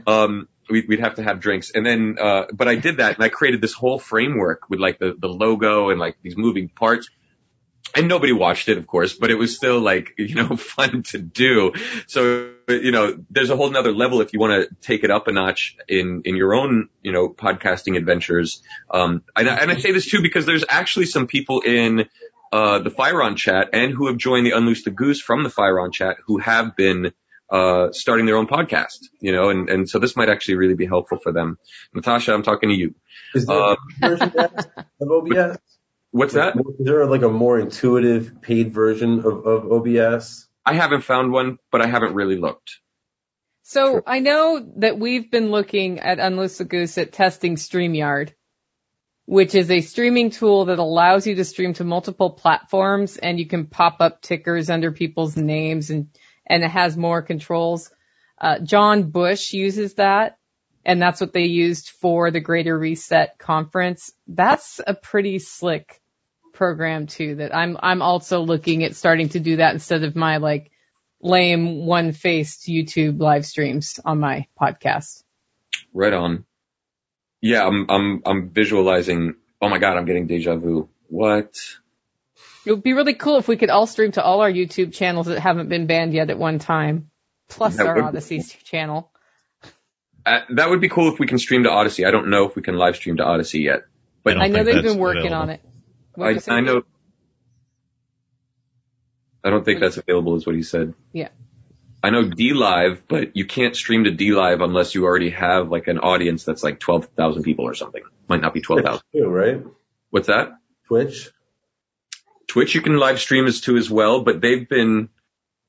um, 0.07 0.47
we'd, 0.69 0.87
we'd 0.87 0.99
have 0.99 1.15
to 1.15 1.23
have 1.23 1.39
drinks. 1.39 1.71
And 1.73 1.85
then, 1.85 2.17
uh, 2.19 2.45
but 2.53 2.67
I 2.67 2.75
did 2.75 2.97
that 2.97 3.15
and 3.15 3.23
I 3.23 3.29
created 3.29 3.61
this 3.61 3.73
whole 3.73 3.99
framework 3.99 4.69
with 4.69 4.79
like 4.79 4.99
the, 4.99 5.15
the 5.17 5.27
logo 5.27 5.89
and 5.89 5.99
like 5.99 6.17
these 6.21 6.37
moving 6.37 6.69
parts. 6.69 7.09
And 7.95 8.07
nobody 8.07 8.31
watched 8.31 8.69
it, 8.69 8.77
of 8.77 8.87
course, 8.87 9.13
but 9.13 9.29
it 9.29 9.35
was 9.35 9.55
still 9.55 9.79
like, 9.79 10.13
you 10.17 10.35
know, 10.35 10.55
fun 10.55 11.03
to 11.03 11.19
do. 11.19 11.73
So, 12.07 12.52
you 12.67 12.91
know, 12.91 13.17
there's 13.29 13.49
a 13.49 13.55
whole 13.55 13.69
nother 13.69 13.91
level 13.91 14.21
if 14.21 14.33
you 14.33 14.39
want 14.39 14.69
to 14.69 14.75
take 14.81 15.03
it 15.03 15.11
up 15.11 15.27
a 15.27 15.31
notch 15.31 15.75
in, 15.87 16.21
in 16.25 16.35
your 16.35 16.53
own, 16.53 16.89
you 17.01 17.11
know, 17.11 17.29
podcasting 17.29 17.97
adventures. 17.97 18.61
Um, 18.89 19.23
and, 19.35 19.49
I- 19.49 19.57
and 19.57 19.71
I 19.71 19.75
say 19.77 19.91
this 19.91 20.05
too 20.09 20.21
because 20.21 20.45
there's 20.45 20.65
actually 20.69 21.05
some 21.07 21.27
people 21.27 21.61
in, 21.61 22.07
uh, 22.51 22.79
the 22.79 22.91
Firon 22.91 23.35
chat 23.35 23.69
and 23.73 23.93
who 23.93 24.07
have 24.07 24.17
joined 24.17 24.45
the 24.45 24.51
Unloose 24.51 24.83
the 24.83 24.91
Goose 24.91 25.19
from 25.21 25.43
the 25.43 25.49
Firon 25.49 25.91
chat 25.91 26.17
who 26.27 26.37
have 26.37 26.75
been, 26.75 27.11
uh, 27.49 27.91
starting 27.91 28.25
their 28.25 28.37
own 28.37 28.47
podcast, 28.47 28.99
you 29.19 29.31
know, 29.31 29.49
and, 29.49 29.69
and 29.69 29.89
so 29.89 29.99
this 29.99 30.15
might 30.15 30.29
actually 30.29 30.55
really 30.55 30.73
be 30.75 30.85
helpful 30.85 31.19
for 31.21 31.31
them. 31.31 31.57
Natasha, 31.93 32.33
I'm 32.33 32.43
talking 32.43 32.69
to 32.69 32.75
you. 32.75 32.95
Is 33.35 33.45
there 33.45 33.55
Uh, 33.61 33.75
a 34.01 34.09
version 34.09 34.31
of 35.01 35.11
OBS? 35.11 35.57
What's 36.11 36.33
that? 36.33 36.55
Is 36.55 36.85
there 36.85 37.05
like 37.07 37.23
a 37.23 37.29
more 37.29 37.59
intuitive 37.59 38.41
paid 38.41 38.71
version 38.73 39.19
of, 39.19 39.45
of 39.45 39.71
OBS? 39.71 40.47
I 40.65 40.73
haven't 40.73 41.01
found 41.01 41.31
one, 41.31 41.57
but 41.71 41.81
I 41.81 41.87
haven't 41.87 42.15
really 42.15 42.37
looked. 42.37 42.79
So 43.63 44.01
I 44.05 44.19
know 44.19 44.65
that 44.77 44.99
we've 44.99 45.31
been 45.31 45.49
looking 45.49 45.99
at 45.99 46.19
Unloose 46.19 46.57
the 46.57 46.65
Goose 46.65 46.97
at 46.97 47.13
testing 47.13 47.55
StreamYard, 47.55 48.33
which 49.25 49.55
is 49.55 49.71
a 49.71 49.81
streaming 49.81 50.31
tool 50.31 50.65
that 50.65 50.79
allows 50.79 51.25
you 51.25 51.35
to 51.35 51.45
stream 51.45 51.73
to 51.75 51.83
multiple 51.83 52.31
platforms 52.31 53.17
and 53.17 53.39
you 53.39 53.47
can 53.47 53.67
pop 53.67 53.97
up 54.01 54.21
tickers 54.21 54.69
under 54.69 54.91
people's 54.91 55.37
names 55.37 55.89
and, 55.89 56.09
and 56.45 56.63
it 56.63 56.71
has 56.71 56.97
more 56.97 57.21
controls. 57.21 57.89
Uh, 58.37 58.59
John 58.59 59.11
Bush 59.11 59.53
uses 59.53 59.93
that 59.95 60.37
and 60.85 61.01
that's 61.01 61.21
what 61.21 61.33
they 61.33 61.45
used 61.45 61.89
for 61.89 62.31
the 62.31 62.41
Greater 62.41 62.77
Reset 62.77 63.37
conference. 63.37 64.11
That's 64.27 64.81
a 64.85 64.93
pretty 64.93 65.39
slick 65.39 66.01
program 66.53 67.07
too 67.07 67.35
that 67.35 67.55
I'm, 67.55 67.77
I'm 67.81 68.01
also 68.01 68.41
looking 68.41 68.83
at 68.83 68.95
starting 68.95 69.29
to 69.29 69.39
do 69.39 69.57
that 69.57 69.73
instead 69.73 70.03
of 70.03 70.15
my 70.15 70.37
like 70.37 70.71
lame 71.21 71.85
one-faced 71.85 72.67
YouTube 72.67 73.19
live 73.19 73.45
streams 73.45 73.99
on 74.05 74.19
my 74.19 74.47
podcast. 74.59 75.23
Right 75.93 76.13
on. 76.13 76.45
Yeah, 77.41 77.65
I'm, 77.65 77.85
I'm, 77.89 78.21
I'm 78.25 78.49
visualizing. 78.49 79.35
Oh 79.61 79.69
my 79.69 79.77
God, 79.79 79.97
I'm 79.97 80.05
getting 80.05 80.27
deja 80.27 80.55
vu. 80.55 80.89
What? 81.07 81.57
It 82.65 82.71
would 82.71 82.83
be 82.83 82.93
really 82.93 83.13
cool 83.13 83.37
if 83.37 83.47
we 83.47 83.57
could 83.57 83.69
all 83.69 83.85
stream 83.87 84.11
to 84.13 84.23
all 84.23 84.41
our 84.41 84.51
YouTube 84.51 84.93
channels 84.93 85.25
that 85.27 85.39
haven't 85.39 85.67
been 85.69 85.85
banned 85.85 86.13
yet 86.13 86.29
at 86.29 86.37
one 86.37 86.59
time, 86.59 87.09
plus 87.49 87.75
That 87.77 87.87
our 87.87 87.95
would- 87.95 88.15
Odysee 88.15 88.41
channel. 88.63 89.09
Uh, 90.25 90.39
that 90.51 90.69
would 90.69 90.79
be 90.79 90.87
cool 90.87 91.11
if 91.11 91.19
we 91.19 91.27
can 91.27 91.37
stream 91.37 91.63
to 91.63 91.69
Odysee. 91.69 92.05
I 92.05 92.11
don't 92.11 92.29
know 92.29 92.47
if 92.47 92.55
we 92.55 92.61
can 92.61 92.75
live 92.77 92.95
stream 92.95 93.17
to 93.17 93.23
Odysee 93.23 93.59
yet. 93.63 93.81
But 94.23 94.35
don't 94.35 94.43
I 94.43 94.47
know 94.47 94.63
they've 94.63 94.81
been 94.81 94.97
working 94.97 95.25
available. 95.27 95.41
on 95.41 95.49
it. 95.49 95.61
What 96.15 96.49
I. 96.49 96.55
I 96.55 96.61
know. 96.61 96.83
I 99.43 99.49
don't 99.49 99.65
think 99.65 99.81
that's 99.81 99.97
available 99.97 100.35
is 100.35 100.45
what 100.45 100.55
he 100.55 100.63
said. 100.63 100.93
Yeah. 101.11 101.29
I 102.01 102.09
know 102.09 102.23
DLive, 102.25 103.01
but 103.07 103.35
you 103.35 103.45
can't 103.45 103.75
stream 103.75 104.03
to 104.05 104.11
DLive 104.11 104.63
unless 104.63 104.93
you 104.93 105.05
already 105.05 105.29
have 105.31 105.69
like 105.69 105.87
an 105.87 105.99
audience 105.99 106.43
that's 106.43 106.63
like 106.63 106.79
12,000 106.79 107.43
people 107.43 107.65
or 107.65 107.73
something. 107.73 108.03
Might 108.27 108.41
not 108.41 108.53
be 108.53 108.61
12,000. 108.61 109.01
Too, 109.13 109.25
right? 109.27 109.61
What's 110.09 110.27
that? 110.27 110.51
Twitch. 110.87 111.29
Twitch 112.47 112.75
you 112.75 112.81
can 112.81 112.97
live 112.97 113.19
stream 113.19 113.45
as 113.47 113.61
too 113.61 113.77
as 113.77 113.89
well, 113.89 114.21
but 114.21 114.41
they've 114.41 114.67
been, 114.67 115.09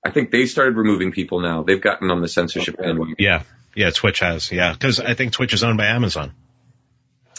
I 0.04 0.10
think 0.10 0.30
they 0.32 0.46
started 0.46 0.76
removing 0.76 1.12
people 1.12 1.40
now. 1.40 1.62
They've 1.62 1.80
gotten 1.80 2.10
on 2.10 2.20
the 2.20 2.28
censorship 2.28 2.74
Okay. 2.78 2.84
bandwagon. 2.88 3.16
Yeah. 3.18 3.42
Yeah, 3.76 3.90
Twitch 3.90 4.20
has. 4.20 4.50
Yeah. 4.52 4.74
Cause 4.74 5.00
I 5.00 5.14
think 5.14 5.32
Twitch 5.32 5.52
is 5.54 5.62
owned 5.64 5.78
by 5.78 5.86
Amazon. 5.86 6.32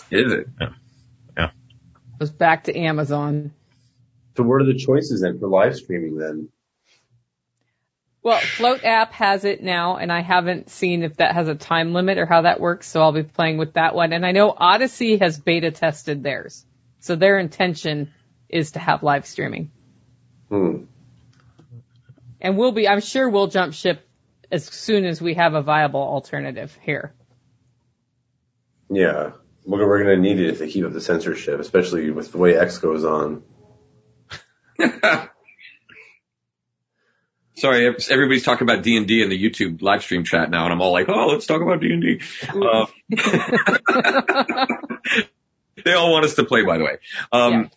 Is 0.10 0.32
it? 0.32 0.48
It 0.60 0.70
was 2.20 2.32
back 2.32 2.66
to 2.66 2.78
Amazon. 2.78 3.52
So 4.36 4.44
what 4.44 4.62
are 4.62 4.66
the 4.66 4.78
choices 4.78 5.22
then 5.22 5.40
for 5.40 5.48
live 5.48 5.76
streaming 5.76 6.18
then? 6.18 6.50
Well, 8.22 8.40
Flote 8.40 8.84
app 8.84 9.14
has 9.14 9.46
it 9.46 9.62
now, 9.62 9.98
and 9.98 10.12
I 10.12 10.22
haven't 10.22 10.72
seen 10.72 11.04
if 11.04 11.18
that 11.18 11.36
has 11.36 11.48
a 11.48 11.54
time 11.54 11.94
limit 11.94 12.18
or 12.18 12.26
how 12.26 12.42
that 12.42 12.60
works, 12.60 12.88
so 12.88 13.02
I'll 13.02 13.12
be 13.12 13.22
playing 13.22 13.58
with 13.58 13.74
that 13.74 13.94
one. 13.94 14.14
And 14.14 14.26
I 14.26 14.32
know 14.32 14.50
Odysee 14.50 15.18
has 15.20 15.40
beta 15.40 15.70
tested 15.70 16.24
theirs. 16.24 16.66
So 17.02 17.16
their 17.16 17.38
intention 17.38 18.12
is 18.50 18.72
to 18.72 18.80
have 18.80 19.04
live 19.04 19.28
streaming. 19.28 19.70
Hmm. 20.50 20.86
And 22.42 22.58
we'll 22.58 22.72
be, 22.72 22.88
I'm 22.88 23.02
sure 23.02 23.30
we'll 23.30 23.46
jump 23.46 23.76
ship 23.76 24.02
as 24.52 24.66
soon 24.66 25.06
as 25.06 25.22
we 25.22 25.36
have 25.36 25.54
a 25.54 25.62
viable 25.62 26.02
alternative 26.02 26.76
here. 26.82 27.14
Yeah. 28.90 29.34
We're, 29.66 29.88
we're 29.88 30.04
going 30.04 30.16
to 30.16 30.22
need 30.22 30.40
it 30.40 30.50
if 30.50 30.60
they 30.60 30.70
keep 30.70 30.86
up 30.86 30.94
the 30.94 31.02
censorship, 31.02 31.60
especially 31.60 32.12
with 32.12 32.32
the 32.32 32.38
way 32.38 32.56
X 32.56 32.78
goes 32.78 33.04
on. 33.04 33.44
Sorry, 37.58 37.88
everybody's 38.10 38.44
talking 38.44 38.70
about 38.70 38.84
D 38.84 38.98
and 38.98 39.08
D 39.08 39.24
in 39.24 39.30
the 39.30 39.42
YouTube 39.42 39.82
live 39.82 40.04
stream 40.04 40.26
chat 40.26 40.50
now, 40.50 40.66
and 40.66 40.74
I'm 40.74 40.82
all 40.82 40.92
like, 40.92 41.08
"Oh, 41.08 41.28
let's 41.28 41.46
talk 41.46 41.62
about 41.62 41.80
D 41.80 41.94
and 41.94 42.02
D." 42.02 42.20
Uh, 42.54 42.88
They 45.84 45.94
all 45.94 46.12
want 46.12 46.26
us 46.26 46.36
to 46.36 46.44
play, 46.44 46.64
by 46.64 46.78
the 46.78 46.84
way. 46.84 46.98
Um, 47.32 47.54
Yeah. 47.54 47.68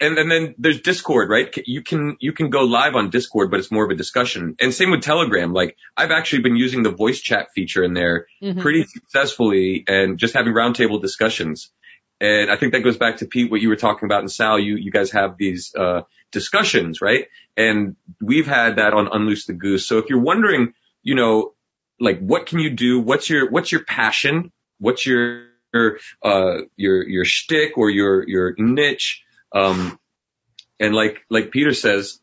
And, 0.00 0.18
and 0.18 0.30
then 0.30 0.54
there's 0.58 0.80
Discord, 0.80 1.30
right? 1.30 1.54
You 1.66 1.82
can 1.82 2.16
you 2.20 2.32
can 2.32 2.50
go 2.50 2.62
live 2.64 2.94
on 2.96 3.10
Discord, 3.10 3.50
but 3.50 3.60
it's 3.60 3.70
more 3.70 3.84
of 3.84 3.90
a 3.90 3.94
discussion. 3.94 4.56
And 4.60 4.72
same 4.74 4.90
with 4.90 5.02
Telegram. 5.02 5.52
Like 5.52 5.76
I've 5.96 6.10
actually 6.10 6.42
been 6.42 6.56
using 6.56 6.82
the 6.82 6.90
voice 6.90 7.20
chat 7.20 7.48
feature 7.54 7.82
in 7.82 7.94
there 7.94 8.26
Mhm. 8.42 8.60
pretty 8.60 8.84
successfully, 8.84 9.84
and 9.88 10.18
just 10.18 10.34
having 10.34 10.52
roundtable 10.52 11.00
discussions. 11.00 11.70
And 12.20 12.50
I 12.50 12.56
think 12.56 12.72
that 12.72 12.80
goes 12.80 12.96
back 12.96 13.18
to 13.18 13.26
Pete, 13.26 13.50
what 13.50 13.60
you 13.60 13.68
were 13.68 13.76
talking 13.76 14.06
about, 14.06 14.20
and 14.20 14.30
Sal, 14.32 14.58
you 14.58 14.76
you 14.76 14.90
guys 14.90 15.10
have 15.12 15.36
these 15.36 15.74
uh, 15.74 16.02
discussions, 16.32 17.00
right? 17.00 17.26
And 17.56 17.96
we've 18.20 18.46
had 18.46 18.76
that 18.76 18.92
on 18.94 19.08
Unloose 19.08 19.46
the 19.46 19.52
Goose. 19.52 19.86
So 19.86 19.98
if 19.98 20.06
you're 20.08 20.20
wondering, 20.20 20.72
you 21.02 21.14
know, 21.14 21.54
like 22.00 22.18
what 22.20 22.46
can 22.46 22.58
you 22.58 22.70
do? 22.70 23.00
What's 23.00 23.28
your 23.30 23.50
what's 23.50 23.70
your 23.72 23.84
passion? 23.84 24.52
What's 24.78 25.06
your 25.06 25.44
uh 26.22 26.58
your 26.76 27.06
your 27.08 27.24
shtick 27.24 27.76
or 27.76 27.90
your 27.90 28.26
your 28.28 28.54
niche? 28.58 29.22
Um, 29.52 29.98
and 30.78 30.94
like 30.94 31.24
like 31.30 31.50
Peter 31.50 31.72
says, 31.72 32.20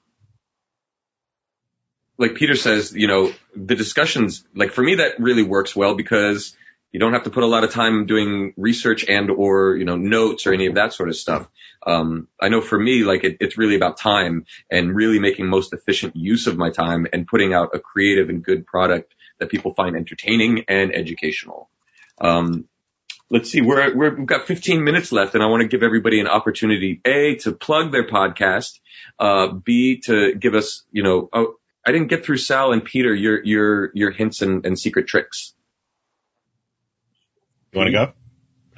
like 2.17 2.35
Peter 2.35 2.55
says, 2.55 2.93
you 2.93 3.07
know, 3.07 3.31
the 3.55 3.75
discussions, 3.75 4.45
like 4.55 4.71
for 4.71 4.83
me, 4.83 4.95
that 4.95 5.19
really 5.19 5.43
works 5.43 5.75
well 5.75 5.95
because 5.95 6.55
you 6.91 6.99
don't 6.99 7.13
have 7.13 7.23
to 7.23 7.31
put 7.31 7.43
a 7.43 7.47
lot 7.47 7.63
of 7.63 7.71
time 7.71 8.05
doing 8.05 8.53
research 8.55 9.03
and 9.09 9.31
or, 9.31 9.75
you 9.75 9.83
know, 9.83 9.95
notes 9.95 10.45
or 10.45 10.53
any 10.53 10.67
of 10.67 10.75
that 10.75 10.93
sort 10.93 11.09
of 11.09 11.15
stuff. 11.15 11.47
Um, 11.85 12.27
I 12.39 12.49
know 12.49 12.61
for 12.61 12.77
me, 12.79 13.03
like 13.03 13.23
it, 13.23 13.37
it's 13.39 13.57
really 13.57 13.75
about 13.75 13.97
time 13.97 14.45
and 14.69 14.95
really 14.95 15.19
making 15.19 15.47
most 15.47 15.73
efficient 15.73 16.15
use 16.15 16.45
of 16.45 16.55
my 16.55 16.69
time 16.69 17.07
and 17.11 17.27
putting 17.27 17.51
out 17.51 17.71
a 17.73 17.79
creative 17.79 18.29
and 18.29 18.43
good 18.43 18.67
product 18.67 19.15
that 19.39 19.49
people 19.49 19.73
find 19.73 19.95
entertaining 19.95 20.65
and 20.67 20.93
educational. 20.95 21.67
Um, 22.21 22.69
let's 23.33 23.49
see, 23.49 23.61
we're, 23.61 23.95
we're, 23.95 24.15
we've 24.15 24.27
got 24.27 24.45
15 24.45 24.83
minutes 24.83 25.11
left 25.11 25.33
and 25.33 25.43
I 25.43 25.47
want 25.47 25.61
to 25.63 25.67
give 25.67 25.81
everybody 25.81 26.19
an 26.19 26.27
opportunity, 26.27 27.01
A, 27.03 27.35
to 27.37 27.51
plug 27.51 27.91
their 27.91 28.05
podcast, 28.05 28.79
uh, 29.17 29.47
B, 29.47 30.01
to 30.01 30.35
give 30.35 30.53
us, 30.53 30.83
you 30.91 31.01
know, 31.01 31.29
oh, 31.33 31.55
I 31.83 31.91
didn't 31.91 32.09
get 32.09 32.23
through 32.23 32.37
Sal 32.37 32.73
and 32.73 32.85
Peter, 32.85 33.11
your, 33.11 33.43
your, 33.43 33.91
your 33.95 34.11
hints 34.11 34.43
and, 34.43 34.63
and 34.67 34.77
secret 34.77 35.07
tricks. 35.07 35.55
You 37.71 37.79
want 37.79 37.87
to 37.87 37.91
go? 37.91 38.13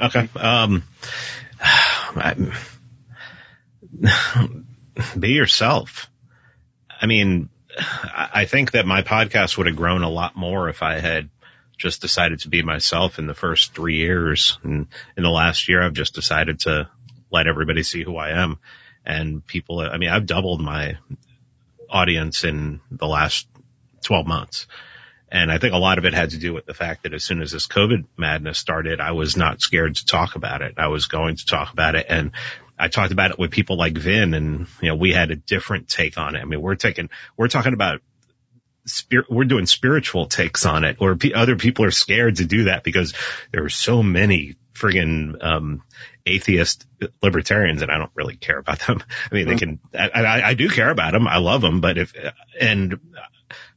Okay. 0.05 0.29
Um, 0.39 0.83
I- 1.59 2.53
be 5.19 5.33
yourself. 5.33 6.09
I 7.01 7.07
mean, 7.07 7.49
I 7.77 8.45
think 8.45 8.71
that 8.71 8.85
my 8.85 9.01
podcast 9.01 9.57
would 9.57 9.67
have 9.67 9.75
grown 9.75 10.03
a 10.03 10.09
lot 10.09 10.37
more 10.37 10.69
if 10.69 10.81
I 10.81 10.99
had 10.99 11.29
just 11.77 12.01
decided 12.01 12.39
to 12.39 12.49
be 12.49 12.63
myself 12.63 13.19
in 13.19 13.27
the 13.27 13.33
first 13.33 13.73
three 13.73 13.97
years. 13.97 14.57
And 14.63 14.87
in 15.17 15.23
the 15.23 15.29
last 15.29 15.69
year, 15.69 15.81
I've 15.81 15.93
just 15.93 16.15
decided 16.15 16.61
to 16.61 16.89
let 17.31 17.47
everybody 17.47 17.83
see 17.83 18.03
who 18.03 18.17
I 18.17 18.41
am. 18.41 18.59
And 19.05 19.45
people, 19.45 19.79
I 19.79 19.97
mean, 19.97 20.09
I've 20.09 20.25
doubled 20.25 20.61
my, 20.61 20.97
audience 21.89 22.43
in 22.43 22.81
the 22.91 23.07
last 23.07 23.47
12 24.03 24.27
months. 24.27 24.67
And 25.31 25.51
I 25.51 25.57
think 25.57 25.73
a 25.73 25.77
lot 25.77 25.97
of 25.97 26.05
it 26.05 26.13
had 26.13 26.31
to 26.31 26.37
do 26.37 26.53
with 26.53 26.65
the 26.65 26.73
fact 26.73 27.03
that 27.03 27.13
as 27.13 27.23
soon 27.23 27.41
as 27.41 27.51
this 27.51 27.67
COVID 27.67 28.05
madness 28.15 28.59
started, 28.59 28.99
I 28.99 29.11
was 29.11 29.35
not 29.35 29.61
scared 29.61 29.95
to 29.95 30.05
talk 30.05 30.35
about 30.35 30.61
it. 30.61 30.75
I 30.77 30.87
was 30.87 31.07
going 31.07 31.35
to 31.35 31.45
talk 31.45 31.73
about 31.73 31.95
it. 31.95 32.05
And 32.09 32.31
I 32.77 32.89
talked 32.89 33.11
about 33.11 33.31
it 33.31 33.39
with 33.39 33.51
people 33.51 33.77
like 33.77 33.97
Vin 33.97 34.33
and, 34.33 34.67
you 34.81 34.89
know, 34.89 34.95
we 34.95 35.13
had 35.13 35.31
a 35.31 35.35
different 35.35 35.89
take 35.89 36.17
on 36.17 36.35
it. 36.35 36.39
I 36.39 36.45
mean, 36.45 36.61
we're 36.61 36.75
taking, 36.75 37.09
we're 37.37 37.47
talking 37.47 37.73
about 37.73 38.01
spirit, 38.85 39.25
we're 39.29 39.45
doing 39.45 39.65
spiritual 39.65 40.27
takes 40.27 40.65
on 40.65 40.83
it 40.83 40.97
or 40.99 41.15
p- 41.15 41.33
other 41.33 41.55
people 41.55 41.85
are 41.85 41.91
scared 41.91 42.37
to 42.37 42.45
do 42.45 42.65
that 42.65 42.83
because 42.83 43.13
there 43.51 43.63
are 43.63 43.69
so 43.69 44.03
many 44.03 44.55
friggin', 44.73 45.43
um, 45.43 45.83
atheist 46.25 46.85
libertarians 47.21 47.81
and 47.81 47.91
I 47.91 47.97
don't 47.97 48.11
really 48.15 48.35
care 48.35 48.57
about 48.57 48.79
them. 48.79 49.01
I 49.31 49.35
mean, 49.35 49.47
they 49.47 49.55
can, 49.55 49.79
I, 49.93 50.09
I, 50.09 50.49
I 50.49 50.53
do 50.53 50.69
care 50.69 50.89
about 50.89 51.13
them. 51.13 51.27
I 51.27 51.37
love 51.37 51.61
them, 51.61 51.81
but 51.81 51.97
if, 51.97 52.13
and, 52.59 52.99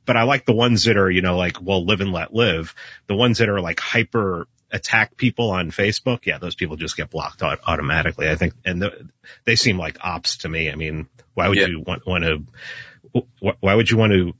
but 0.05 0.17
I 0.17 0.23
like 0.23 0.47
the 0.47 0.55
ones 0.55 0.85
that 0.85 0.97
are, 0.97 1.11
you 1.11 1.21
know, 1.21 1.37
like, 1.37 1.61
well, 1.61 1.85
live 1.85 2.01
and 2.01 2.13
let 2.13 2.33
live. 2.33 2.75
The 3.09 3.15
ones 3.15 3.39
that 3.39 3.51
are 3.51 3.61
like 3.61 3.79
hyper 3.79 4.49
attack 4.71 5.17
people 5.17 5.51
on 5.51 5.71
Facebook. 5.71 6.25
Yeah, 6.25 6.39
those 6.39 6.55
people 6.55 6.77
just 6.77 6.97
get 6.97 7.11
blocked 7.11 7.43
au- 7.43 7.57
automatically. 7.67 8.29
I 8.29 8.37
think, 8.37 8.55
and 8.65 8.81
the, 8.83 9.09
they 9.45 9.57
seem 9.57 9.79
like 9.79 9.99
ops 10.03 10.39
to 10.39 10.49
me. 10.49 10.71
I 10.71 10.77
mean, 10.77 11.09
why 11.35 11.49
would 11.49 11.59
Yeah. 11.59 11.67
you 11.67 11.81
want, 11.87 12.07
want 12.07 12.25
to, 12.25 13.23
why 13.61 13.75
would 13.75 13.91
you 13.91 13.97
want 13.97 14.13
to 14.13 14.35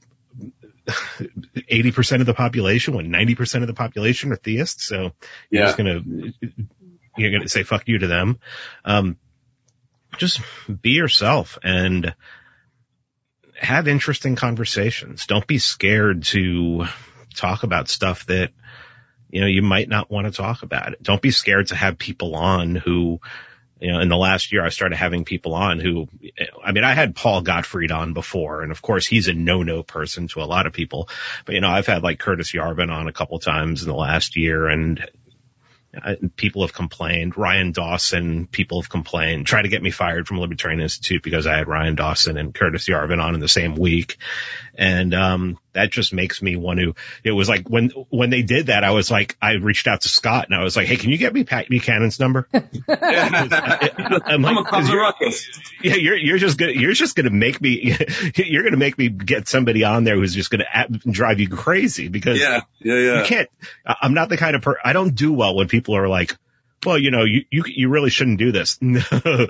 80% 0.89 2.19
of 2.19 2.25
the 2.25 2.33
population 2.33 2.93
when 2.95 3.09
90% 3.09 3.61
of 3.61 3.67
the 3.67 3.73
population 3.73 4.31
are 4.31 4.35
theists. 4.37 4.85
So 4.85 5.11
you're 5.49 5.61
Yeah. 5.61 5.65
just 5.67 5.77
going 5.77 6.03
to, 6.03 6.33
you're 7.17 7.31
going 7.31 7.43
to 7.43 7.49
say 7.49 7.63
fuck 7.63 7.87
you 7.87 7.99
to 7.99 8.07
them. 8.07 8.39
Um, 8.85 9.17
just 10.17 10.41
be 10.81 10.91
yourself 10.91 11.57
and 11.63 12.13
have 13.55 13.87
interesting 13.87 14.35
conversations. 14.35 15.27
Don't 15.27 15.45
be 15.45 15.57
scared 15.59 16.23
to 16.23 16.85
talk 17.35 17.63
about 17.63 17.89
stuff 17.89 18.25
that, 18.27 18.51
you 19.29 19.41
know, 19.41 19.47
you 19.47 19.61
might 19.61 19.89
not 19.89 20.09
want 20.09 20.25
to 20.27 20.31
talk 20.31 20.63
about 20.63 20.93
it. 20.93 21.03
Don't 21.03 21.21
be 21.21 21.31
scared 21.31 21.67
to 21.67 21.75
have 21.75 21.97
people 21.97 22.35
on 22.35 22.75
who, 22.75 23.19
you 23.79 23.91
know, 23.91 23.99
in 23.99 24.09
the 24.09 24.17
last 24.17 24.51
year 24.51 24.63
I 24.63 24.69
started 24.69 24.97
having 24.97 25.25
people 25.25 25.53
on 25.53 25.79
who, 25.79 26.07
I 26.63 26.71
mean, 26.71 26.83
I 26.83 26.93
had 26.93 27.15
Paul 27.15 27.41
Gottfried 27.41 27.91
on 27.91 28.13
before 28.13 28.61
and 28.61 28.71
of 28.71 28.81
course 28.81 29.05
he's 29.05 29.27
a 29.27 29.33
no-no 29.33 29.83
person 29.83 30.27
to 30.29 30.41
a 30.41 30.45
lot 30.45 30.67
of 30.67 30.73
people, 30.73 31.09
but 31.45 31.55
you 31.55 31.61
know, 31.61 31.69
I've 31.69 31.87
had 31.87 32.03
like 32.03 32.19
Curtis 32.19 32.51
Yarvin 32.51 32.91
on 32.91 33.07
a 33.07 33.13
couple 33.13 33.39
times 33.39 33.81
in 33.81 33.89
the 33.89 33.95
last 33.95 34.35
year 34.35 34.67
and 34.67 35.05
uh, 36.03 36.15
people 36.35 36.61
have 36.61 36.73
complained. 36.73 37.35
Ryan 37.35 37.71
Dawson, 37.71 38.45
people 38.45 38.81
have 38.81 38.89
complained. 38.89 39.47
Try 39.47 39.63
to 39.63 39.69
get 39.69 39.81
me 39.81 39.89
fired 39.89 40.27
from 40.27 40.39
Libertarian 40.39 40.81
Institute 40.81 41.23
because 41.23 41.47
I 41.47 41.57
had 41.57 41.67
Ryan 41.67 41.95
Dawson 41.95 42.37
and 42.37 42.53
Curtis 42.53 42.87
Yarvin 42.87 43.23
on 43.23 43.33
in 43.33 43.39
the 43.39 43.47
same 43.47 43.75
week. 43.75 44.17
And, 44.79 45.13
um, 45.13 45.59
that 45.73 45.91
just 45.91 46.13
makes 46.13 46.41
me 46.41 46.55
want 46.55 46.79
to, 46.79 46.95
it 47.23 47.31
was 47.31 47.49
like 47.49 47.69
when, 47.69 47.89
when 48.09 48.29
they 48.29 48.41
did 48.43 48.67
that, 48.67 48.83
I 48.85 48.91
was 48.91 49.11
like, 49.11 49.35
I 49.41 49.53
reached 49.53 49.87
out 49.87 50.01
to 50.01 50.09
Scott 50.09 50.45
and 50.49 50.59
I 50.59 50.63
was 50.63 50.77
like, 50.77 50.87
Hey, 50.87 50.95
can 50.95 51.09
you 51.09 51.17
get 51.17 51.33
me 51.33 51.43
Pat 51.43 51.67
Buchanan's 51.69 52.17
number? 52.19 52.47
I'm 52.53 52.63
I'm 52.87 54.41
like, 54.41 54.57
a 54.57 54.63
cause 54.63 54.69
'cause 54.69 54.87
a 54.89 54.91
you're- 54.91 55.01
ruckus. 55.01 55.61
yeah, 55.83 55.95
you're 55.95 56.17
you're 56.17 56.37
just 56.37 56.57
gonna 56.57 56.71
you're 56.71 56.93
just 56.93 57.15
gonna 57.15 57.29
make 57.29 57.61
me 57.61 57.95
you're 58.35 58.63
gonna 58.63 58.77
make 58.77 58.97
me 58.97 59.09
get 59.09 59.47
somebody 59.47 59.83
on 59.83 60.03
there 60.05 60.15
who's 60.15 60.33
just 60.33 60.49
gonna 60.49 60.65
at, 60.73 60.91
drive 60.91 61.39
you 61.39 61.49
crazy 61.49 62.07
because 62.07 62.39
Yeah, 62.39 62.61
yeah, 62.79 62.95
yeah. 62.95 63.19
you 63.19 63.25
can't. 63.25 63.49
I- 63.85 63.95
I'm 64.01 64.13
not 64.13 64.29
the 64.29 64.37
kind 64.37 64.55
of 64.55 64.61
per. 64.61 64.77
I 64.83 64.93
don't 64.93 65.13
do 65.15 65.33
well 65.33 65.55
when 65.55 65.67
people 65.67 65.95
are 65.95 66.07
like, 66.07 66.35
well, 66.85 66.97
you 66.97 67.11
know, 67.11 67.23
you 67.25 67.43
you 67.51 67.63
you 67.67 67.89
really 67.89 68.09
shouldn't 68.09 68.39
do 68.39 68.51
this. 68.51 68.79
No, 68.81 69.01
Oh, 69.25 69.47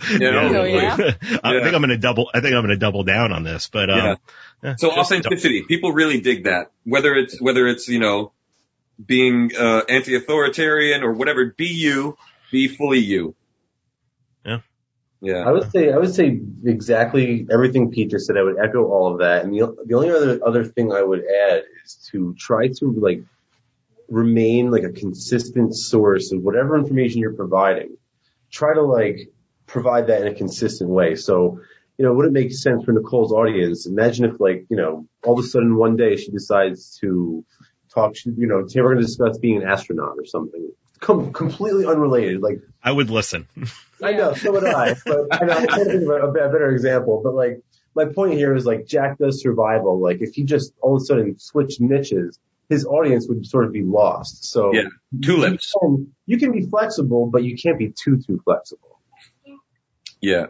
yeah? 0.64 0.98
I 1.44 1.54
Yeah. 1.54 1.64
think 1.64 1.76
I'm 1.76 1.82
gonna 1.82 1.98
double. 1.98 2.30
I 2.34 2.42
think 2.42 2.56
I'm 2.56 2.64
gonna 2.64 2.76
double 2.78 3.04
down 3.04 3.32
on 3.32 3.44
this. 3.44 3.70
But 3.72 3.90
um, 3.90 3.98
yeah, 3.98 4.16
So 4.78 4.92
authenticity, 4.92 5.64
people 5.64 5.94
really 5.94 6.20
dig 6.20 6.44
that. 6.44 6.72
Whether 6.84 7.16
it's 7.16 7.40
whether 7.42 7.68
it's 7.68 7.88
you 7.88 8.00
know 8.00 8.34
being 9.04 9.52
uh, 9.58 9.84
anti-authoritarian 9.88 11.04
or 11.04 11.14
whatever, 11.14 11.46
be 11.46 11.68
you, 11.68 12.18
be 12.52 12.68
fully 12.68 13.00
you. 13.00 13.36
Yeah. 14.46 14.60
Yeah. 15.22 15.48
I 15.48 15.52
would 15.52 15.72
say 15.72 15.92
I 15.92 15.98
would 15.98 16.14
say 16.14 16.42
exactly 16.66 17.48
everything 17.52 17.92
Pete 17.92 18.12
just 18.12 18.26
said. 18.28 18.38
I 18.38 18.44
would 18.44 18.60
echo 18.60 18.86
all 18.86 19.14
of 19.14 19.20
that. 19.20 19.46
And 19.46 19.54
the 19.54 19.76
the 19.86 19.96
only 19.96 20.10
other 20.10 20.40
other 20.46 20.66
thing 20.66 20.92
I 20.92 21.02
would 21.02 21.24
add 21.24 21.64
is 21.86 22.10
to 22.12 22.36
try 22.38 22.68
to 22.68 22.92
like 22.92 23.24
remain 24.10 24.72
like 24.72 24.84
a 24.84 24.92
consistent 24.92 25.76
source 25.76 26.32
of 26.32 26.42
whatever 26.42 26.78
information 26.78 27.20
you're 27.22 27.34
providing. 27.34 27.98
Try 28.52 28.74
to 28.74 28.82
like 28.82 29.30
provide 29.68 30.08
that 30.08 30.22
in 30.22 30.28
a 30.28 30.34
consistent 30.34 30.90
way. 30.90 31.16
So, 31.16 31.62
you 32.00 32.06
know, 32.06 32.14
would 32.14 32.28
it 32.28 32.32
make 32.32 32.54
sense 32.54 32.86
for 32.86 32.94
Nicole's 32.94 33.34
audience? 33.34 33.86
Imagine 33.86 34.24
if 34.24 34.40
like, 34.40 34.66
you 34.70 34.78
know, 34.78 35.06
all 35.22 35.38
of 35.38 35.44
a 35.44 35.48
sudden 35.48 35.76
one 35.76 35.98
day 35.98 36.16
she 36.16 36.32
decides 36.32 36.98
to 37.02 37.44
talk, 37.94 38.16
you 38.24 38.48
know, 38.48 38.66
today 38.66 38.80
we're 38.80 38.94
going 38.94 39.02
to 39.02 39.06
discuss 39.06 39.38
being 39.38 39.62
an 39.62 39.68
astronaut 39.68 40.16
or 40.18 40.26
something. 40.26 40.72
Com- 41.02 41.34
completely 41.34 41.86
unrelated. 41.86 42.42
Like 42.42 42.62
I 42.82 42.94
would 42.94 43.10
listen. 43.10 43.50
I 44.02 44.14
know, 44.14 44.34
so 44.34 44.54
would 44.54 44.64
I. 44.64 44.96
But 45.06 45.28
I 45.30 45.44
know, 45.44 45.54
I'm 45.54 45.68
trying 45.68 45.86
to 45.86 45.92
think 45.92 46.04
of 46.04 46.10
a, 46.10 46.28
a 46.28 46.32
better 46.32 46.72
example. 46.72 47.20
But 47.22 47.36
like, 47.36 47.62
my 47.96 48.06
point 48.06 48.36
here 48.36 48.56
is 48.56 48.66
like 48.66 48.86
Jack 48.86 49.18
does 49.18 49.42
survival. 49.42 50.02
Like, 50.02 50.22
if 50.22 50.36
he 50.36 50.46
just 50.46 50.72
all 50.82 50.96
of 50.96 51.02
a 51.02 51.06
sudden 51.06 51.38
switched 51.38 51.82
niches, 51.82 52.40
his 52.70 52.86
audience 52.86 53.28
would 53.28 53.46
sort 53.46 53.66
of 53.66 53.74
be 53.74 53.84
lost. 53.84 54.46
So 54.46 54.74
Yeah. 54.74 54.84
Tulips. 55.22 55.74
You 55.76 55.80
can, 55.82 56.14
you 56.28 56.38
can 56.38 56.52
be 56.54 56.62
flexible, 56.66 57.30
but 57.30 57.44
you 57.44 57.58
can't 57.58 57.78
be 57.78 57.92
too 57.92 58.22
too 58.26 58.40
flexible. 58.46 59.02
Yeah. 60.22 60.48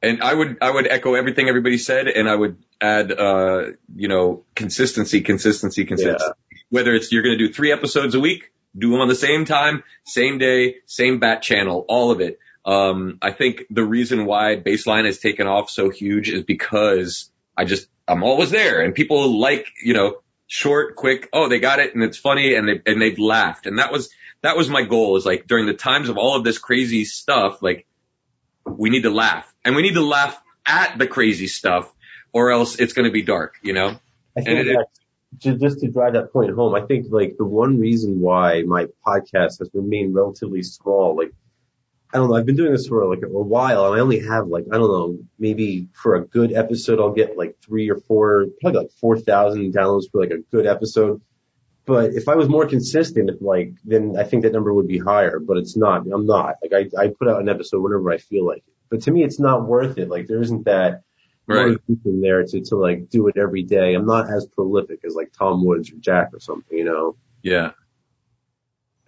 And 0.00 0.22
I 0.22 0.32
would, 0.32 0.58
I 0.60 0.70
would 0.70 0.86
echo 0.86 1.14
everything 1.14 1.48
everybody 1.48 1.78
said 1.78 2.06
and 2.06 2.28
I 2.28 2.34
would 2.34 2.62
add, 2.80 3.10
uh, 3.12 3.72
you 3.94 4.08
know, 4.08 4.44
consistency, 4.54 5.22
consistency, 5.22 5.84
consistency. 5.84 6.32
Whether 6.70 6.94
it's 6.94 7.10
you're 7.10 7.22
going 7.22 7.36
to 7.36 7.46
do 7.46 7.52
three 7.52 7.72
episodes 7.72 8.14
a 8.14 8.20
week, 8.20 8.52
do 8.76 8.90
them 8.92 9.00
on 9.00 9.08
the 9.08 9.14
same 9.14 9.44
time, 9.44 9.82
same 10.04 10.38
day, 10.38 10.76
same 10.86 11.18
bat 11.18 11.42
channel, 11.42 11.84
all 11.88 12.10
of 12.10 12.20
it. 12.20 12.38
Um, 12.64 13.18
I 13.22 13.32
think 13.32 13.64
the 13.70 13.84
reason 13.84 14.26
why 14.26 14.56
baseline 14.56 15.06
has 15.06 15.18
taken 15.18 15.46
off 15.46 15.70
so 15.70 15.90
huge 15.90 16.28
is 16.28 16.44
because 16.44 17.30
I 17.56 17.64
just, 17.64 17.88
I'm 18.06 18.22
always 18.22 18.50
there 18.50 18.82
and 18.82 18.94
people 18.94 19.40
like, 19.40 19.66
you 19.82 19.94
know, 19.94 20.18
short, 20.46 20.94
quick, 20.94 21.28
oh, 21.32 21.48
they 21.48 21.58
got 21.58 21.80
it 21.80 21.94
and 21.94 22.04
it's 22.04 22.18
funny 22.18 22.54
and 22.54 22.68
they, 22.68 22.80
and 22.86 23.02
they've 23.02 23.18
laughed. 23.18 23.66
And 23.66 23.78
that 23.78 23.90
was, 23.90 24.10
that 24.42 24.56
was 24.56 24.68
my 24.68 24.82
goal 24.82 25.16
is 25.16 25.26
like 25.26 25.46
during 25.46 25.66
the 25.66 25.74
times 25.74 26.08
of 26.08 26.18
all 26.18 26.36
of 26.36 26.44
this 26.44 26.58
crazy 26.58 27.04
stuff, 27.04 27.62
like 27.62 27.86
we 28.64 28.90
need 28.90 29.02
to 29.02 29.10
laugh 29.10 29.52
and 29.68 29.76
we 29.76 29.82
need 29.82 29.94
to 29.94 30.00
laugh 30.04 30.40
at 30.64 30.96
the 30.96 31.06
crazy 31.06 31.46
stuff 31.46 31.92
or 32.32 32.50
else 32.50 32.76
it's 32.80 32.94
going 32.94 33.04
to 33.04 33.12
be 33.12 33.20
dark, 33.20 33.56
you 33.62 33.74
know? 33.74 33.88
I 34.34 34.40
think 34.40 34.48
And 34.48 34.58
it- 34.60 34.76
that 34.78 34.86
just 35.60 35.80
to 35.80 35.88
drive 35.88 36.14
that 36.14 36.32
point 36.32 36.50
home, 36.54 36.74
I 36.74 36.80
think 36.86 37.08
like 37.10 37.36
the 37.36 37.44
one 37.44 37.78
reason 37.78 38.18
why 38.18 38.62
my 38.62 38.86
podcast 39.06 39.58
has 39.58 39.68
remained 39.74 40.14
relatively 40.14 40.62
small, 40.62 41.14
like 41.18 41.32
I 42.14 42.16
don't 42.16 42.30
know, 42.30 42.36
I've 42.36 42.46
been 42.46 42.56
doing 42.56 42.72
this 42.72 42.86
for 42.86 43.04
like 43.14 43.22
a, 43.22 43.26
a 43.26 43.42
while 43.42 43.84
and 43.84 43.94
I 43.94 44.00
only 44.00 44.20
have 44.20 44.46
like, 44.46 44.64
I 44.72 44.78
don't 44.78 44.88
know, 44.88 45.18
maybe 45.38 45.88
for 45.92 46.14
a 46.14 46.24
good 46.24 46.54
episode 46.54 46.98
I'll 46.98 47.12
get 47.12 47.36
like 47.36 47.56
three 47.62 47.90
or 47.90 47.96
four, 47.98 48.46
probably 48.62 48.80
like 48.80 48.92
4,000 48.92 49.74
downloads 49.74 50.04
for 50.10 50.22
like 50.22 50.30
a 50.30 50.38
good 50.50 50.66
episode. 50.66 51.20
But 51.84 52.14
if 52.14 52.26
I 52.28 52.34
was 52.36 52.48
more 52.48 52.66
consistent, 52.66 53.28
if 53.28 53.36
like, 53.42 53.72
then 53.84 54.16
I 54.18 54.24
think 54.24 54.44
that 54.44 54.52
number 54.54 54.72
would 54.72 54.88
be 54.88 54.98
higher, 54.98 55.38
but 55.38 55.58
it's 55.58 55.76
not. 55.76 56.06
I'm 56.10 56.24
not. 56.26 56.54
Like 56.62 56.72
I, 56.72 57.02
I 57.02 57.08
put 57.08 57.28
out 57.28 57.42
an 57.42 57.48
episode 57.50 57.82
whenever 57.82 58.10
I 58.10 58.16
feel 58.18 58.46
like 58.46 58.58
it. 58.66 58.74
But 58.90 59.02
to 59.02 59.10
me, 59.10 59.22
it's 59.24 59.38
not 59.40 59.66
worth 59.66 59.98
it. 59.98 60.08
Like 60.08 60.26
there 60.26 60.40
isn't 60.42 60.64
that 60.64 61.02
Right. 61.46 61.78
motivation 61.88 62.20
there 62.20 62.44
to, 62.44 62.60
to 62.60 62.76
like 62.76 63.08
do 63.08 63.26
it 63.28 63.38
every 63.38 63.62
day. 63.62 63.94
I'm 63.94 64.04
not 64.04 64.28
as 64.30 64.46
prolific 64.46 65.00
as 65.06 65.14
like 65.14 65.32
Tom 65.32 65.64
Woods 65.64 65.90
or 65.90 65.96
Jack 65.96 66.34
or 66.34 66.40
something, 66.40 66.76
you 66.76 66.84
know? 66.84 67.16
Yeah. 67.42 67.70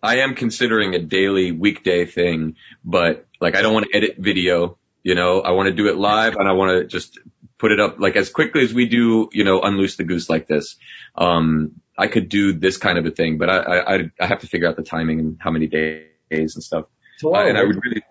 I 0.03 0.21
am 0.21 0.35
considering 0.35 0.95
a 0.95 0.99
daily 0.99 1.53
weekday 1.53 2.07
thing, 2.07 2.57
but 2.83 3.27
like 3.43 3.57
I 3.57 3.63
don't 3.63 3.75
want 3.75 3.87
to 3.91 3.97
edit 3.97 4.17
video, 4.19 4.79
you 5.03 5.15
know, 5.15 5.43
I 5.43 5.51
want 5.51 5.67
to 5.69 5.75
do 5.75 5.89
it 5.89 5.97
live 5.99 6.37
and 6.37 6.49
I 6.49 6.53
want 6.53 6.71
to 6.81 6.87
just 6.87 7.19
put 7.59 7.73
it 7.73 7.81
up 7.81 8.01
like 8.01 8.17
as 8.17 8.31
quickly 8.31 8.63
as 8.63 8.73
we 8.73 8.87
do, 8.87 9.29
you 9.33 9.45
know, 9.45 9.61
unloose 9.61 9.97
the 9.97 10.05
goose 10.05 10.31
like 10.31 10.49
this. 10.49 10.77
Um, 11.17 11.73
I 11.99 12.07
could 12.07 12.31
do 12.31 12.55
this 12.55 12.79
kind 12.79 12.97
of 12.97 13.05
a 13.05 13.11
thing, 13.11 13.37
but 13.37 13.51
I, 13.51 13.57
I, 13.59 13.95
I- 13.97 14.11
I 14.19 14.27
have 14.27 14.41
to 14.41 14.47
figure 14.47 14.67
out 14.67 14.77
the 14.77 14.83
timing 14.83 15.21
and 15.21 15.37
how 15.39 15.51
many 15.51 15.67
days 15.67 16.07
and 16.31 16.65
stuff. 16.65 16.87
Uh, 17.23 17.33
and 17.35 17.59
I 17.59 17.65
would 17.65 17.77
really, 17.85 18.03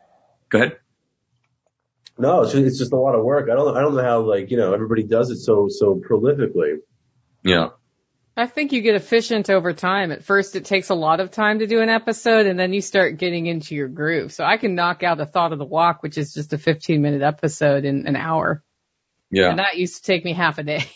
go 0.50 0.60
ahead. 0.60 0.78
No, 2.20 2.42
it's 2.42 2.52
just, 2.52 2.66
it's 2.66 2.78
just 2.78 2.92
a 2.92 2.98
lot 2.98 3.16
of 3.16 3.24
work. 3.24 3.50
I 3.50 3.56
don't, 3.56 3.76
I 3.76 3.82
don't 3.82 3.96
know 3.96 4.04
how 4.04 4.20
like, 4.22 4.52
you 4.52 4.58
know, 4.58 4.74
everybody 4.74 5.04
does 5.04 5.30
it 5.32 5.38
so, 5.38 5.68
so 5.70 5.96
prolifically. 5.96 6.80
Yeah. 7.44 7.70
I 8.36 8.48
think 8.48 8.72
you 8.72 8.82
get 8.82 8.96
efficient 8.96 9.50
over 9.50 9.74
time. 9.74 10.12
At 10.12 10.24
first, 10.24 10.56
it 10.56 10.66
takes 10.66 10.90
a 10.90 10.96
lot 10.96 11.20
of 11.20 11.32
time 11.32 11.60
to 11.60 11.68
do 11.68 11.82
an 11.82 11.90
episode, 11.90 12.46
and 12.46 12.58
then 12.58 12.72
you 12.72 12.80
start 12.80 13.18
getting 13.18 13.48
into 13.48 13.76
your 13.76 13.90
groove. 13.90 14.32
So 14.32 14.46
I 14.46 14.56
can 14.56 14.76
knock 14.76 15.04
out 15.04 15.20
a 15.20 15.26
thought 15.26 15.52
of 15.52 15.60
the 15.60 15.66
walk, 15.66 16.04
which 16.04 16.18
is 16.18 16.34
just 16.34 16.54
a 16.54 16.58
15 16.58 17.02
minute 17.02 17.22
episode 17.22 17.84
in 17.84 18.08
an 18.08 18.16
hour. 18.16 18.64
Yeah. 19.30 19.50
And 19.50 19.60
that 19.60 19.78
used 19.78 19.98
to 19.98 20.04
take 20.04 20.24
me 20.24 20.34
half 20.34 20.58
a 20.58 20.64
day. 20.64 20.86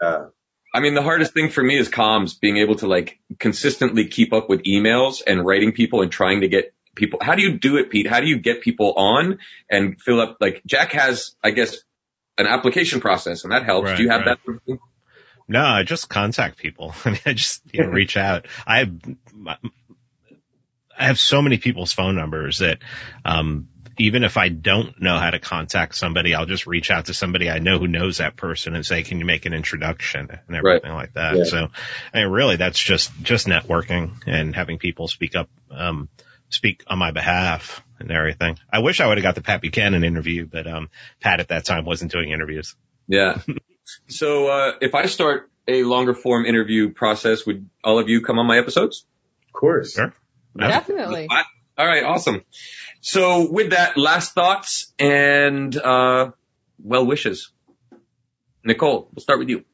Yeah. 0.00 0.28
I 0.72 0.80
mean, 0.80 0.94
the 0.94 1.02
hardest 1.02 1.34
thing 1.34 1.50
for 1.50 1.62
me 1.62 1.76
is 1.76 1.90
comms, 1.90 2.40
being 2.40 2.56
able 2.56 2.76
to 2.76 2.86
like 2.86 3.18
consistently 3.38 4.06
keep 4.06 4.32
up 4.32 4.48
with 4.48 4.62
emails 4.62 5.20
and 5.26 5.44
writing 5.44 5.72
people 5.72 6.00
and 6.00 6.10
trying 6.10 6.40
to 6.40 6.48
get 6.48 6.72
people. 6.94 7.18
How 7.22 7.34
do 7.34 7.42
you 7.42 7.58
do 7.58 7.76
it, 7.76 7.90
Pete? 7.90 8.06
How 8.06 8.20
do 8.20 8.26
you 8.26 8.38
get 8.38 8.60
people 8.60 8.94
on 8.94 9.38
and 9.70 10.00
fill 10.00 10.20
up? 10.20 10.38
Like 10.40 10.62
Jack 10.66 10.92
has, 10.92 11.34
I 11.42 11.50
guess, 11.50 11.78
an 12.38 12.46
application 12.46 13.00
process, 13.00 13.44
and 13.44 13.52
that 13.52 13.64
helps. 13.64 13.88
Right, 13.88 13.96
Do 13.96 14.02
you 14.02 14.10
have 14.10 14.24
right. 14.26 14.38
that? 14.66 14.78
No, 15.48 15.64
I 15.64 15.82
just 15.82 16.08
contact 16.08 16.58
people. 16.58 16.94
I 17.04 17.10
mean, 17.10 17.20
I 17.26 17.32
just 17.32 17.62
you 17.72 17.82
know, 17.82 17.90
reach 17.90 18.16
out. 18.16 18.46
I 18.66 18.78
have, 18.78 18.92
I 20.96 21.06
have 21.06 21.18
so 21.18 21.42
many 21.42 21.58
people's 21.58 21.92
phone 21.92 22.14
numbers 22.14 22.58
that, 22.58 22.78
um, 23.24 23.68
even 23.98 24.22
if 24.22 24.36
I 24.36 24.48
don't 24.48 25.00
know 25.02 25.18
how 25.18 25.30
to 25.30 25.38
contact 25.38 25.94
somebody, 25.96 26.34
I'll 26.34 26.46
just 26.46 26.66
reach 26.66 26.90
out 26.90 27.06
to 27.06 27.14
somebody 27.14 27.50
I 27.50 27.58
know 27.58 27.78
who 27.78 27.88
knows 27.88 28.18
that 28.18 28.36
person 28.36 28.74
and 28.74 28.86
say, 28.86 29.02
can 29.02 29.18
you 29.18 29.26
make 29.26 29.44
an 29.44 29.52
introduction 29.52 30.30
and 30.30 30.56
everything 30.56 30.92
like 30.92 31.14
that. 31.14 31.36
Yeah. 31.36 31.44
So, 31.44 31.68
I 32.14 32.20
mean, 32.20 32.28
really 32.28 32.56
that's 32.56 32.78
just, 32.78 33.10
just 33.20 33.46
networking 33.46 34.12
and 34.26 34.54
having 34.54 34.78
people 34.78 35.08
speak 35.08 35.34
up, 35.34 35.50
um, 35.70 36.08
speak 36.50 36.84
on 36.86 36.98
my 36.98 37.10
behalf 37.10 37.82
and 37.98 38.10
everything. 38.10 38.58
I 38.72 38.80
wish 38.80 39.00
I 39.00 39.06
would 39.06 39.18
have 39.18 39.22
got 39.22 39.34
the 39.34 39.40
Pat 39.40 39.62
Buchanan 39.62 40.04
interview, 40.04 40.46
but, 40.46 40.66
um, 40.66 40.90
Pat 41.20 41.40
at 41.40 41.48
that 41.48 41.64
time 41.64 41.84
wasn't 41.84 42.12
doing 42.12 42.30
interviews. 42.30 42.76
Yeah. 43.08 43.40
so 44.08 44.48
uh, 44.48 44.72
if 44.80 44.94
I 44.94 45.06
start 45.06 45.50
a 45.66 45.84
longer 45.84 46.14
form 46.14 46.46
interview 46.46 46.92
process, 46.92 47.46
would 47.46 47.68
all 47.82 47.98
of 47.98 48.08
you 48.08 48.20
come 48.22 48.38
on 48.38 48.46
my 48.46 48.58
episodes? 48.58 49.06
Of 49.48 49.52
course. 49.52 49.94
Sure. 49.94 50.12
Definitely. 50.56 51.28
All 51.78 51.86
right, 51.86 52.04
awesome. 52.04 52.42
So 53.00 53.50
with 53.50 53.70
that, 53.70 53.96
last 53.96 54.34
thoughts 54.34 54.92
and 54.98 55.74
uh, 55.74 56.32
well 56.82 57.06
wishes. 57.06 57.52
Nicole, 58.62 59.08
we'll 59.14 59.22
start 59.22 59.38
with 59.38 59.48
you. 59.48 59.64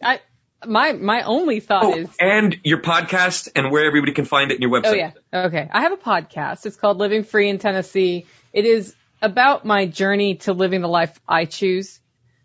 I 0.00 0.20
my 0.66 0.92
my 0.92 1.22
only 1.22 1.60
thought 1.60 1.84
Oh, 1.84 1.96
is 1.96 2.08
and 2.20 2.56
your 2.64 2.82
podcast 2.82 3.48
and 3.54 3.70
where 3.70 3.84
everybody 3.84 4.12
can 4.12 4.24
find 4.24 4.50
it 4.50 4.56
in 4.56 4.62
your 4.62 4.70
website. 4.70 4.86
Oh 4.86 4.94
yeah. 4.94 5.12
Okay. 5.32 5.68
I 5.72 5.82
have 5.82 5.92
a 5.92 5.96
podcast. 5.96 6.66
It's 6.66 6.76
called 6.76 6.98
Living 6.98 7.24
Free 7.24 7.48
in 7.48 7.58
Tennessee. 7.58 8.26
It 8.52 8.64
is 8.64 8.94
about 9.22 9.64
my 9.64 9.86
journey 9.86 10.36
to 10.36 10.52
living 10.52 10.80
the 10.80 10.88
life 10.88 11.18
I 11.28 11.44
choose, 11.44 12.00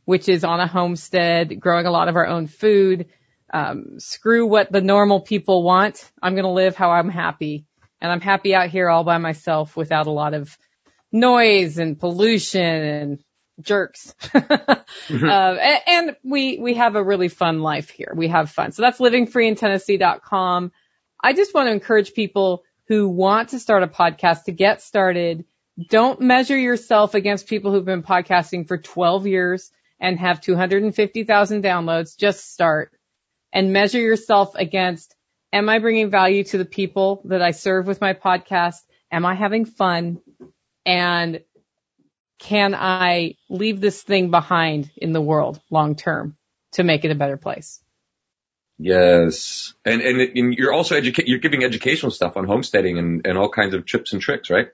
which 0.05 0.29
is 0.29 0.43
on 0.43 0.59
a 0.59 0.67
homestead, 0.67 1.59
growing 1.59 1.85
a 1.85 1.91
lot 1.91 2.07
of 2.07 2.15
our 2.15 2.27
own 2.27 2.47
food. 2.47 3.07
Um, 3.53 3.99
screw 3.99 4.47
what 4.47 4.71
the 4.71 4.81
normal 4.81 5.21
people 5.21 5.63
want. 5.63 6.09
I'm 6.21 6.33
going 6.33 6.45
to 6.45 6.51
live 6.51 6.75
how 6.75 6.91
I'm 6.91 7.09
happy. 7.09 7.65
And 8.01 8.11
I'm 8.11 8.21
happy 8.21 8.53
out 8.53 8.69
here 8.69 8.89
all 8.89 9.03
by 9.03 9.17
myself 9.17 9.77
without 9.77 10.07
a 10.07 10.11
lot 10.11 10.33
of 10.33 10.57
noise 11.11 11.77
and 11.77 11.97
pollution 11.97 12.61
and 12.61 13.19
jerks. 13.61 14.13
uh, 14.33 14.83
and, 15.09 15.81
and 15.87 16.15
we, 16.23 16.57
we 16.59 16.73
have 16.75 16.95
a 16.95 17.03
really 17.03 17.27
fun 17.27 17.61
life 17.61 17.89
here. 17.89 18.13
We 18.15 18.27
have 18.29 18.51
fun. 18.51 18.71
So 18.71 18.81
that's 18.81 18.99
livingfreeintennessee.com. 18.99 20.71
I 21.23 21.33
just 21.33 21.53
want 21.53 21.67
to 21.67 21.71
encourage 21.71 22.13
people 22.13 22.63
who 22.87 23.07
want 23.07 23.49
to 23.49 23.59
start 23.59 23.83
a 23.83 23.87
podcast 23.87 24.43
to 24.43 24.51
get 24.51 24.81
started. 24.81 25.45
Don't 25.89 26.21
measure 26.21 26.57
yourself 26.57 27.15
against 27.15 27.47
people 27.47 27.71
who've 27.71 27.85
been 27.85 28.03
podcasting 28.03 28.67
for 28.67 28.77
12 28.77 29.27
years 29.27 29.71
and 29.99 30.19
have 30.19 30.41
250,000 30.41 31.63
downloads. 31.63 32.17
Just 32.17 32.53
start 32.53 32.91
and 33.51 33.73
measure 33.73 33.99
yourself 33.99 34.53
against, 34.55 35.15
am 35.51 35.69
I 35.69 35.79
bringing 35.79 36.09
value 36.09 36.43
to 36.45 36.57
the 36.57 36.65
people 36.65 37.21
that 37.25 37.41
I 37.41 37.51
serve 37.51 37.87
with 37.87 38.01
my 38.01 38.13
podcast? 38.13 38.81
Am 39.11 39.25
I 39.25 39.33
having 39.33 39.65
fun? 39.65 40.19
And 40.85 41.41
can 42.39 42.75
I 42.75 43.35
leave 43.49 43.79
this 43.81 44.01
thing 44.03 44.29
behind 44.31 44.91
in 44.97 45.13
the 45.13 45.21
world 45.21 45.59
long 45.69 45.95
term 45.95 46.35
to 46.73 46.83
make 46.83 47.05
it 47.05 47.11
a 47.11 47.15
better 47.15 47.37
place? 47.37 47.81
Yes. 48.77 49.73
And, 49.85 50.01
and 50.01 50.19
and 50.19 50.53
you're 50.53 50.73
also 50.73 50.95
educate 50.95 51.27
you're 51.27 51.39
giving 51.39 51.63
educational 51.63 52.11
stuff 52.11 52.35
on 52.35 52.45
homesteading 52.45 52.97
and 52.97 53.25
and 53.25 53.37
all 53.37 53.49
kinds 53.49 53.73
of 53.73 53.85
tips 53.85 54.13
and 54.13 54.21
tricks, 54.21 54.49
right? 54.49 54.67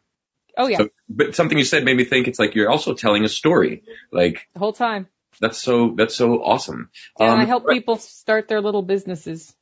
Oh 0.58 0.68
yeah, 0.68 0.78
So, 0.80 0.90
but 1.08 1.36
something 1.36 1.58
you 1.58 1.64
said 1.64 1.86
made 1.86 1.96
me 1.96 2.04
think 2.04 2.28
it's 2.28 2.40
like 2.40 2.56
you're 2.56 2.70
also 2.70 2.94
telling 2.94 3.24
a 3.24 3.30
story. 3.30 3.84
Like 4.12 4.48
the 4.54 4.60
whole 4.60 4.74
time. 4.74 5.08
that's 5.40 5.60
so 5.62 5.94
that's 5.96 6.16
so 6.16 6.44
awesome. 6.44 6.90
And 7.20 7.30
Um, 7.32 7.40
I 7.40 7.46
help 7.46 7.68
people 7.70 7.98
start 7.98 8.48
their 8.48 8.60
little 8.62 8.82
businesses. 8.82 9.56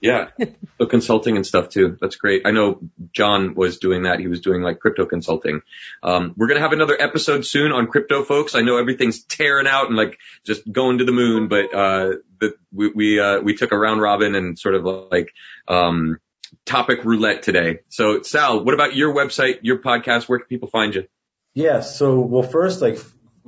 Yeah. 0.00 0.30
So 0.78 0.86
consulting 0.86 1.36
and 1.36 1.46
stuff 1.46 1.68
too. 1.68 1.98
That's 2.00 2.16
great. 2.16 2.46
I 2.46 2.52
know 2.52 2.80
John 3.12 3.54
was 3.54 3.76
doing 3.76 4.04
that. 4.04 4.18
He 4.18 4.28
was 4.28 4.40
doing 4.40 4.62
like 4.62 4.80
crypto 4.80 5.04
consulting. 5.04 5.60
Um, 6.02 6.32
we're 6.38 6.46
going 6.46 6.56
to 6.56 6.62
have 6.62 6.72
another 6.72 6.96
episode 6.98 7.44
soon 7.44 7.70
on 7.70 7.86
crypto 7.86 8.24
folks. 8.24 8.54
I 8.54 8.62
know 8.62 8.78
everything's 8.78 9.22
tearing 9.24 9.66
out 9.66 9.88
and 9.88 9.96
like 9.96 10.18
just 10.46 10.62
going 10.72 10.96
to 10.98 11.04
the 11.04 11.12
moon, 11.12 11.48
but, 11.48 11.74
uh, 11.74 12.12
the, 12.40 12.54
we, 12.72 12.92
we, 12.94 13.20
uh, 13.20 13.40
we 13.40 13.54
took 13.54 13.72
a 13.72 13.78
round 13.78 14.00
robin 14.00 14.34
and 14.34 14.58
sort 14.58 14.74
of 14.74 14.84
like, 15.10 15.34
um, 15.68 16.18
topic 16.64 17.04
roulette 17.04 17.42
today. 17.42 17.80
So 17.90 18.22
Sal, 18.22 18.64
what 18.64 18.72
about 18.72 18.96
your 18.96 19.14
website, 19.14 19.58
your 19.60 19.82
podcast? 19.82 20.30
Where 20.30 20.38
can 20.38 20.48
people 20.48 20.68
find 20.68 20.94
you? 20.94 21.08
Yeah. 21.52 21.80
So, 21.80 22.20
well, 22.20 22.42
first, 22.42 22.80
like, 22.80 22.98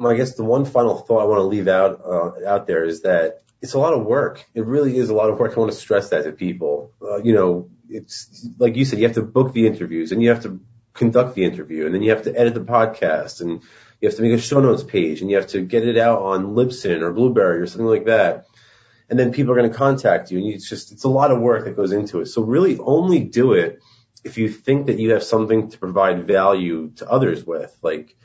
I 0.05 0.15
guess 0.17 0.35
the 0.35 0.45
one 0.45 0.67
final 0.67 0.97
thought 0.99 1.23
I 1.23 1.25
want 1.25 1.39
to 1.39 1.45
leave 1.45 1.69
out 1.69 2.03
uh, 2.05 2.47
out 2.47 2.67
there 2.67 2.85
is 2.85 3.03
that 3.03 3.43
it's 3.63 3.75
a 3.75 3.79
lot 3.79 3.95
of 3.95 4.05
work. 4.05 4.45
It 4.55 4.67
really 4.67 4.97
is 4.99 5.09
a 5.09 5.15
lot 5.15 5.31
of 5.31 5.39
work. 5.39 5.57
I 5.57 5.61
want 5.61 5.71
to 5.71 5.79
stress 5.79 6.11
that 6.11 6.25
to 6.25 6.33
people. 6.33 6.93
Uh, 7.01 7.23
you 7.23 7.33
know, 7.33 7.71
it's 7.89 8.47
like 8.59 8.77
you 8.77 8.85
said, 8.85 8.99
you 8.99 9.07
have 9.07 9.15
to 9.15 9.23
book 9.23 9.53
the 9.53 9.69
interviews 9.69 10.11
and 10.11 10.21
you 10.21 10.31
have 10.31 10.43
to 10.43 10.61
conduct 10.93 11.37
the 11.37 11.45
interview 11.45 11.87
and 11.87 11.95
then 11.95 12.03
you 12.03 12.11
have 12.11 12.25
to 12.25 12.39
edit 12.39 12.55
the 12.55 12.61
podcast 12.61 13.41
and 13.41 13.63
you 14.01 14.09
have 14.09 14.17
to 14.17 14.23
make 14.23 14.33
a 14.33 14.39
show 14.39 14.61
notes 14.61 14.83
page 14.83 15.21
and 15.21 15.31
you 15.31 15.37
have 15.37 15.47
to 15.47 15.61
get 15.61 15.87
it 15.87 15.97
out 15.97 16.21
on 16.21 16.55
Libsyn 16.55 17.03
or 17.03 17.13
Blubrry 17.13 17.61
or 17.61 17.67
something 17.69 17.87
like 17.87 18.07
that. 18.07 18.47
And 19.09 19.19
then 19.19 19.33
people 19.33 19.53
are 19.53 19.57
going 19.57 19.71
to 19.71 19.77
contact 19.77 20.33
you 20.33 20.39
and 20.39 20.47
you, 20.47 20.55
it's 20.55 20.69
just, 20.69 20.91
it's 20.91 21.05
a 21.05 21.09
lot 21.09 21.31
of 21.31 21.41
work 21.41 21.65
that 21.65 21.77
goes 21.77 21.93
into 21.93 22.21
it. 22.21 22.27
So 22.27 22.43
really 22.43 22.79
only 22.79 23.21
do 23.21 23.53
it 23.53 23.81
if 24.25 24.39
you 24.39 24.49
think 24.49 24.87
that 24.87 24.99
you 24.99 25.13
have 25.13 25.23
something 25.23 25.71
to 25.71 25.79
provide 25.79 26.27
value 26.27 26.91
to 26.97 27.09
others 27.09 27.45
with. 27.45 27.77
Like, 27.81 28.17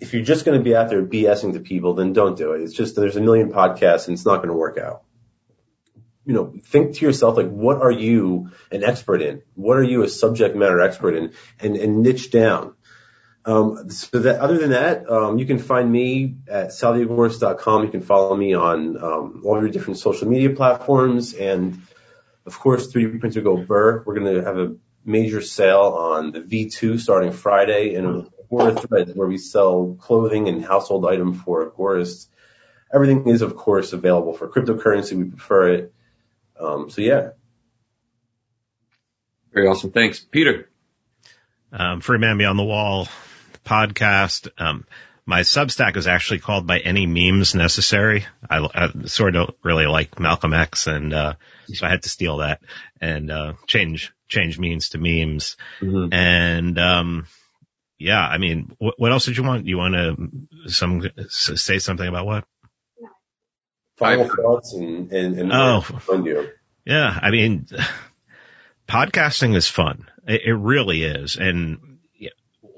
if 0.00 0.14
you're 0.14 0.24
just 0.24 0.44
going 0.44 0.58
to 0.58 0.64
be 0.64 0.74
out 0.74 0.88
there 0.88 1.04
BSing 1.04 1.52
to 1.52 1.60
people, 1.60 1.94
then 1.94 2.12
don't 2.12 2.36
do 2.36 2.52
it. 2.52 2.62
It's 2.62 2.72
just 2.72 2.96
there's 2.96 3.16
a 3.16 3.20
million 3.20 3.52
podcasts 3.52 4.06
and 4.06 4.14
it's 4.14 4.24
not 4.24 4.38
going 4.38 4.48
to 4.48 4.54
work 4.54 4.78
out. 4.78 5.02
You 6.24 6.34
know, 6.34 6.54
think 6.64 6.96
to 6.96 7.04
yourself 7.04 7.36
like, 7.36 7.50
what 7.50 7.82
are 7.82 7.90
you 7.90 8.50
an 8.70 8.84
expert 8.84 9.22
in? 9.22 9.42
What 9.54 9.76
are 9.76 9.82
you 9.82 10.02
a 10.02 10.08
subject 10.08 10.56
matter 10.56 10.80
expert 10.80 11.16
in? 11.16 11.32
And 11.58 11.76
and 11.76 12.02
niche 12.02 12.30
down. 12.30 12.74
Um, 13.44 13.88
so 13.90 14.18
that 14.20 14.40
other 14.40 14.58
than 14.58 14.70
that, 14.70 15.10
um, 15.10 15.38
you 15.38 15.46
can 15.46 15.58
find 15.58 15.90
me 15.90 16.36
at 16.46 16.68
saltheagorist.com. 16.68 17.84
You 17.84 17.90
can 17.90 18.02
follow 18.02 18.36
me 18.36 18.54
on 18.54 19.02
um, 19.02 19.42
all 19.44 19.58
your 19.60 19.70
different 19.70 19.98
social 19.98 20.28
media 20.28 20.50
platforms, 20.50 21.32
and 21.32 21.80
of 22.44 22.58
course, 22.58 22.92
3D 22.92 23.18
Printer 23.18 23.40
Go 23.40 23.56
Burr. 23.56 24.02
We're 24.04 24.18
going 24.18 24.34
to 24.34 24.44
have 24.44 24.58
a 24.58 24.76
major 25.04 25.40
sale 25.40 25.80
on 25.80 26.32
the 26.32 26.40
V2 26.40 27.00
starting 27.00 27.32
Friday, 27.32 27.94
and 27.94 28.28
Agora 28.50 28.74
Threads, 28.74 29.12
where 29.14 29.28
we 29.28 29.38
sell 29.38 29.96
clothing 30.00 30.48
and 30.48 30.64
household 30.64 31.06
item 31.06 31.34
for 31.34 31.70
Agorists. 31.70 32.26
Everything 32.92 33.28
is, 33.28 33.42
of 33.42 33.56
course, 33.56 33.92
available 33.92 34.32
for 34.32 34.48
cryptocurrency. 34.48 35.16
We 35.16 35.24
prefer 35.24 35.68
it. 35.74 35.94
Um, 36.58 36.90
so 36.90 37.00
yeah, 37.00 37.30
Very 39.52 39.68
awesome. 39.68 39.92
Thanks. 39.92 40.18
Peter. 40.20 40.68
um, 41.72 42.00
Free 42.00 42.18
Man 42.18 42.38
Beyond 42.38 42.58
the 42.58 42.64
Wall 42.64 43.08
podcast. 43.64 44.48
Um, 44.58 44.84
my 45.26 45.40
Substack 45.40 45.96
is 45.96 46.08
actually 46.08 46.40
called 46.40 46.66
by 46.66 46.78
any 46.80 47.06
memes 47.06 47.54
necessary. 47.54 48.26
I, 48.48 48.58
I 48.74 49.06
sort 49.06 49.36
of 49.36 49.54
really 49.62 49.86
like 49.86 50.18
Malcolm 50.18 50.52
X 50.52 50.88
and, 50.88 51.14
uh, 51.14 51.34
so 51.72 51.86
I 51.86 51.90
had 51.90 52.02
to 52.02 52.08
steal 52.08 52.38
that 52.38 52.60
and, 53.00 53.30
uh, 53.30 53.52
change, 53.66 54.12
change 54.26 54.58
means 54.58 54.88
to 54.90 54.98
memes. 54.98 55.56
Mm-hmm. 55.80 56.12
And, 56.12 56.78
um, 56.78 57.26
yeah, 58.00 58.20
I 58.20 58.38
mean, 58.38 58.74
what, 58.78 58.94
what 58.98 59.12
else 59.12 59.26
did 59.26 59.36
you 59.36 59.44
want? 59.44 59.66
You 59.66 59.76
want 59.78 59.94
to 59.94 60.70
some 60.70 61.02
say 61.28 61.78
something 61.78 62.08
about 62.08 62.26
what? 62.26 62.44
final 63.96 64.28
thoughts 64.28 64.72
and 64.72 65.12
and, 65.12 65.38
and 65.38 65.52
Oh. 65.52 65.82
fun 65.82 66.24
you. 66.24 66.48
Yeah, 66.86 67.16
I 67.22 67.30
mean, 67.30 67.66
podcasting 68.88 69.54
is 69.54 69.68
fun. 69.68 70.08
It, 70.26 70.40
it 70.46 70.54
really 70.54 71.02
is. 71.02 71.36
And 71.36 71.98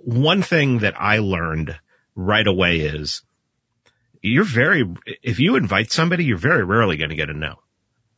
one 0.04 0.42
thing 0.42 0.80
that 0.80 0.94
I 1.00 1.18
learned 1.18 1.78
right 2.16 2.46
away 2.46 2.80
is 2.80 3.22
you're 4.20 4.44
very, 4.44 4.84
if 5.22 5.38
you 5.38 5.54
invite 5.56 5.92
somebody, 5.92 6.24
you're 6.24 6.36
very 6.36 6.64
rarely 6.64 6.96
going 6.96 7.10
to 7.10 7.16
get 7.16 7.30
a 7.30 7.34
no. 7.34 7.60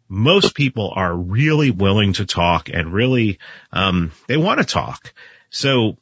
Most 0.09 0.55
people 0.55 0.93
are 0.95 1.15
really 1.15 1.71
willing 1.71 2.15
to 2.15 2.27
talk 2.27 2.71
and 2.71 2.93
really, 2.93 3.39
um, 3.73 4.13
they 4.29 4.37
want 4.37 4.61
to 4.61 4.67
talk. 4.67 5.13
So, 5.51 5.97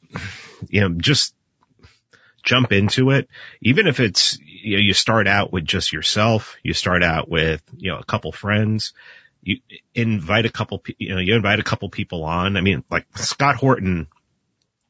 you 0.69 0.81
know, 0.81 0.89
just 0.89 1.35
jump 2.43 2.71
into 2.71 3.11
it. 3.11 3.29
Even 3.61 3.87
if 3.87 3.99
it's, 3.99 4.37
you 4.39 4.77
know, 4.77 4.81
you 4.81 4.93
start 4.93 5.27
out 5.27 5.51
with 5.51 5.65
just 5.65 5.93
yourself, 5.93 6.57
you 6.63 6.73
start 6.73 7.03
out 7.03 7.29
with, 7.29 7.63
you 7.77 7.91
know, 7.91 7.97
a 7.97 8.03
couple 8.03 8.31
friends, 8.31 8.93
you 9.41 9.59
invite 9.95 10.45
a 10.45 10.49
couple, 10.49 10.83
you 10.97 11.15
know, 11.15 11.19
you 11.19 11.35
invite 11.35 11.59
a 11.59 11.63
couple 11.63 11.89
people 11.89 12.23
on. 12.23 12.57
I 12.57 12.61
mean, 12.61 12.83
like 12.89 13.05
Scott 13.15 13.55
Horton 13.55 14.07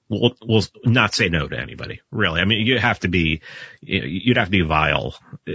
will, 0.10 0.36
will 0.41 0.64
not 0.84 1.14
say 1.14 1.30
no 1.30 1.48
to 1.48 1.60
anybody, 1.60 2.02
really. 2.12 2.41
I 2.41 2.45
mean, 2.45 2.66
you 2.66 2.78
have 2.78 3.00
to 3.02 3.08
be, 3.08 3.41
you 3.82 4.00
know, 4.00 4.06
you'd 4.08 4.38
have 4.38 4.48
to 4.48 4.52
be 4.52 4.62
vile, 4.62 5.16
uh, 5.48 5.52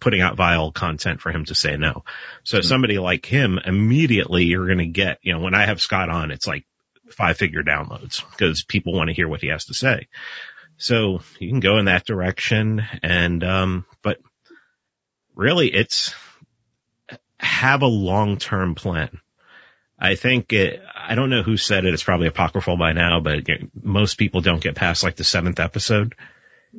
putting 0.00 0.20
out 0.20 0.36
vile 0.36 0.70
content 0.70 1.20
for 1.20 1.30
him 1.30 1.44
to 1.46 1.54
say 1.54 1.76
no. 1.76 2.04
So 2.44 2.60
somebody 2.60 2.98
like 2.98 3.26
him, 3.26 3.58
immediately 3.62 4.44
you're 4.44 4.66
going 4.66 4.78
to 4.78 4.86
get, 4.86 5.18
you 5.22 5.32
know, 5.32 5.40
when 5.40 5.54
I 5.54 5.66
have 5.66 5.80
Scott 5.80 6.10
on, 6.10 6.30
it's 6.30 6.46
like 6.46 6.64
five 7.10 7.36
figure 7.36 7.62
downloads 7.62 8.22
because 8.30 8.62
people 8.62 8.94
want 8.94 9.08
to 9.08 9.14
hear 9.14 9.28
what 9.28 9.40
he 9.40 9.48
has 9.48 9.66
to 9.66 9.74
say. 9.74 10.08
So 10.76 11.20
you 11.38 11.48
can 11.48 11.60
go 11.60 11.78
in 11.78 11.86
that 11.86 12.06
direction 12.06 12.82
and, 13.02 13.42
um, 13.42 13.84
but 14.02 14.18
really 15.34 15.72
it's 15.72 16.14
have 17.40 17.82
a 17.82 17.86
long-term 17.86 18.74
plan. 18.74 19.20
I 19.98 20.14
think 20.14 20.52
it, 20.52 20.80
I 20.94 21.16
don't 21.16 21.30
know 21.30 21.42
who 21.42 21.56
said 21.56 21.84
it. 21.84 21.94
It's 21.94 22.04
probably 22.04 22.28
apocryphal 22.28 22.76
by 22.76 22.92
now, 22.92 23.20
but 23.20 23.48
most 23.82 24.16
people 24.16 24.40
don't 24.40 24.62
get 24.62 24.76
past 24.76 25.02
like 25.02 25.16
the 25.16 25.24
seventh 25.24 25.58
episode. 25.58 26.14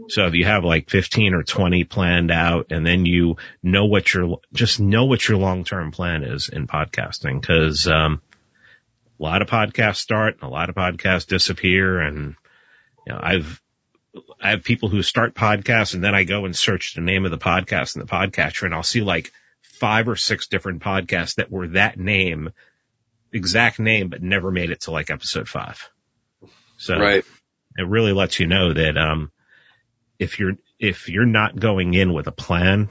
So 0.08 0.28
if 0.28 0.36
you 0.36 0.46
have 0.46 0.64
like 0.64 0.90
15 0.90 1.34
or 1.34 1.44
20 1.44 1.84
planned 1.84 2.32
out 2.32 2.68
and 2.70 2.86
then 2.86 3.06
you 3.06 3.38
know 3.62 3.86
what 3.86 4.14
your, 4.14 4.40
just 4.54 4.80
know 4.80 5.06
what 5.06 5.28
your 5.28 5.38
long-term 5.38 5.92
plan 5.92 6.24
is 6.24 6.48
in 6.48 6.68
podcasting. 6.68 7.46
Cause, 7.46 7.88
um, 7.88 8.22
a 9.20 9.24
lot 9.24 9.42
of 9.42 9.50
podcasts 9.50 9.98
start 9.98 10.36
and 10.36 10.44
a 10.44 10.54
lot 10.54 10.70
of 10.70 10.76
podcasts 10.76 11.28
disappear. 11.28 12.00
And, 12.00 12.36
you 13.06 13.14
know, 13.14 13.20
I've, 13.22 13.62
I 14.42 14.52
have 14.52 14.64
people 14.64 14.90
who 14.90 15.04
start 15.04 15.36
podcasts 15.36 15.94
and 15.94 16.04
then 16.04 16.16
I 16.16 16.24
go 16.24 16.46
and 16.46 16.56
search 16.56 16.94
the 16.94 17.02
name 17.02 17.26
of 17.26 17.32
the 17.32 17.38
podcast 17.38 17.96
and 17.96 18.08
the 18.08 18.12
podcatcher 18.12 18.64
and 18.64 18.74
I'll 18.74 18.84
see 18.84 19.02
like 19.02 19.32
five 19.62 20.08
or 20.08 20.16
six 20.16 20.48
different 20.48 20.82
podcasts 20.82 21.36
that 21.36 21.52
were 21.52 21.68
that 21.70 22.00
name, 22.00 22.52
exact 23.32 23.80
name, 23.80 24.10
but 24.10 24.24
never 24.24 24.52
made 24.52 24.72
it 24.72 24.82
to 24.82 24.92
like 24.92 25.10
episode 25.10 25.48
five. 25.48 25.90
So 26.78 26.98
Right. 26.98 27.26
it 27.78 27.88
really 27.88 28.14
lets 28.14 28.40
you 28.40 28.48
know 28.48 28.74
that, 28.74 28.98
um, 28.98 29.32
if 30.18 30.40
you're, 30.40 30.54
if 30.80 31.10
you're 31.10 31.26
not 31.26 31.58
going 31.60 31.94
in 31.94 32.14
with 32.14 32.28
a 32.28 32.32
plan, 32.32 32.90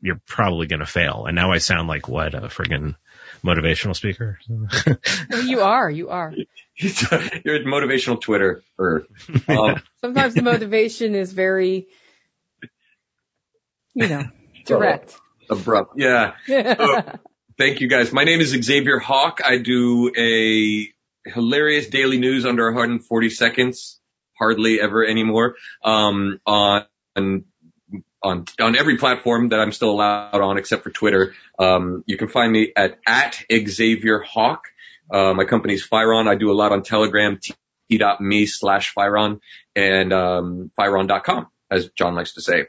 you're 0.00 0.20
probably 0.26 0.66
going 0.66 0.80
to 0.80 0.86
fail. 0.86 1.26
And 1.26 1.36
now 1.36 1.52
I 1.52 1.58
sound 1.58 1.88
like 1.88 2.08
what 2.08 2.34
a 2.34 2.40
friggin' 2.48 2.96
motivational 3.44 3.94
speaker. 3.94 4.38
Well, 5.30 5.42
you 5.44 5.60
are, 5.60 5.90
you 5.90 6.08
are. 6.08 6.32
You're 6.76 7.56
at 7.56 7.62
motivational 7.66 8.20
Twitter 8.20 8.62
or, 8.78 9.06
um, 9.48 9.82
Sometimes 10.00 10.34
the 10.34 10.42
motivation 10.42 11.14
is 11.14 11.32
very, 11.32 11.88
you 13.94 14.08
know, 14.08 14.24
direct. 14.64 15.16
abrupt. 15.50 15.94
Yeah. 15.98 16.34
Thank 17.58 17.80
you 17.80 17.88
guys. 17.88 18.12
My 18.12 18.24
name 18.24 18.40
is 18.40 18.50
Xavier 18.50 18.98
Hawk. 18.98 19.40
I 19.44 19.58
do 19.58 20.12
a 20.16 20.88
hilarious 21.28 21.88
daily 21.88 22.18
news 22.18 22.46
under 22.46 22.66
140 22.66 23.30
seconds, 23.30 24.00
hardly 24.38 24.80
ever 24.80 25.04
anymore, 25.04 25.56
um, 25.84 26.38
on, 26.46 26.84
on, 28.22 28.44
on, 28.60 28.76
every 28.76 28.96
platform 28.96 29.50
that 29.50 29.60
I'm 29.60 29.72
still 29.72 29.90
allowed 29.90 30.40
on 30.40 30.58
except 30.58 30.82
for 30.82 30.90
Twitter. 30.90 31.34
Um, 31.58 32.04
you 32.06 32.16
can 32.16 32.28
find 32.28 32.52
me 32.52 32.72
at, 32.76 32.98
at 33.06 33.42
Xavier 33.50 34.20
Hawk. 34.20 34.64
Uh, 35.10 35.34
my 35.34 35.44
company's 35.44 35.86
Firon. 35.86 36.28
I 36.28 36.34
do 36.34 36.50
a 36.50 36.54
lot 36.54 36.72
on 36.72 36.82
Telegram, 36.82 37.38
t.me 37.40 38.46
slash 38.46 38.92
Firon 38.94 39.40
and, 39.74 40.12
um, 40.12 40.70
Firon.com, 40.78 41.46
as 41.70 41.90
John 41.90 42.14
likes 42.14 42.34
to 42.34 42.42
say. 42.42 42.66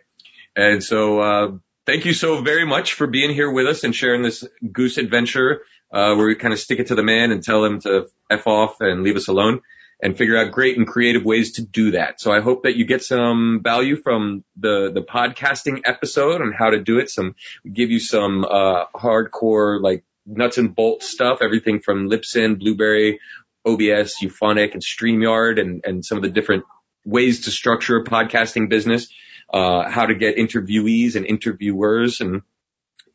And 0.56 0.84
so, 0.84 1.20
uh, 1.20 1.52
thank 1.86 2.06
you 2.06 2.14
so 2.14 2.42
very 2.42 2.66
much 2.66 2.94
for 2.94 3.08
being 3.08 3.34
here 3.34 3.52
with 3.52 3.68
us 3.68 3.84
and 3.84 3.96
sharing 3.96 4.22
this 4.22 4.48
goose 4.72 4.98
adventure, 4.98 5.62
uh, 5.92 6.16
where 6.16 6.28
we 6.28 6.36
kind 6.36 6.54
of 6.54 6.60
stick 6.60 6.80
it 6.80 6.88
to 6.88 6.96
the 6.96 7.04
man 7.04 7.32
and 7.32 7.44
tell 7.44 7.64
him 7.64 7.82
to 7.82 8.08
F 8.30 8.48
off 8.48 8.82
and 8.82 9.04
leave 9.04 9.16
us 9.16 9.28
alone 9.28 9.62
and 10.02 10.18
figure 10.18 10.38
out 10.38 10.52
great 10.52 10.78
and 10.78 10.88
creative 10.88 11.26
ways 11.26 11.54
to 11.54 11.62
do 11.62 11.92
that. 11.92 12.22
So 12.22 12.32
I 12.32 12.40
hope 12.40 12.64
that 12.64 12.78
you 12.78 12.86
get 12.86 13.04
some 13.04 13.62
value 13.64 13.98
from 13.98 14.44
the, 14.56 14.92
the 14.94 15.02
podcasting 15.02 15.82
episode 15.86 16.42
on 16.42 16.54
how 16.58 16.70
to 16.70 16.80
do 16.80 17.00
it. 17.00 17.10
Some 17.10 17.36
give 17.72 17.92
you 17.92 18.00
some, 18.00 18.46
uh, 18.46 18.86
hardcore, 18.96 19.82
like 19.82 20.04
nuts 20.26 20.58
and 20.58 20.74
bolts 20.74 21.10
stuff, 21.10 21.40
everything 21.42 21.82
from 21.82 22.10
Libsyn, 22.10 22.60
Blubrry, 22.60 23.20
OBS, 23.66 24.16
Auphonic 24.24 24.74
and 24.74 24.82
StreamYard 24.82 25.60
and, 25.60 25.84
and 25.86 26.06
some 26.06 26.18
of 26.18 26.24
the 26.24 26.30
different 26.30 26.64
ways 27.04 27.42
to 27.42 27.52
structure 27.52 27.98
a 27.98 28.04
podcasting 28.04 28.70
business, 28.70 29.10
uh, 29.54 29.90
how 29.90 30.06
to 30.06 30.16
get 30.16 30.38
interviewees 30.38 31.16
and 31.16 31.26
interviewers 31.26 32.22
and 32.22 32.42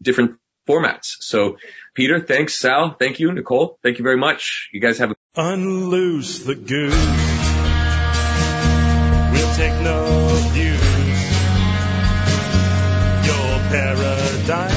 different 0.03 0.39
formats. 0.69 1.17
So 1.21 1.57
Peter, 1.95 2.21
thanks. 2.21 2.55
Sal, 2.55 2.95
thank 2.99 3.21
you. 3.21 3.33
Nicole, 3.33 3.79
thank 3.83 3.99
you 3.99 4.03
very 4.03 4.17
much. 4.17 4.69
You 4.73 4.81
guys 4.81 4.99
have 4.99 5.11
a 5.11 5.15
Unloose 5.37 6.45
the 6.45 6.55
goose. 6.55 6.95
We'll 9.33 9.55
take 9.57 9.75
no 9.83 10.29
views. 10.53 10.79
Your 13.27 13.59
paradigm 13.69 14.74